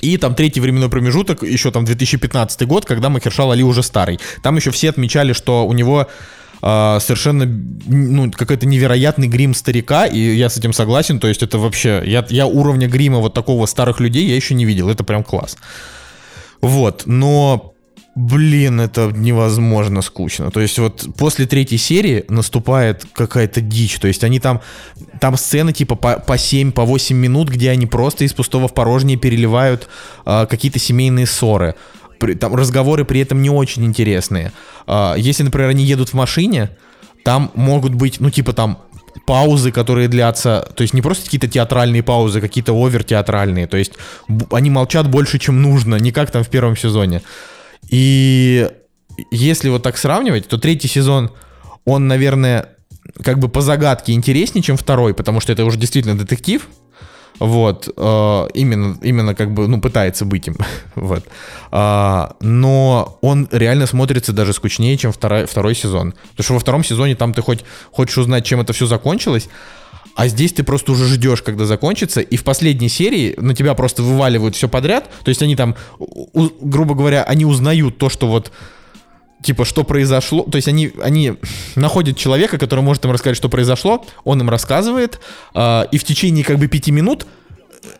И 0.00 0.16
там 0.16 0.34
третий 0.34 0.60
временной 0.60 0.88
промежуток, 0.88 1.42
еще 1.42 1.70
там 1.70 1.84
2015 1.84 2.66
год, 2.66 2.84
когда 2.84 3.08
Махершал 3.08 3.52
Али 3.52 3.62
уже 3.62 3.82
старый. 3.82 4.18
Там 4.42 4.56
еще 4.56 4.70
все 4.70 4.90
отмечали, 4.90 5.32
что 5.32 5.66
у 5.66 5.72
него 5.72 6.06
э, 6.62 6.98
совершенно 7.00 7.46
ну, 7.86 8.30
какой-то 8.30 8.66
невероятный 8.66 9.28
грим 9.28 9.54
старика, 9.54 10.06
и 10.06 10.18
я 10.18 10.48
с 10.48 10.56
этим 10.56 10.72
согласен, 10.72 11.18
то 11.18 11.28
есть 11.28 11.42
это 11.42 11.58
вообще, 11.58 12.02
я, 12.04 12.26
я 12.28 12.46
уровня 12.46 12.88
грима 12.88 13.18
вот 13.18 13.34
такого 13.34 13.66
старых 13.66 14.00
людей 14.00 14.26
я 14.26 14.36
еще 14.36 14.54
не 14.54 14.64
видел, 14.64 14.88
это 14.88 15.04
прям 15.04 15.24
класс. 15.24 15.56
Вот, 16.60 17.02
но 17.06 17.75
Блин, 18.16 18.80
это 18.80 19.12
невозможно 19.14 20.00
скучно. 20.00 20.50
То 20.50 20.60
есть 20.60 20.78
вот 20.78 21.06
после 21.18 21.44
третьей 21.44 21.76
серии 21.76 22.24
наступает 22.30 23.04
какая-то 23.12 23.60
дичь. 23.60 23.98
То 23.98 24.08
есть 24.08 24.24
они 24.24 24.40
там, 24.40 24.62
там 25.20 25.36
сцены 25.36 25.74
типа 25.74 25.96
по, 25.96 26.18
по 26.18 26.38
7, 26.38 26.72
по 26.72 26.86
8 26.86 27.14
минут, 27.14 27.50
где 27.50 27.70
они 27.70 27.84
просто 27.84 28.24
из 28.24 28.32
пустого 28.32 28.68
в 28.68 28.74
порожнее 28.74 29.18
переливают 29.18 29.88
э, 30.24 30.46
какие-то 30.48 30.78
семейные 30.78 31.26
ссоры. 31.26 31.74
При, 32.18 32.32
там 32.32 32.54
разговоры 32.54 33.04
при 33.04 33.20
этом 33.20 33.42
не 33.42 33.50
очень 33.50 33.84
интересные. 33.84 34.50
Э, 34.86 35.12
если, 35.18 35.42
например, 35.42 35.68
они 35.68 35.84
едут 35.84 36.08
в 36.08 36.14
машине, 36.14 36.70
там 37.22 37.50
могут 37.54 37.94
быть, 37.94 38.18
ну 38.18 38.30
типа 38.30 38.54
там 38.54 38.78
паузы, 39.26 39.72
которые 39.72 40.08
длятся, 40.08 40.66
то 40.74 40.80
есть 40.80 40.94
не 40.94 41.02
просто 41.02 41.24
какие-то 41.24 41.48
театральные 41.48 42.02
паузы, 42.02 42.40
какие-то 42.40 42.72
овер-театральные, 42.72 43.66
то 43.66 43.76
есть 43.76 43.92
они 44.52 44.70
молчат 44.70 45.10
больше, 45.10 45.38
чем 45.38 45.60
нужно, 45.60 45.96
не 45.96 46.12
как 46.12 46.30
там 46.30 46.42
в 46.44 46.48
первом 46.48 46.76
сезоне. 46.78 47.20
И 47.90 48.68
если 49.30 49.68
вот 49.68 49.82
так 49.82 49.96
сравнивать, 49.96 50.48
то 50.48 50.58
третий 50.58 50.88
сезон, 50.88 51.30
он, 51.84 52.08
наверное, 52.08 52.76
как 53.22 53.38
бы 53.38 53.48
по 53.48 53.60
загадке 53.60 54.12
интереснее, 54.12 54.62
чем 54.62 54.76
второй, 54.76 55.14
потому 55.14 55.40
что 55.40 55.52
это 55.52 55.64
уже 55.64 55.78
действительно 55.78 56.18
детектив. 56.18 56.66
Вот, 57.38 57.88
э, 57.94 58.48
именно, 58.54 58.98
именно 59.02 59.34
как 59.34 59.52
бы, 59.52 59.68
ну, 59.68 59.78
пытается 59.78 60.24
быть 60.24 60.46
им, 60.48 60.56
вот. 60.94 61.22
Э, 61.70 62.28
но 62.40 63.18
он 63.20 63.48
реально 63.52 63.86
смотрится 63.86 64.32
даже 64.32 64.54
скучнее, 64.54 64.96
чем 64.96 65.12
второй, 65.12 65.44
второй 65.44 65.74
сезон. 65.74 66.14
Потому 66.30 66.44
что 66.44 66.54
во 66.54 66.60
втором 66.60 66.82
сезоне 66.84 67.14
там 67.14 67.34
ты 67.34 67.42
хоть 67.42 67.64
хочешь 67.92 68.16
узнать, 68.16 68.46
чем 68.46 68.60
это 68.60 68.72
все 68.72 68.86
закончилось, 68.86 69.48
а 70.16 70.28
здесь 70.28 70.54
ты 70.54 70.64
просто 70.64 70.92
уже 70.92 71.06
ждешь, 71.06 71.42
когда 71.42 71.66
закончится, 71.66 72.22
и 72.22 72.36
в 72.36 72.42
последней 72.42 72.88
серии 72.88 73.34
на 73.36 73.54
тебя 73.54 73.74
просто 73.74 74.02
вываливают 74.02 74.56
все 74.56 74.66
подряд. 74.66 75.10
То 75.22 75.28
есть 75.28 75.42
они 75.42 75.54
там, 75.54 75.76
у, 75.98 76.48
грубо 76.62 76.94
говоря, 76.94 77.22
они 77.22 77.44
узнают 77.44 77.98
то, 77.98 78.08
что 78.08 78.26
вот 78.26 78.50
типа, 79.42 79.66
что 79.66 79.84
произошло, 79.84 80.44
то 80.44 80.56
есть 80.56 80.66
они, 80.68 80.90
они 81.02 81.34
находят 81.76 82.16
человека, 82.16 82.56
который 82.58 82.80
может 82.80 83.04
им 83.04 83.10
рассказать, 83.10 83.36
что 83.36 83.50
произошло, 83.50 84.04
он 84.24 84.40
им 84.40 84.48
рассказывает, 84.48 85.20
э, 85.54 85.84
и 85.92 85.98
в 85.98 86.04
течение 86.04 86.42
как 86.42 86.58
бы 86.58 86.66
пяти 86.66 86.90
минут 86.90 87.26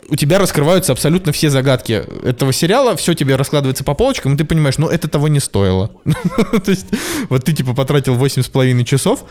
у 0.09 0.17
тебя 0.17 0.39
раскрываются 0.39 0.93
абсолютно 0.93 1.33
все 1.33 1.51
загадки 1.51 2.03
этого 2.25 2.53
сериала, 2.53 2.97
все 2.97 3.13
тебе 3.13 3.37
раскладывается 3.37 3.85
по 3.85 3.93
полочкам, 3.93 4.35
и 4.35 4.39
ты 4.39 4.45
понимаешь, 4.45 4.79
ну 4.79 4.89
это 4.89 5.07
того 5.09 5.29
не 5.29 5.39
стоило. 5.39 5.91
То 6.65 6.71
есть, 6.71 6.87
вот 7.29 7.45
ты 7.45 7.53
типа 7.53 7.75
потратил 7.75 8.15
восемь 8.15 8.43
с 8.43 8.49
половиной 8.49 8.85
часов, 8.85 9.25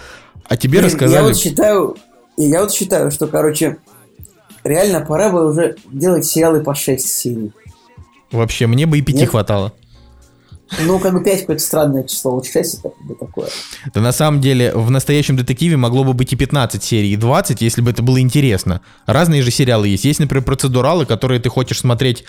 а 0.47 0.55
тебе 0.55 0.81
рассказали... 0.81 1.23
Я 1.23 1.23
вот 1.23 1.37
считаю, 1.37 1.97
и 2.37 2.45
я 2.45 2.61
вот 2.61 2.73
считаю, 2.73 3.11
что, 3.11 3.27
короче, 3.27 3.77
реально 4.63 5.01
пора 5.01 5.31
бы 5.31 5.49
уже 5.49 5.75
делать 5.91 6.25
сериалы 6.25 6.61
по 6.63 6.75
6 6.75 7.07
серий. 7.07 7.51
Вообще, 8.31 8.67
мне 8.67 8.85
бы 8.85 8.97
и 8.97 9.01
5 9.01 9.29
хватало. 9.29 9.73
Ну, 10.81 10.99
как 10.99 11.13
бы 11.13 11.23
5 11.23 11.41
какое-то 11.41 11.63
странное 11.63 12.03
число, 12.03 12.31
вот 12.31 12.47
6 12.47 12.79
это 12.79 12.89
как 12.89 13.07
бы 13.07 13.15
такое. 13.15 13.49
Да 13.93 14.01
на 14.01 14.11
самом 14.11 14.41
деле, 14.41 14.73
в 14.73 14.89
настоящем 14.89 15.37
детективе 15.37 15.77
могло 15.77 16.03
бы 16.03 16.13
быть 16.13 16.33
и 16.33 16.35
15 16.35 16.83
серий, 16.83 17.13
и 17.13 17.15
20, 17.15 17.61
если 17.61 17.81
бы 17.81 17.91
это 17.91 18.01
было 18.01 18.19
интересно. 18.19 18.81
Разные 19.05 19.43
же 19.43 19.51
сериалы 19.51 19.87
есть. 19.87 20.05
Есть, 20.05 20.19
например, 20.19 20.43
процедуралы, 20.43 21.05
которые 21.05 21.39
ты 21.39 21.49
хочешь 21.49 21.79
смотреть 21.79 22.25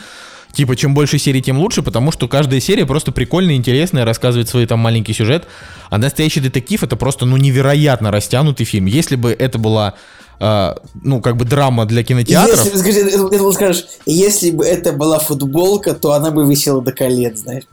Типа, 0.53 0.75
чем 0.77 0.95
больше 0.95 1.19
серий, 1.19 1.43
тем 1.43 1.59
лучше, 1.59 1.83
потому 1.83 2.13
что 2.13 2.29
каждая 2.29 2.61
серия 2.61 2.87
просто 2.87 3.13
прикольная, 3.13 3.57
интересная, 3.57 4.05
рассказывает 4.05 4.49
свой 4.49 4.67
там 4.67 4.79
маленький 4.79 5.13
сюжет. 5.13 5.47
А 5.91 5.99
настоящий 5.99 6.41
детектив 6.41 6.83
это 6.83 6.97
просто, 6.97 7.27
ну, 7.27 7.37
невероятно 7.37 8.11
растянутый 8.11 8.65
фильм. 8.65 8.87
Если 8.87 9.17
бы 9.17 9.33
это 9.33 9.59
была 9.59 9.95
Uh, 10.39 10.79
ну, 11.03 11.23
как 11.23 11.39
бы 11.39 11.47
драма 11.47 11.87
для 11.87 12.03
кинотеатров. 12.03 12.63
Если, 12.63 12.79
скажи, 12.79 13.01
это, 13.09 13.35
это 13.35 13.53
скажешь, 13.53 13.87
если 14.05 14.51
бы 14.51 14.67
это 14.67 14.93
была 14.93 15.19
футболка, 15.19 15.95
то 15.95 16.13
она 16.13 16.31
бы 16.31 16.47
висела 16.47 16.83
до 16.83 16.93
колен, 16.93 17.35
знаешь. 17.35 17.65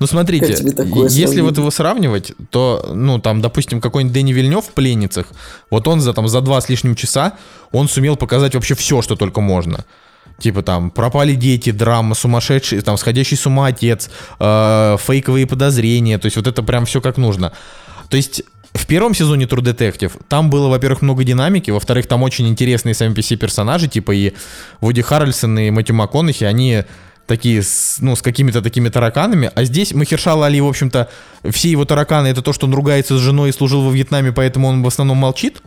Ну, 0.00 0.06
смотрите, 0.06 0.56
если 1.10 1.42
вот 1.42 1.58
его 1.58 1.70
сравнивать, 1.70 2.32
то, 2.48 2.90
ну, 2.94 3.18
там, 3.18 3.42
допустим, 3.42 3.82
какой-нибудь 3.82 4.14
Дэнни 4.14 4.32
Вильнев 4.32 4.64
в 4.64 4.70
«Пленницах», 4.70 5.26
вот 5.70 5.86
он 5.86 6.00
за, 6.00 6.14
там, 6.14 6.26
за 6.26 6.40
два 6.40 6.58
с 6.58 6.70
лишним 6.70 6.94
часа, 6.94 7.34
он 7.70 7.90
сумел 7.90 8.16
показать 8.16 8.54
вообще 8.54 8.74
все, 8.74 9.02
что 9.02 9.14
только 9.14 9.42
можно. 9.42 9.84
Типа 10.38 10.62
там 10.62 10.90
пропали 10.90 11.34
дети, 11.34 11.70
драма, 11.70 12.14
сумасшедший, 12.14 12.80
там 12.80 12.96
сходящий 12.96 13.36
с 13.36 13.46
ума 13.46 13.66
отец, 13.66 14.08
э, 14.38 14.96
фейковые 15.00 15.46
подозрения, 15.46 16.18
то 16.18 16.26
есть 16.26 16.36
вот 16.36 16.46
это 16.46 16.62
прям 16.62 16.84
все 16.84 17.00
как 17.00 17.16
нужно. 17.16 17.52
То 18.08 18.16
есть 18.16 18.42
в 18.72 18.86
первом 18.86 19.14
сезоне 19.14 19.46
True 19.46 19.62
Detective 19.62 20.12
там 20.28 20.48
было, 20.50 20.68
во-первых, 20.68 21.02
много 21.02 21.24
динамики, 21.24 21.72
во-вторых, 21.72 22.06
там 22.06 22.22
очень 22.22 22.46
интересные 22.46 22.94
сами 22.94 23.14
по 23.14 23.22
себе 23.22 23.40
персонажи, 23.40 23.88
типа 23.88 24.12
и 24.12 24.34
Вуди 24.80 25.02
Харрельсон 25.02 25.58
и 25.58 25.70
Мэтью 25.70 25.96
МакКонахи, 25.96 26.44
они 26.44 26.84
такие, 27.26 27.62
с, 27.62 27.96
ну, 28.00 28.14
с 28.14 28.22
какими-то 28.22 28.62
такими 28.62 28.88
тараканами, 28.88 29.50
а 29.54 29.64
здесь 29.64 29.92
Махершал 29.92 30.44
Али, 30.44 30.60
в 30.60 30.68
общем-то, 30.68 31.08
все 31.50 31.70
его 31.70 31.84
тараканы 31.84 32.28
это 32.28 32.42
то, 32.42 32.52
что 32.52 32.66
он 32.66 32.74
ругается 32.74 33.18
с 33.18 33.20
женой 33.20 33.50
и 33.50 33.52
служил 33.52 33.82
во 33.82 33.90
Вьетнаме, 33.90 34.32
поэтому 34.32 34.68
он 34.68 34.82
в 34.82 34.86
основном 34.86 35.18
молчит, 35.18 35.62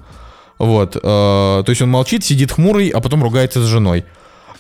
вот, 0.58 0.96
э, 0.96 1.00
то 1.02 1.66
есть 1.68 1.82
он 1.82 1.90
молчит, 1.90 2.24
сидит 2.24 2.54
хмурый, 2.54 2.90
а 2.90 3.02
потом 3.02 3.22
ругается 3.22 3.62
с 3.62 3.66
женой. 3.66 4.06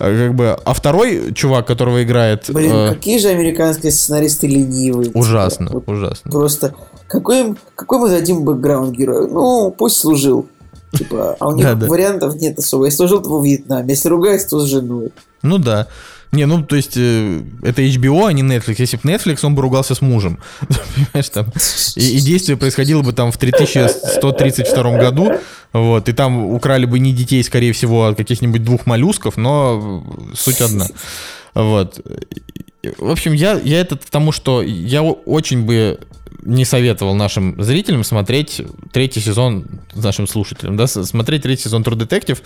Э, 0.02 0.28
как 0.28 0.36
бы, 0.36 0.57
а 0.65 0.73
второй 0.73 1.32
чувак, 1.34 1.68
которого 1.68 2.03
играет... 2.03 2.45
Блин, 2.49 2.72
э, 2.72 2.90
какие 2.90 3.19
же 3.19 3.30
американские 3.30 3.91
сценаристы 3.91 4.48
ленивые. 4.48 5.11
Ужасно, 5.14 5.69
вот 5.72 5.88
ужасно. 5.88 6.32
Просто, 6.32 6.73
какой, 7.07 7.56
какой 7.76 7.99
мы 7.99 8.10
дадим 8.10 8.44
бэкграунд 8.44 8.95
герою? 8.95 9.28
Ну, 9.28 9.72
пусть 9.78 9.98
служил. 9.98 10.48
Типа, 10.94 11.36
а 11.40 11.49
у 11.49 11.52
них 11.56 11.68
вариантов 11.88 12.36
нет 12.36 12.57
особо. 12.57 12.86
Если 12.86 12.98
служил, 12.98 13.22
то 13.22 13.30
во 13.30 13.44
Вьетнаме. 13.44 13.90
Если 13.90 14.10
ругается, 14.10 14.49
то 14.49 14.60
с 14.60 14.64
женой. 14.64 15.11
Ну 15.44 15.60
да. 15.60 15.88
Не, 16.31 16.45
ну, 16.45 16.63
то 16.63 16.77
есть, 16.77 16.93
э, 16.95 17.41
это 17.61 17.81
HBO, 17.81 18.25
а 18.25 18.31
не 18.31 18.41
Netflix. 18.41 18.75
Если 18.77 18.97
бы 18.97 19.03
Netflix, 19.09 19.39
он 19.45 19.53
бы 19.53 19.61
ругался 19.61 19.95
с 19.95 20.01
мужем. 20.01 20.39
Понимаешь, 20.95 21.29
там. 21.29 21.47
И, 21.95 22.17
и 22.17 22.19
действие 22.21 22.57
происходило 22.57 23.01
бы 23.01 23.11
там 23.11 23.31
в 23.31 23.37
3132 23.37 24.97
году, 24.97 25.33
вот, 25.73 26.07
и 26.07 26.13
там 26.13 26.45
украли 26.45 26.85
бы 26.85 26.99
не 26.99 27.11
детей, 27.11 27.43
скорее 27.43 27.73
всего, 27.73 28.07
а 28.07 28.15
каких-нибудь 28.15 28.63
двух 28.63 28.85
моллюсков, 28.85 29.35
но 29.35 30.05
суть 30.33 30.61
одна. 30.61 30.87
Вот. 31.53 31.99
В 32.97 33.11
общем, 33.11 33.33
я, 33.33 33.59
я 33.63 33.81
это 33.81 33.97
к 33.97 34.05
тому, 34.05 34.31
что 34.31 34.61
я 34.61 35.03
очень 35.03 35.65
бы 35.65 35.99
не 36.43 36.65
советовал 36.65 37.13
нашим 37.13 37.61
зрителям 37.61 38.03
смотреть 38.03 38.61
третий 38.91 39.19
сезон, 39.19 39.65
нашим 39.93 40.27
слушателям, 40.27 40.77
да, 40.77 40.87
смотреть 40.87 41.43
третий 41.43 41.63
сезон 41.63 41.83
True 41.83 41.97
Detective, 41.97 42.39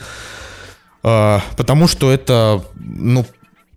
э, 1.03 1.39
потому 1.55 1.87
что 1.87 2.11
это, 2.11 2.63
ну, 2.75 3.25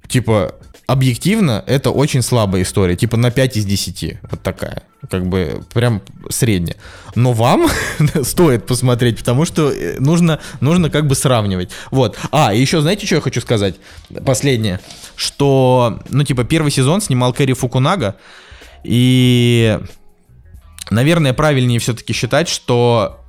типа, 0.09 0.55
объективно, 0.86 1.62
это 1.66 1.90
очень 1.90 2.22
слабая 2.22 2.62
история, 2.62 2.97
типа 2.97 3.16
на 3.16 3.30
5 3.30 3.59
из 3.59 3.66
10, 3.66 4.18
вот 4.30 4.43
такая, 4.43 4.82
как 5.10 5.26
бы 5.26 5.62
прям 5.72 6.01
средняя. 6.30 6.76
Но 7.14 7.32
вам 7.32 7.68
стоит 8.22 8.66
посмотреть, 8.66 9.18
потому 9.18 9.44
что 9.44 9.70
э, 9.70 9.98
нужно, 10.01 10.40
нужно 10.60 10.89
как 10.89 11.06
бы 11.06 11.14
сравнивать. 11.14 11.70
Вот. 11.90 12.18
А, 12.32 12.55
и 12.55 12.60
еще 12.60 12.80
знаете, 12.80 13.06
что 13.06 13.16
я 13.16 13.20
хочу 13.20 13.40
сказать? 13.43 13.76
Последнее, 14.24 14.80
что, 15.14 16.01
ну, 16.09 16.24
типа, 16.24 16.44
первый 16.44 16.70
сезон 16.70 17.02
снимал 17.02 17.35
Кэрри 17.35 17.52
Фукунага, 17.52 18.16
и, 18.82 19.78
наверное, 20.90 21.35
правильнее 21.35 21.80
все-таки 21.80 22.14
считать, 22.14 22.48
что 22.48 23.20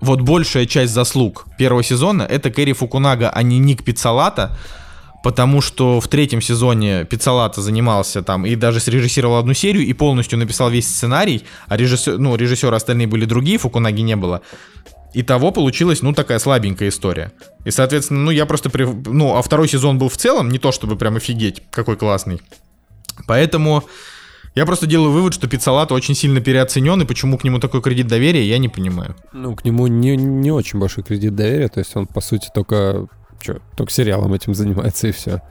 вот 0.00 0.20
большая 0.20 0.66
часть 0.66 0.92
заслуг 0.92 1.46
первого 1.58 1.82
сезона 1.82 2.22
это 2.22 2.50
Кэрри 2.50 2.72
Фукунага, 2.72 3.30
а 3.30 3.42
не 3.42 3.58
Ник 3.58 3.84
Пиццалата, 3.84 4.56
потому 5.22 5.60
что 5.60 6.00
в 6.00 6.08
третьем 6.08 6.40
сезоне 6.40 7.04
Пиццалата 7.04 7.60
занимался 7.62 8.22
там 8.22 8.46
и 8.46 8.54
даже 8.56 8.80
срежиссировал 8.80 9.36
одну 9.38 9.54
серию 9.54 9.84
и 9.86 9.92
полностью 9.92 10.38
написал 10.38 10.70
весь 10.70 10.88
сценарий, 10.88 11.44
а 11.68 11.76
режиссер, 11.76 12.18
ну, 12.18 12.36
режиссеры 12.36 12.74
остальные 12.76 13.06
были 13.06 13.24
другие, 13.24 13.58
Фукунаги 13.58 14.00
не 14.02 14.16
было. 14.16 14.40
Итого 15.12 15.50
получилась, 15.50 16.02
ну, 16.02 16.12
такая 16.12 16.38
слабенькая 16.38 16.88
история. 16.88 17.32
И, 17.64 17.70
соответственно, 17.72 18.20
ну, 18.20 18.30
я 18.30 18.46
просто... 18.46 18.70
при- 18.70 18.84
Ну, 18.84 19.34
а 19.36 19.42
второй 19.42 19.68
сезон 19.68 19.98
был 19.98 20.08
в 20.08 20.16
целом 20.16 20.50
не 20.50 20.58
то, 20.58 20.70
чтобы 20.70 20.94
прям 20.96 21.16
офигеть, 21.16 21.62
какой 21.70 21.96
классный. 21.96 22.40
Поэтому 23.26 23.82
я 24.54 24.66
просто 24.66 24.86
делаю 24.86 25.10
вывод, 25.12 25.34
что 25.34 25.48
Пиццалат 25.48 25.92
очень 25.92 26.14
сильно 26.14 26.40
переоценен, 26.40 27.02
и 27.02 27.04
почему 27.04 27.38
к 27.38 27.44
нему 27.44 27.58
такой 27.58 27.82
кредит 27.82 28.06
доверия, 28.06 28.44
я 28.48 28.58
не 28.58 28.68
понимаю. 28.68 29.16
Ну, 29.32 29.54
к 29.56 29.64
нему 29.64 29.86
не, 29.88 30.16
не 30.16 30.50
очень 30.52 30.78
большой 30.78 31.04
кредит 31.04 31.34
доверия, 31.34 31.68
то 31.68 31.80
есть 31.80 31.94
он, 31.96 32.06
по 32.06 32.20
сути, 32.20 32.48
только, 32.54 33.06
чё, 33.40 33.58
только 33.76 33.92
сериалом 33.92 34.32
этим 34.34 34.54
занимается 34.54 35.08
и 35.08 35.12
все. 35.12 35.42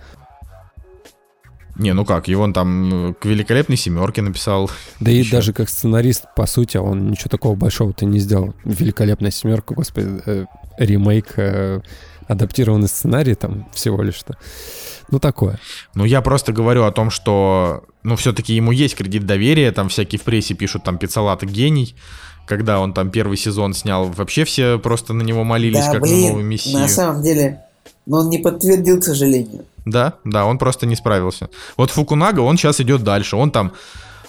Не, 1.75 1.93
ну 1.93 2.03
как, 2.03 2.27
его 2.27 2.43
он 2.43 2.51
там 2.51 3.11
э, 3.11 3.13
к 3.13 3.25
великолепной 3.25 3.77
семерке 3.77 4.21
написал. 4.21 4.69
Да 4.99 5.11
и 5.11 5.23
даже 5.29 5.53
как 5.53 5.69
сценарист, 5.69 6.25
по 6.35 6.45
сути, 6.45 6.75
он 6.75 7.11
ничего 7.11 7.29
такого 7.29 7.55
большого-то 7.55 8.05
не 8.05 8.19
сделал. 8.19 8.53
Великолепная 8.65 9.31
семерка, 9.31 9.75
господи, 9.75 10.21
э, 10.25 10.45
ремейк, 10.77 11.33
э, 11.37 11.79
адаптированный 12.27 12.89
сценарий 12.89 13.33
там 13.35 13.69
всего 13.73 14.01
лишь-то. 14.03 14.37
Ну, 15.09 15.19
такое. 15.19 15.57
Ну, 15.95 16.03
я 16.03 16.21
просто 16.21 16.51
говорю 16.51 16.83
о 16.83 16.91
том, 16.91 17.09
что, 17.09 17.85
ну, 18.03 18.17
все-таки 18.17 18.53
ему 18.53 18.71
есть 18.73 18.95
кредит 18.95 19.25
доверия, 19.25 19.71
там 19.71 19.87
всякие 19.87 20.19
в 20.19 20.23
прессе 20.23 20.55
пишут, 20.55 20.83
там, 20.83 20.97
Пиццалат 20.97 21.43
гений. 21.43 21.95
Когда 22.45 22.79
он 22.79 22.93
там 22.93 23.09
первый 23.09 23.37
сезон 23.37 23.73
снял, 23.73 24.05
вообще 24.05 24.43
все 24.43 24.79
просто 24.79 25.13
на 25.13 25.21
него 25.21 25.43
молились, 25.43 25.85
Да, 25.85 25.93
как 25.93 26.01
на 26.01 26.07
блин, 26.07 26.27
новую 26.27 26.45
мессию. 26.45 26.79
на 26.79 26.87
самом 26.87 27.23
деле, 27.23 27.61
но 28.10 28.18
он 28.18 28.30
не 28.30 28.40
подтвердил, 28.40 28.99
к 28.99 29.03
сожалению. 29.03 29.65
Да, 29.86 30.14
да, 30.26 30.45
он 30.45 30.57
просто 30.57 30.88
не 30.88 30.95
справился. 30.95 31.49
Вот 31.77 31.91
Фукунага, 31.91 32.41
он 32.41 32.57
сейчас 32.57 32.81
идет 32.81 33.03
дальше. 33.03 33.36
Он 33.36 33.52
там, 33.52 33.72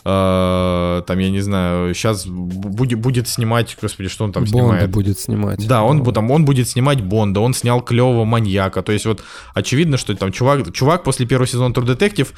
э, 0.05 1.03
там, 1.07 1.19
я 1.19 1.31
не 1.31 1.41
знаю, 1.41 1.95
сейчас 1.95 2.27
будет, 2.27 2.99
будет 2.99 3.27
снимать, 3.27 3.77
господи, 3.81 4.11
что 4.11 4.25
он 4.25 4.33
там 4.33 4.45
Бонда 4.45 4.59
снимает? 4.59 4.91
будет 4.91 5.19
снимать. 5.19 5.67
Да, 5.67 5.83
он, 5.83 5.99
Ну, 5.99 6.13
там, 6.13 6.31
он 6.31 6.45
будет 6.45 6.69
снимать 6.69 7.01
Бонда, 7.03 7.41
он 7.41 7.55
снял 7.55 7.81
клевого 7.81 8.27
маньяка. 8.27 8.83
То 8.83 8.93
есть 8.93 9.07
вот 9.07 9.25
очевидно, 9.55 9.97
что 9.97 10.15
там 10.15 10.31
чувак, 10.31 10.73
чувак 10.73 11.03
после 11.03 11.25
первого 11.27 11.47
сезона 11.47 11.73
True 11.73 11.87
Detective 11.87 12.29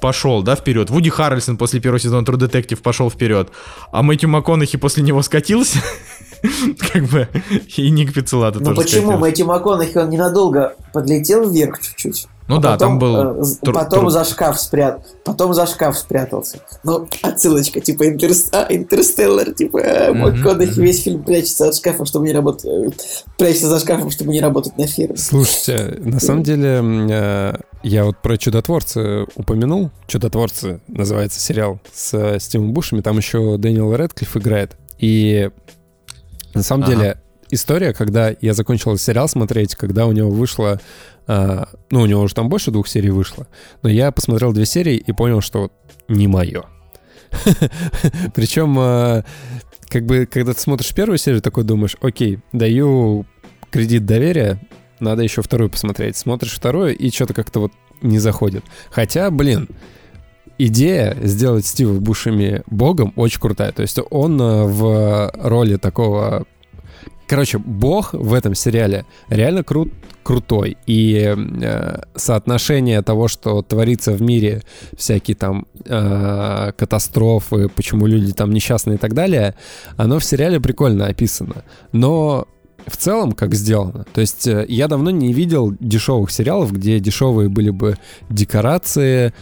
пошел, 0.00 0.42
да, 0.42 0.54
вперед. 0.54 0.88
Вуди 0.90 1.10
Харрельсон 1.10 1.56
после 1.56 1.80
первого 1.80 1.98
сезона 1.98 2.24
True 2.24 2.38
Detective 2.38 2.80
пошел 2.80 3.10
вперед. 3.10 3.50
А 3.90 4.02
Мэтью 4.02 4.28
МакКонахи 4.28 4.78
после 4.78 5.02
него 5.02 5.20
скатился. 5.22 5.78
Как 6.92 7.04
бы, 7.04 7.28
и 7.76 7.90
Ник 7.90 8.12
Пиццелата 8.12 8.60
Ну 8.60 8.74
почему? 8.74 9.12
Мэтью 9.18 9.46
МакКонахи, 9.46 9.98
он 9.98 10.10
ненадолго 10.10 10.74
подлетел 10.92 11.48
вверх 11.48 11.80
чуть-чуть. 11.80 12.28
Ну 12.48 12.56
а 12.56 12.60
да, 12.60 12.72
потом, 12.72 12.88
там 12.88 12.98
был 12.98 13.16
э, 13.16 13.44
потом 13.62 14.00
тру- 14.00 14.10
за 14.10 14.24
шкаф 14.24 14.60
спрят, 14.60 15.06
потом 15.24 15.54
за 15.54 15.66
шкаф 15.66 15.96
спрятался. 15.96 16.58
Ну, 16.82 17.08
отсылочка, 17.22 17.80
типа 17.80 18.08
Интерс- 18.08 18.48
а, 18.52 18.66
Интерстеллар, 18.68 19.52
типа 19.52 19.78
э, 19.78 20.12
МакКонахи 20.12 20.80
весь 20.80 21.02
фильм 21.02 21.22
прячется 21.22 21.68
от 21.68 21.76
шкафа, 21.76 22.04
чтобы 22.04 22.26
не 22.26 22.32
работать, 22.32 22.64
э, 22.64 22.90
прячется 23.38 23.68
за 23.68 23.78
шкафом, 23.78 24.10
чтобы 24.10 24.32
не 24.32 24.40
работать 24.40 24.76
на 24.76 24.86
фирме. 24.86 25.16
Слушайте, 25.16 25.98
на 26.00 26.18
самом 26.18 26.42
деле, 26.42 26.82
э, 27.10 27.54
я 27.84 28.04
вот 28.04 28.18
про 28.18 28.36
«Чудотворцы» 28.36 29.26
упомянул. 29.36 29.90
«Чудотворцы» 30.08 30.80
называется 30.88 31.40
сериал 31.40 31.80
с 31.94 32.12
э, 32.12 32.38
Стивом 32.40 32.72
Бушами. 32.72 33.00
Там 33.02 33.16
еще 33.18 33.56
Дэниел 33.56 33.94
Рэдклифф 33.94 34.36
играет. 34.36 34.76
И 34.98 35.50
на 36.54 36.62
самом 36.62 36.84
Ага. 36.84 36.92
деле 36.92 37.20
история, 37.50 37.92
когда 37.92 38.34
я 38.40 38.54
закончил 38.54 38.96
сериал 38.96 39.28
смотреть, 39.28 39.74
когда 39.74 40.06
у 40.06 40.12
него 40.12 40.30
вышло... 40.30 40.80
э, 41.26 41.64
ну, 41.90 42.00
у 42.00 42.06
него 42.06 42.22
уже 42.22 42.34
там 42.34 42.48
больше 42.48 42.70
двух 42.70 42.88
серий 42.88 43.10
вышло. 43.10 43.46
Но 43.82 43.88
я 43.88 44.10
посмотрел 44.10 44.52
две 44.52 44.66
серии 44.66 44.96
и 44.96 45.12
понял, 45.12 45.40
что 45.40 45.70
не 46.08 46.28
мое. 46.28 46.64
Причем, 48.34 48.78
э, 48.78 49.22
как 49.88 50.06
бы, 50.06 50.26
когда 50.26 50.54
ты 50.54 50.60
смотришь 50.60 50.94
первую 50.94 51.18
серию, 51.18 51.42
такой 51.42 51.64
думаешь, 51.64 51.96
окей, 52.00 52.40
даю 52.52 53.26
кредит 53.70 54.04
доверия, 54.06 54.58
надо 55.00 55.22
еще 55.22 55.42
вторую 55.42 55.70
посмотреть. 55.70 56.16
Смотришь 56.16 56.52
вторую, 56.54 56.96
и 56.96 57.10
что-то 57.10 57.34
как-то 57.34 57.60
вот 57.60 57.72
не 58.02 58.18
заходит. 58.18 58.64
Хотя, 58.90 59.30
блин, 59.30 59.68
идея 60.58 61.16
сделать 61.22 61.66
Стива 61.66 61.98
Бушами 61.98 62.62
богом 62.66 63.12
очень 63.16 63.40
крутая. 63.40 63.72
То 63.72 63.82
есть 63.82 63.98
он 64.10 64.40
э, 64.40 64.64
в 64.64 65.32
роли 65.34 65.76
такого... 65.76 66.46
Короче, 67.26 67.58
бог 67.58 68.12
в 68.12 68.34
этом 68.34 68.54
сериале 68.54 69.06
реально 69.28 69.64
крут, 69.64 69.92
крутой. 70.22 70.76
И 70.86 71.34
э, 71.34 72.02
соотношение 72.14 73.02
того, 73.02 73.28
что 73.28 73.62
творится 73.62 74.12
в 74.12 74.22
мире, 74.22 74.62
всякие 74.96 75.36
там 75.36 75.66
э, 75.84 76.72
катастрофы, 76.76 77.68
почему 77.68 78.06
люди 78.06 78.32
там 78.32 78.52
несчастные 78.52 78.96
и 78.96 78.98
так 78.98 79.14
далее, 79.14 79.54
оно 79.96 80.18
в 80.18 80.24
сериале 80.24 80.60
прикольно 80.60 81.06
описано. 81.06 81.64
Но 81.92 82.46
в 82.86 82.96
целом, 82.96 83.32
как 83.32 83.54
сделано. 83.54 84.04
То 84.12 84.20
есть 84.20 84.46
э, 84.46 84.64
я 84.68 84.88
давно 84.88 85.10
не 85.10 85.32
видел 85.32 85.74
дешевых 85.80 86.30
сериалов, 86.30 86.72
где 86.72 87.00
дешевые 87.00 87.48
были 87.48 87.70
бы 87.70 87.96
декорации, 88.28 89.32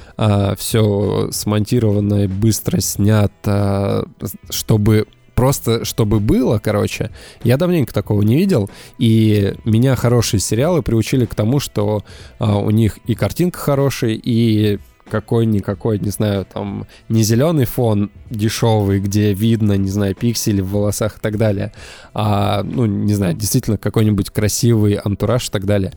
все 0.56 1.28
смонтировано, 1.32 2.24
и 2.24 2.26
быстро 2.26 2.80
снято, 2.80 4.06
чтобы 4.50 5.06
просто 5.40 5.86
чтобы 5.86 6.20
было, 6.20 6.58
короче. 6.58 7.10
Я 7.42 7.56
давненько 7.56 7.94
такого 7.94 8.20
не 8.20 8.36
видел, 8.36 8.68
и 8.98 9.54
меня 9.64 9.96
хорошие 9.96 10.38
сериалы 10.38 10.82
приучили 10.82 11.24
к 11.24 11.34
тому, 11.34 11.60
что 11.60 12.04
а, 12.38 12.58
у 12.58 12.68
них 12.68 12.98
и 13.06 13.14
картинка 13.14 13.58
хорошая, 13.58 14.20
и 14.22 14.78
какой-никакой, 15.10 15.98
не 15.98 16.10
знаю, 16.10 16.46
там, 16.50 16.86
не 17.08 17.22
зеленый 17.22 17.66
фон 17.66 18.10
дешевый, 18.30 19.00
где 19.00 19.34
видно, 19.34 19.74
не 19.74 19.90
знаю, 19.90 20.14
пиксели 20.14 20.60
в 20.62 20.70
волосах 20.70 21.18
и 21.18 21.20
так 21.20 21.36
далее, 21.36 21.72
а, 22.14 22.62
ну, 22.62 22.86
не 22.86 23.14
знаю, 23.14 23.34
действительно 23.34 23.76
какой-нибудь 23.76 24.30
красивый 24.30 24.94
антураж 24.94 25.48
и 25.48 25.50
так 25.50 25.66
далее. 25.66 25.92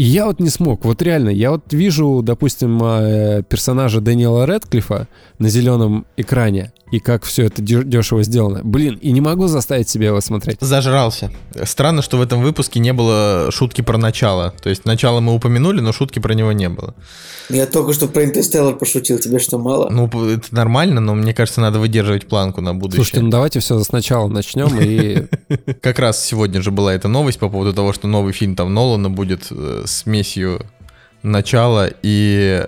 И 0.00 0.04
я 0.04 0.24
вот 0.24 0.40
не 0.40 0.48
смог, 0.48 0.86
вот 0.86 1.02
реально, 1.02 1.28
я 1.28 1.50
вот 1.50 1.72
вижу, 1.74 2.22
допустим, 2.22 2.80
э, 2.82 3.42
персонажа 3.46 4.00
Дэниела 4.00 4.46
Рэдклиффа 4.46 5.08
на 5.38 5.48
зеленом 5.50 6.06
экране, 6.16 6.72
и 6.90 6.98
как 6.98 7.24
все 7.24 7.44
это 7.44 7.62
дешево 7.62 8.22
сделано. 8.22 8.60
Блин, 8.64 8.98
и 9.00 9.12
не 9.12 9.20
могу 9.20 9.46
заставить 9.46 9.88
себя 9.88 10.08
его 10.08 10.20
смотреть. 10.20 10.58
Зажрался. 10.60 11.30
Странно, 11.64 12.02
что 12.02 12.16
в 12.16 12.22
этом 12.22 12.42
выпуске 12.42 12.80
не 12.80 12.92
было 12.92 13.48
шутки 13.50 13.82
про 13.82 13.98
начало. 13.98 14.54
То 14.62 14.70
есть 14.70 14.84
начало 14.84 15.20
мы 15.20 15.34
упомянули, 15.34 15.80
но 15.80 15.92
шутки 15.92 16.18
про 16.18 16.34
него 16.34 16.52
не 16.52 16.68
было. 16.68 16.94
Я 17.48 17.66
только 17.66 17.92
что 17.92 18.08
про 18.08 18.24
Интерстеллар 18.24 18.76
пошутил, 18.76 19.18
тебе 19.18 19.38
что, 19.38 19.58
мало? 19.58 19.88
Ну, 19.90 20.06
это 20.28 20.54
нормально, 20.54 21.00
но 21.00 21.14
мне 21.14 21.34
кажется, 21.34 21.60
надо 21.60 21.78
выдерживать 21.78 22.26
планку 22.26 22.60
на 22.60 22.74
будущее. 22.74 23.04
Слушайте, 23.04 23.22
ну 23.22 23.30
давайте 23.30 23.60
все 23.60 23.78
сначала 23.80 24.28
начнем 24.28 24.78
и 24.80 25.26
Как 25.80 25.98
раз 25.98 26.24
сегодня 26.24 26.62
же 26.62 26.70
была 26.70 26.94
эта 26.94 27.08
новость 27.08 27.38
по 27.38 27.48
поводу 27.48 27.72
того, 27.72 27.92
что 27.92 28.06
новый 28.06 28.32
фильм 28.32 28.56
там 28.56 28.72
Нолана 28.72 29.10
будет 29.10 29.46
э, 29.50 29.84
смесью 29.86 30.60
начала 31.22 31.88
и 32.02 32.66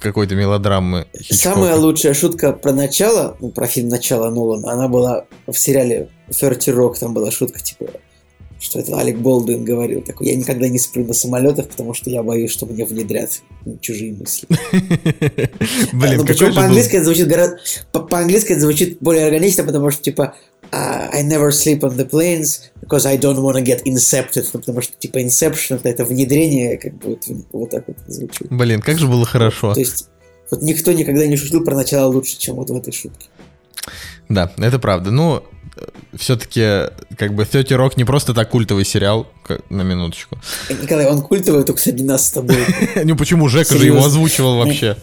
какой-то 0.00 0.34
мелодрамы 0.34 1.06
Хичкока. 1.16 1.34
Самая 1.34 1.76
лучшая 1.76 2.14
шутка 2.14 2.52
про 2.52 2.72
начало, 2.72 3.36
ну, 3.40 3.50
про 3.50 3.66
фильм 3.66 3.88
«Начало» 3.88 4.30
Нолана, 4.30 4.72
она 4.72 4.88
была 4.88 5.26
в 5.46 5.54
сериале 5.54 6.08
«Ферти 6.30 6.70
Рок», 6.70 6.98
там 6.98 7.14
была 7.14 7.30
шутка, 7.30 7.60
типа, 7.60 7.86
что 8.60 8.78
это 8.78 8.98
Алек 8.98 9.16
Болдуин 9.16 9.64
говорил, 9.64 10.02
такой, 10.02 10.28
я 10.28 10.36
никогда 10.36 10.68
не 10.68 10.78
сплю 10.78 11.06
на 11.06 11.14
самолетах, 11.14 11.68
потому 11.68 11.94
что 11.94 12.10
я 12.10 12.22
боюсь, 12.22 12.50
что 12.50 12.66
мне 12.66 12.84
внедрят 12.84 13.40
чужие 13.80 14.12
мысли. 14.12 14.46
Блин, 15.92 16.18
ну, 16.18 16.20
какой 16.20 16.26
причем 16.26 16.54
по-английски 16.54 16.96
это 16.96 17.06
звучит 17.06 17.26
гораздо... 17.26 17.58
по- 17.90 18.00
По-английски 18.00 18.52
это 18.52 18.60
звучит 18.60 18.98
более 19.00 19.24
органично, 19.26 19.64
потому 19.64 19.90
что, 19.90 20.02
типа, 20.02 20.34
а, 20.72 21.08
I 21.10 21.24
never 21.24 21.48
sleep 21.48 21.80
on 21.80 21.96
the 21.96 22.08
planes 22.08 22.60
because 22.82 23.06
I 23.06 23.16
don't 23.16 23.38
want 23.38 23.56
to 23.56 23.64
get 23.64 23.82
incepted. 23.84 24.46
Ну, 24.52 24.60
потому 24.60 24.82
что, 24.82 24.92
типа, 24.98 25.18
inception 25.18 25.80
это, 25.82 26.04
внедрение, 26.04 26.76
как 26.76 26.94
бы 26.98 27.18
вот, 27.52 27.70
так 27.70 27.84
вот 27.88 27.96
звучит. 28.06 28.46
Блин, 28.50 28.82
как 28.82 28.98
же 28.98 29.06
было 29.06 29.24
хорошо. 29.24 29.72
То 29.72 29.80
есть, 29.80 30.08
вот 30.50 30.60
никто 30.60 30.92
никогда 30.92 31.26
не 31.26 31.36
шутил 31.36 31.64
про 31.64 31.74
начало 31.74 32.12
лучше, 32.12 32.38
чем 32.38 32.56
вот 32.56 32.68
в 32.68 32.76
этой 32.76 32.92
шутке. 32.92 33.26
Да, 34.28 34.52
это 34.58 34.78
правда. 34.78 35.10
Ну, 35.10 35.42
все-таки, 36.16 36.90
как 37.16 37.34
бы, 37.34 37.44
30 37.44 37.72
Rock 37.72 37.92
не 37.96 38.04
просто 38.04 38.34
так 38.34 38.50
культовый 38.50 38.84
сериал, 38.84 39.26
как- 39.44 39.68
на 39.70 39.82
минуточку. 39.82 40.38
Николай, 40.68 41.06
он 41.06 41.22
культовый 41.22 41.64
только 41.64 41.80
среди 41.80 42.02
нас 42.02 42.26
с 42.26 42.32
тобой. 42.32 42.58
Ну 43.04 43.16
почему 43.16 43.48
Жека 43.48 43.76
же 43.76 43.86
его 43.86 44.04
озвучивал 44.04 44.58
вообще? 44.58 44.96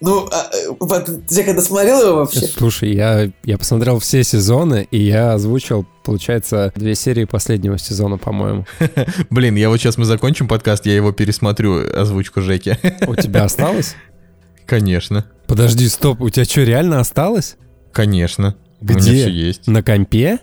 Ну, 0.00 0.28
а, 0.30 0.48
э, 0.52 0.68
вот 0.78 1.26
ты 1.26 1.44
когда 1.44 1.60
смотрел 1.60 2.00
его 2.00 2.16
вообще? 2.18 2.40
Слушай, 2.42 2.94
я, 2.94 3.30
я 3.44 3.58
посмотрел 3.58 3.98
все 3.98 4.22
сезоны, 4.22 4.86
и 4.92 5.00
я 5.00 5.32
озвучил, 5.32 5.86
получается, 6.04 6.72
две 6.76 6.94
серии 6.94 7.24
последнего 7.24 7.78
сезона, 7.78 8.16
по-моему. 8.16 8.64
Блин, 9.30 9.56
я 9.56 9.68
вот 9.68 9.78
сейчас 9.78 9.98
мы 9.98 10.04
закончим 10.04 10.46
подкаст, 10.46 10.86
я 10.86 10.94
его 10.94 11.10
пересмотрю, 11.10 11.82
озвучку 12.00 12.42
Жеки. 12.42 12.78
У 13.08 13.16
тебя 13.16 13.42
осталось? 13.42 13.96
Конечно, 14.66 15.26
Подожди, 15.48 15.88
стоп, 15.88 16.20
у 16.20 16.28
тебя 16.28 16.44
что, 16.44 16.62
реально 16.62 17.00
осталось? 17.00 17.56
конечно. 17.92 18.54
У 18.80 18.84
меня 18.84 18.98
Где? 18.98 19.10
все 19.12 19.30
есть. 19.30 19.66
На 19.66 19.82
компе? 19.82 20.38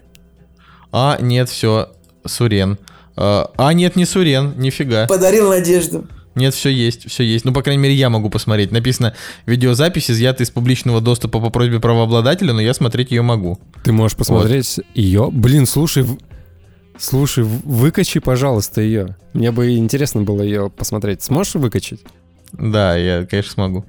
А, 0.92 1.18
нет, 1.20 1.50
все, 1.50 1.92
Сурен. 2.26 2.78
А, 3.16 3.52
а, 3.58 3.74
нет, 3.74 3.96
не 3.96 4.06
Сурен, 4.06 4.54
нифига. 4.58 5.08
Подарил 5.08 5.50
надежду. 5.50 6.08
Нет, 6.36 6.54
все 6.54 6.70
есть, 6.70 7.10
все 7.10 7.24
есть. 7.24 7.46
Ну, 7.46 7.54
по 7.54 7.62
крайней 7.62 7.82
мере, 7.82 7.96
я 7.96 8.10
могу 8.10 8.30
посмотреть. 8.30 8.72
Написано, 8.72 9.16
видеозапись 9.46 10.12
изъята 10.12 10.44
из 10.44 10.52
публичного 10.52 11.00
доступа 11.00 11.40
по 11.40 11.50
просьбе 11.50 11.80
правообладателя, 11.80 12.52
но 12.52 12.62
я 12.62 12.74
смотреть 12.74 13.12
ее 13.12 13.22
могу. 13.22 13.58
Ты 13.84 13.94
можешь 13.94 14.18
посмотреть 14.18 14.82
ее. 14.94 15.30
Блин, 15.32 15.66
слушай, 15.66 16.06
слушай, 17.00 17.46
выкачи, 17.46 18.20
пожалуйста, 18.20 18.82
ее. 18.82 19.16
Мне 19.32 19.52
бы 19.52 19.78
интересно 19.78 20.24
было 20.24 20.42
ее 20.42 20.70
посмотреть. 20.70 21.24
Сможешь 21.24 21.56
выкачать? 21.56 22.02
Да, 22.52 22.98
я, 22.98 23.26
конечно, 23.26 23.54
смогу. 23.54 23.86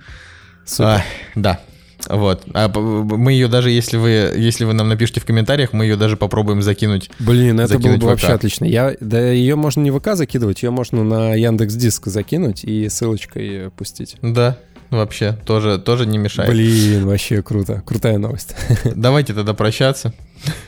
Супер. 0.65 0.85
А, 0.85 1.05
да. 1.35 1.61
Вот. 2.09 2.45
А 2.55 2.69
мы 2.69 3.33
ее 3.33 3.49
даже, 3.49 3.71
если 3.71 3.97
вы, 3.97 4.11
если 4.37 4.65
вы 4.65 4.73
нам 4.73 4.89
напишите 4.89 5.21
в 5.21 5.25
комментариях, 5.25 5.73
мы 5.73 5.85
ее 5.85 5.97
даже 5.97 6.17
попробуем 6.17 6.63
закинуть. 6.63 7.11
Блин, 7.19 7.61
это 7.61 7.75
было 7.75 7.83
закинуть 7.83 8.01
бы 8.01 8.07
в 8.07 8.11
вообще 8.11 8.29
отлично. 8.29 8.65
Я, 8.65 8.95
да 9.01 9.31
ее 9.31 9.57
можно 9.57 9.81
не 9.81 9.91
в 9.91 9.99
ВК 9.99 10.15
закидывать, 10.15 10.63
ее 10.63 10.71
можно 10.71 11.05
на 11.05 11.35
Яндекс 11.35 11.75
Диск 11.75 12.07
закинуть 12.07 12.65
и 12.65 12.89
ссылочкой 12.89 13.71
пустить. 13.77 14.17
Да, 14.23 14.59
вообще, 14.91 15.39
тоже, 15.45 15.79
тоже 15.79 16.07
не 16.07 16.19
мешает. 16.19 16.51
Блин, 16.51 17.07
вообще 17.07 17.43
круто. 17.43 17.83
Крутая 17.85 18.19
новость. 18.19 18.55
Давайте 18.85 19.35
тогда 19.35 19.55
прощаться, 19.55 20.13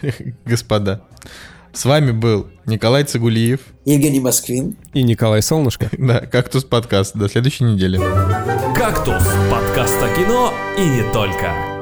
господа. 0.44 1.02
С 1.78 1.84
вами 1.84 2.10
был 2.10 2.48
Николай 2.66 3.04
Цигулиев. 3.04 3.60
Евгений 3.84 4.18
Москвин. 4.18 4.76
И 4.94 5.04
Николай 5.04 5.40
Солнышко. 5.42 5.88
Да, 5.96 6.18
«Кактус 6.26 6.64
подкаст». 6.64 7.16
До 7.16 7.28
следующей 7.28 7.62
недели. 7.62 8.00
«Кактус»— 8.74 9.22
подкаст 9.48 10.02
о 10.02 10.08
кино 10.16 10.52
и 10.76 10.84
не 10.84 11.12
только. 11.12 11.77